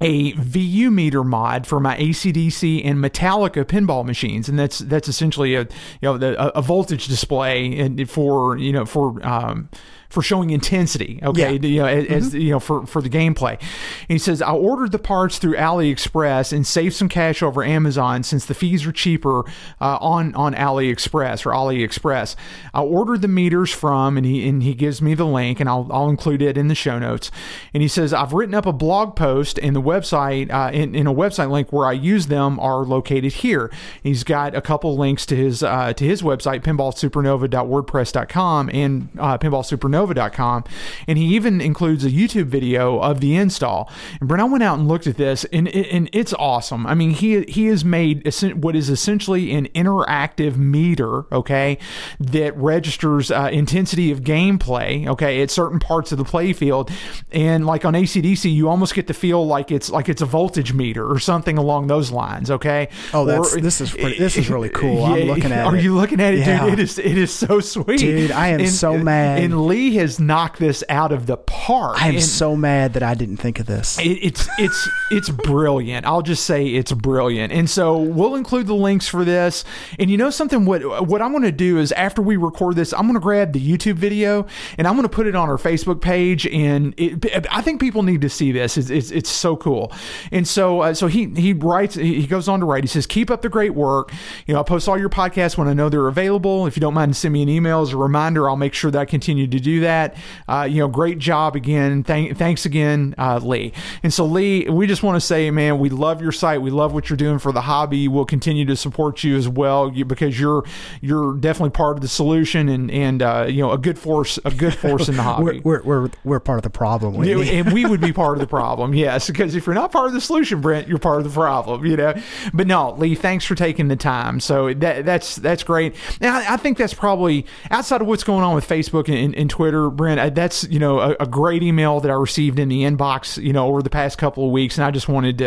[0.00, 5.54] a VU meter mod for my ACDC and Metallica pinball machines, and that's that's essentially
[5.54, 5.68] a you
[6.02, 9.68] know the, a, voltage display for you know for um,
[10.10, 11.20] for showing intensity.
[11.22, 11.68] Okay, Yeah.
[11.68, 13.52] you know as, as you know for for the gameplay.
[13.52, 13.60] And
[14.08, 18.44] he says I ordered the parts through AliExpress and saved some cash over Amazon since
[18.44, 19.40] the fees are cheaper
[19.80, 22.34] uh, on on AliExpress or AliExpress.
[22.74, 25.86] I ordered the meters from and he and he gives me the link and I'll
[25.90, 27.30] I'll include it in the show notes.
[27.72, 31.06] And he says I've written up a blog post and the website uh, in, in
[31.06, 33.70] a website link where I use them are located here.
[34.02, 39.60] He's got a couple links to his uh, to his website pinballsupernova.wordpress.com and uh, pinball
[40.06, 40.64] Lenovo.com,
[41.06, 43.90] and he even includes a YouTube video of the install.
[44.20, 46.86] And Brent, I went out and looked at this, and and it's awesome.
[46.86, 48.22] I mean, he he has made
[48.56, 51.78] what is essentially an interactive meter, okay,
[52.18, 56.90] that registers uh, intensity of gameplay, okay, at certain parts of the playfield,
[57.32, 60.72] and like on ACDC, you almost get to feel like it's like it's a voltage
[60.72, 62.88] meter or something along those lines, okay.
[63.12, 65.04] Oh, that's Or- this is pretty, this is really cool.
[65.04, 65.82] I'm looking at Are it.
[65.82, 66.64] you looking at it, Yeah.
[66.64, 66.74] dude?
[66.74, 69.42] It is it is so sweet, Dude, I am so mad.
[69.42, 72.00] And Lee has knocked this out of the park.
[72.00, 73.98] I am And so mad that I didn't think of this.
[73.98, 76.06] it, it's it's it's brilliant.
[76.06, 77.52] I'll just say it's brilliant.
[77.52, 79.64] And so we'll include the links for this.
[79.98, 80.64] And you know something?
[80.64, 83.52] What what I'm going to do is after we record this, I'm going to grab
[83.52, 84.46] the YouTube video
[84.78, 86.46] and I'm going to put it on our Facebook page.
[86.46, 88.76] And it, I think people need to see this.
[88.76, 89.92] It's it's, it's so cool.
[90.32, 91.94] And so uh, so he he writes.
[91.94, 92.84] He goes on to write.
[92.84, 94.12] He says, "Keep up the great work.
[94.46, 96.66] You know, I post all your podcasts when I know they're available.
[96.66, 98.48] If you don't mind, send me an email as a reminder.
[98.48, 100.16] I'll make sure that I continue to do that.
[100.48, 102.02] Uh, you know, great job again.
[102.02, 103.72] Thank, thanks again, uh, Lee.
[104.02, 106.62] And so, Lee, we just want to say, man, we love your site.
[106.62, 108.08] We love what you're doing for the hobby.
[108.08, 110.64] We'll continue to support you as well because you're
[111.00, 114.50] you're definitely part of the solution and and uh, you know a good force a
[114.50, 115.60] good force in the hobby.
[115.60, 117.14] We're, we're we're we're part of the problem.
[117.22, 119.26] And we would be part of the problem, yes.
[119.26, 121.96] Because if you're not part of the solution, Brent, you're part of the problem, you
[121.96, 122.14] know.
[122.52, 124.40] But no, Lee, thanks for taking the time.
[124.40, 125.94] So that that's that's great.
[126.20, 129.34] Now I, I think that's probably outside of what's going on with Facebook and, and,
[129.34, 130.34] and Twitter, Brent.
[130.34, 133.66] That's you know a, a great email that I received in the inbox, you know,
[133.68, 135.44] over the past couple of weeks, and I just wanted to,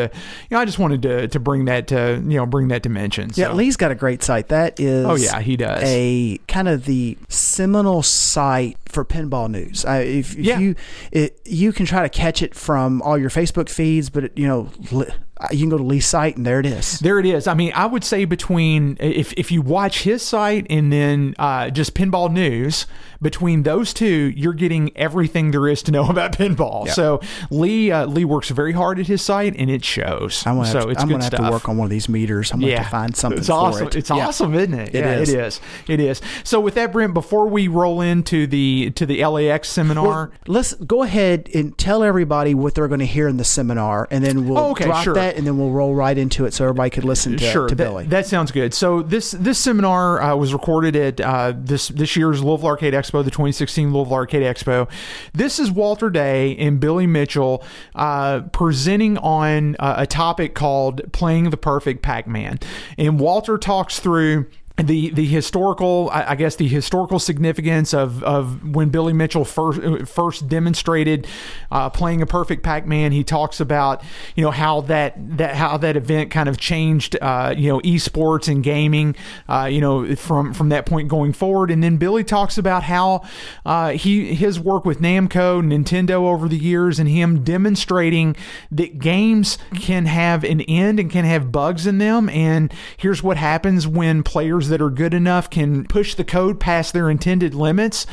[0.50, 2.90] you know, I just wanted to to bring that to you know bring that to
[2.90, 3.30] mention.
[3.36, 4.48] Yeah, Lee's got a great site.
[4.48, 5.82] That is, Oh, yeah, he does.
[5.84, 9.84] a kind of the seminal site for pinball news.
[9.86, 10.60] Uh, if, if Yeah.
[10.60, 10.76] you
[11.12, 14.48] it, you can try to catch it from all your Facebook feeds, but it, you
[14.48, 15.08] know li-
[15.52, 17.00] you can go to Lee's site and there it is.
[17.00, 17.48] There it is.
[17.48, 21.70] I mean, I would say between if if you watch his site and then uh,
[21.70, 22.86] just pinball news,
[23.22, 26.86] between those two, you're getting everything there is to know about pinball.
[26.88, 26.94] Yeah.
[26.94, 30.44] So Lee uh, Lee works very hard at his site, and it shows.
[30.46, 31.92] I'm gonna, so have, to, it's I'm good gonna have to work on one of
[31.92, 32.52] these meters.
[32.52, 33.88] I'm gonna have to find something it's for awesome.
[33.88, 33.96] it.
[33.96, 34.28] It's Yeah.
[34.28, 34.96] awesome, isn't it?
[34.96, 35.30] It yeah, is.
[35.34, 35.62] It is.
[35.88, 36.22] It is.
[36.44, 40.74] So with that, Brent, before we roll into the to the LAX seminar, Well, let's
[40.76, 44.48] go ahead and tell everybody what they're going to hear in the seminar, and then
[44.48, 45.14] we'll Oh, okay, drop sure.
[45.16, 47.76] that, and then we'll roll right into it so everybody could listen to, sure, to
[47.76, 48.06] that, Billy.
[48.08, 48.74] that sounds good.
[48.74, 53.24] So this this seminar uh, was recorded at uh, this this year's Louisville Arcade Expo,
[53.24, 54.90] the 2016 Louisville Arcade Expo.
[55.34, 57.64] This is Walter Day and Billy Mitchell
[57.96, 62.60] uh, presenting on uh, a topic called "Playing the Perfect Pac-Man,"
[62.98, 68.90] and Walter talks through the the historical I guess the historical significance of of when
[68.90, 71.28] Billy Mitchell first first demonstrated
[71.72, 73.12] uh, playing a perfect Pac-Man.
[73.12, 74.04] He talks about
[74.36, 78.48] you know how that that how that event kind of changed uh, you know esports
[78.48, 79.16] and gaming
[79.48, 81.70] uh, you know from from that point going forward.
[81.70, 83.22] And then Billy talks about how
[83.68, 88.36] uh, he his work with Namco, Nintendo over the years, and him demonstrating
[88.72, 92.28] that games can have an end and can have bugs in them.
[92.30, 96.94] And here's what happens when players that are good enough can push the code past
[96.94, 98.06] their intended limits.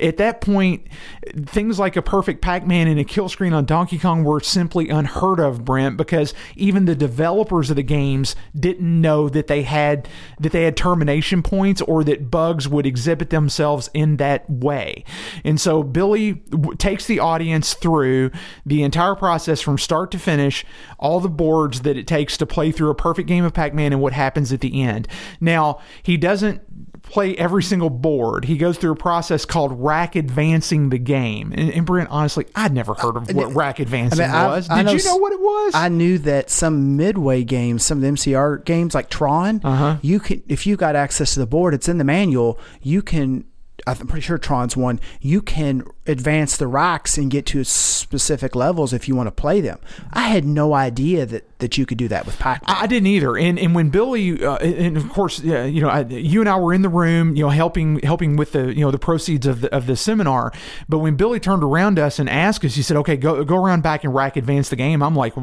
[0.00, 0.86] At that point,
[1.46, 5.40] things like a perfect Pac-Man and a kill screen on Donkey Kong were simply unheard
[5.40, 10.08] of, Brent, because even the developers of the games didn't know that they had
[10.40, 15.04] that they had termination points or that bugs would exhibit themselves in that way.
[15.44, 18.30] And so Billy w- takes the audience through
[18.66, 20.64] the entire process from start to finish,
[21.04, 24.00] all the boards that it takes to play through a perfect game of Pac-Man and
[24.00, 25.06] what happens at the end.
[25.40, 26.62] Now, he doesn't
[27.02, 28.46] play every single board.
[28.46, 31.52] He goes through a process called rack advancing the game.
[31.54, 34.70] And, and Brent, honestly, I'd never heard of what rack advancing I mean, I- was.
[34.70, 35.74] I Did know you know what it was?
[35.74, 39.98] I knew that some midway games, some of the MCR games like Tron, Uh-huh.
[40.00, 42.58] you can if you got access to the board, it's in the manual.
[42.80, 43.44] You can.
[43.86, 44.98] I'm pretty sure Tron's one.
[45.20, 49.60] You can advance the rocks and get to specific levels if you want to play
[49.60, 49.78] them.
[50.12, 52.76] I had no idea that that you could do that with Pac-Man.
[52.76, 56.00] I didn't either, and and when Billy, uh, and of course, uh, you know, I,
[56.02, 58.90] you and I were in the room, you know, helping helping with the you know
[58.90, 60.52] the proceeds of the of the seminar.
[60.88, 63.56] But when Billy turned around to us and asked us, he said, "Okay, go go
[63.56, 65.34] around back and rack advance the game." I'm like,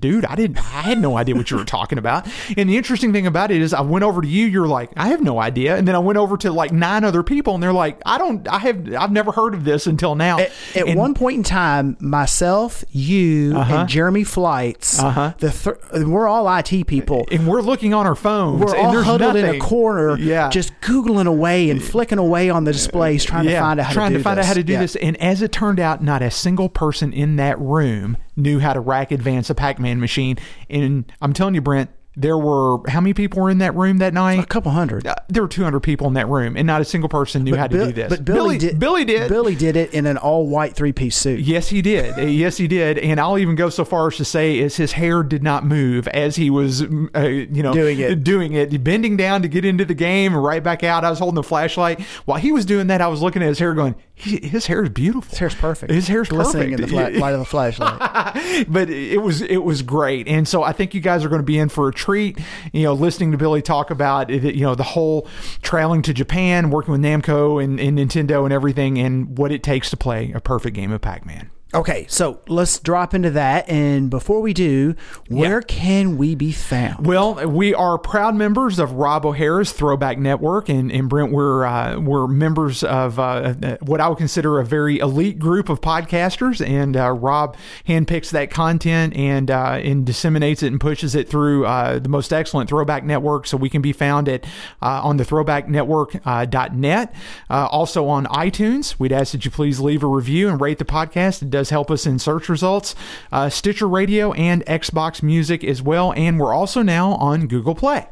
[0.00, 3.12] "Dude, I didn't, I had no idea what you were talking about." And the interesting
[3.12, 5.76] thing about it is, I went over to you, you're like, "I have no idea,"
[5.76, 8.48] and then I went over to like nine other people, and they're like, "I don't,
[8.48, 11.42] I have, I've never heard of this until now." At, at And- one point in
[11.42, 13.74] time, myself, you, Uh-huh.
[13.78, 15.32] and Jeremy Flights, Uh-huh.
[15.38, 17.26] the th- we're all IT people.
[17.32, 20.48] and we're looking on our phones, We're and all there's huddled in a corner, Yeah.
[20.50, 24.10] just googling away and flicking away on the displays, trying to find out how trying
[24.12, 24.44] to do to find this.
[24.46, 24.80] out how to do Yeah.
[24.80, 24.96] this.
[24.96, 28.80] And as it turned out, not a single person in that room knew how to
[28.80, 30.36] rack advance a Pac-Man machine.
[30.70, 34.12] And I'm telling you, Brent, there were how many people were in that room that
[34.12, 34.40] night?
[34.40, 35.06] A couple hundred.
[35.06, 37.68] Uh, there were 200 people in that room, and not a single person knew how
[37.68, 38.08] to do this.
[38.08, 38.80] But Billy, did.
[38.80, 39.28] Billy did.
[39.28, 41.40] Billy did it in an all white three piece suit.
[41.40, 42.18] Yes, he did.
[42.18, 42.98] Uh, Yes, he did.
[42.98, 46.08] And I'll even go so far as to say, is his hair did not move
[46.08, 48.24] as he was, uh, you know, Doing it.
[48.24, 51.04] doing it, bending down to get into the game and right back out.
[51.04, 53.00] I was holding the flashlight while he was doing that.
[53.00, 55.30] I was looking at his hair, going, he, his hair is beautiful.
[55.30, 55.92] His hair's perfect.
[55.92, 56.90] His hair's glistening perfect.
[56.90, 58.66] in the fla- light of the flashlight.
[58.68, 61.46] but it was it was great, and so I think you guys are going to
[61.46, 62.38] be in for a treat.
[62.72, 65.28] You know, listening to Billy talk about it, you know the whole
[65.62, 69.90] traveling to Japan, working with Namco and, and Nintendo and everything, and what it takes
[69.90, 71.50] to play a perfect game of Pac Man.
[71.74, 73.68] Okay, so let's drop into that.
[73.68, 74.94] And before we do,
[75.28, 77.06] where can we be found?
[77.06, 82.00] Well, we are proud members of Rob O'Hara's Throwback Network, and, and Brent, we're uh,
[82.00, 86.66] we're members of uh, what I would consider a very elite group of podcasters.
[86.66, 87.54] And uh, Rob
[87.86, 92.32] handpicks that content and uh, and disseminates it and pushes it through uh, the most
[92.32, 93.46] excellent Throwback Network.
[93.46, 94.44] So we can be found at
[94.80, 97.14] uh, on the ThrowbackNetwork.net,
[97.50, 98.98] uh, also on iTunes.
[98.98, 101.50] We'd ask that you please leave a review and rate the podcast.
[101.58, 102.94] Does help us in search results.
[103.32, 108.06] Uh, Stitcher Radio and Xbox Music as well, and we're also now on Google Play.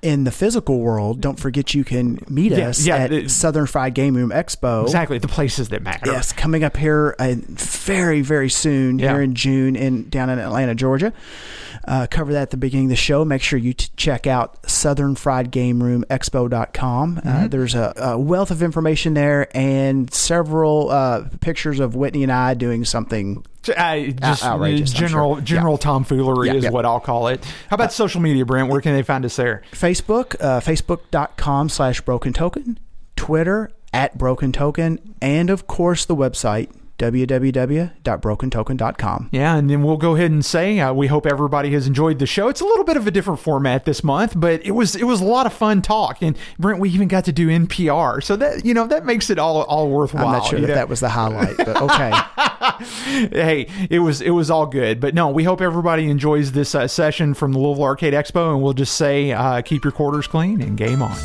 [0.00, 3.66] In the physical world, don't forget you can meet Yeah, us yeah, at it- Southern
[3.66, 4.84] Fried Game Room Expo.
[4.84, 6.10] Exactly, the places that matter.
[6.10, 9.12] Yes, coming up here uh, very, very soon, Yeah.
[9.12, 11.12] here in June, in down in Atlanta, Georgia.
[11.86, 13.24] Uh, cover that at the beginning of the show.
[13.24, 17.16] Make sure you t- check out southernfriedgameroomexpo.com.
[17.16, 17.28] Mm-hmm.
[17.28, 22.32] Uh, there's a, a wealth of information there and several uh, pictures of Whitney and
[22.32, 23.44] I doing something.
[23.68, 25.42] Uh, just outrageous, general sure.
[25.42, 26.70] general tomfoolery Yeah, is yeah.
[26.70, 27.44] what I'll call it.
[27.68, 28.68] How about social media, Brent?
[28.68, 29.62] Where can they find us there?
[29.72, 32.78] Facebook, uh, facebook.com slash broken token,
[33.16, 39.28] Twitter at broken token, and of course the website www.brokentoken.com.
[39.32, 42.26] Yeah, and then we'll go ahead and say uh, we hope everybody has enjoyed the
[42.26, 42.48] show.
[42.48, 45.20] It's a little bit of a different format this month, but it was it was
[45.20, 46.22] a lot of fun talk.
[46.22, 49.38] And Brent, we even got to do NPR, so that you know that makes it
[49.38, 50.28] all all worthwhile.
[50.28, 50.74] I'm not sure that know?
[50.74, 52.10] that was the highlight, but okay.
[53.30, 55.00] hey, it was it was all good.
[55.00, 58.62] But no, we hope everybody enjoys this uh, session from the Louisville Arcade Expo, and
[58.62, 61.16] we'll just say uh, keep your quarters clean and game on.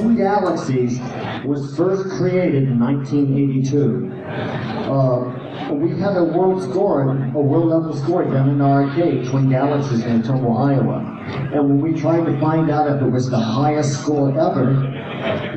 [0.00, 0.98] Twin Galaxies
[1.44, 4.10] was first created in 1982,
[4.90, 9.50] uh, we had a world score, a world level score down in our arcade, Twin
[9.50, 11.52] Galaxies in Ottumwa, Iowa.
[11.52, 14.72] And when we tried to find out if it was the highest score ever,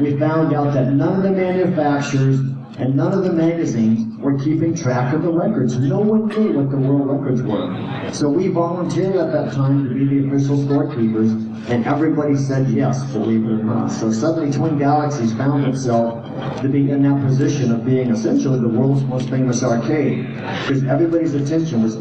[0.02, 2.40] we found out that none of the manufacturers
[2.78, 5.78] and none of the magazines were keeping track of the records.
[5.78, 8.12] No one knew what the world records were.
[8.12, 13.04] So we volunteered at that time to be the official scorekeepers, and everybody said yes,
[13.12, 13.92] believe it or not.
[13.92, 16.26] So suddenly Twin Galaxies found itself
[16.62, 21.36] to be in that position of being essentially the world's most famous arcade, because everybody's
[21.36, 21.96] attention was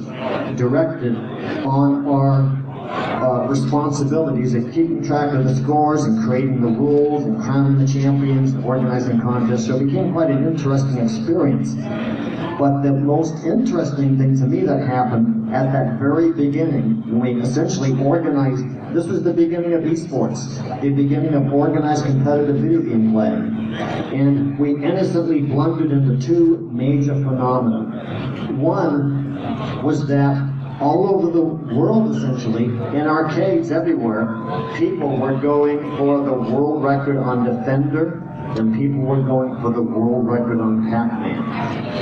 [0.57, 1.17] directed
[1.67, 2.62] on our
[2.93, 7.91] uh, responsibilities of keeping track of the scores and creating the rules and crowning the
[7.91, 9.67] champions and organizing contests.
[9.67, 11.75] So it became quite an interesting experience.
[12.59, 17.43] But the most interesting thing to me that happened at that very beginning, when we
[17.43, 18.65] essentially organized,
[18.95, 23.33] this was the beginning of esports, the beginning of organized competitive video game play.
[24.17, 28.53] And we innocently blundered into two major phenomena.
[28.53, 30.52] One was that
[30.83, 31.41] all over the
[31.75, 34.27] world, essentially, in arcades everywhere,
[34.77, 38.21] people were going for the world record on Defender,
[38.59, 41.43] and people were going for the world record on Pac-Man.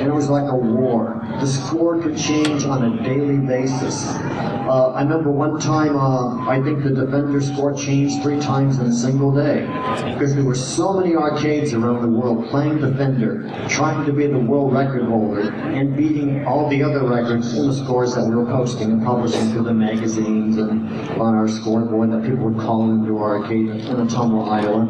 [0.01, 1.21] And it was like a war.
[1.41, 4.07] The score could change on a daily basis.
[4.07, 8.87] Uh, I remember one time, uh, I think the Defender score changed three times in
[8.87, 9.67] a single day,
[10.13, 14.39] because there were so many arcades around the world playing Defender, trying to be the
[14.39, 18.47] world record holder, and beating all the other records in the scores that we were
[18.47, 20.89] posting and publishing through the magazines and
[21.21, 24.81] on our scoreboard that people would call into our arcade in Ottumwa, Iowa.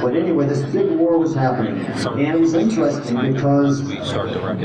[0.00, 1.84] But anyway, this big war was happening.
[1.84, 3.80] And it was interesting because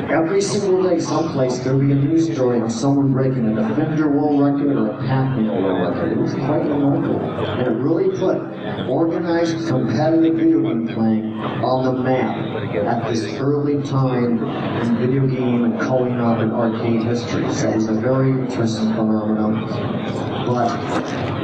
[0.09, 4.09] every single day, someplace, there would be a news story of someone breaking a Defender
[4.09, 6.11] world record or a Pac-Man world record.
[6.11, 7.19] It was quite remarkable.
[7.19, 8.38] And it really put
[8.88, 12.38] organized competitive video game playing on the map
[12.76, 14.38] at this early time
[14.82, 17.51] in video game and calling up in arcade history.
[17.53, 19.66] So it was a very interesting phenomenon.
[20.45, 20.69] But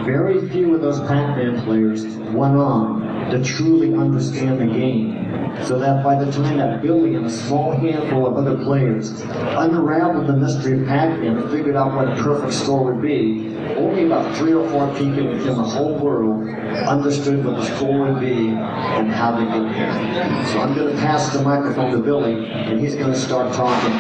[0.06, 5.26] very few of those Pac-Man players went on to truly understand the game.
[5.66, 10.28] So that by the time that Billy and a small handful of other players unraveled
[10.28, 14.36] the mystery of Pac-Man and figured out what a perfect score would be, only about
[14.36, 16.48] three or four people in the whole world
[16.88, 20.46] understood what the score would be and how to get there.
[20.48, 23.94] So I'm going to pass the microphone to Billy, and he's going to start talking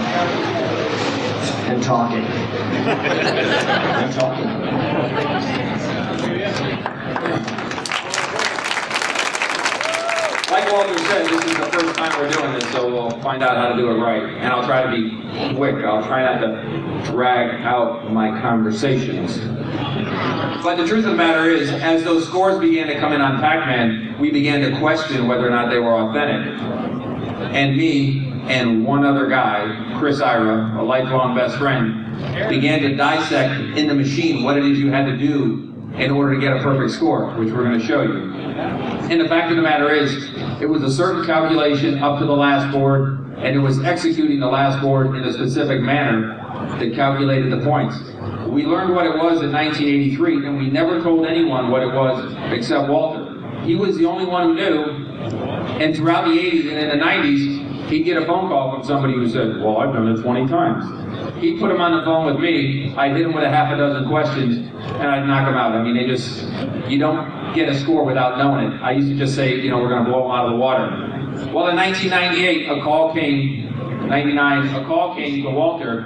[1.68, 5.85] and talking and talking.
[10.52, 13.58] Like Walter said, this is the first time we're doing this, so we'll find out
[13.58, 14.24] how to do it right.
[14.24, 15.84] And I'll try to be quick.
[15.84, 19.40] I'll try not to drag out my conversations.
[20.64, 23.40] But the truth of the matter is, as those scores began to come in on
[23.40, 26.60] Pac-Man, we began to question whether or not they were authentic.
[27.54, 32.06] And me and one other guy, Chris Ayra, a lifelong best friend,
[32.50, 36.36] began to dissect in the machine what it is you had to do in order
[36.36, 38.32] to get a perfect score, which we're going to show you.
[39.10, 40.30] And the fact of the matter is,
[40.62, 44.48] it was a certain calculation up to the last board, and it was executing the
[44.48, 46.38] last board in a specific manner
[46.80, 47.98] that calculated the points.
[48.48, 52.34] We learned what it was in 1983, and we never told anyone what it was
[52.52, 53.32] except Walter.
[53.64, 54.84] He was the only one who knew,
[55.80, 59.14] and throughout the 80s and in the 90s, he'd get a phone call from somebody
[59.14, 61.05] who said, Well, I've done it 20 times.
[61.40, 63.78] He'd put him on the phone with me, I'd hit him with a half a
[63.78, 65.74] dozen questions, and I'd knock him out.
[65.74, 66.44] I mean, they just,
[66.90, 68.82] you don't get a score without knowing it.
[68.82, 70.58] I used to just say, you know, we're going to blow him out of the
[70.58, 70.86] water.
[71.52, 76.04] Well, in 1998, a call came, 99, a call came to Walter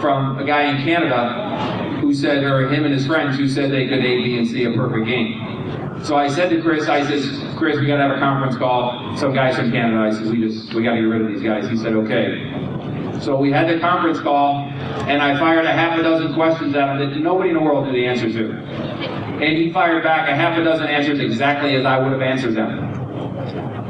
[0.00, 3.88] from a guy in Canada who said, or him and his friends who said they
[3.88, 6.04] could A, B, and C a perfect game.
[6.04, 7.24] So I said to Chris, I says,
[7.56, 9.16] Chris, we got to have a conference call.
[9.16, 9.98] Some guys from Canada.
[9.98, 11.68] I says, we just, we got to get rid of these guys.
[11.68, 12.81] He said, okay.
[13.22, 14.68] So we had the conference call,
[15.06, 17.86] and I fired a half a dozen questions at him that nobody in the world
[17.86, 18.52] knew the answer to.
[18.52, 22.56] And he fired back a half a dozen answers exactly as I would have answered
[22.56, 22.80] them.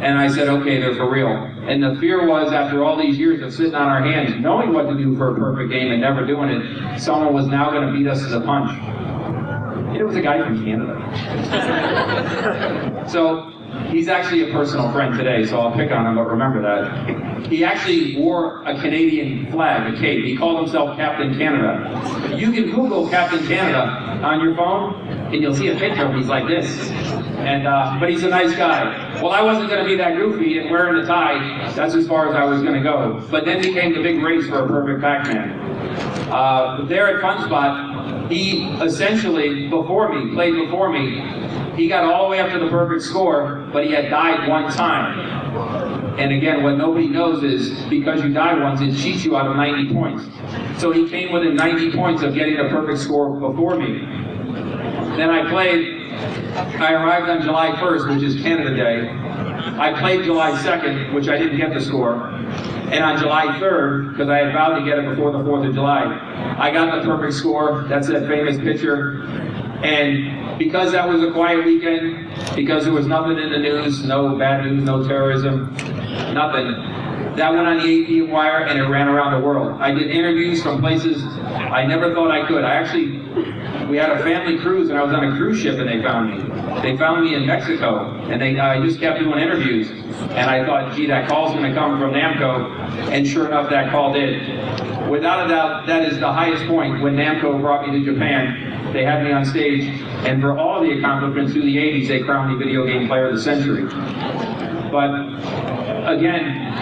[0.03, 1.29] And I said, okay, they're for real.
[1.29, 4.91] And the fear was, after all these years of sitting on our hands, knowing what
[4.91, 7.93] to do for a perfect game and never doing it, someone was now going to
[7.97, 8.71] beat us to a punch.
[9.97, 10.99] It was a guy from Canada.
[13.09, 13.51] so
[13.91, 17.47] he's actually a personal friend today, so I'll pick on him, but remember that.
[17.47, 20.25] He actually wore a Canadian flag, a cape.
[20.25, 22.37] He called himself Captain Canada.
[22.37, 26.19] You can Google Captain Canada on your phone, and you'll see a picture of him.
[26.19, 26.91] He's like this.
[26.91, 29.02] And uh, but he's a nice guy.
[29.21, 31.73] Well, I wasn't going to be that goofy and wearing the tie.
[31.75, 33.25] That's as far as I was going to go.
[33.31, 35.61] But then became the big race for a perfect Pac-Man.
[36.31, 41.21] Uh, there at Fun Spot, he essentially before me played before me.
[41.77, 44.71] He got all the way up to the perfect score, but he had died one
[44.73, 46.19] time.
[46.19, 49.57] And again, what nobody knows is because you die once, it cheats you out of
[49.57, 50.25] 90 points.
[50.81, 54.01] So he came within 90 points of getting a perfect score before me.
[55.17, 59.09] Then I played I arrived on July 1st, which is Canada Day.
[59.79, 62.15] I played July 2nd, which I didn't get the score.
[62.93, 65.75] And on July 3rd, because I had vowed to get it before the 4th of
[65.75, 67.85] July, I got the perfect score.
[67.89, 69.23] That's that famous picture.
[69.83, 74.37] And because that was a quiet weekend, because there was nothing in the news, no
[74.37, 75.75] bad news, no terrorism,
[76.35, 76.73] nothing,
[77.37, 79.81] that went on the AP wire and it ran around the world.
[79.81, 82.63] I did interviews from places I never thought I could.
[82.63, 83.22] I actually
[83.89, 86.31] we had a family cruise and I was on a cruise ship and they found
[86.31, 86.81] me.
[86.83, 90.95] They found me in Mexico and they I just kept doing interviews and I thought,
[90.95, 92.71] gee, that call's going to come from Namco,
[93.11, 94.41] and sure enough, that call did.
[95.09, 97.03] Without a doubt, that is the highest point.
[97.03, 99.85] When Namco brought me to Japan, they had me on stage,
[100.27, 103.35] and for all the accomplishments through the 80s, they crowned me Video Game Player of
[103.35, 103.85] the Century.
[104.91, 105.11] But
[106.07, 106.73] again,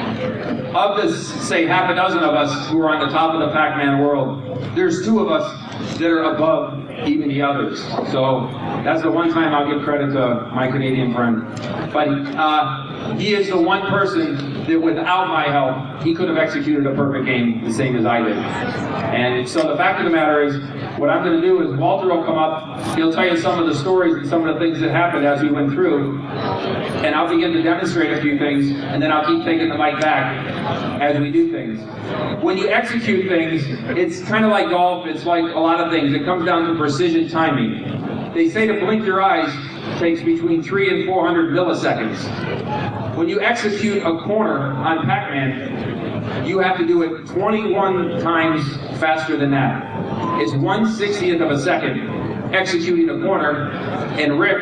[0.75, 3.53] of the say half a dozen of us who are on the top of the
[3.53, 4.43] Pac-Man world,
[4.75, 7.83] there's two of us that are above even the others.
[8.11, 8.49] So
[8.85, 11.43] that's the one time I'll give credit to my Canadian friend.
[11.93, 16.87] But uh, he is the one person that without my help, he could have executed
[16.87, 18.37] a perfect game the same as I did.
[18.37, 20.57] And so the fact of the matter is,
[20.99, 23.67] what I'm going to do is Walter will come up, he'll tell you some of
[23.67, 27.29] the stories and some of the things that happened as we went through, and I'll
[27.29, 30.47] begin to demonstrate a few things, and then I'll keep taking the mic back
[31.01, 31.81] as we do things.
[32.43, 33.65] When you execute things,
[33.97, 36.13] it's kind of like golf, it's like a lot of things.
[36.13, 38.35] It comes down to precision timing.
[38.35, 39.49] They say to blink your eyes
[40.01, 43.17] takes between three and 400 milliseconds.
[43.17, 49.37] When you execute a corner on Pac-Man, you have to do it 21 times faster
[49.37, 49.85] than that.
[50.41, 52.09] It's 1 60th of a second
[52.53, 53.71] executing a corner,
[54.19, 54.61] and Rick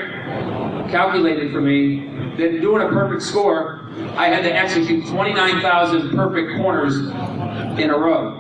[0.91, 6.99] calculated for me that doing a perfect score, I had to execute 29,000 perfect corners
[7.81, 8.35] in a row,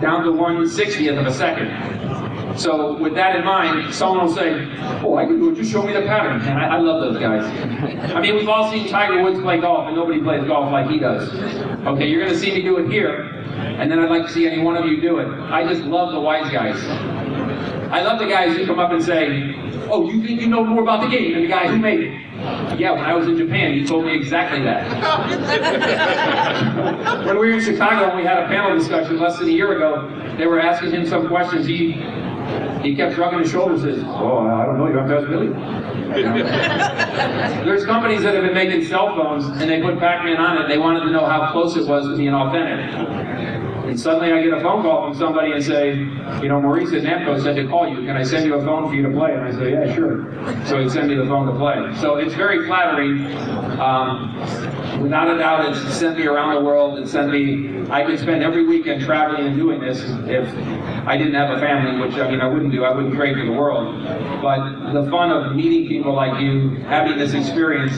[0.00, 2.27] down to 1 60th of a second.
[2.56, 4.66] So with that in mind, someone will say,
[5.02, 5.56] "Oh, I can do it.
[5.56, 7.44] Just show me the pattern." I, I love those guys.
[8.12, 10.98] I mean, we've all seen Tiger Woods play golf, and nobody plays golf like he
[10.98, 11.28] does.
[11.86, 13.22] Okay, you're going to see me do it here,
[13.78, 15.28] and then I'd like to see any one of you do it.
[15.50, 16.76] I just love the wise guys.
[17.90, 19.54] I love the guys who come up and say,
[19.90, 22.12] "Oh, you think you know more about the game than the guy who made it?"
[22.78, 24.86] Yeah, when I was in Japan, you told me exactly that.
[27.26, 29.74] when we were in Chicago and we had a panel discussion less than a year
[29.76, 31.66] ago, they were asking him some questions.
[31.66, 31.94] He
[32.82, 35.28] he kept shrugging his shoulders and says, Oh, I don't know, you have to ask
[35.28, 35.48] Billy.
[37.64, 40.70] There's companies that have been making cell phones and they put Pac-Man on it and
[40.70, 43.57] they wanted to know how close it was to being authentic.
[43.88, 47.04] And suddenly I get a phone call from somebody and say, you know, Maurice at
[47.04, 48.04] Namco said to call you.
[48.04, 49.32] Can I send you a phone for you to play?
[49.32, 50.30] And I say, yeah, sure.
[50.66, 51.94] So he sent me the phone to play.
[51.98, 53.24] So it's very flattering.
[53.80, 54.36] Um,
[55.02, 56.98] without a doubt, it's sent me around the world.
[56.98, 60.46] It sent me, I could spend every weekend traveling and doing this if
[61.06, 62.84] I didn't have a family, which I mean, I wouldn't do.
[62.84, 64.04] I wouldn't trade for the world.
[64.42, 67.94] But the fun of meeting people like you, having this experience,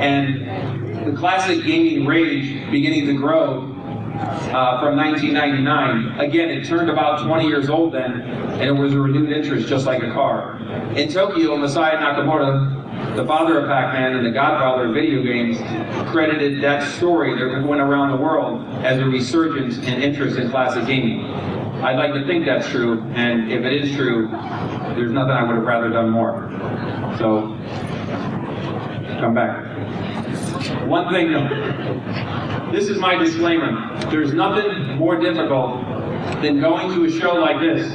[0.00, 3.73] and the classic gaming rage beginning to grow
[4.14, 6.20] uh, from 1999.
[6.20, 9.86] Again, it turned about 20 years old then, and it was a renewed interest, just
[9.86, 10.58] like a car.
[10.96, 15.58] In Tokyo, Masaya Nakamura, the father of Pac-Man and the godfather of video games,
[16.10, 20.86] credited that story that went around the world as a resurgence in interest in classic
[20.86, 21.24] gaming.
[21.82, 24.28] I'd like to think that's true, and if it is true,
[24.94, 26.48] there's nothing I would have rather done more.
[27.18, 27.58] So,
[29.20, 29.73] come back.
[30.68, 33.98] One thing though, this is my disclaimer.
[34.10, 35.84] There's nothing more difficult
[36.40, 37.90] than going to a show like this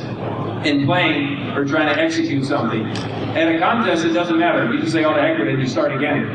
[0.65, 2.85] and playing or trying to execute something.
[2.85, 4.71] At a contest, it doesn't matter.
[4.73, 6.27] You just say, oh, the heck with it, and you start again.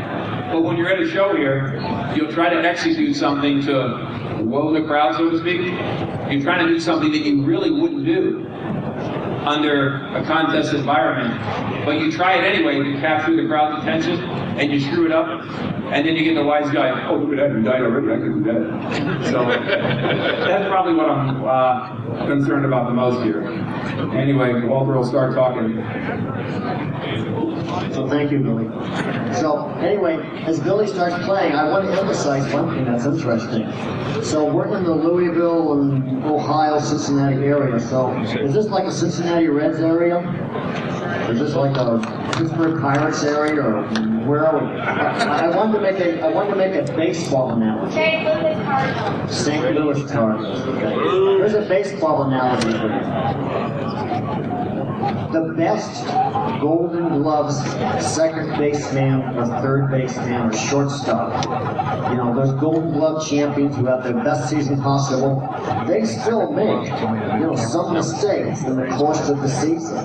[0.51, 1.81] But when you're at a show here,
[2.17, 5.61] you'll try to execute something to woe the crowd, so to speak.
[6.31, 8.47] You're trying to do something that you really wouldn't do
[9.47, 14.19] under a contest environment, but you try it anyway to capture the crowd's attention,
[14.59, 15.27] and you screw it up,
[15.93, 18.17] and then you get the wise guy, oh, look at that, you died already, I
[18.17, 19.31] can do that.
[19.31, 23.43] So that's probably what I'm uh, concerned about the most here.
[24.15, 25.83] Anyway, Walter will start talking.
[27.93, 28.69] So thank you, Billy.
[29.35, 33.67] So anyway, as Billy starts playing, I want to emphasize one thing that's interesting.
[34.23, 37.81] So we're in the Louisville and Ohio, Cincinnati area.
[37.81, 40.21] So is this like a Cincinnati Reds area?
[41.29, 41.99] Is this like a
[42.37, 43.83] Pittsburgh Pirates area, or
[44.27, 44.81] where are we?
[44.81, 47.95] I, I wanted to make a I wanted to make a baseball analogy.
[47.95, 48.25] St.
[48.25, 49.37] Louis Cardinals.
[49.37, 49.75] St.
[49.75, 50.61] Louis Cardinals.
[50.61, 50.95] Okay.
[50.95, 54.14] Here's a baseball analogy for you.
[55.33, 56.05] The best
[56.61, 57.57] Golden Gloves
[58.05, 61.45] second baseman or third baseman or shortstop,
[62.11, 65.41] you know, those Golden Glove champions who have their best season possible,
[65.87, 70.05] they still make, you know, some mistakes in the course of the season.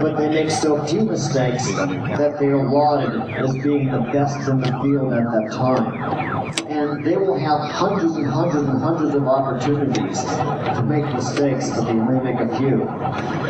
[0.00, 4.60] But they make so few mistakes that they are lauded as being the best in
[4.60, 9.26] the field at that time and they will have hundreds and hundreds and hundreds of
[9.26, 12.78] opportunities to make mistakes, but they may make a few.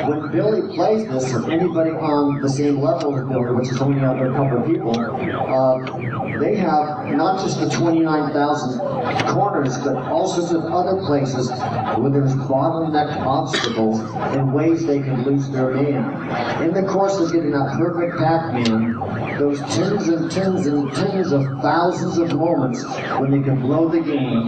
[0.09, 4.00] When Billy plays this, or anybody on the same level as Billy, which is only
[4.00, 8.81] out there a couple of people, uh, they have not just the 29,000
[9.28, 14.00] corners, but all sorts of other places where there's bottleneck obstacles
[14.34, 16.62] and ways they can lose their man.
[16.62, 21.44] In the course of getting that perfect Pac-Man, those tens and tens and tens of
[21.60, 22.84] thousands of moments
[23.18, 24.47] when they can blow the game,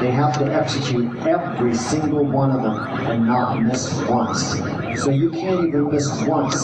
[0.00, 2.76] they have to execute every single one of them
[3.10, 4.60] and not miss once.
[5.02, 6.54] So you can't even this once.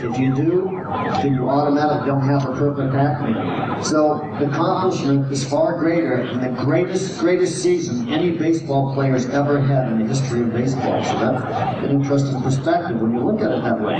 [0.00, 0.82] If you do,
[1.22, 3.84] then you automatically don't have a perfect Pac-Man.
[3.84, 9.60] So the accomplishment is far greater than the greatest, greatest season any baseball player's ever
[9.60, 11.04] had in the history of baseball.
[11.04, 13.98] So that's an interesting perspective when you look at it that way.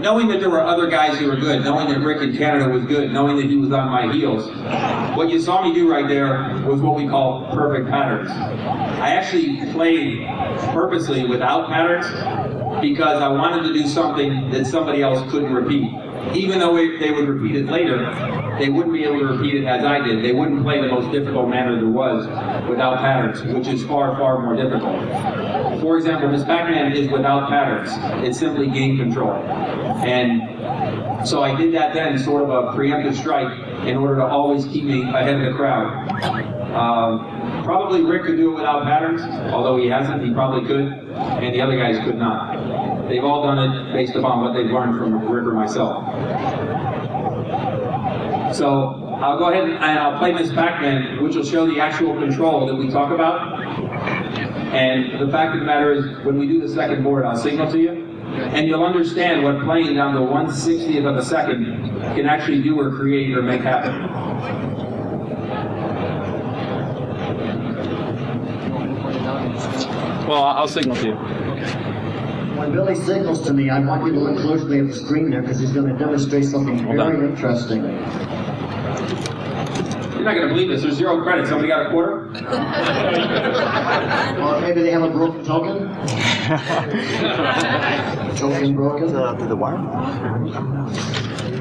[0.00, 2.84] knowing that there were other guys who were good, knowing that Rick in Canada was
[2.84, 4.46] good, knowing that he was on my heels,
[5.16, 8.30] what you saw me do right there was what we call perfect patterns.
[8.30, 10.26] I actually played
[10.72, 12.06] purposely without patterns
[12.88, 15.90] because I wanted to do something that somebody else couldn't repeat.
[16.34, 17.98] Even though it- they would repeat it later,
[18.58, 20.24] they wouldn't be able to repeat it as I did.
[20.24, 22.26] They wouldn't play the most difficult manner there was
[22.68, 24.96] without patterns, which is far, far more difficult.
[25.80, 27.90] For example, Miss Pac-Man is without patterns.
[28.26, 29.34] It's simply game control.
[30.04, 33.52] And so I did that then, sort of a preemptive strike,
[33.84, 35.86] in order to always keep me ahead of the crowd.
[36.74, 41.54] Um, probably Rick could do it without patterns, although he hasn't, he probably could, and
[41.54, 42.56] the other guys could not.
[43.08, 46.04] They've all done it based upon what they've learned from Rick or myself.
[48.54, 52.66] So I'll go ahead and I'll play Miss Pac-Man, which will show the actual control
[52.66, 53.62] that we talk about.
[54.74, 57.70] And the fact of the matter is, when we do the second board, I'll signal
[57.70, 61.66] to you, and you'll understand what playing down to 160th of a second
[62.14, 64.10] can actually do or create or make happen.
[70.26, 71.45] Well, I'll signal to you.
[72.66, 75.40] When Billy signals to me, I want you to look closely at the screen there
[75.40, 77.24] because he's going to demonstrate something Hold very on.
[77.30, 77.84] interesting.
[77.84, 77.92] You're
[80.24, 80.82] not going to believe this.
[80.82, 81.46] There's zero credit.
[81.46, 82.26] Somebody got a quarter?
[84.42, 85.86] Or maybe they have a broken token.
[88.36, 89.08] token broken.
[89.10, 89.78] through the wire.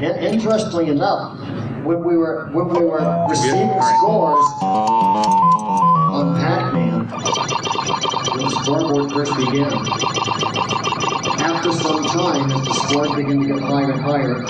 [0.01, 1.37] In- Interestingly enough,
[1.85, 7.07] when we were when we were receiving scores on Pac-Man,
[8.31, 9.71] when the scoreboard first began,
[11.65, 14.41] after some time, as the scores began to get higher and higher,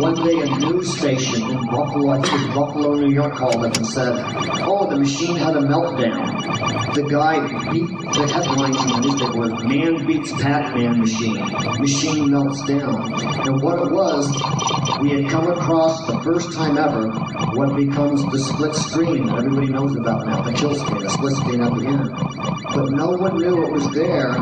[0.00, 3.86] one day a news station in Buffalo, I think Buffalo, New York, called up and
[3.86, 4.14] said,
[4.62, 9.64] "Oh, the machine had a meltdown." The guy beat the headlines in the newspaper was
[9.64, 11.38] "Man beats Pac-Man machine.
[11.80, 13.12] Machine melts down."
[13.46, 14.26] And what it was,
[15.02, 17.08] we had come across the first time ever
[17.58, 21.34] what becomes the split screen that everybody knows about now, the kill screen, the split
[21.34, 22.10] screen at the end.
[22.74, 24.32] But no one knew it was there,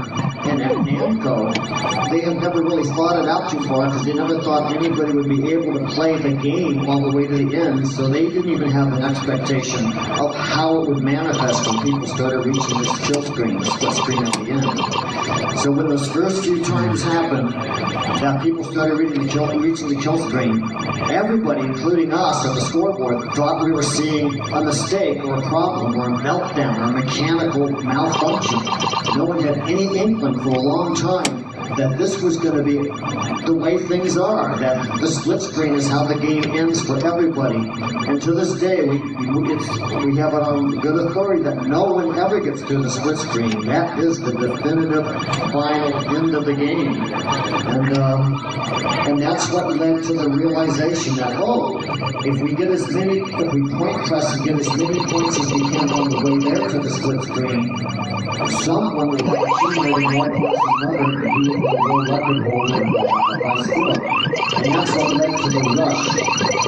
[0.49, 4.41] and at Namco, they had never really thought it out too far because they never
[4.43, 7.87] thought anybody would be able to play the game all the way to the end,
[7.89, 12.47] so they didn't even have an expectation of how it would manifest when people started
[12.47, 15.59] reaching this kill screen, the split screen at the end.
[15.61, 19.97] So when those first few times happened, that people started reaching the kill, reaching the
[19.97, 20.63] kill screen,
[21.11, 25.97] everybody, including us at the scoreboard, thought we were seeing a mistake or a problem
[25.97, 28.61] or a meltdown or a mechanical malfunction.
[29.17, 31.46] No one had any inkling for a long time
[31.77, 32.77] that this was going to be
[33.47, 37.57] the way things are, that the split screen is how the game ends for everybody.
[38.09, 38.99] And to this day, we,
[39.39, 43.67] we- have it on good authority that no one ever gets to the split screen.
[43.67, 45.05] That is the definitive
[45.53, 46.95] final end of the game.
[47.03, 48.47] And, um,
[49.07, 51.79] and that's what led to the realization that, oh,
[52.25, 55.53] if we get as many, if we point press and get as many points as
[55.53, 57.77] we can on the way there to the split screen,
[58.63, 59.47] someone will have
[59.77, 61.65] than another and
[63.65, 63.97] score.
[64.67, 66.07] That's what led to the rush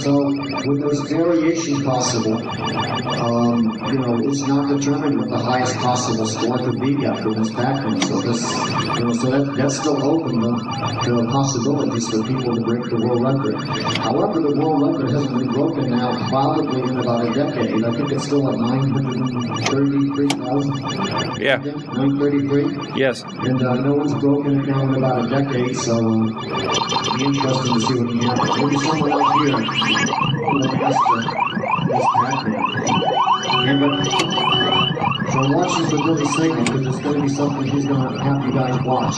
[0.00, 0.32] so
[0.66, 6.58] with those variations possible, um, you know, it's not determined what the highest possible score
[6.58, 8.00] could be after this backroom.
[8.02, 10.50] So this, you know, so that, that's still open the,
[11.04, 13.56] the possibilities for people to break the world record.
[13.98, 17.84] However, the world record hasn't been broken now probably in about a decade.
[17.84, 21.40] I think it's still at 933,000.
[21.40, 21.58] Yeah.
[21.58, 22.98] 933.
[22.98, 23.22] Yes.
[23.22, 25.96] And uh, no one's broken it now in about a decade, so.
[25.96, 28.46] Um, interesting to see what can happen.
[28.62, 29.56] Maybe someone out here
[31.86, 32.62] this Pac-Man.
[33.68, 33.92] And, but,
[35.32, 38.22] so I'm watching for Billy Signal because it's going to be something he's going to
[38.22, 39.16] have you guys watch.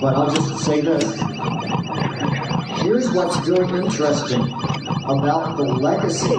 [0.00, 1.04] But I'll just say this.
[2.82, 4.42] Here's what's very interesting.
[5.08, 6.34] about the legacy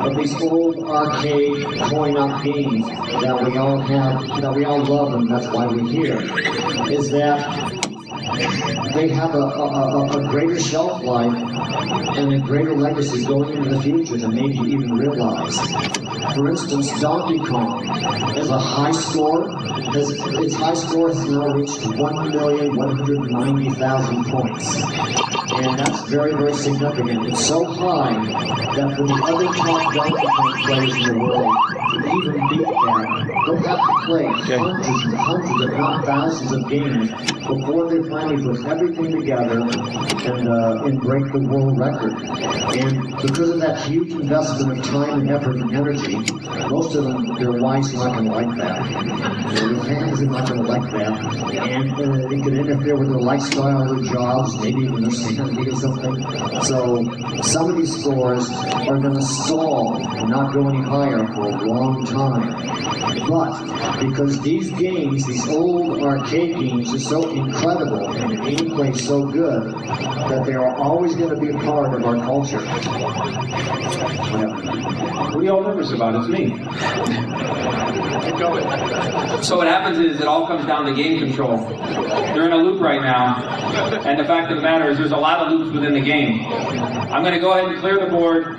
[0.00, 5.30] of these old arcade coin-op games that we all have, that we all love, and
[5.30, 6.18] that's why we're here,
[6.90, 7.79] is that
[8.94, 11.34] they have a, a, a, a greater shelf life
[12.16, 15.60] and a greater legacy going into the future than maybe even realized.
[16.34, 19.50] For instance, Donkey Kong has a high score.
[19.92, 24.76] Has, its high score has now reached 1,190,000 points.
[25.52, 27.26] And that's very, very significant.
[27.26, 28.14] It's so high
[28.76, 31.54] that for the other top Donkey Kong players in the world
[31.90, 33.06] to even beat that,
[33.46, 37.10] they'll have to play hundreds and hundreds, if not thousands of games
[37.50, 42.12] before they finally put everything together and, uh, and break the world record.
[42.76, 46.16] And because of that huge investment of time and effort and energy,
[46.68, 49.54] most of them, their wives not going to like that.
[49.54, 51.12] Their fans are not going to like that.
[51.68, 55.76] And uh, it could interfere with their lifestyle, their jobs, maybe even their sanity or
[55.76, 56.62] something.
[56.64, 61.48] So some of these scores are going to stall and not go any higher for
[61.48, 63.28] a long time.
[63.28, 69.26] But because these games, these old arcade games, are so incredible and the gameplay so
[69.26, 72.60] good that they are always going to be a part of our culture.
[75.30, 76.14] What are y'all nervous about?
[76.16, 76.50] It's me.
[78.24, 79.42] Keep going.
[79.42, 81.58] So what happens is it all comes down to game control.
[81.68, 83.42] They're in a loop right now,
[84.04, 86.44] and the fact of the matter is there's a lot of loops within the game.
[86.46, 88.58] I'm going to go ahead and clear the board.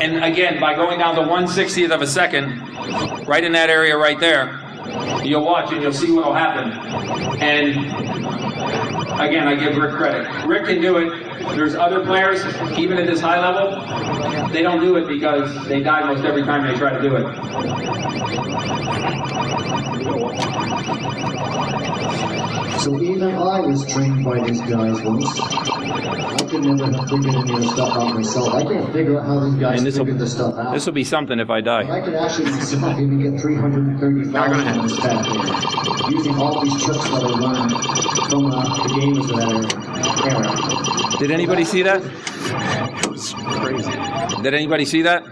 [0.00, 2.60] And again, by going down to 1 60th of a second,
[3.26, 4.61] right in that area right there,
[5.24, 6.72] you'll watch and you'll see what will happen.
[7.40, 7.70] And
[9.20, 10.46] again, I give Rick credit.
[10.46, 11.31] Rick can do it.
[11.54, 12.40] There's other players,
[12.78, 16.66] even at this high level, they don't do it because they die most every time
[16.66, 18.42] they try to do it.
[22.82, 25.38] So even I was trained by these guys once.
[25.40, 28.54] I could never have figured any of this stuff out myself.
[28.54, 30.74] I can't figure out how these guys And this'll- figured this stuff out.
[30.74, 31.82] This will be something if I die.
[31.88, 37.04] I could actually myself even get 330,000 on this back there, using all these tricks
[37.10, 37.70] that I learned
[38.28, 41.18] from uh, the games of that era.
[41.20, 42.02] Did anybody see that?
[43.60, 44.42] Crazy.
[44.42, 45.24] Did anybody see that?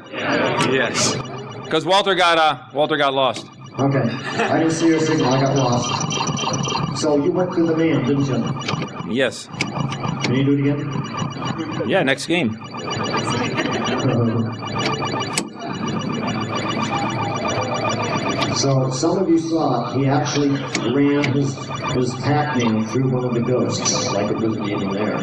[0.73, 1.17] Yes.
[1.65, 3.47] Because Walter got uh, Walter got lost.
[3.79, 5.33] Okay, I didn't see your signal.
[5.33, 7.01] I got lost.
[7.01, 9.15] So you went through the man, didn't you?
[9.15, 9.47] Yes.
[10.25, 11.89] Can you do it again?
[11.89, 12.03] Yeah.
[12.03, 12.59] Next game.
[18.61, 19.91] So some of you saw.
[19.95, 20.51] He actually
[20.93, 21.57] ran his
[21.95, 25.17] his Pac-Man through one of the ghosts, like it wasn't even there.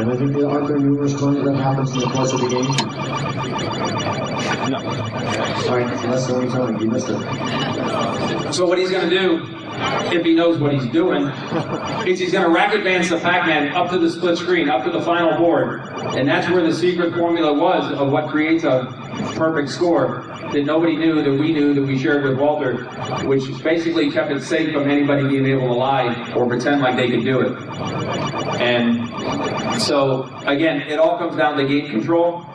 [0.00, 2.48] And I think there aren't there numerous times that happens in the course of the
[2.48, 2.64] game.
[4.70, 4.78] No.
[5.68, 8.52] All right, so that's the only time you missed it.
[8.54, 9.46] So what he's going to do,
[10.16, 11.26] if he knows what he's doing,
[12.08, 14.90] is he's going to rack advance the Pac-Man up to the split screen, up to
[14.90, 15.82] the final board,
[16.16, 18.86] and that's where the secret formula was of what creates a
[19.36, 22.84] perfect score that nobody knew, that we knew, that we shared with Walter,
[23.26, 27.10] which basically kept it safe from anybody being able to lie or pretend like they
[27.10, 27.58] could do it.
[28.60, 32.46] And so again, it all comes down to game control.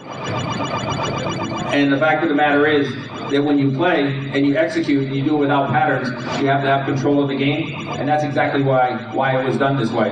[1.71, 2.91] And the fact of the matter is
[3.29, 6.09] that when you play and you execute and you do it without patterns,
[6.41, 9.57] you have to have control of the game, and that's exactly why why it was
[9.57, 10.09] done this way.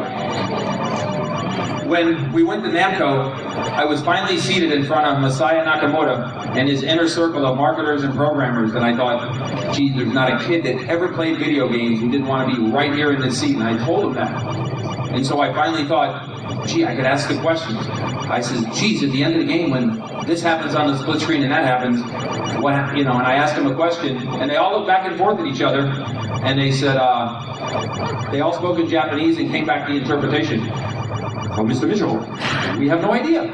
[1.87, 3.33] When we went to Namco,
[3.71, 8.03] I was finally seated in front of Masaya Nakamura and his inner circle of marketers
[8.03, 12.01] and programmers, and I thought, gee, there's not a kid that ever played video games
[12.01, 15.13] who didn't want to be right here in this seat, and I told him that.
[15.13, 17.77] And so I finally thought, gee, I could ask the questions.
[17.87, 21.21] I said, geez, at the end of the game, when this happens on the split
[21.21, 22.01] screen and that happens,
[22.61, 25.17] what, you know, and I asked them a question, and they all looked back and
[25.17, 25.87] forth at each other,
[26.43, 30.69] and they said, uh, they all spoke in Japanese and came back the interpretation.
[31.57, 31.87] Well, Mr.
[31.87, 32.19] Mitchell,
[32.77, 33.45] we have no idea.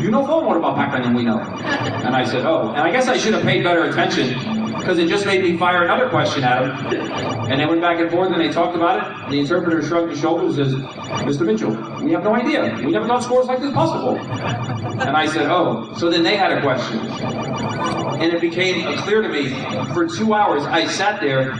[0.00, 1.40] You know far more about Pac-Man than we know.
[1.40, 2.68] And I said, oh.
[2.68, 5.84] And I guess I should have paid better attention because it just made me fire
[5.84, 7.50] another question at him.
[7.50, 9.30] And they went back and forth and they talked about it.
[9.30, 10.90] The interpreter shrugged his shoulders and says,
[11.24, 11.46] Mr.
[11.46, 12.74] Mitchell, we have no idea.
[12.84, 14.18] We never thought scores like this possible.
[14.18, 15.92] And I said, oh.
[15.96, 16.98] So then they had a question.
[16.98, 19.50] And it became clear to me
[19.94, 21.56] for two hours I sat there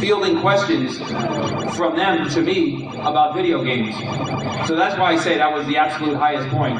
[0.00, 0.98] fielding questions
[1.76, 3.94] from them to me about video games.
[4.66, 6.78] So that's why I say that was the absolute highest point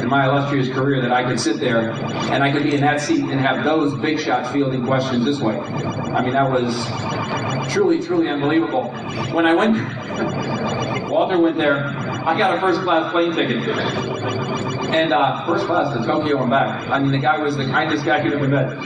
[0.00, 1.92] in my illustrious career that I could sit there
[2.32, 5.40] and I could be in that seat and have those big shots fielding questions this
[5.40, 5.58] way.
[5.58, 8.90] I mean, that was truly, truly unbelievable.
[9.32, 9.76] When I went,
[11.10, 14.55] Walter went there, I got a first class plane ticket.
[14.94, 16.88] And uh, first class to Tokyo and back.
[16.88, 18.78] I mean, the guy was the kindest guy you'd ever met.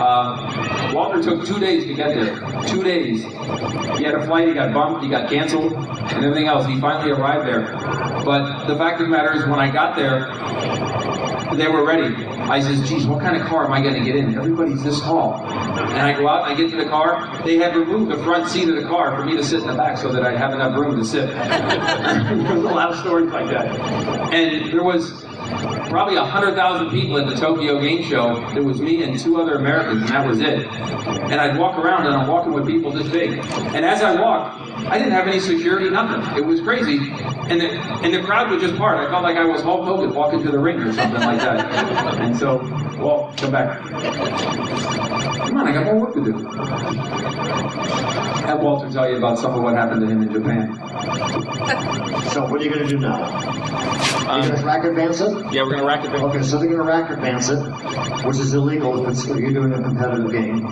[0.00, 2.36] Uh, Walter took two days to get there.
[2.68, 3.22] Two days.
[3.22, 6.66] He had a flight, he got bumped, he got canceled, and everything else.
[6.66, 7.72] He finally arrived there.
[8.24, 10.28] But the fact of the matter is, when I got there,
[11.56, 12.14] they were ready.
[12.48, 14.34] I says, geez, what kind of car am I going to get in?
[14.34, 15.44] Everybody's this tall.
[15.44, 17.42] And I go out and I get to the car.
[17.44, 19.74] They had removed the front seat of the car for me to sit in the
[19.74, 21.28] back so that I'd have enough room to sit.
[21.28, 23.66] There's a lot of stories like that.
[24.32, 25.24] And there was
[25.88, 28.46] probably 100,000 people at the Tokyo Game Show.
[28.56, 30.66] It was me and two other Americans, and that was it.
[30.66, 33.38] And I'd walk around, and I'm walking with people this big.
[33.74, 36.36] And as I walked, I didn't have any security, nothing.
[36.36, 36.98] It was crazy.
[37.48, 37.70] And the,
[38.02, 38.98] and the crowd would just part.
[38.98, 42.20] I felt like I was Hulk Hogan walking to the ring or something like that.
[42.20, 42.58] And so,
[42.98, 43.80] well, come back.
[43.82, 46.32] Come on, I got more work to do.
[48.46, 50.74] Have Walter tell you about some of what happened to him in Japan.
[52.32, 53.18] So what are you going to do now?
[54.28, 55.52] You're going to um, rack advance it?
[55.52, 56.26] Yeah, we're gonna rack advance it.
[56.26, 57.58] Okay, so they're going to rack advance it,
[58.26, 60.66] which is illegal if, it's, if you're doing a competitive game.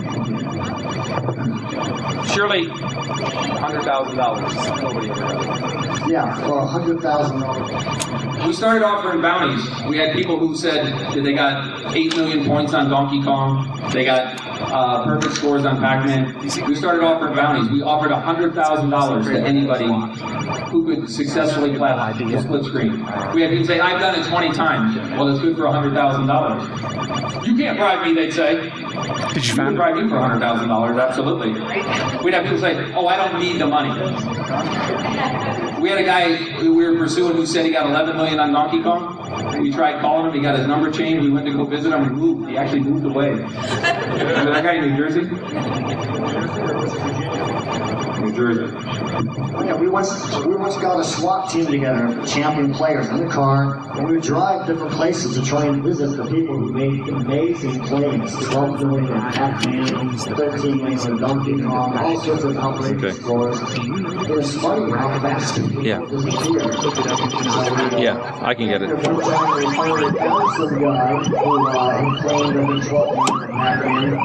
[2.27, 4.81] Surely, hundred thousand dollars.
[4.81, 6.11] Nobody ever does.
[6.11, 8.45] Yeah, for a hundred thousand dollars.
[8.45, 9.65] We started offering bounties.
[9.89, 13.67] We had people who said that they got 8 million points on Donkey Kong.
[13.91, 16.37] They got uh, perfect scores on Pac-Man.
[16.67, 17.69] We started offering bounties.
[17.71, 19.87] We offered $100,000 to anybody
[20.69, 22.99] who could successfully play the split screen.
[23.33, 24.95] We had people say, I've done it 20 times.
[25.17, 27.45] Well, that's good for $100,000.
[27.47, 28.69] You can't bribe me, they'd say.
[29.33, 31.51] Did you You can find bribe me for $100,000, absolutely.
[32.23, 33.86] We'd have people say, oh, I don't need the money.
[35.81, 38.51] We had a guy who we were pursuing who said he got 11 million on
[38.51, 39.61] Donkey Kong.
[39.61, 40.33] We tried calling him.
[40.33, 41.23] He got his number changed.
[41.23, 42.03] We went to go visit him.
[42.03, 42.49] He moved.
[42.49, 43.37] He actually moved away.
[44.47, 46.16] That guy in New Jersey?
[48.21, 48.73] New Jersey.
[49.55, 50.09] Oh, yeah, we once
[50.45, 54.15] we once got a SWAT team together, of champion players in the car, and we
[54.15, 58.33] would drive different places to try and visit the people who made amazing claims.
[58.47, 63.59] 12 million in Pac-Man, 13 million in Donkey Kong, all sorts of outrageous scores.
[63.61, 65.99] It was funny how fast Yeah.
[66.09, 66.73] disappeared.
[66.75, 66.89] So
[67.97, 68.89] we, Yeah, I can get it.
[68.89, 73.51] One time we finally found some guy who uh, he claimed that he 12 million
[73.51, 74.17] Pac-Man.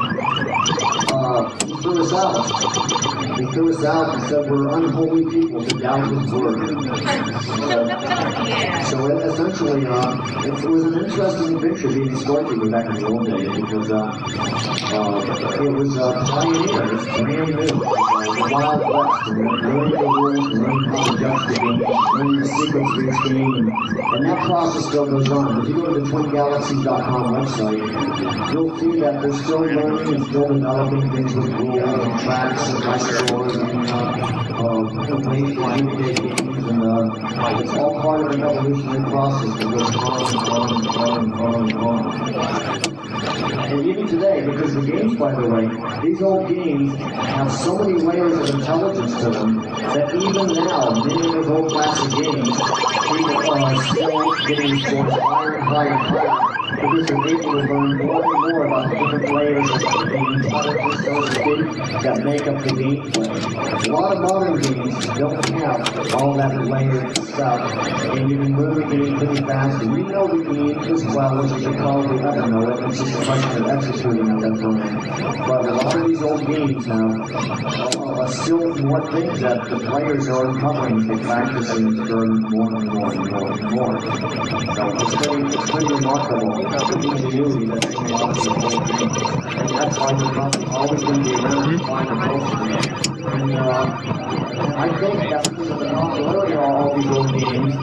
[1.13, 3.23] Uh, he threw us out.
[3.39, 6.77] He threw us out and said we're unholy people to doubt his word.
[6.87, 12.87] Uh, so it, essentially, uh, it, it was an interesting adventure being a storekeeper back
[12.87, 14.05] in the old days because uh,
[14.93, 17.95] uh, it was uh, pioneer, it was brand new, uh,
[18.37, 21.81] the Wild West, and learning the rules, and learning how to judge the game,
[22.13, 23.69] learning the secrets of each game, and,
[24.15, 25.63] and that process still goes on.
[25.63, 30.49] If you go to the TwinGalaxies.com website, you'll see that they're still learning and still
[30.49, 36.83] developing things with rules and tracks and dice scores and uh, uh, communicate games, and
[36.83, 41.55] uh, it's all part of an evolutionary process that goes on and on and on
[41.65, 43.03] and on and on.
[43.73, 45.69] And even today, because the games, by the way,
[46.03, 51.27] these old games have so many layers of intelligence to them that even now, many
[51.27, 52.57] of those old classic games,
[53.09, 56.52] people are still getting scores higher and higher and higher
[56.83, 62.25] they're able to learn more and more about the different layers of the speak, that
[62.25, 63.89] make up the gameplay.
[63.89, 67.73] A lot of modern games don't have all that layered stuff,
[68.17, 71.45] and you can move the game pretty fast, and you know the game as well
[71.45, 72.89] as you probably ever know it.
[72.89, 75.47] It's just a question of executing at that time.
[75.47, 80.29] But a lot of these old games now uh, still more things that the players
[80.29, 84.01] are uncovering by practicing and learning more and more and more and more.
[84.75, 88.81] So it's pretty, it's pretty remarkable the ingenuity that they come up with the whole
[88.87, 89.11] thing.
[89.59, 90.13] And that's why
[90.73, 92.51] always going to be around to find a post.
[93.33, 97.75] And uh, I think that because of the popularity of all these old games,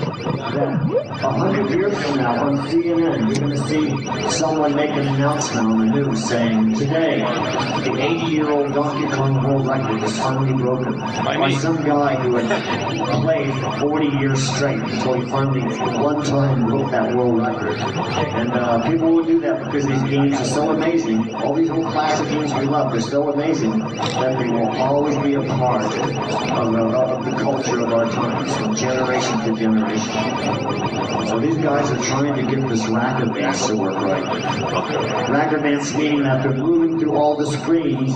[0.54, 5.08] that a hundred years from now on CNN, you're going to see someone make an
[5.08, 10.98] announcement on the news saying, today, the 80-year-old Donkey Kong world record is finally broken
[10.98, 15.62] by some guy who had played for 40 years straight until he finally
[16.00, 17.78] one time broke that world record.
[17.78, 21.36] And uh, people will do that because these games are so amazing.
[21.36, 25.36] All these old classic games we love, they're so amazing that they will always be
[25.36, 31.28] a part of of the culture of our times, from generation to generation.
[31.28, 35.30] So these guys are trying to get this rack advance to work right.
[35.30, 38.16] Rack advance meaning that they're moving through all the screens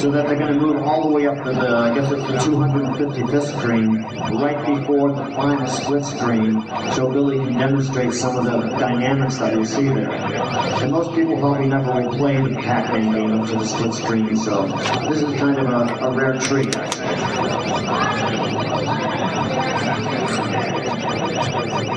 [0.00, 2.26] so that they're going to move all the way up to the, I guess it's
[2.26, 4.02] the 255th screen,
[4.40, 6.62] right before the final split screen,
[6.92, 10.10] so Billy can demonstrate some of the dynamics that we see there.
[10.10, 14.36] And most people probably never will play the Pac-Man game up to the split screen,
[14.36, 14.66] so
[15.08, 16.74] this is kind of a, a rare treat.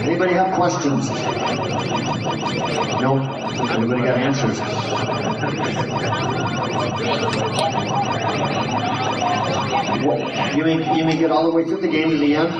[0.03, 1.10] Anybody have questions?
[3.02, 3.20] No,
[3.72, 4.60] anybody got answers?
[10.06, 12.53] Well, you mean you mean get all the way through the game to the end?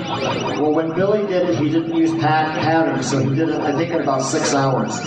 [0.60, 3.74] Well, when Billy did it, he didn't use pat- patterns, so he did it I
[3.74, 5.00] think in about six hours.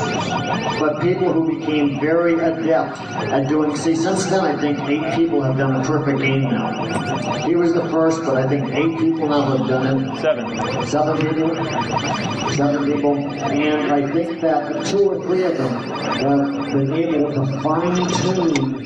[0.79, 5.43] But people who became very adept at doing see since then I think eight people
[5.43, 7.45] have done a perfect game now.
[7.47, 10.21] He was the first, but I think eight people now have done it.
[10.21, 10.87] Seven.
[10.87, 12.51] Seven people?
[12.55, 13.17] Seven people.
[13.17, 18.85] And I think that two or three of them have been able to fine tune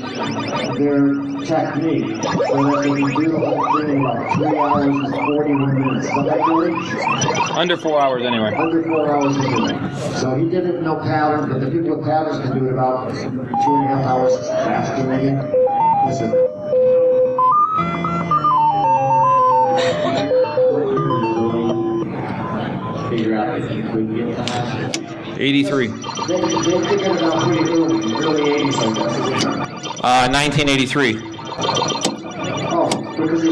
[0.79, 5.15] their technique so that they can do the whole thing in about three hours and
[5.15, 6.09] 41 minutes.
[6.15, 8.55] But I believe Under four hours anyway.
[8.55, 10.19] under four hours a.
[10.19, 12.73] So he did it in no pattern, but the people with patterns can do it
[12.73, 16.07] about two and a half hours faster than you.
[16.07, 16.45] Listen.
[23.11, 25.39] Figure out if you could get to that.
[25.41, 25.87] 83.
[25.87, 26.01] They, they
[26.89, 29.87] figured it out pretty early, early 80s, I guess.
[30.05, 32.18] Uh, 1983.
[33.29, 33.43] Because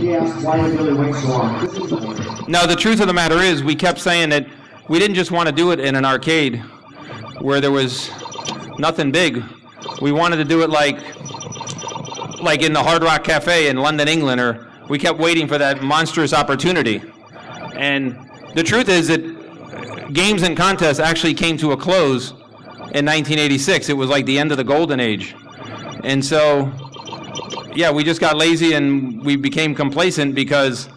[0.00, 2.44] he asked why so long?
[2.48, 4.46] No, the truth of the matter is, we kept saying that
[4.88, 6.56] we didn't just want to do it in an arcade
[7.40, 8.10] where there was
[8.78, 9.42] nothing big.
[10.00, 10.96] We wanted to do it like,
[12.42, 15.82] like in the Hard Rock Cafe in London, England, or we kept waiting for that
[15.82, 17.02] monstrous opportunity.
[17.76, 18.16] And
[18.54, 23.88] the truth is that games and contests actually came to a close in 1986.
[23.88, 25.34] It was like the end of the golden age.
[26.04, 26.72] And so,
[27.74, 30.88] yeah, we just got lazy and we became complacent because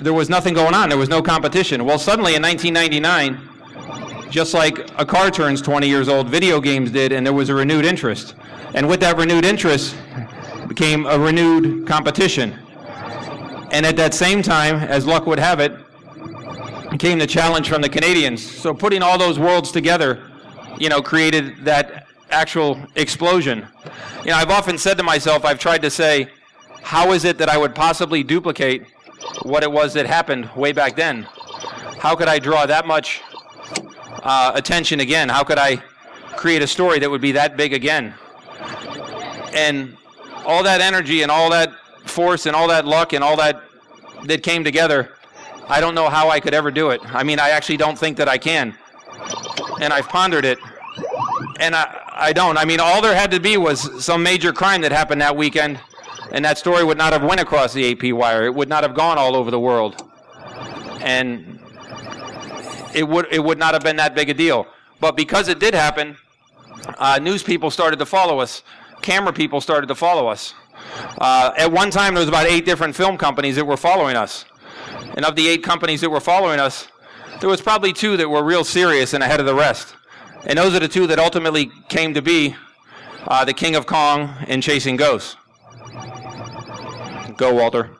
[0.00, 0.88] there was nothing going on.
[0.88, 1.84] There was no competition.
[1.84, 7.12] Well, suddenly in 1999, just like a car turns 20 years old, video games did,
[7.12, 8.34] and there was a renewed interest.
[8.74, 9.96] And with that renewed interest
[10.68, 12.58] became a renewed competition.
[13.70, 15.72] And at that same time, as luck would have it,
[16.98, 18.44] came the challenge from the Canadians.
[18.44, 20.22] So putting all those worlds together,
[20.78, 23.66] you know, created that actual explosion.
[24.20, 26.28] You know, I've often said to myself, I've tried to say,
[26.82, 28.86] how is it that I would possibly duplicate
[29.42, 31.24] what it was that happened way back then?
[31.98, 33.20] How could I draw that much
[34.22, 35.28] uh, attention again?
[35.28, 35.76] How could I
[36.36, 38.14] create a story that would be that big again?
[39.52, 39.96] And
[40.44, 41.72] all that energy and all that
[42.06, 43.62] force and all that luck and all that
[44.24, 45.14] that came together,
[45.68, 47.00] I don't know how I could ever do it.
[47.14, 48.76] I mean, I actually don't think that I can.
[49.80, 50.58] And I've pondered it,
[51.60, 52.58] and I, I don't.
[52.58, 55.78] I mean, all there had to be was some major crime that happened that weekend,
[56.32, 58.44] and that story would not have went across the AP wire.
[58.44, 60.02] It would not have gone all over the world,
[61.00, 61.60] and
[62.92, 64.66] it would it would not have been that big a deal.
[65.00, 66.16] But because it did happen,
[66.98, 68.64] uh, news people started to follow us.
[69.00, 70.54] Camera people started to follow us.
[71.18, 74.44] Uh, at one time, there was about eight different film companies that were following us.
[75.14, 76.88] And of the eight companies that were following us,
[77.40, 79.94] there was probably two that were real serious and ahead of the rest.
[80.44, 82.54] And those are the two that ultimately came to be
[83.26, 85.36] uh, The King of Kong and Chasing Ghosts.
[87.36, 87.90] Go, Walter.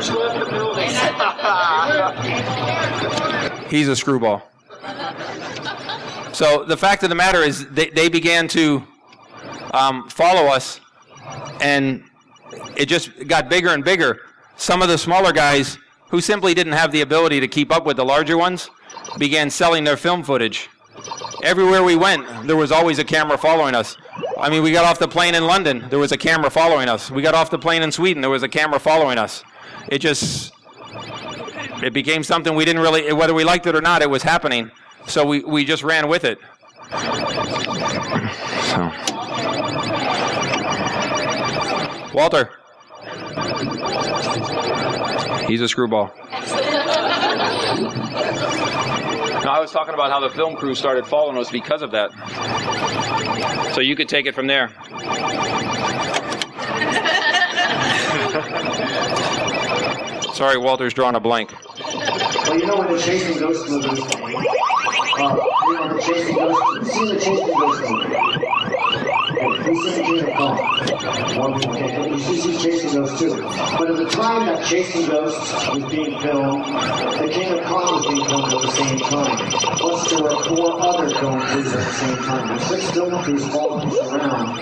[3.70, 4.42] He's a screwball.
[6.32, 8.82] So the fact of the matter is, they, they began to
[9.72, 10.80] um, follow us,
[11.60, 12.02] and
[12.76, 14.20] it just got bigger and bigger.
[14.56, 15.78] Some of the smaller guys
[16.10, 18.70] who simply didn't have the ability to keep up with the larger ones
[19.18, 20.68] began selling their film footage.
[21.42, 23.96] Everywhere we went, there was always a camera following us.
[24.38, 27.10] I mean, we got off the plane in London, there was a camera following us.
[27.10, 29.42] We got off the plane in Sweden, there was a camera following us.
[29.88, 30.52] It just
[31.82, 34.70] it became something we didn't really whether we liked it or not, it was happening.
[35.06, 36.38] So we, we just ran with it.
[38.70, 38.90] So.
[42.12, 42.50] Walter.
[45.50, 46.12] He's a screwball.
[49.42, 52.12] No, I was talking about how the film crew started following us because of that.
[53.74, 54.68] So you could take it from there.
[60.34, 61.50] Sorry, Walter's drawn a blank.
[61.50, 64.04] Well, you know when the Chasing Ghost movie, uh, you
[65.74, 68.29] know the Chasing Ghost, you've seen the Chasing Ghost movie.
[69.74, 70.58] King of Kong?
[71.38, 73.42] One, okay, you see Chasing Ghost too.
[73.78, 78.06] But at the time that Chasing Ghosts was being filmed, the King of Kong was
[78.06, 79.50] being filmed at the same time.
[79.76, 82.46] Plus there were four other film crews at the same time.
[82.48, 84.58] There were six film crews us around,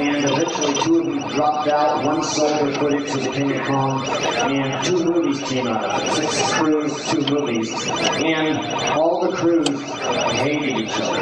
[0.00, 2.04] and eventually two of them dropped out.
[2.04, 6.02] One sold their footage to the King of Kong, and two movies came out of
[6.02, 6.14] it.
[6.14, 8.58] Six crews, two movies, and
[8.92, 11.20] all the crews hated each other,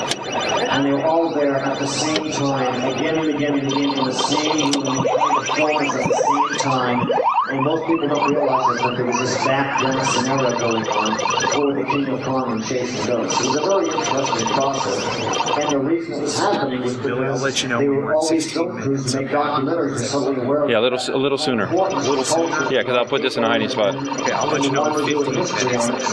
[0.68, 4.04] and they were all there at the same time, again and again and again in
[4.04, 7.39] the same room at the same time.
[7.50, 11.18] And most people don't realize is that there was this background scenario going on
[11.52, 13.40] for the King of Kong and Chasing Ghosts.
[13.40, 15.58] It was a very interesting process.
[15.58, 18.10] And the reason it was happening was Billy will let you know they were we're
[18.12, 21.38] at always 16 to make documentaries and suddenly aware of Yeah, a little, a little
[21.38, 21.64] sooner.
[21.64, 22.68] a little sooner.
[22.70, 23.96] Yeah, 'cause I'll put this in a hiding spot.
[23.96, 25.50] Okay, I'll let you know in 15 minutes.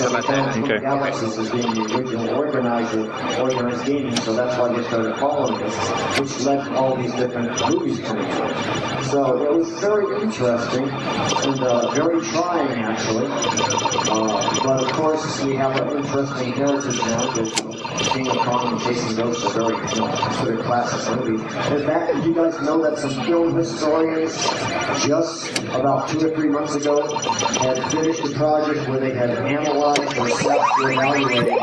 [0.01, 0.57] How about that?
[0.57, 0.80] Okay.
[0.80, 5.75] Galaxies as being the original organizer, organized gaming, so that's why they started following this,
[6.19, 9.03] which led all these different movies coming out.
[9.06, 10.90] So it was very interesting
[11.45, 13.27] and uh, very trying, actually.
[13.27, 17.53] Uh, but of course, we have an interesting heritage now because
[18.09, 21.41] King of Kong and Chasing Ghosts are very you know, considered classic movies.
[21.41, 24.35] In fact, you guys know that some film historians
[25.06, 27.15] just about two or three months ago
[27.59, 31.53] had finished a project where they had analyzed or set to evaluate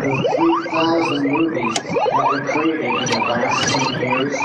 [0.00, 4.36] the 3,000 movies that were created in the last 10 years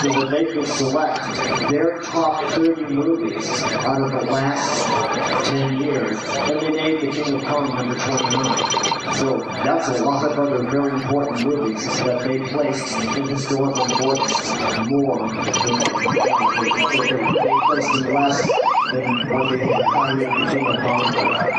[0.00, 6.18] so that they could select their top 30 movies out of the last 10 years.
[6.18, 9.14] And they named The King of Kong number 29.
[9.16, 14.50] So that's a lot of other very important movies that they placed in historical importance
[14.88, 15.52] more than they
[17.66, 18.42] placed in less
[18.92, 21.02] than what they had hired The King of Kong.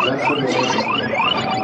[0.05, 1.56] That's what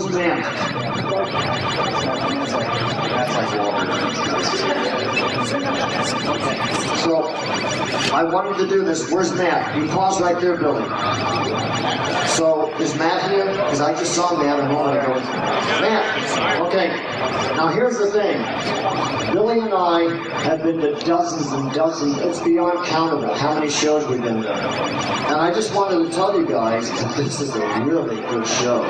[0.00, 0.42] It was man.
[7.04, 7.79] So
[8.12, 9.10] I wanted to do this.
[9.10, 9.76] Where's Matt?
[9.76, 10.84] You pause right there, Billy.
[12.28, 13.46] So is Matt here?
[13.46, 15.14] Because I just saw Matt a moment ago.
[15.80, 16.60] Matt.
[16.62, 16.88] Okay.
[17.56, 18.40] Now here's the thing.
[19.32, 22.18] Billy and I have been to dozens and dozens.
[22.18, 24.52] It's beyond countable how many shows we've been to.
[24.52, 28.82] And I just wanted to tell you guys that this is a really good show.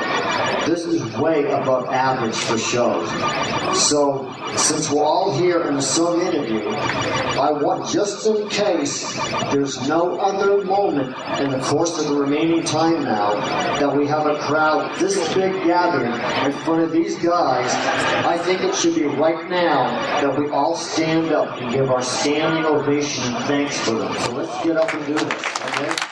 [0.65, 3.09] This is way above average for shows.
[3.77, 9.00] So since we're all here in the Zoom interview, I want just in case
[9.51, 13.33] there's no other moment in the course of the remaining time now
[13.79, 16.05] that we have a crowd this big gathered
[16.45, 17.73] in front of these guys,
[18.25, 19.89] I think it should be right now
[20.21, 24.13] that we all stand up and give our standing ovation and thanks for them.
[24.19, 26.10] So let's get up and do this, okay?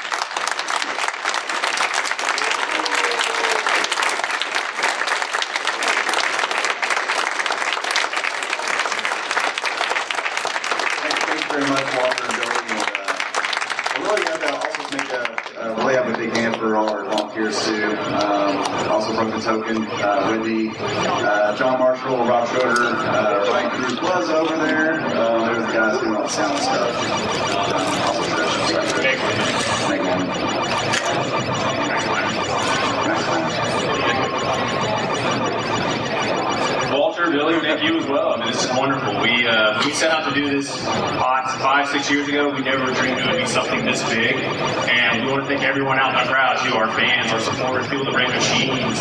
[45.69, 48.97] Everyone out in the crowd, too, our fans, our supporters, people that bring machines,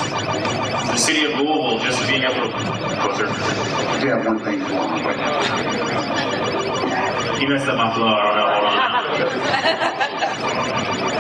[0.93, 2.51] the city of Louisville, just being able to
[3.01, 3.27] closer.
[3.27, 5.17] I do have one thing for them, but
[7.41, 8.09] You messed up my flow.
[8.09, 8.53] I don't know.
[8.53, 8.79] Hold on.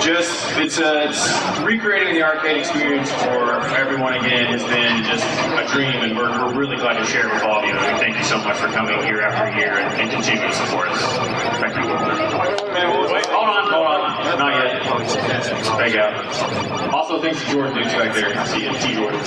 [0.02, 5.66] Just it's uh, it's recreating the arcade experience for everyone again has been just a
[5.74, 7.72] dream, and we're, we're really glad to share it with all of you.
[7.72, 10.88] And thank you so much for coming year after year and, and continue to support
[10.88, 11.00] us.
[11.58, 11.82] Thank you.
[11.82, 14.07] Wait, hold on, hold on,
[14.38, 14.82] not yet.
[15.78, 16.02] Thank you.
[16.92, 18.46] Also, thanks to Jordan Dukes back there.
[18.46, 18.94] See you, T.
[18.94, 19.20] Jordan.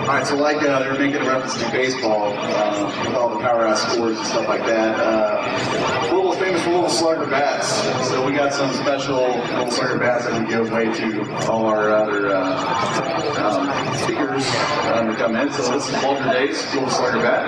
[0.00, 3.28] All right, so like uh, they were making a reference to baseball uh, with all
[3.30, 4.98] the powerhouse scores and stuff like that.
[4.98, 7.68] Uh, Louisville's famous for Louisville Slugger bats,
[8.08, 11.90] so we got some special Louisville Slugger bats that we give away to all our
[11.90, 14.44] other uh, um, speakers
[14.92, 15.50] um, to come in.
[15.52, 17.46] So this is Walter Day's, Louisville Slugger bat.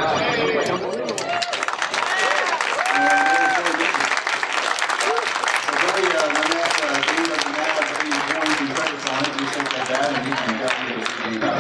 [5.53, 9.21] So Billy, uh, when that uh, game doesn't have like any points and credits on
[9.23, 11.57] it, you take that bat and you can definitely get a game out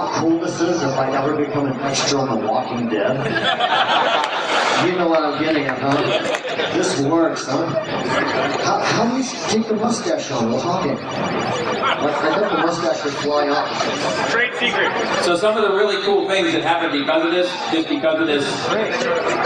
[0.00, 0.26] of it.
[0.26, 3.16] Do you cool this is if I ever become an extra on The Walking Dead?
[4.86, 6.39] you know what I'm getting at, huh?
[6.72, 7.66] This works, huh?
[7.66, 10.94] How, how do you take the mustache on while talking?
[10.94, 14.30] Like, I bet the mustache would fly off.
[14.30, 14.90] Trade secret.
[15.24, 18.26] So some of the really cool things that happened because of this, just because of
[18.26, 18.44] this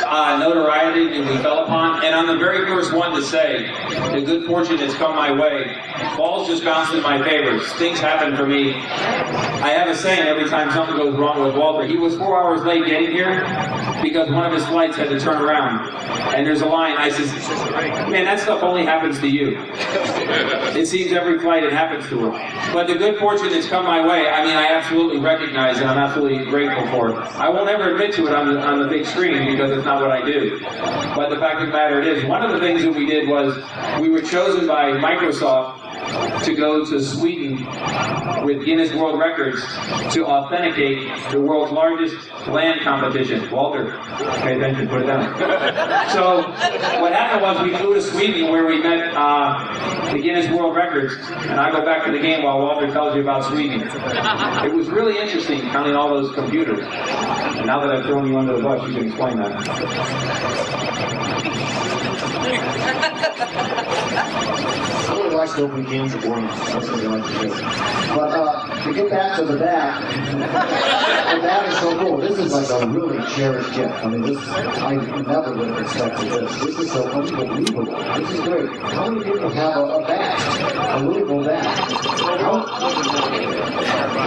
[0.04, 3.66] uh, notoriety that we fell upon, and I'm the very first one to say
[4.12, 5.76] the good fortune has come my way.
[6.16, 7.58] Balls just bounced in my favor.
[7.78, 8.74] Things happen for me.
[8.74, 11.86] I have a saying every time something goes wrong with Walter.
[11.86, 13.44] He was four hours late getting here,
[14.02, 15.88] because one of his flights had to turn around.
[16.34, 16.96] And there's a line.
[16.96, 17.32] I says,
[18.08, 19.56] man, that stuff only happens to you.
[20.76, 22.72] It seems every flight it happens to him.
[22.72, 25.98] But the good fortune that's come my way, I mean, I absolutely recognize and I'm
[25.98, 27.16] absolutely grateful for it.
[27.36, 30.00] I won't ever admit to it on the, on the big screen because it's not
[30.00, 30.60] what I do.
[31.14, 33.56] But the fact of the matter is, one of the things that we did was
[34.00, 35.83] we were chosen by Microsoft
[36.44, 37.64] to go to Sweden
[38.44, 39.60] with Guinness World Records
[40.14, 42.16] to authenticate the world's largest
[42.48, 43.50] LAN competition.
[43.50, 43.98] Walter,
[44.42, 45.34] pay attention, put it down.
[46.10, 46.42] So
[47.00, 51.14] what happened was we flew to Sweden where we met uh, the Guinness World Records,
[51.30, 53.82] and I go back to the game while Walter tells you about Sweden.
[53.82, 56.80] It was really interesting counting all those computers.
[56.80, 59.64] And now that I've thrown you under the bus, you can explain that.
[62.44, 62.48] I
[65.16, 66.50] really like open cans of worms.
[66.50, 67.48] That's what I like to do.
[68.14, 70.02] But uh, to get back to the bat,
[71.34, 72.18] the bat is so cool.
[72.18, 73.94] This is like a really cherished gift.
[74.04, 76.60] I mean, this I never would have expected this.
[76.60, 77.86] This is so unbelievable.
[77.86, 78.70] This is great.
[78.82, 81.00] How many people have a, a bat?
[81.00, 81.64] A Louisville bat?
[82.40, 82.58] How,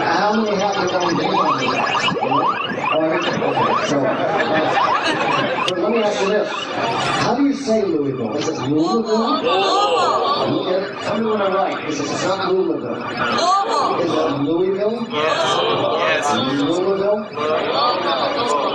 [0.04, 1.94] how many have their own name on the bat?
[2.98, 3.22] Okay.
[3.88, 4.10] So, uh,
[5.68, 6.50] so let me ask you this.
[7.24, 8.36] How do you say Louisville?
[8.38, 9.44] Is Louisville?
[10.72, 11.90] Yeah, Tell me when I'm right.
[11.90, 12.96] Is it it's not Louisville?
[14.00, 15.08] Is it Louisville?
[15.12, 16.34] Yes.
[16.38, 16.88] Louisville?
[16.88, 17.18] Louisville.
[17.18, 17.68] Louisville.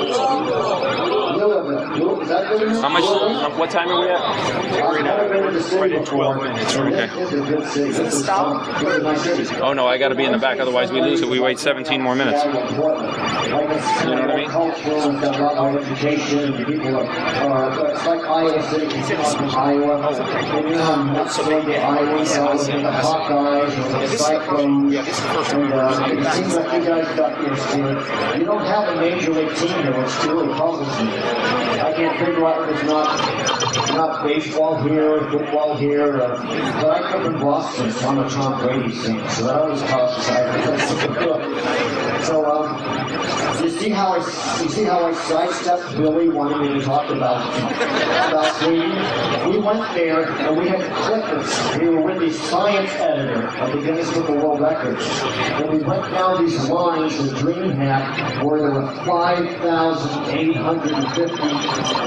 [0.02, 2.11] Is that good enough?
[2.26, 3.58] How much?
[3.58, 4.20] What time are we at?
[4.20, 6.38] I've never been to the city before.
[6.54, 7.92] This is a good city.
[7.92, 9.56] This is, um, this is my city.
[9.60, 11.28] Oh no, I got to be in the back, otherwise we lose it.
[11.28, 12.44] We wait 17 more minutes.
[12.44, 14.48] You know what I mean?
[14.50, 16.54] Cultural and got a lot of education.
[16.54, 18.86] and People are, are it's like Iowa City.
[18.86, 20.08] People from Iowa.
[20.12, 24.94] And you know how nuts they get Iowa, so with the Hawkeyes and the Cyclones.
[25.52, 28.38] And uh, it seems like you guys got your spirit.
[28.38, 31.08] You don't have a major league team here, which really puzzles me.
[31.82, 33.18] I can't figure out it's not
[33.94, 36.20] not baseball here, football here.
[36.20, 36.42] Uh,
[36.80, 40.28] but I come from Boston, so I'm a Tom Brady fan, so that always causes
[40.28, 44.16] I So um, you see how I
[44.62, 47.46] you see how I sidestepped Billy wanting me to talk about
[48.28, 48.90] about Sweden.
[49.50, 51.78] We went there and we had clippers.
[51.78, 55.78] We were with the science editor of the Guinness Book of World Records, and we
[55.78, 62.01] went down these lines with DreamHack where there were 5,850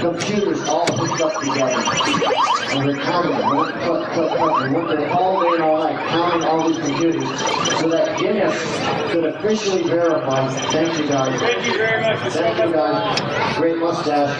[0.00, 1.82] computers all hooked up together.
[2.72, 3.32] And we're counting.
[3.56, 4.16] One click.
[4.16, 7.28] We went there all day and all night counting all these computers
[7.78, 10.48] so that Guinness could officially verify.
[10.48, 11.38] Thank you guys.
[11.40, 12.32] Thank you very much.
[12.32, 13.56] Thank you guys.
[13.56, 14.38] Great mustache.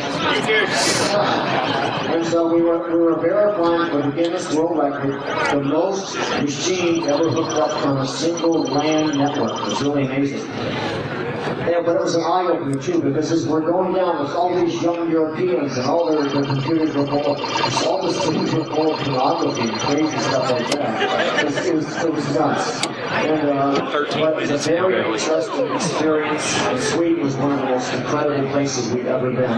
[2.11, 7.07] And so we were we were verifying for the Guinness World Record the most machines
[7.07, 9.61] ever hooked up on a single LAN network.
[9.61, 11.11] It was really amazing.
[11.68, 14.54] Yeah, but it was an eye opener too, because as we're going down with all
[14.54, 18.64] these young Europeans and all their, their computers were full of, all the students were
[18.64, 21.40] full of pornography and crazy stuff like that.
[21.40, 22.86] It was, it was, it was nuts.
[22.86, 26.58] And, uh, but it was a very interesting experience.
[26.60, 29.50] And Sweden was one of the most incredible places we'd ever been.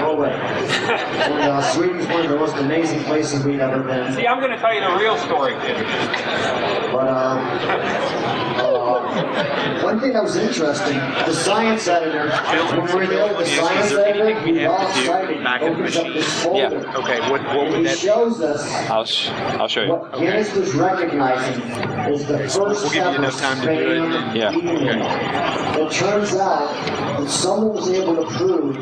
[0.00, 0.32] No way.
[0.32, 4.12] And uh, Sweden was one of the most amazing places we'd ever been.
[4.14, 5.54] See, I'm going to tell you the real story.
[5.54, 7.38] But uh,
[8.60, 13.92] uh, one thing that was interesting, the science editor, when we were there, the science
[13.92, 16.68] editor, he all excited, opens up this Yeah.
[16.70, 17.20] folder, Okay.
[17.30, 17.42] What?
[17.46, 17.98] What would he that?
[17.98, 19.92] shows us I'll sh- I'll show you.
[19.92, 21.60] what Guinness was recognizing
[22.12, 24.52] is the first We'll give you ever enough time to do it, spam and- Yeah,
[24.52, 25.86] email.
[25.86, 26.74] It turns out
[27.18, 28.76] that someone was able to prove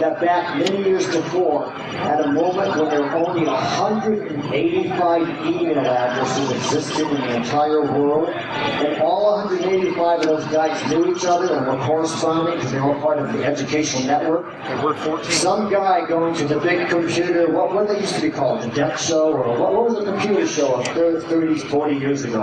[0.00, 6.50] that back many years before, at a moment when there were only 185 email addresses
[6.52, 11.66] existed in the entire world, and all 185 of those guys knew each other and
[11.66, 14.46] were corresponding because they were all part of the educational network.
[14.82, 15.30] We're 14.
[15.30, 18.68] Some guy going to the big computer, what, what they used to be called, the
[18.68, 22.42] Death Show, or what, what was the computer show of 30, 30, 40 years ago?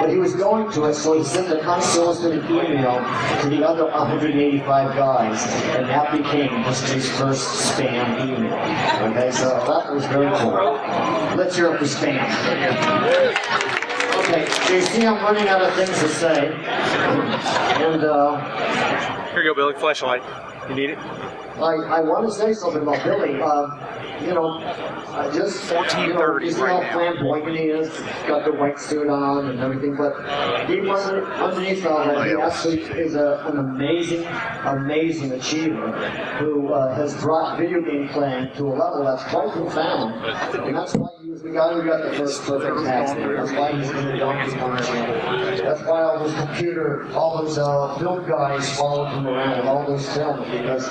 [0.00, 2.98] But he was going to it, so he sent an unsolicited email
[3.42, 5.44] to the other 185 guys,
[5.76, 8.54] and that became history's first spam email.
[9.10, 10.74] Okay, so that was very cool.
[11.36, 12.24] Let's hear it for spam.
[14.24, 19.50] Okay, so you see I'm running out of things to say, and uh, Here you
[19.50, 19.74] go, Billy.
[19.74, 20.22] Flashlight.
[20.70, 20.98] You need it?
[20.98, 23.38] I, I want to say something about Billy.
[23.38, 23.68] Uh,
[24.24, 24.58] you know,
[25.12, 27.90] I just you know, 14:30 you see right how flamboyant he is,
[28.26, 30.16] got the white suit on and everything, but
[30.68, 34.24] deep under, underneath all that, he actually is a, an amazing,
[34.64, 35.92] amazing achiever
[36.38, 40.14] who uh, has brought video game playing to a level that's quite profound,
[40.64, 41.08] and that's why
[41.42, 42.84] the guy who got the first perfect name.
[42.84, 44.82] That's why he's in the donkey corner.
[44.82, 49.86] That's why all those computer, all those uh, film guys followed him around with all
[49.86, 50.86] those films because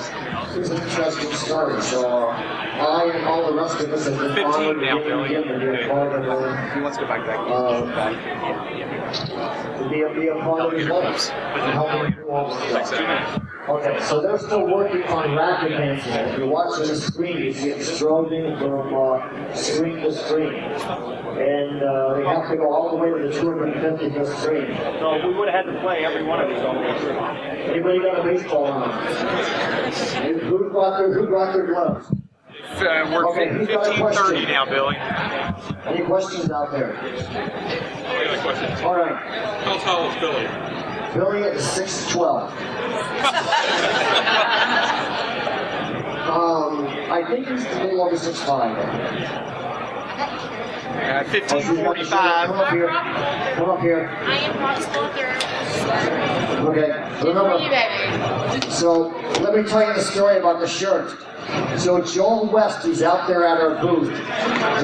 [0.56, 1.80] it's an interesting story.
[1.82, 5.48] So uh, I and all the rest of us have been honored to be him
[5.50, 7.38] and be a part of uh, He wants to go back back.
[7.38, 12.54] uh, to be a, be a part of his life and help him do all
[12.54, 13.42] this stuff.
[13.66, 16.32] Okay, so they're still working on rapid advancement.
[16.32, 20.52] If you're watching the screen, you see it strobing from uh, screen to screen.
[20.52, 24.68] And uh, they have to go all the way to the 250th screen.
[25.00, 27.18] No, we would have had to play every one of these all the way through.
[27.18, 28.90] Anybody got a baseball on?
[30.40, 32.12] Who brought their, who brought their gloves?
[32.72, 34.96] Uh, we're Okay, who's 15:30 now, Billy.
[35.86, 36.96] Any questions out there?
[36.96, 38.80] Any questions?
[38.80, 39.14] All right,
[39.64, 40.48] How tall is Billy?
[41.14, 42.50] Billy is 6'12.
[46.24, 48.48] Um, I think he's a little over 6'5.
[48.48, 49.24] Uh,
[50.16, 52.08] Oh, she's got the shirt.
[52.08, 52.46] 1545.
[52.46, 52.88] Come up here.
[53.56, 54.08] Come up here.
[54.22, 55.28] I am Ross Walker.
[56.70, 56.90] Okay.
[57.24, 57.58] Remember,
[58.70, 59.08] so
[59.42, 61.16] let me tell you the story about the shirt.
[61.78, 64.08] So Joel West, he's out there at our booth.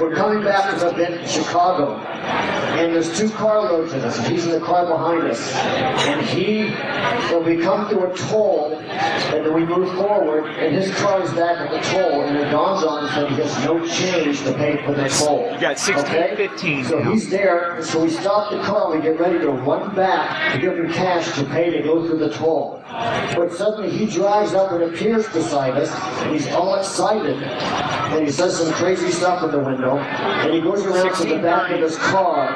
[0.01, 1.97] We're coming back from an event in Chicago.
[1.97, 5.53] And there's two carloads of us, and he's in the car behind us.
[5.55, 10.95] And he, and we come to a toll, and then we move forward, and his
[10.97, 13.87] car is back at the toll, and it dawns on us that he has no
[13.87, 15.51] change to pay for the toll.
[15.53, 16.37] You got 16, Okay?
[16.37, 17.11] 15 So now.
[17.13, 20.79] he's there, so we stop the car, we get ready to run back to give
[20.79, 22.83] him cash to pay to go through the toll.
[22.89, 25.91] But suddenly he drives up and appears beside us,
[26.23, 30.61] and he's all excited, and he says some crazy stuff in the window, and he
[30.61, 32.49] goes around to the back of his car,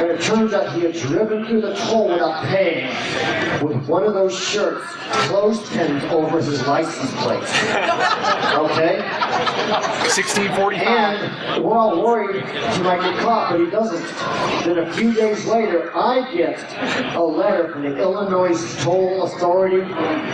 [0.00, 2.88] and it turns out he had driven through the toll without paying
[3.64, 4.84] with one of those shirts
[5.28, 7.42] clothespins over his license plate.
[8.58, 8.98] Okay?
[10.08, 10.88] 1645.
[10.88, 14.04] And we're all worried he might get caught, but he doesn't.
[14.64, 16.58] Then a few days later, I get
[17.14, 19.82] a letter from the Illinois Toll Authority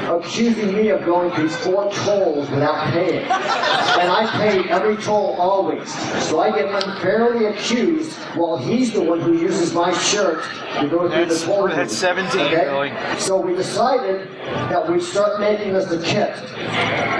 [0.08, 2.93] accusing me of going through four tolls without paying.
[2.96, 5.92] And I pay every toll always.
[6.24, 10.44] So I get unfairly accused while he's the one who uses my shirt
[10.80, 11.68] to go through That's- the toll.
[11.68, 11.98] that's booth.
[11.98, 12.92] 17, Billy.
[13.18, 16.34] So we decided that we'd start making this a kit.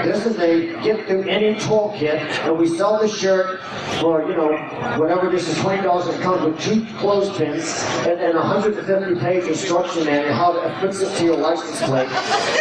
[0.03, 3.59] This is a get through any toll kit, and we sell the shirt
[3.99, 4.51] for, you know,
[4.97, 6.07] whatever this is, twenty dollars.
[6.13, 10.51] It comes with two clothespins and, and a hundred and fifty page instruction manual how
[10.53, 12.09] to fix it to your license plate,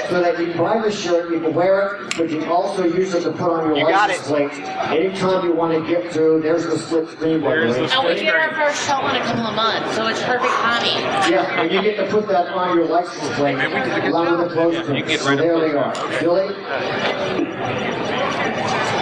[0.09, 2.85] so that you can buy the shirt, you can wear it, but you can also
[2.85, 6.13] use it to put on your You got license plate anytime you want to get
[6.13, 6.41] through.
[6.43, 7.41] There's the split screen.
[7.43, 7.87] by the There's way.
[7.89, 10.53] the And we get our first show in a couple of months, so it's perfect
[10.55, 11.03] timing.
[11.31, 14.01] Yeah, and you get to put that on your license plate Man, we did a
[14.01, 14.53] good along with the job.
[14.55, 15.09] clothes Yeah, you pins.
[15.09, 15.99] get So right there they close.
[15.99, 16.21] are.
[16.21, 16.55] Billy?
[16.55, 19.01] Uh,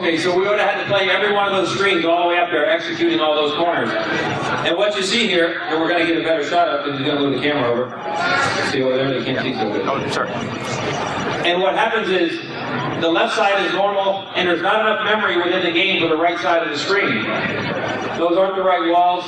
[0.00, 2.28] Okay, so we would have had to play every one of those screens all the
[2.30, 3.90] way up there, executing all those corners.
[4.64, 6.98] And what you see here, and we're going to get a better shot of because
[6.98, 7.90] he's going to move the camera over.
[8.72, 9.86] See over there, they can't see so good.
[9.86, 10.30] Oh, sorry.
[11.44, 12.40] And what happens is
[13.02, 16.16] the left side is normal, and there's not enough memory within the game for the
[16.16, 17.24] right side of the screen.
[18.20, 19.24] Those aren't the right walls.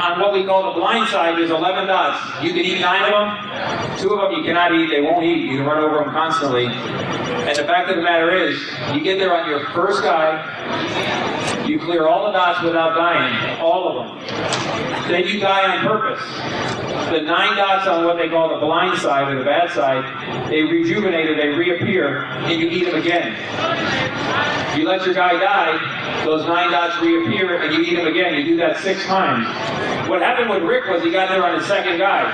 [0.00, 2.44] On what we call the blind side, there's 11 dots.
[2.44, 3.98] You can eat nine of them.
[3.98, 4.90] Two of them you cannot eat.
[4.90, 5.50] They won't eat.
[5.50, 6.66] You can run over them constantly.
[6.66, 8.60] And the fact of the matter is,
[8.92, 13.88] you get there on your first guy, you clear all the dots without dying, all
[13.88, 15.08] of them.
[15.08, 16.22] Then you die on purpose.
[17.10, 20.62] The nine dots on what they call the blind side or the bad side, they
[20.62, 23.32] rejuvenate or they reappear, and you eat them again.
[24.78, 28.34] You let your guy die, those nine dots reappear, and you eat them again.
[28.34, 29.46] You do that six times.
[30.08, 32.32] What happened with Rick was he got there on his second guy.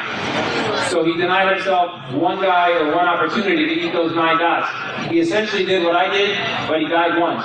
[0.91, 5.11] So he denied himself one guy or one opportunity to eat those nine dots.
[5.11, 6.37] He essentially did what I did,
[6.69, 7.45] but he died once.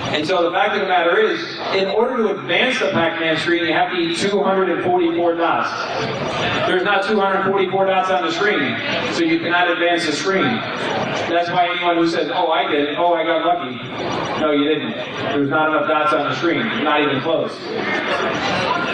[0.11, 1.39] And so the fact of the matter is,
[1.73, 6.67] in order to advance the Pac-Man screen, you have to eat 244 dots.
[6.67, 8.75] There's not 244 dots on the screen,
[9.13, 10.43] so you cannot advance the screen.
[10.43, 14.41] That's why anyone who says, oh, I did, oh, I got lucky.
[14.41, 14.91] No, you didn't.
[14.91, 17.53] There's not enough dots on the screen, not even close.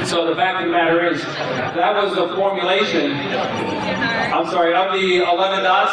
[0.07, 3.11] So the fact of the matter is, that was the formulation.
[3.11, 5.91] I'm sorry, of the 11 dots,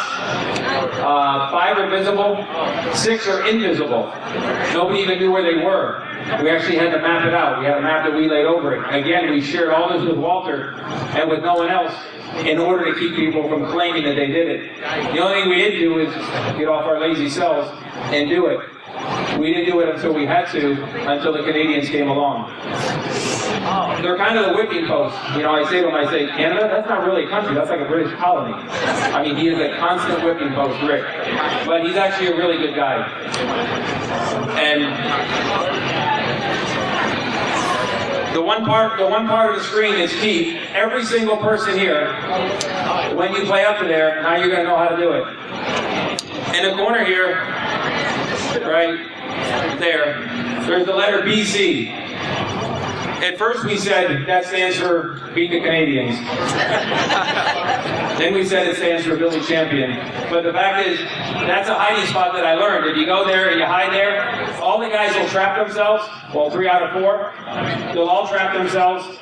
[0.99, 2.45] uh, five are visible,
[2.93, 4.11] six are invisible.
[4.73, 6.01] Nobody even knew where they were.
[6.41, 7.59] We actually had to map it out.
[7.59, 8.95] We had a map that we laid over it.
[8.95, 10.73] Again, we shared all this with Walter
[11.15, 11.93] and with no one else
[12.45, 14.77] in order to keep people from claiming that they did it.
[15.13, 16.13] The only thing we didn't do is
[16.57, 17.69] get off our lazy selves
[18.11, 18.59] and do it.
[19.39, 22.49] We didn't do it until we had to, until the Canadians came along.
[24.01, 25.17] They're kind of the whipping post.
[25.35, 27.69] You know, I say to them, I say, Canada, that's not really a country, that's
[27.69, 28.53] like a British colony.
[28.53, 31.03] I mean, he is a constant whipping post, Rick.
[31.65, 33.07] But he's actually a really good guy.
[34.59, 34.83] And
[38.35, 40.57] the one part, the one part of the screen is key.
[40.73, 42.13] Every single person here,
[43.15, 45.25] when you play up to there, now you're to know how to do it.
[46.55, 47.41] In the corner here,
[48.65, 50.21] right there,
[50.67, 51.89] there's the letter BC.
[53.25, 56.19] At first we said that stands for beat the Canadians.
[58.19, 59.91] then we said it stands for Billy Champion.
[60.29, 62.87] But the fact is, that's a hiding spot that I learned.
[62.87, 66.07] If you go there and you hide there, all the guys will trap themselves.
[66.33, 67.33] Well, three out of four.
[67.93, 69.17] They'll all trap themselves.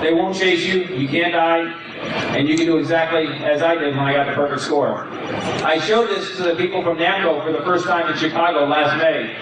[0.00, 0.84] They won't chase you.
[0.84, 1.72] You can't die.
[2.36, 5.08] And you can do exactly as I did when I got the perfect score.
[5.64, 8.96] I showed this to the people from NAMCO for the first time in Chicago last
[9.02, 9.34] May.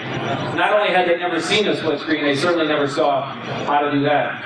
[0.57, 3.31] Not only had they never seen a split screen, they certainly never saw
[3.65, 4.41] how to do that.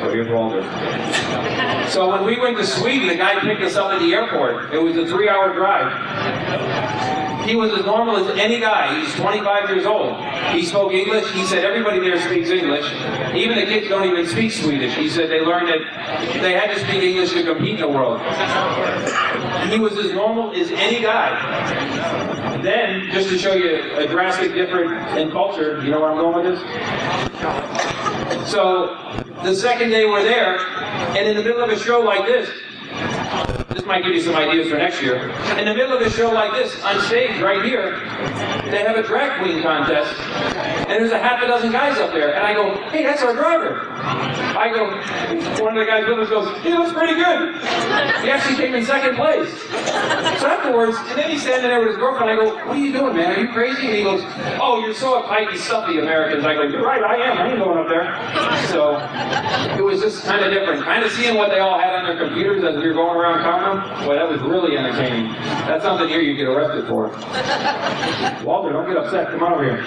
[0.00, 0.62] So here's Walter.
[1.90, 4.72] So when we went to Sweden, the guy picked us up at the airport.
[4.72, 7.29] It was a three-hour drive.
[7.44, 9.00] He was as normal as any guy.
[9.00, 10.16] He's 25 years old.
[10.52, 11.30] He spoke English.
[11.32, 12.84] He said everybody there speaks English.
[13.34, 14.94] Even the kids don't even speak Swedish.
[14.94, 15.80] He said they learned that
[16.42, 18.20] they had to speak English to compete in the world.
[19.70, 22.60] He was as normal as any guy.
[22.62, 26.44] Then, just to show you a drastic difference in culture, you know where I'm going
[26.44, 28.50] with this?
[28.50, 28.96] So,
[29.42, 30.58] the second day we're there,
[31.16, 32.50] and in the middle of a show like this,
[33.70, 35.30] this might give you some ideas for next year.
[35.58, 38.00] In the middle of a show like this, on stage right here,
[38.70, 42.34] they have a drag queen contest, and there's a half a dozen guys up there,
[42.34, 43.86] and I go, hey, that's our driver.
[43.90, 44.90] I go,
[45.62, 47.54] one of the guys with us goes, he looks pretty good.
[48.22, 49.50] He actually came in second place.
[50.40, 52.30] So afterwards, and then he's standing there with his girlfriend.
[52.30, 53.38] I go, what are you doing, man?
[53.38, 53.86] Are you crazy?
[53.86, 54.22] And he goes,
[54.60, 56.44] oh, you're so uptight and stuffy, Americans.
[56.44, 57.38] I go, you're right, I am.
[57.38, 58.66] I ain't going up there.
[58.68, 58.98] So
[59.78, 60.84] it was just kind of different.
[60.84, 63.40] Kind of seeing what they all had on their computers as we were going around
[63.60, 64.06] counting.
[64.06, 65.32] Boy, that was really entertaining.
[65.32, 67.08] That's something here you get arrested for.
[68.44, 69.28] Walter, don't get upset.
[69.30, 69.84] Come on over here.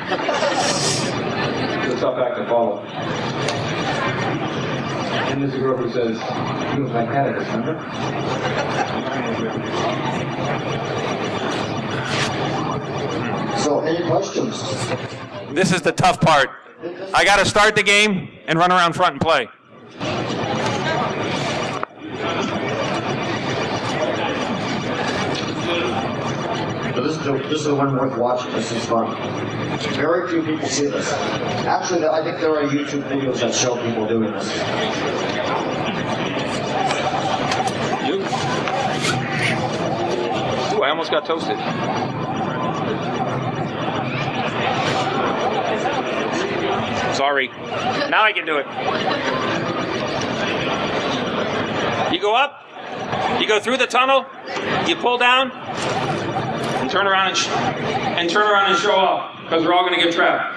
[1.84, 2.80] It's a tough act to follow.
[5.30, 6.18] And there's a girl who says,
[6.78, 7.80] you look like Atticus, remember?
[13.58, 14.62] So, any questions?
[15.54, 16.50] This is the tough part.
[17.14, 19.48] I got to start the game and run around front and play.
[27.24, 28.52] This is the one worth watching.
[28.52, 29.16] This is fun.
[29.94, 31.14] Very few people see this.
[31.64, 34.50] Actually, I think there are YouTube videos that show people doing this.
[40.74, 41.58] Ooh, I almost got toasted.
[47.16, 47.48] Sorry.
[48.10, 48.68] Now I can do it.
[52.14, 52.66] You go up,
[53.40, 54.26] you go through the tunnel,
[54.86, 55.52] you pull down,
[56.94, 60.06] turn around and, sh- and turn around and show off because we're all going to
[60.06, 60.54] get trapped.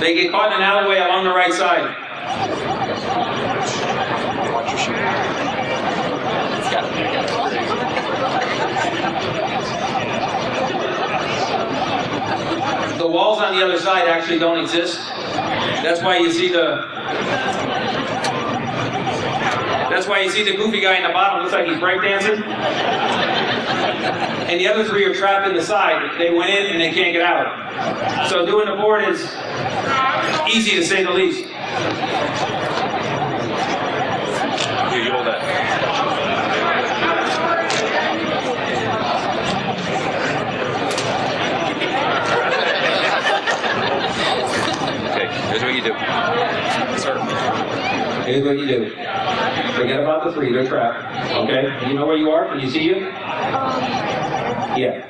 [0.00, 1.94] They get caught in an alleyway along the right side.
[12.96, 14.98] The walls on the other side actually don't exist.
[15.34, 16.76] That's why you see the
[19.90, 23.35] that's why you see the goofy guy in the bottom looks like he's breakdancing.
[24.06, 26.18] And the other three are trapped in the side.
[26.18, 28.28] They went in and they can't get out.
[28.28, 29.20] So doing the board is
[30.54, 31.44] easy to say the least.
[34.90, 35.42] Here, you hold that.
[45.10, 45.92] Okay, here's what you do.
[46.98, 47.18] Sir.
[48.26, 49.45] Here's what you do.
[49.76, 51.34] Forget about the three, they're trapped.
[51.36, 51.86] Okay?
[51.86, 52.48] You know where you are?
[52.48, 52.96] Can you see you?
[54.76, 55.02] Yeah.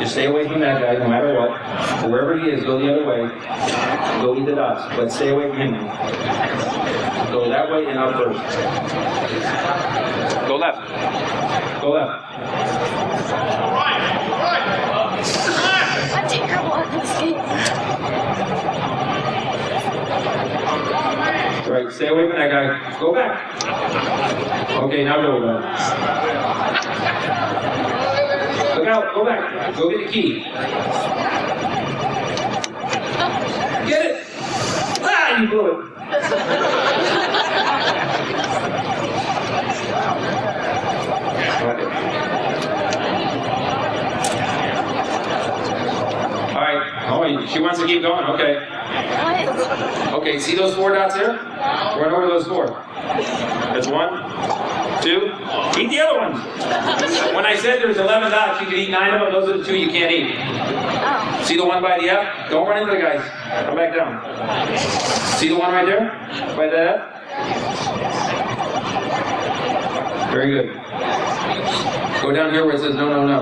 [0.00, 1.50] Just stay away from that guy no matter what.
[2.08, 3.28] Wherever he is, go the other way.
[4.22, 5.74] Go eat the dots, but stay away from him.
[7.32, 8.38] Go that way and out first.
[10.46, 11.80] Go left.
[11.80, 12.79] Go left.
[21.70, 21.92] right?
[21.92, 23.00] Stay away from that guy.
[23.00, 23.54] Go back.
[24.82, 25.62] Okay, now go back.
[28.76, 29.76] Look out, go back.
[29.76, 30.42] Go get the key.
[33.88, 34.26] Get it.
[35.02, 35.76] Ah, you blew it.
[46.50, 46.82] All right.
[47.08, 48.24] Oh, she wants to keep going.
[48.24, 48.66] Okay.
[50.12, 51.49] Okay, see those four dots there?
[51.60, 52.68] Run over those four.
[52.94, 54.10] That's one,
[55.02, 55.30] two.
[55.78, 56.38] Eat the other ones.
[57.34, 59.32] When I said there's 11 dots, you can eat nine of them.
[59.32, 61.44] Those are the two you can't eat.
[61.46, 62.50] See the one by the F?
[62.50, 63.20] Don't run into the guys.
[63.66, 64.22] Come back down.
[65.38, 66.10] See the one right there?
[66.56, 67.20] By that F?
[70.32, 70.74] Very good.
[72.22, 73.40] Go down here where it says no, no, no.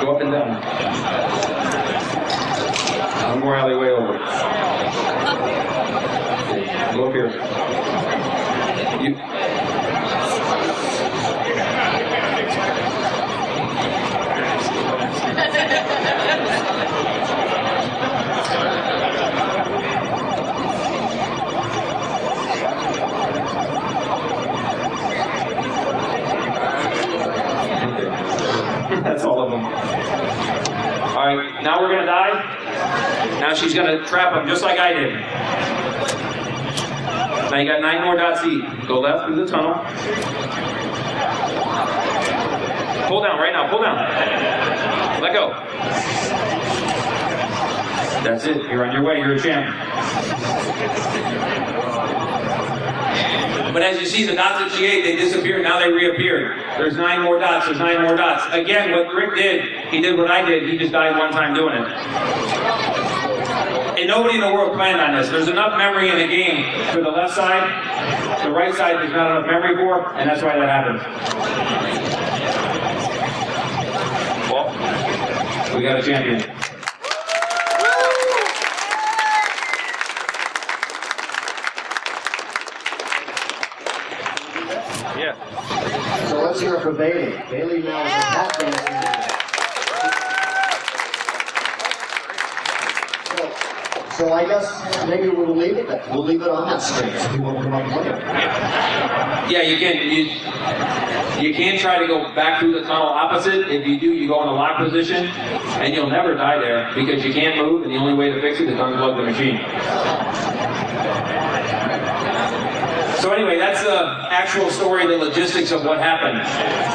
[0.00, 1.07] Go up and down.
[3.48, 4.12] More alleyway over.
[6.92, 7.30] Go up here.
[9.00, 9.14] You,
[29.02, 29.64] That's all of them.
[29.64, 32.57] All right, now we're gonna die.
[33.40, 35.14] Now she's gonna trap him just like I did.
[37.50, 38.86] Now you got nine more dots to.
[38.86, 39.74] Go left through the tunnel.
[43.08, 43.70] Pull down right now.
[43.70, 43.96] Pull down.
[45.22, 45.54] Let go.
[48.22, 48.62] That's it.
[48.64, 49.18] You're on your way.
[49.18, 49.74] You're a champ.
[53.72, 55.62] But as you see, the dots that she ate, they disappeared.
[55.62, 56.58] Now they reappeared.
[56.76, 57.66] There's nine more dots.
[57.66, 58.44] There's nine more dots.
[58.52, 60.68] Again, what Rick did, he did what I did.
[60.68, 62.87] He just died one time doing it.
[64.18, 65.28] Nobody in the world planned on this.
[65.30, 67.62] There's enough memory in the game for the left side.
[68.44, 70.98] The right side, there's not enough memory for, and that's why that happened.
[74.50, 74.74] Well,
[75.76, 76.40] we got a champion.
[85.16, 85.36] Yeah.
[86.26, 87.40] So let's hear it for Bailey.
[87.48, 89.28] Bailey now is a tap dancer.
[93.36, 95.88] So, so I guess maybe we'll leave it.
[96.10, 99.50] We'll leave it on that screen so come up it.
[99.50, 99.96] Yeah, you can.
[100.10, 100.24] You,
[101.42, 103.68] you can't try to go back through the tunnel opposite.
[103.70, 107.24] If you do, you go in a lock position, and you'll never die there because
[107.24, 109.58] you can't move, and the only way to fix it is to unplug the machine.
[113.20, 116.42] So anyway, that's the actual story, the logistics of what happened.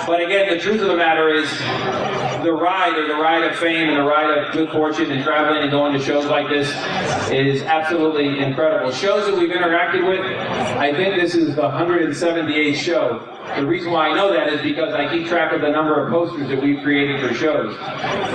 [0.07, 1.49] But again, the truth of the matter is,
[2.43, 5.61] the ride or the ride of fame and the ride of good fortune and traveling
[5.61, 6.67] and going to shows like this
[7.31, 8.91] is absolutely incredible.
[8.91, 13.29] Shows that we've interacted with, I think this is the 178th show.
[13.55, 16.11] The reason why I know that is because I keep track of the number of
[16.11, 17.77] posters that we've created for shows.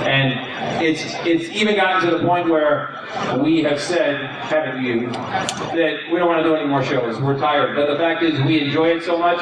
[0.05, 2.95] And it's it's even gotten to the point where
[3.39, 7.19] we have said, haven't you, that we don't want to do any more shows.
[7.19, 7.75] We're tired.
[7.75, 9.39] But the fact is we enjoy it so much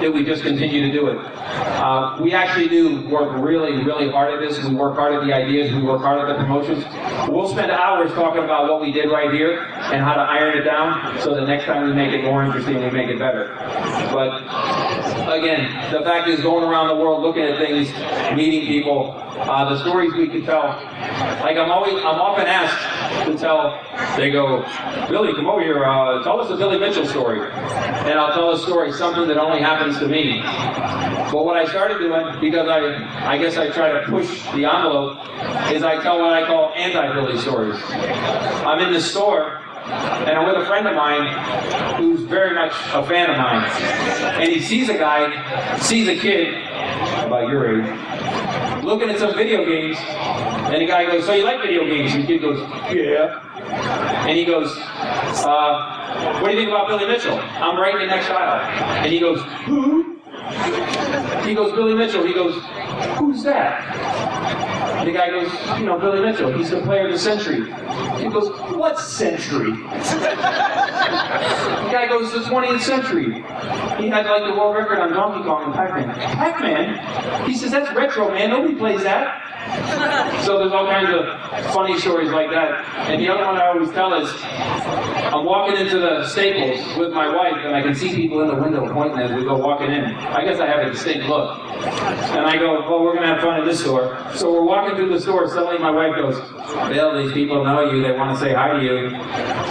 [0.00, 1.18] that we just continue to do it.
[1.18, 4.62] Uh, we actually do work really, really hard at this.
[4.64, 5.74] We work hard at the ideas.
[5.74, 6.84] We work hard at the promotions.
[7.28, 10.62] We'll spend hours talking about what we did right here and how to iron it
[10.62, 13.54] down so the next time we make it more interesting, we make it better.
[14.12, 14.42] But
[15.26, 17.90] again, the fact is going around the world looking at things,
[18.36, 20.68] meeting people, uh, the stories we can tell.
[21.42, 23.80] Like I'm always, I'm often asked to tell.
[24.16, 24.62] They go,
[25.08, 25.84] Billy, come over here.
[25.84, 29.60] Uh, tell us a Billy Mitchell story, and I'll tell a story, something that only
[29.60, 30.40] happens to me.
[31.30, 35.18] But what I started doing, because I, I guess I try to push the envelope,
[35.72, 37.80] is I tell what I call anti-Billy stories.
[37.88, 43.02] I'm in the store and I'm with a friend of mine who's very much a
[43.06, 43.64] fan of mine.
[44.40, 46.54] And he sees a guy, sees a kid
[47.24, 51.60] about your age, looking at some video games, and the guy goes, "So you like
[51.62, 52.60] video games?" And the kid goes,
[52.92, 53.40] "Yeah."
[54.28, 54.76] And he goes,
[55.44, 58.60] uh, "What do you think about Billy Mitchell?" I'm right in the next aisle,
[59.02, 60.16] and he goes, "Who?"
[61.44, 62.54] He goes, "Billy Mitchell." He goes,
[63.18, 64.67] "Who's that?"
[64.98, 67.64] And the guy goes, you know, Billy Mitchell, he's the player of the century.
[68.20, 69.70] He goes, what century?
[69.70, 69.78] the
[71.92, 73.34] guy goes, the 20th century.
[74.02, 76.12] He had like the world record on Donkey Kong and Pac-Man.
[76.14, 77.48] Pac-Man?
[77.48, 78.50] He says, that's retro, man.
[78.50, 79.44] Nobody plays that.
[80.44, 82.84] So there's all kinds of funny stories like that.
[83.10, 87.28] And the other one I always tell is, I'm walking into the Staples with my
[87.28, 90.04] wife, and I can see people in the window pointing as we go walking in.
[90.04, 91.58] I guess I have a distinct look.
[91.58, 94.18] And I go, well, we're going to have fun in this store.
[94.34, 95.48] So we're walking through the store.
[95.48, 96.40] Suddenly my wife goes,
[96.88, 98.02] Bill, these people know you.
[98.02, 99.10] They want to say hi to you.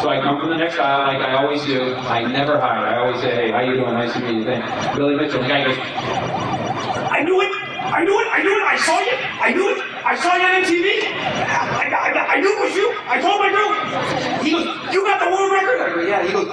[0.01, 1.95] So I come from the next aisle like I always do.
[1.95, 2.83] I never hide.
[2.83, 3.93] I always say, hey, how you doing?
[3.93, 4.43] Nice to meet you.
[4.45, 5.41] Thank Billy Mitchell.
[5.41, 7.56] The guy goes, I knew it.
[7.87, 8.27] I knew it.
[8.31, 8.63] I knew it.
[8.63, 9.15] I saw you.
[9.15, 9.79] I knew it.
[10.05, 10.87] I saw you on MTV.
[11.07, 12.93] I, I, I knew it was you.
[13.07, 13.71] I told my girl.
[14.43, 15.79] He goes, you got the world record?
[15.81, 16.23] I go, yeah.
[16.23, 16.47] He goes,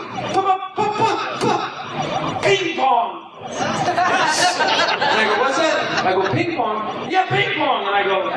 [2.42, 3.30] ping pong.
[3.44, 6.06] and I go, what's that?
[6.06, 7.10] I go, ping pong.
[7.10, 7.86] Yeah, ping pong.
[7.86, 8.30] And I go,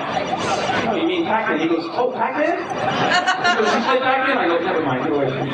[1.67, 2.57] goes, oh, Pac-Man?
[2.57, 4.37] He goes, you play Pac-Man?
[4.37, 5.51] I go, never mind, get away from me.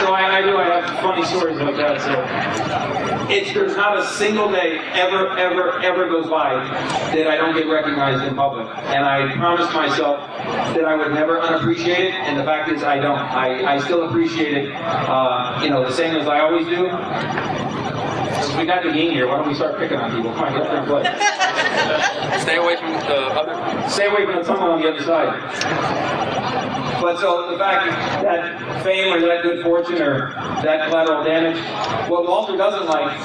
[0.00, 2.00] so I, I do, I have funny stories like that.
[2.00, 7.54] So it's, there's not a single day ever, ever, ever goes by that I don't
[7.54, 8.66] get recognized in public.
[8.86, 10.20] And I promised myself
[10.74, 13.18] that I would never unappreciate it, and the fact is I don't.
[13.18, 16.86] I, I still appreciate it, uh, you know, the same as I always do.
[18.34, 20.32] Since we got the game here, why don't we start picking on people?
[20.32, 22.40] Come on, get up there and play.
[22.40, 23.88] Stay away from the other.
[23.88, 25.32] Stay away from the tunnel on the other side.
[27.00, 30.30] But so the fact that fame or that good fortune or
[30.62, 31.58] that collateral damage,
[32.08, 33.16] what Walter doesn't like,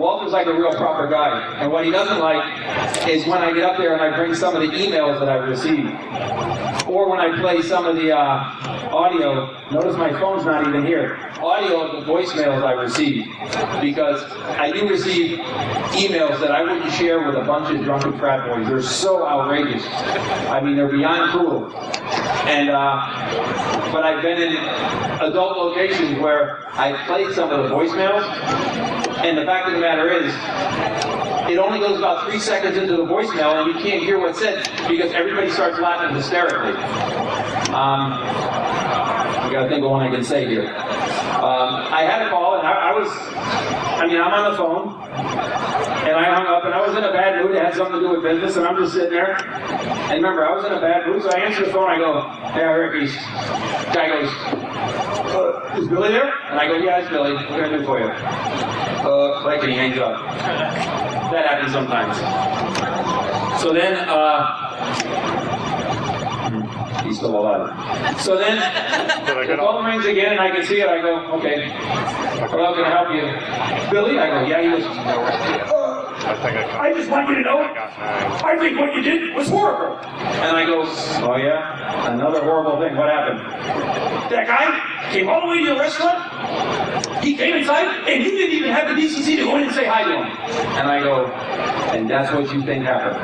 [0.00, 1.60] Walter's like a real proper guy.
[1.60, 4.56] And what he doesn't like is when I get up there and I bring some
[4.56, 5.88] of the emails that I've received.
[6.88, 11.30] Or when I play some of the uh, audio, notice my phone's not even here.
[11.40, 13.26] Audio of the voicemails I receive.
[13.82, 14.22] Because
[14.58, 18.66] I do receive emails that I wouldn't share with a bunch of drunken frat boys.
[18.66, 19.84] They're so outrageous.
[20.48, 21.76] I mean, they're beyond cruel.
[22.48, 24.56] And, uh, but I've been in
[25.20, 28.22] adult locations where I played some of the voicemails,
[29.24, 30.34] and the fact of the matter is,
[31.50, 34.68] it only goes about three seconds into the voicemail, and you can't hear what's said
[34.88, 36.74] because everybody starts laughing hysterically.
[37.74, 38.12] Um,
[39.50, 40.62] I got to think of one I can say here.
[40.62, 44.94] Um, I had a call, and I, I was, I mean, I'm on the phone,
[46.06, 47.56] and I hung up, and I was in a bad mood.
[47.56, 49.44] It had something to do with business, and I'm just sitting there.
[50.06, 51.90] And remember, I was in a bad mood, so I answer the phone.
[51.90, 53.16] I go, "Hey, Rick." He's,
[53.90, 54.30] guy goes,
[55.34, 57.34] uh, "Is Billy there?" And I go, "Yeah, it's Billy.
[57.34, 60.14] What can I do for you?" Uh, like, and he hangs up.
[61.34, 62.16] That happens sometimes.
[63.60, 65.39] So then, uh,
[67.04, 68.20] he's still alive.
[68.20, 68.56] So then,
[69.26, 70.88] the phone rings again, and I can see it.
[70.88, 71.68] I go, "Okay,
[72.52, 77.10] well, can I help you?" Billy, I go, "Yeah." He goes, I think i just
[77.10, 79.96] want you to know, I think what you did was horrible.
[79.96, 82.12] And I go, oh yeah?
[82.12, 82.94] Another horrible thing.
[82.96, 83.40] What happened?
[84.30, 87.24] That guy came all the way to your restaurant.
[87.24, 89.86] He came inside, and you didn't even have the decency to go in and say
[89.86, 90.26] hi to him.
[90.78, 91.26] And I go,
[91.96, 93.16] and that's what you think happened?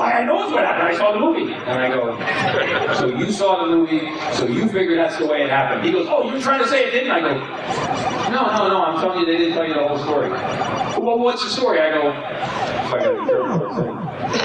[0.00, 0.88] I, I know it's what happened.
[0.88, 1.52] I saw the movie.
[1.52, 2.16] And I go,
[2.94, 5.84] so you saw the movie, so you figure that's the way it happened.
[5.84, 7.10] He goes, oh, you're trying to say it didn't?
[7.10, 7.34] I go,
[8.30, 10.30] no, no, no, I'm telling you they didn't tell you the whole story.
[11.00, 11.80] Well, what's the story?
[11.80, 12.12] I go,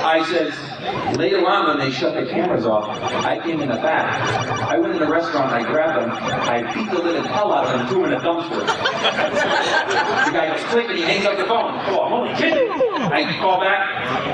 [0.06, 2.88] I says, later on when they shut the cameras off,
[3.26, 4.62] I came in the back.
[4.62, 7.78] I went in the restaurant, I grabbed them, I beat the living hell out of
[7.78, 8.66] them, threw them in a dumpster.
[8.66, 11.74] the guy goes, click, and he hangs up the phone.
[11.88, 12.95] Oh, I'm only kidding.
[13.16, 13.80] I call back,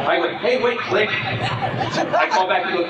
[0.08, 1.10] I go, hey, wait, click.
[1.12, 2.84] I call back, I go,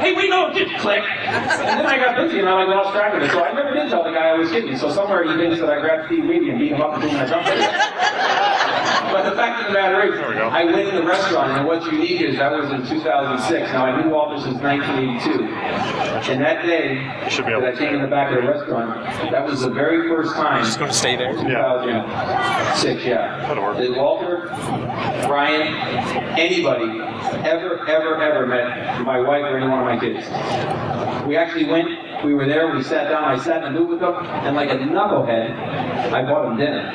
[0.00, 1.02] hey, wait, no, just click.
[1.02, 3.30] And then I got busy and I like lost track of it.
[3.30, 4.76] So I never did tell the guy I was kidding.
[4.76, 7.10] So somewhere he thinks that I grabbed Steve Wiebe and beat him up and threw
[7.10, 8.68] him in a dumpster.
[9.12, 12.20] But the fact of the matter is, I went in the restaurant, and what's unique
[12.20, 13.72] is that was in 2006.
[13.72, 15.44] Now, I knew Walter since 1982.
[16.30, 19.70] And that day that I came in the back of the restaurant, that was the
[19.70, 20.62] very first time.
[20.62, 21.32] Just going to stay there?
[21.32, 23.46] 2006, yeah.
[23.48, 24.48] That Walter,
[25.28, 25.74] Brian,
[26.38, 27.00] anybody
[27.46, 30.26] ever, ever, ever met my wife or any one of my kids.
[31.26, 34.00] We actually went, we were there, we sat down, I sat in the booth with
[34.00, 36.88] them, and like a knucklehead, I bought them dinner.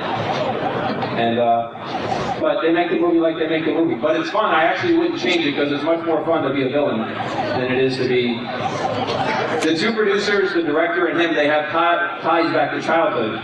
[1.14, 3.96] And, uh, but they make the movie like they make the movie.
[3.96, 4.54] But it's fun.
[4.54, 7.72] I actually wouldn't change it because it's much more fun to be a villain than
[7.72, 8.36] it is to be.
[9.64, 13.40] The two producers, the director and him, they have tie, ties back to childhood.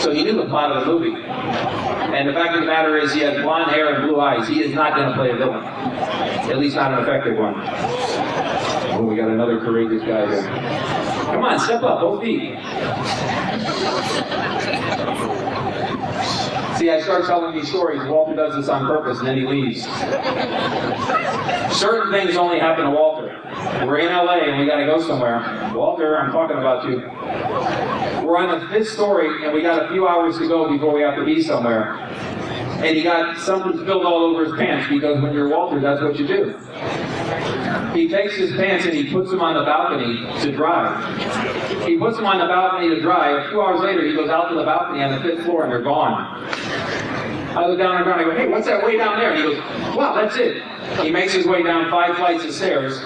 [0.00, 1.20] So he knew the plot of the movie.
[1.24, 4.46] And the fact of the matter is, he has blonde hair and blue eyes.
[4.46, 5.64] He is not going to play a villain.
[5.64, 7.54] At least not an effective one.
[8.94, 11.13] Oh, we got another courageous guy here.
[11.24, 12.54] Come on, step up, both feet.
[16.78, 18.02] See, I start telling these stories.
[18.08, 19.84] Walter does this on purpose, and then he leaves.
[21.74, 23.40] Certain things only happen to Walter.
[23.86, 25.72] We're in LA and we got to go somewhere.
[25.74, 26.98] Walter, I'm talking about you.
[28.26, 31.02] We're on the fifth story, and we got a few hours to go before we
[31.02, 31.94] have to be somewhere.
[31.94, 36.18] And he got something spilled all over his pants because when you're Walter, that's what
[36.18, 36.58] you do.
[37.94, 41.86] He takes his pants and he puts them on the balcony to dry.
[41.86, 43.46] He puts them on the balcony to dry.
[43.46, 45.70] A few hours later, he goes out to the balcony on the fifth floor and
[45.70, 46.44] they're gone.
[47.56, 48.20] I look down on the ground.
[48.20, 49.32] I go, hey, what's that way down there?
[49.32, 50.62] And he goes, wow, that's it.
[51.02, 52.98] He makes his way down five flights of stairs.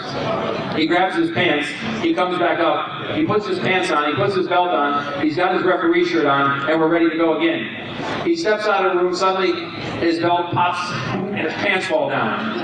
[0.75, 1.69] He grabs his pants.
[2.03, 3.15] He comes back up.
[3.17, 4.09] He puts his pants on.
[4.09, 5.23] He puts his belt on.
[5.23, 8.25] He's got his referee shirt on, and we're ready to go again.
[8.25, 9.15] He steps out of the room.
[9.15, 9.53] Suddenly,
[10.01, 12.59] his belt pops and his pants fall down.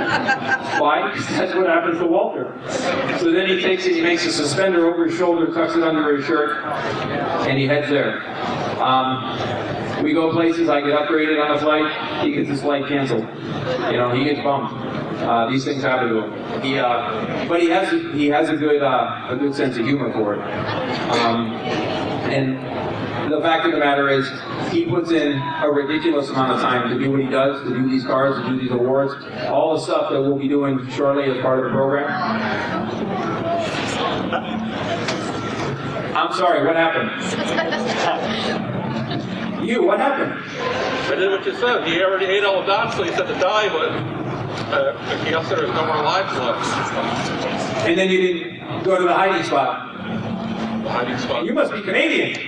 [0.80, 1.10] Why?
[1.12, 2.58] Because that's what happens to Walter.
[3.18, 3.94] So then he takes it.
[3.94, 7.88] He makes a suspender over his shoulder, tucks it under his shirt, and he heads
[7.88, 8.26] there.
[8.82, 9.38] Um,
[10.02, 10.68] we go places.
[10.68, 12.24] I get upgraded on a flight.
[12.24, 13.26] He gets his flight canceled.
[13.90, 14.74] You know, he gets bumped.
[15.22, 16.62] Uh, these things happen to him.
[16.62, 20.12] He, uh, but he has he has a good uh, a good sense of humor
[20.12, 20.40] for it.
[20.40, 21.52] Um,
[22.30, 22.58] and
[23.32, 24.28] the fact of the matter is,
[24.70, 27.88] he puts in a ridiculous amount of time to do what he does, to do
[27.88, 29.14] these cars, to do these awards,
[29.48, 32.10] all the stuff that we'll be doing shortly as part of the program.
[36.16, 38.70] I'm sorry, what happened?
[39.66, 40.42] you, what happened?
[41.12, 41.86] I did what you said.
[41.86, 43.90] He already ate all the dots, so he said to die, but
[44.72, 47.86] uh, he also there's no more lives left.
[47.86, 49.92] And then you didn't go to the hiding spot.
[50.84, 51.44] The Hiding spot.
[51.46, 52.34] You must be Canadian.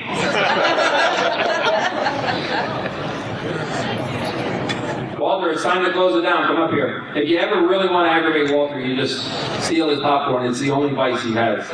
[5.19, 6.47] Walter, it's time to close it down.
[6.47, 7.11] Come up here.
[7.17, 9.25] If you ever really want to aggravate Walter, you just
[9.65, 10.47] steal his popcorn.
[10.47, 11.67] It's the only vice he has.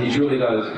[0.00, 0.72] He truly does.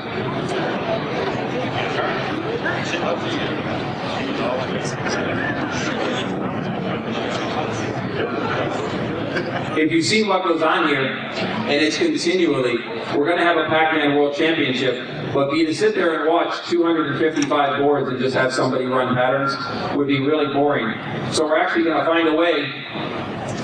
[9.77, 12.77] If you see what goes on here, and it's continually,
[13.15, 16.67] we're going to have a Pac-Man World Championship, but for to sit there and watch
[16.69, 19.53] 255 boards and just have somebody run patterns
[19.95, 20.97] would be really boring.
[21.31, 22.71] So we're actually going to find a way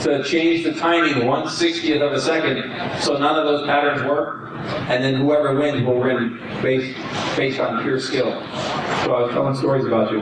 [0.04, 4.53] to change the timing 1 60th of a second so none of those patterns work,
[4.90, 6.98] and then whoever wins will win based,
[7.36, 8.32] based on pure skill.
[9.04, 10.22] So I was telling stories about you.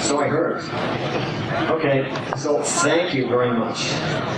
[0.00, 0.62] So I heard.
[1.70, 3.84] Okay, so thank you very much.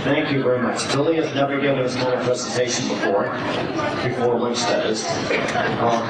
[0.03, 0.87] Thank you very much.
[0.93, 3.23] Billy has never given this kind of presentation before,
[4.03, 5.05] before lunch that is.
[5.77, 6.03] Um,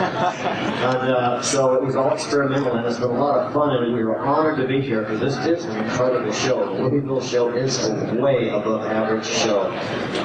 [0.84, 3.94] and uh, so it was all experimental and it's been a lot of fun and
[3.94, 6.76] we were honored to be here because this is an incredible show.
[6.76, 9.72] The Louisville show is a way above average show.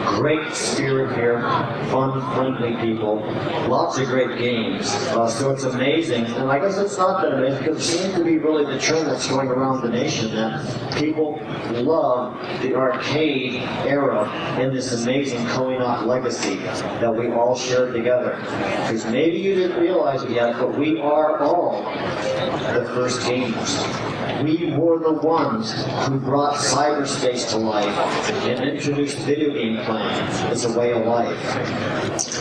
[0.06, 1.40] Great spirit here,
[1.90, 2.20] fun,
[2.62, 3.16] friendly people,
[3.68, 4.92] lots of great games.
[5.08, 6.24] Uh, so it's amazing.
[6.26, 9.06] And I guess it's not that amazing because it seems to be really the trend
[9.06, 11.40] that's going around the nation that people
[11.72, 14.28] love the arcade era
[14.60, 18.36] and this amazing coin-op legacy that we all share together.
[18.36, 24.21] Because maybe you didn't realize it yet, but we are all the first gamers.
[24.42, 25.72] We were the ones
[26.06, 27.96] who brought cyberspace to life
[28.44, 30.10] and introduced video game playing
[30.50, 31.38] as a way of life.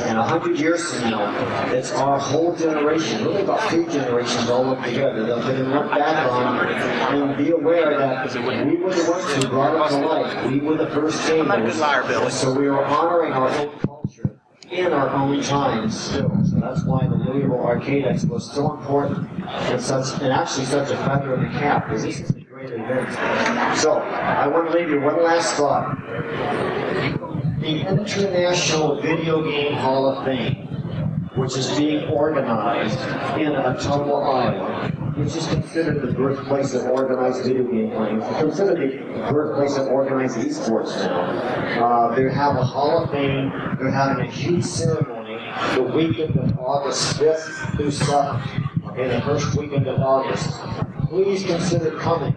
[0.02, 4.72] And a hundred years from now, it's our whole generation, really about three generations all
[4.72, 6.68] up together, that we can look back on
[7.14, 10.52] and be aware that we were the ones who brought it to life.
[10.52, 12.32] We were the first gamers.
[12.32, 14.01] So we are honoring our own culture
[14.72, 16.32] in our own times still.
[16.46, 20.92] So that's why the Louisville Arcade Expo is so important and such, and actually such
[20.92, 23.12] a feather in the cap, because this is a great event.
[23.78, 25.98] So I want to leave you one last thought.
[27.60, 30.68] The International Video Game Hall of Fame,
[31.36, 33.00] which is being organized
[33.40, 38.20] in Ottumwa, Iowa, which is considered the birthplace of organized video game playing.
[38.40, 41.22] Considered the birthplace of organized esports now.
[41.86, 43.52] Uh, they have a Hall of Fame.
[43.80, 45.38] They're having a huge ceremony
[45.76, 48.90] the weekend of August 5th through 7th.
[48.90, 50.50] Okay, the first weekend of August.
[51.08, 52.36] Please consider coming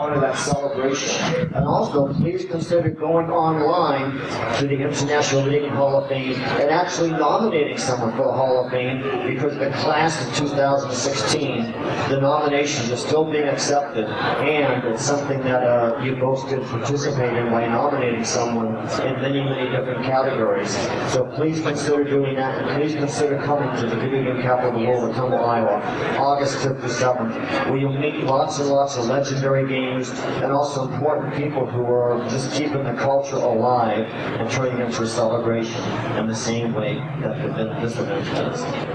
[0.00, 1.52] part of that celebration.
[1.54, 4.12] And also, please consider going online
[4.56, 8.70] to the International Game Hall of Fame and actually nominating someone for the Hall of
[8.70, 11.72] Fame because the class of 2016,
[12.08, 17.36] the nominations are still being accepted, and it's something that uh, you both could participate
[17.36, 20.70] in by nominating someone in many, many different categories.
[21.12, 24.00] So please consider doing that, and please consider coming to the
[24.40, 28.68] capital of the world, Ottumwa, Iowa, August 5th to 7th, where you'll meet lots and
[28.68, 34.50] lots of legendary and also important people who are just keeping the culture alive and
[34.50, 35.82] turning it a celebration
[36.16, 38.89] in the same way that the- this event does.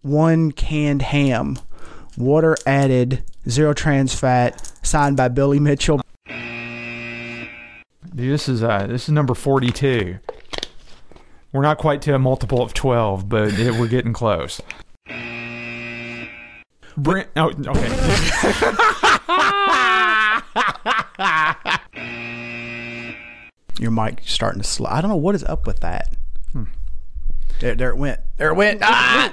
[0.01, 1.57] One canned ham,
[2.17, 6.01] water added, zero trans fat, signed by Billy Mitchell.
[8.13, 10.17] Dude, this is uh this is number forty two.
[11.53, 14.61] We're not quite to a multiple of twelve, but it, we're getting close.
[16.97, 17.87] Brent, oh, okay.
[23.79, 24.89] Your mic starting to slow.
[24.89, 26.15] I don't know what is up with that.
[27.61, 28.19] There, there it went.
[28.37, 28.81] There it went.
[28.81, 29.29] Ah!